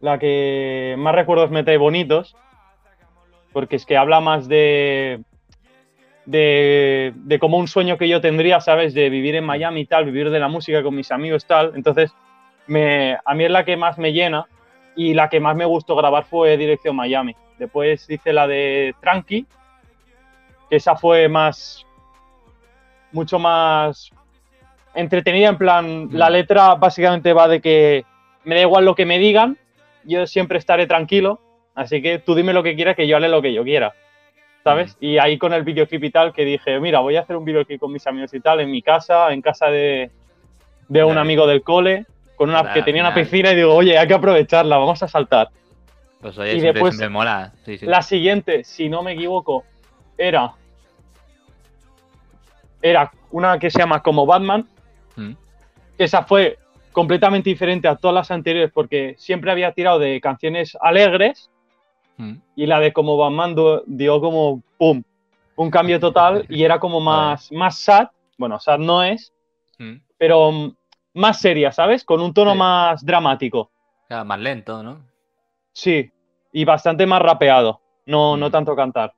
La 0.00 0.18
que 0.18 0.94
más 0.98 1.14
recuerdos 1.14 1.50
me 1.50 1.64
trae 1.64 1.78
bonitos. 1.78 2.36
Porque 3.52 3.76
es 3.76 3.86
que 3.86 3.96
habla 3.96 4.20
más 4.20 4.46
de. 4.48 5.20
De, 6.26 7.12
de 7.14 7.38
como 7.38 7.56
un 7.56 7.68
sueño 7.68 7.96
que 7.98 8.08
yo 8.08 8.20
tendría, 8.20 8.60
¿sabes? 8.60 8.94
De 8.94 9.10
vivir 9.10 9.36
en 9.36 9.44
Miami 9.44 9.82
y 9.82 9.86
tal, 9.86 10.04
vivir 10.06 10.30
de 10.30 10.40
la 10.40 10.48
música 10.48 10.82
con 10.82 10.94
mis 10.94 11.12
amigos 11.12 11.46
tal. 11.46 11.72
Entonces, 11.76 12.12
me, 12.66 13.16
a 13.24 13.34
mí 13.34 13.44
es 13.44 13.50
la 13.50 13.64
que 13.64 13.76
más 13.76 13.96
me 13.96 14.12
llena 14.12 14.44
y 14.96 15.14
la 15.14 15.28
que 15.28 15.38
más 15.38 15.54
me 15.54 15.66
gustó 15.66 15.94
grabar 15.94 16.24
fue 16.24 16.56
Dirección 16.56 16.96
Miami. 16.96 17.36
Después 17.58 18.08
hice 18.10 18.32
la 18.32 18.46
de 18.46 18.94
Tranqui, 19.00 19.46
que 20.68 20.76
esa 20.76 20.96
fue 20.96 21.28
más. 21.28 21.86
mucho 23.12 23.38
más 23.38 24.10
entretenida, 24.94 25.48
en 25.48 25.58
plan, 25.58 26.08
la 26.10 26.30
letra 26.30 26.74
básicamente 26.74 27.32
va 27.32 27.48
de 27.48 27.60
que 27.60 28.04
me 28.44 28.54
da 28.54 28.62
igual 28.62 28.84
lo 28.84 28.94
que 28.94 29.04
me 29.04 29.18
digan, 29.18 29.58
yo 30.04 30.26
siempre 30.26 30.58
estaré 30.58 30.86
tranquilo, 30.86 31.38
así 31.74 32.00
que 32.00 32.18
tú 32.18 32.34
dime 32.34 32.54
lo 32.54 32.62
que 32.62 32.74
quieras, 32.74 32.96
que 32.96 33.06
yo 33.06 33.16
haré 33.16 33.28
lo 33.28 33.42
que 33.42 33.52
yo 33.52 33.62
quiera, 33.62 33.94
¿sabes? 34.64 34.96
Y 34.98 35.18
ahí 35.18 35.36
con 35.36 35.52
el 35.52 35.64
videoclip 35.64 36.04
y 36.04 36.10
tal, 36.10 36.32
que 36.32 36.44
dije, 36.44 36.80
mira, 36.80 37.00
voy 37.00 37.16
a 37.16 37.20
hacer 37.20 37.36
un 37.36 37.44
videoclip 37.44 37.78
con 37.78 37.92
mis 37.92 38.06
amigos 38.06 38.32
y 38.32 38.40
tal, 38.40 38.60
en 38.60 38.70
mi 38.70 38.80
casa, 38.80 39.32
en 39.32 39.42
casa 39.42 39.66
de, 39.66 40.10
de 40.88 41.04
un 41.04 41.18
amigo 41.18 41.46
del 41.46 41.62
cole, 41.62 42.06
con 42.36 42.50
una, 42.50 42.62
Para 42.62 42.74
que 42.74 42.82
tenía 42.82 43.02
una 43.02 43.12
final. 43.12 43.24
piscina, 43.24 43.52
y 43.52 43.56
digo, 43.56 43.74
oye, 43.74 43.98
hay 43.98 44.06
que 44.06 44.14
aprovecharla, 44.14 44.76
vamos 44.76 45.02
a 45.02 45.08
saltar. 45.08 45.48
Pues 46.20 46.36
oye, 46.38 46.50
Y 46.56 46.60
siempre, 46.60 46.72
después- 46.74 46.94
siempre 46.94 47.08
mola. 47.10 47.52
Sí, 47.64 47.78
sí. 47.78 47.86
La 47.86 48.02
siguiente, 48.02 48.62
si 48.64 48.88
no 48.88 49.02
me 49.02 49.12
equivoco, 49.12 49.64
era. 50.18 50.52
Era 52.82 53.10
una 53.30 53.58
que 53.58 53.70
se 53.70 53.78
llama 53.78 54.02
Como 54.02 54.26
Batman, 54.26 54.68
Mm. 55.16 55.32
esa 55.98 56.22
fue 56.24 56.58
completamente 56.92 57.48
diferente 57.50 57.88
a 57.88 57.96
todas 57.96 58.14
las 58.14 58.30
anteriores 58.30 58.70
porque 58.72 59.14
siempre 59.18 59.50
había 59.50 59.72
tirado 59.72 59.98
de 59.98 60.20
canciones 60.20 60.76
alegres 60.80 61.50
Mm. 62.18 62.34
y 62.54 62.66
la 62.66 62.80
de 62.80 62.92
Como 62.92 63.16
Batman 63.16 63.54
dio 63.86 64.20
como 64.20 64.62
pum, 64.78 65.02
un 65.56 65.70
cambio 65.70 65.98
total 66.00 66.44
y 66.48 66.64
era 66.64 66.78
como 66.78 67.00
más, 67.00 67.50
más 67.52 67.78
sad, 67.78 68.08
bueno, 68.38 68.58
sad 68.60 68.78
no 68.78 69.02
es, 69.02 69.32
Mm. 69.78 69.96
pero 70.18 70.72
más 71.16 71.40
seria, 71.40 71.72
¿sabes? 71.72 72.04
Con 72.04 72.20
un 72.20 72.32
tono 72.32 72.52
Sí. 72.52 72.58
más 72.58 73.04
dramático, 73.04 73.70
Claro, 74.08 74.24
más 74.24 74.38
lento, 74.38 74.82
¿no? 74.82 75.00
sí, 75.72 76.10
y 76.52 76.64
bastante 76.64 77.06
más 77.06 77.20
rapeado, 77.20 77.80
no, 78.06 78.36
no 78.36 78.48
Mm. 78.48 78.52
tanto 78.52 78.76
cantar. 78.76 79.12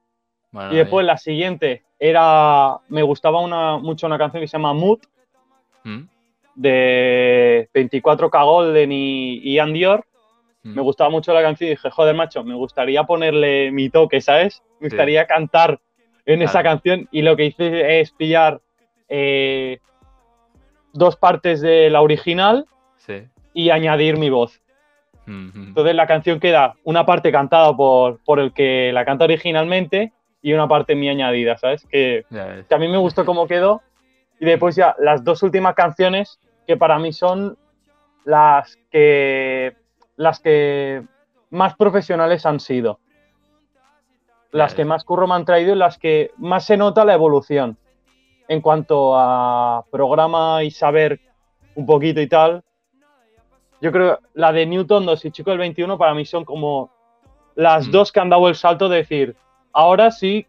Bueno, 0.50 0.72
Y 0.72 0.76
después 0.76 1.04
la 1.04 1.16
siguiente 1.18 1.84
era, 1.98 2.78
me 2.88 3.02
gustaba 3.02 3.40
una, 3.40 3.76
mucho 3.78 4.06
una 4.06 4.16
canción 4.18 4.40
que 4.40 4.48
se 4.48 4.56
llama 4.56 4.72
Mood 4.72 5.00
Mm. 5.84 6.08
de 6.54 7.68
24K 7.72 8.42
Golden 8.44 8.90
y, 8.92 9.38
y 9.38 9.54
Ian 9.54 9.72
Dior. 9.72 10.04
Mm. 10.62 10.74
Me 10.74 10.82
gustaba 10.82 11.10
mucho 11.10 11.32
la 11.32 11.42
canción 11.42 11.68
y 11.68 11.70
dije, 11.70 11.90
joder, 11.90 12.14
macho, 12.14 12.42
me 12.44 12.54
gustaría 12.54 13.04
ponerle 13.04 13.70
mi 13.70 13.90
toque, 13.90 14.20
¿sabes? 14.20 14.62
Me 14.80 14.88
Sí. 14.88 14.96
gustaría 14.96 15.26
cantar 15.26 15.78
en 16.26 16.42
esa 16.42 16.62
canción 16.62 17.08
y 17.10 17.22
lo 17.22 17.36
que 17.36 17.46
hice 17.46 18.00
es 18.00 18.12
pillar 18.12 18.60
eh, 19.08 19.78
dos 20.98 21.16
partes 21.16 21.60
de 21.60 21.88
la 21.90 22.00
original 22.02 22.66
Sí. 22.96 23.26
y 23.54 23.70
añadir 23.70 24.18
mi 24.18 24.28
voz. 24.30 24.60
Entonces 25.26 25.94
la 25.94 26.06
canción 26.06 26.40
queda 26.40 26.74
una 26.84 27.04
parte 27.04 27.30
cantada 27.30 27.76
por, 27.76 28.18
por 28.24 28.40
el 28.40 28.52
que 28.54 28.90
la 28.94 29.04
canta 29.04 29.24
originalmente 29.26 30.12
y 30.40 30.54
una 30.54 30.66
parte 30.68 30.94
mía 30.94 31.10
añadida, 31.12 31.58
¿sabes? 31.58 31.84
Que, 31.90 32.24
que 32.66 32.74
a 32.74 32.78
mí 32.78 32.88
me 32.88 32.96
gustó 32.96 33.26
cómo 33.26 33.46
quedó. 33.46 33.82
Y 34.40 34.46
después 34.46 34.74
ya 34.76 34.94
las 34.98 35.24
dos 35.24 35.42
últimas 35.42 35.74
canciones 35.74 36.40
que 36.66 36.76
para 36.78 36.98
mí 36.98 37.12
son 37.12 37.58
las 38.24 38.78
que 38.90 39.74
las 40.16 40.40
que 40.40 41.02
más 41.50 41.76
profesionales 41.76 42.46
han 42.46 42.58
sido. 42.60 42.98
Las 44.50 44.74
que 44.74 44.84
más 44.86 45.04
curro 45.04 45.26
me 45.26 45.34
han 45.34 45.44
traído 45.44 45.72
y 45.74 45.78
las 45.78 45.98
que 45.98 46.30
más 46.38 46.64
se 46.64 46.76
nota 46.78 47.04
la 47.04 47.12
evolución. 47.14 47.76
En 48.48 48.60
cuanto 48.62 49.12
a 49.16 49.84
programa 49.90 50.62
y 50.64 50.70
saber 50.70 51.20
un 51.74 51.84
poquito 51.86 52.20
y 52.20 52.26
tal, 52.26 52.62
yo 53.80 53.92
creo 53.92 54.18
la 54.34 54.52
de 54.52 54.66
Newton 54.66 55.06
2 55.06 55.24
y 55.26 55.30
Chico 55.30 55.50
del 55.50 55.58
21 55.58 55.98
para 55.98 56.14
mí 56.14 56.24
son 56.24 56.44
como 56.44 56.90
las 57.54 57.88
Mm. 57.88 57.90
dos 57.90 58.10
que 58.12 58.20
han 58.20 58.30
dado 58.30 58.48
el 58.48 58.54
salto 58.54 58.88
de 58.88 58.98
decir, 58.98 59.36
ahora 59.72 60.10
sí 60.10 60.46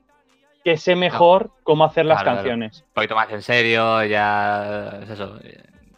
que 0.64 0.78
sé 0.78 0.96
mejor 0.96 1.52
cómo 1.64 1.84
hacer 1.84 2.06
las 2.06 2.22
Claro, 2.24 2.38
canciones. 2.38 2.82
Un 2.88 2.94
poquito 2.94 3.16
más 3.16 3.30
en 3.32 3.42
serio, 3.42 4.04
ya. 4.06 5.00
Es 5.04 5.10
eso. 5.12 5.38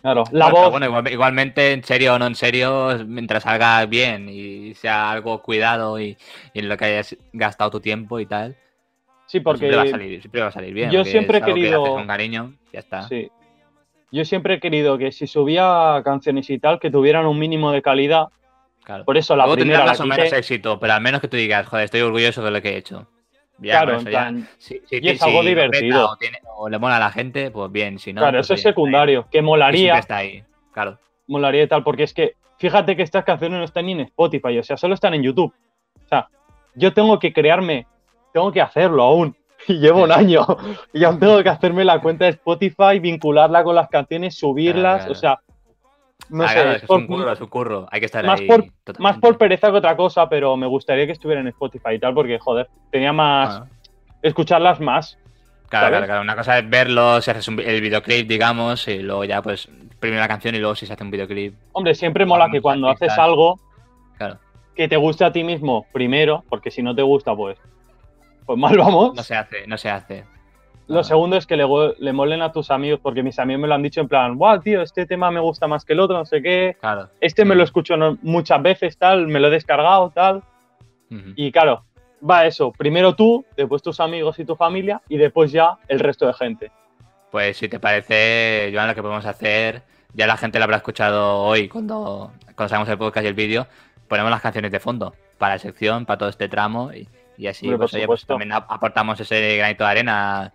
Claro, 0.02 0.24
la 0.32 0.46
Bueno, 0.46 0.60
voz, 0.62 0.72
bueno, 0.72 0.86
igual- 0.88 1.12
igualmente, 1.12 1.74
en 1.74 1.84
serio 1.84 2.16
o 2.16 2.20
no 2.20 2.26
en 2.26 2.36
serio, 2.36 2.90
mientras 3.06 3.44
salga 3.44 3.86
bien 3.86 4.28
y 4.30 4.74
sea 4.74 5.12
algo 5.12 5.42
cuidado 5.44 6.00
y, 6.00 6.18
y 6.54 6.60
en 6.60 6.68
lo 6.70 6.78
que 6.78 6.86
hayas 6.86 7.16
gastado 7.34 7.70
tu 7.70 7.80
tiempo 7.80 8.20
y 8.20 8.26
tal, 8.26 8.56
sí, 9.32 9.40
porque 9.40 9.60
siempre, 9.60 9.78
va 9.78 9.84
a 9.84 9.88
salir, 9.88 10.22
siempre 10.22 10.42
va 10.42 10.48
a 10.48 10.52
salir 10.52 10.74
bien. 10.74 10.92
yo 10.92 11.06
siempre 11.06 11.38
he 11.38 11.42
que 11.42 11.54
querido- 11.54 11.84
con 11.86 12.06
cariño, 12.08 12.54
ya 12.74 12.80
está. 12.80 13.02
sí. 13.04 13.30
Yo 14.14 14.26
siempre 14.26 14.56
he 14.56 14.60
querido 14.60 14.98
que 14.98 15.14
si 15.14 15.26
subía 15.26 16.02
canciones 16.04 16.50
y 16.50 16.60
tal, 16.60 16.80
que 16.80 16.92
tuvieran 16.92 17.26
un 17.26 17.40
mínimo 17.40 17.72
de 17.72 17.82
calidad. 17.82 18.28
Claro. 18.84 19.06
Por 19.06 19.16
eso 19.16 19.38
la 19.38 19.46
Luego 19.46 19.56
primera 19.56 19.80
la 19.80 19.86
más 19.86 20.02
o 20.02 20.06
menos 20.06 20.26
quise. 20.26 20.38
éxito, 20.38 20.78
pero 20.82 20.92
al 20.94 21.02
menos 21.02 21.22
que 21.22 21.30
tú 21.30 21.38
digas, 21.38 21.66
joder, 21.66 21.86
estoy 21.86 22.02
orgulloso 22.02 22.44
de 22.44 22.52
lo 22.52 22.62
que 22.62 22.72
he 22.72 22.78
hecho. 22.78 23.08
Ya, 23.60 23.84
Claro, 23.84 24.00
en 24.00 24.04
plan, 24.06 24.50
Si- 24.58 24.82
si- 24.86 24.98
y 25.02 25.08
es 25.08 25.18
si 25.20 25.26
algo 25.30 25.44
divertido. 25.44 26.10
O, 26.10 26.18
tiene- 26.18 26.40
o 26.58 26.68
le 26.68 26.78
mola 26.78 26.98
a 26.98 27.00
la 27.00 27.12
gente, 27.12 27.52
pues 27.52 27.72
bien, 27.72 28.00
si 28.00 28.12
no. 28.12 28.20
claro, 28.20 28.40
pues 28.40 28.48
eso 28.48 28.56
es 28.56 28.62
secundario, 28.64 29.28
que 29.32 29.42
molaría, 29.42 29.98
está 29.98 30.18
ahí, 30.18 30.44
claro. 30.74 30.98
molaría 31.28 31.64
y 31.64 31.68
tal, 31.68 31.82
porque 31.84 32.04
es 32.04 32.14
que 32.14 32.34
fíjate 32.58 32.98
que 32.98 33.04
estas 33.04 33.24
canciones 33.24 33.60
no 33.60 33.64
están 33.64 33.86
ni 33.86 33.94
en 33.94 34.02
Spotify, 34.02 34.58
o 34.58 34.64
sea, 34.64 34.76
solo 34.76 34.94
están 34.94 35.14
en 35.14 35.24
YouTube. 35.24 35.54
O 36.04 36.08
sea, 36.10 36.28
yo 36.76 36.92
tengo 36.94 37.18
que 37.18 37.32
crearme, 37.32 37.86
tengo 38.34 38.52
que 38.52 38.62
hacerlo 38.62 39.04
aún. 39.04 39.36
Y 39.68 39.74
llevo 39.80 40.04
un 40.04 40.12
año. 40.12 40.46
Y 40.94 41.04
aún 41.04 41.20
tengo 41.20 41.42
que 41.44 41.50
hacerme 41.50 41.86
la 41.86 42.00
cuenta 42.02 42.26
de 42.26 42.32
Spotify, 42.32 43.00
vincularla 43.00 43.64
con 43.64 43.76
las 43.76 43.90
canciones, 43.90 44.36
subirlas. 44.38 45.00
claro. 45.06 45.12
O 45.12 45.16
sea, 45.16 45.40
no 46.30 46.44
Ah, 46.44 46.48
sé, 46.48 46.54
claro, 46.56 46.72
es 46.72 46.82
por- 46.84 47.00
un 47.00 47.08
curro, 47.08 47.32
es 47.32 47.42
un 47.42 47.48
curro. 47.48 47.88
Hay 47.92 48.00
que 48.00 48.06
estar 48.08 48.26
más 48.26 48.40
ahí. 48.40 48.48
por- 48.48 49.00
más 49.00 49.18
por 49.20 49.38
pereza 49.38 49.70
que 49.70 49.78
otra 49.78 49.96
cosa, 49.96 50.28
pero 50.30 50.56
me 50.58 50.66
gustaría 50.66 51.06
que 51.06 51.12
estuviera 51.12 51.42
en 51.42 51.48
Spotify 51.50 51.94
y 51.96 52.00
tal, 52.00 52.14
porque 52.14 52.40
joder, 52.40 52.70
tenía 52.92 53.12
más. 53.14 53.60
Bueno, 53.60 53.74
escucharlas 54.24 54.80
más. 54.80 55.18
claro, 55.70 55.86
¿sabes? 55.86 55.90
claro, 56.00 56.06
claro. 56.06 56.22
Una 56.22 56.36
cosa 56.36 56.58
es 56.60 56.70
verlo, 56.70 57.22
si 57.22 57.32
haces 57.32 57.48
un 57.48 57.60
el 57.60 57.82
videoclip, 57.82 58.28
digamos, 58.28 58.88
y 58.88 59.00
luego 59.00 59.24
ya, 59.26 59.42
pues, 59.42 59.70
primero 60.00 60.22
la 60.22 60.28
canción 60.28 60.56
y 60.56 60.60
luego 60.60 60.76
si 60.76 60.86
se 60.86 60.94
hace 60.94 61.04
un 61.04 61.12
videoclip. 61.12 61.54
Hombre, 61.74 61.94
siempre 61.96 62.26
mola 62.26 62.50
que 62.52 62.62
cuando 62.62 62.90
haces 62.90 63.16
algo, 63.18 63.60
Claro. 64.18 64.38
que 64.76 64.88
te 64.88 64.98
guste 64.98 65.24
a 65.26 65.32
ti 65.32 65.44
mismo 65.44 65.86
primero, 65.94 66.44
porque 66.50 66.72
si 66.72 66.82
no 66.82 66.94
te 66.96 67.02
gusta, 67.04 67.36
pues, 67.36 67.58
pues 68.46 68.58
mal 68.58 68.78
vamos. 68.78 69.16
No 69.16 69.24
se 69.24 69.36
hace, 69.36 69.68
no 69.68 69.78
se 69.78 69.90
hace. 69.90 70.24
Lo 70.88 71.04
segundo 71.06 71.38
es 71.38 71.46
que 71.46 71.56
le, 71.56 71.66
le 72.00 72.12
molen 72.14 72.42
a 72.42 72.52
tus 72.52 72.70
amigos, 72.70 73.00
porque 73.02 73.24
mis 73.24 73.40
amigos 73.40 73.62
me 73.62 73.68
lo 73.70 73.76
han 73.76 73.84
dicho 73.84 74.02
en 74.02 74.10
plan, 74.10 74.38
wow, 74.38 74.60
tío, 74.60 74.82
este 74.82 75.06
tema 75.06 75.32
me 75.32 75.40
gusta 75.40 75.66
más 75.66 75.86
que 75.86 75.94
el 75.94 76.02
otro, 76.02 76.18
no 76.18 76.26
sé 76.26 76.42
qué. 76.42 76.76
Claro. 76.82 77.10
Este 77.22 77.46
me 77.46 77.56
lo 77.56 77.64
escucho 77.64 77.96
muchas 78.22 78.62
veces, 78.62 78.98
tal, 78.98 79.28
me 79.28 79.40
lo 79.40 79.48
he 79.48 79.52
descargado, 79.52 80.10
tal. 80.10 80.44
Ujú. 81.10 81.32
Y 81.38 81.52
claro, 81.52 81.86
va 82.30 82.46
eso. 82.46 82.74
Primero 82.74 83.16
tú, 83.16 83.46
después 83.56 83.82
tus 83.82 84.02
amigos 84.02 84.38
y 84.40 84.46
tu 84.46 84.58
familia, 84.58 85.02
y 85.08 85.18
después 85.18 85.52
ya 85.54 85.78
el 85.88 86.00
resto 86.00 86.28
de 86.28 86.34
gente. 86.34 86.72
Pues 87.32 87.56
si 87.56 87.70
te 87.70 87.80
parece, 87.80 88.72
Joan, 88.74 88.90
lo 88.90 88.96
que 88.96 89.02
podemos 89.02 89.26
hacer, 89.26 89.84
ya 90.14 90.28
la 90.28 90.36
gente 90.36 90.60
lo 90.60 90.66
habrá 90.66 90.78
escuchado 90.78 91.38
hoy 91.40 91.70
cuando, 91.70 92.34
cuando 92.56 92.92
el 92.92 92.98
podcast 92.98 93.24
y 93.24 93.28
el 93.28 93.34
vídeo, 93.34 93.68
ponemos 94.10 94.30
las 94.30 94.42
canciones 94.42 94.72
de 94.72 94.82
fondo 94.82 95.14
para 95.38 95.56
la 95.56 95.60
sección, 95.60 96.06
para 96.06 96.18
todo 96.18 96.30
este 96.30 96.50
tramo 96.50 96.92
y, 96.92 97.08
y 97.38 97.48
así 97.48 97.66
Hombre, 97.66 97.80
pues, 97.80 97.94
oye, 97.94 98.06
pues 98.08 98.26
también 98.26 98.52
ap- 98.52 98.72
aportamos 98.72 99.20
ese 99.20 99.58
granito 99.58 99.84
de 99.84 99.90
arena 99.90 100.54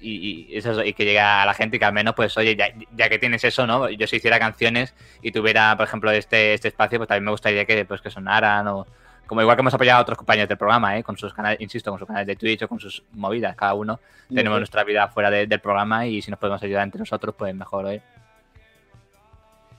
y, 0.00 0.46
y 0.52 0.56
eso, 0.56 0.84
y 0.84 0.92
que 0.92 1.04
llegue 1.04 1.20
a 1.20 1.44
la 1.46 1.54
gente 1.54 1.76
y 1.76 1.78
que 1.80 1.84
al 1.86 1.92
menos, 1.92 2.14
pues 2.14 2.36
oye, 2.36 2.54
ya, 2.54 2.68
ya 2.94 3.08
que 3.08 3.18
tienes 3.18 3.42
eso, 3.44 3.66
¿no? 3.66 3.88
Yo 3.88 4.06
si 4.06 4.16
hiciera 4.16 4.38
canciones 4.38 4.94
y 5.22 5.32
tuviera, 5.32 5.74
por 5.76 5.86
ejemplo, 5.86 6.10
este, 6.10 6.54
este 6.54 6.68
espacio, 6.68 6.98
pues 6.98 7.08
también 7.08 7.24
me 7.24 7.30
gustaría 7.30 7.64
que, 7.64 7.84
pues, 7.84 8.00
que 8.00 8.10
sonaran 8.10 8.68
o... 8.68 8.86
Como 9.26 9.40
igual 9.40 9.56
que 9.56 9.62
hemos 9.62 9.74
apoyado 9.74 9.98
a 9.98 10.02
otros 10.02 10.18
compañeros 10.18 10.48
del 10.48 10.56
programa, 10.58 10.96
¿eh? 10.96 11.02
Con 11.02 11.16
sus 11.18 11.34
canales, 11.34 11.60
insisto, 11.60 11.90
con 11.90 11.98
sus 11.98 12.06
canales 12.06 12.28
de 12.28 12.36
Twitch 12.36 12.62
o 12.62 12.68
con 12.68 12.78
sus 12.78 13.02
movidas, 13.12 13.56
cada 13.56 13.74
uno 13.74 13.98
tenemos 14.32 14.58
nuestra 14.58 14.84
vida 14.84 15.08
fuera 15.08 15.30
de- 15.32 15.48
del 15.48 15.58
programa 15.58 16.06
y 16.06 16.22
si 16.22 16.30
nos 16.30 16.38
podemos 16.38 16.62
ayudar 16.62 16.84
entre 16.84 17.00
nosotros, 17.00 17.34
pues 17.36 17.52
mejor, 17.52 17.88
¿eh? 17.92 18.02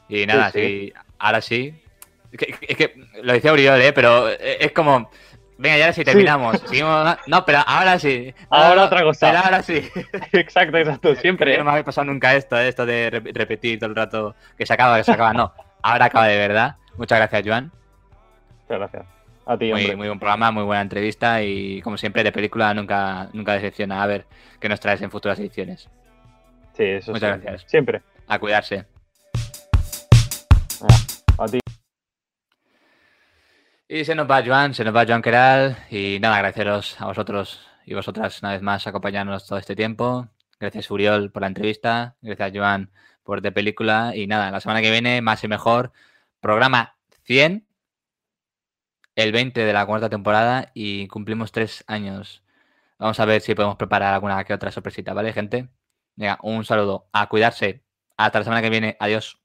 Y 0.10 0.26
nada, 0.26 0.52
Sí, 0.52 0.60
sí, 0.90 0.94
ahora 1.20 1.42
sí. 1.42 1.74
Es 2.32 2.38
que, 2.38 2.56
es 2.68 2.78
que 2.78 2.94
lo 3.24 3.34
decía 3.34 3.54
Uriol, 3.54 3.82
¿eh? 3.82 3.94
Pero 3.94 4.28
es 4.30 4.72
como. 4.74 5.10
Venga, 5.60 5.78
ya 5.78 5.86
ahora 5.86 5.94
sí 5.94 6.04
terminamos. 6.04 6.60
Seguimos. 6.68 7.18
No, 7.26 7.44
pero 7.46 7.60
ahora 7.66 7.98
sí. 7.98 8.34
Ahora 8.50 8.84
otra 8.86 9.02
cosa. 9.04 9.28
Pero 9.32 9.44
ahora 9.44 9.64
sí. 9.64 9.90
exacto, 10.34 10.78
exacto, 10.78 11.16
siempre. 11.16 11.58
No 11.58 11.64
me 11.64 11.72
había 11.72 11.84
pasado 11.84 12.06
nunca 12.06 12.36
esto, 12.36 12.60
¿eh? 12.60 12.68
esto 12.68 12.86
de 12.86 13.12
rep- 13.12 13.34
repetir 13.34 13.80
todo 13.80 13.90
el 13.90 13.96
rato 13.96 14.36
que 14.58 14.66
se 14.66 14.74
acaba, 14.74 14.98
que 14.98 15.04
se 15.04 15.12
acaba. 15.12 15.34
No, 15.34 15.52
ahora 15.82 16.06
acaba 16.06 16.28
de 16.28 16.38
verdad. 16.38 16.76
Muchas 16.98 17.18
gracias, 17.20 17.44
Joan. 17.46 17.72
Muchas 18.64 18.78
gracias. 18.80 19.06
A 19.48 19.58
ti, 19.58 19.72
Muy, 19.72 19.96
muy 19.96 20.08
buen 20.08 20.20
programa, 20.20 20.52
muy 20.52 20.64
buena 20.64 20.82
entrevista 20.82 21.42
y 21.42 21.82
como 21.82 21.98
siempre 21.98 22.22
de 22.24 22.32
película 22.34 22.74
nunca, 22.74 23.30
nunca 23.34 23.54
decepciona. 23.54 24.04
A 24.04 24.06
ver 24.06 24.26
qué 24.60 24.68
nos 24.70 24.80
traes 24.80 25.02
en 25.02 25.10
futuras 25.10 25.40
ediciones. 25.40 25.90
Sí, 26.74 26.84
eso 26.84 27.14
Muchas 27.14 27.36
sí. 27.38 27.42
gracias. 27.44 27.72
Siempre. 27.72 28.02
A 28.28 28.38
cuidarse. 28.40 28.86
A 31.38 31.46
ti. 31.48 31.60
Y 33.90 34.04
se 34.04 34.16
nos 34.16 34.30
va 34.30 34.44
Joan, 34.46 34.74
se 34.74 34.84
nos 34.84 34.94
va 34.94 35.06
Joan 35.08 35.22
Queral. 35.22 35.78
Y 35.90 36.20
nada, 36.20 36.36
agradeceros 36.36 37.00
a 37.00 37.06
vosotros 37.06 37.66
y 37.86 37.94
vosotras 37.94 38.42
una 38.42 38.52
vez 38.52 38.62
más 38.62 38.86
acompañarnos 38.86 39.48
todo 39.48 39.58
este 39.60 39.78
tiempo. 39.78 40.28
Gracias 40.60 40.92
Uriol 40.92 41.32
por 41.32 41.42
la 41.44 41.48
entrevista. 41.48 42.18
Gracias 42.22 42.52
Joan 42.54 42.92
por 43.24 43.42
de 43.42 43.54
película. 43.54 44.12
Y 44.14 44.28
nada, 44.28 44.52
la 44.52 44.60
semana 44.60 44.82
que 44.82 44.92
viene, 44.92 45.22
más 45.22 45.42
y 45.46 45.48
mejor. 45.48 45.94
Programa 46.42 46.98
100. 47.24 47.66
El 49.16 49.32
20 49.32 49.62
de 49.66 49.74
la 49.74 49.86
cuarta 49.86 50.10
temporada. 50.10 50.70
Y 50.74 51.08
cumplimos 51.08 51.54
tres 51.54 51.86
años. 51.88 52.44
Vamos 53.00 53.20
a 53.22 53.26
ver 53.26 53.42
si 53.42 53.56
podemos 53.56 53.78
preparar 53.78 54.14
alguna 54.14 54.44
que 54.44 54.54
otra 54.54 54.72
sorpresita, 54.72 55.14
¿vale, 55.14 55.32
gente? 55.32 55.70
Venga, 56.16 56.40
un 56.44 56.66
saludo. 56.66 57.08
A 57.14 57.30
cuidarse. 57.30 57.84
Hasta 58.18 58.40
la 58.40 58.44
semana 58.44 58.62
que 58.62 58.70
viene. 58.70 58.98
Adiós. 59.00 59.40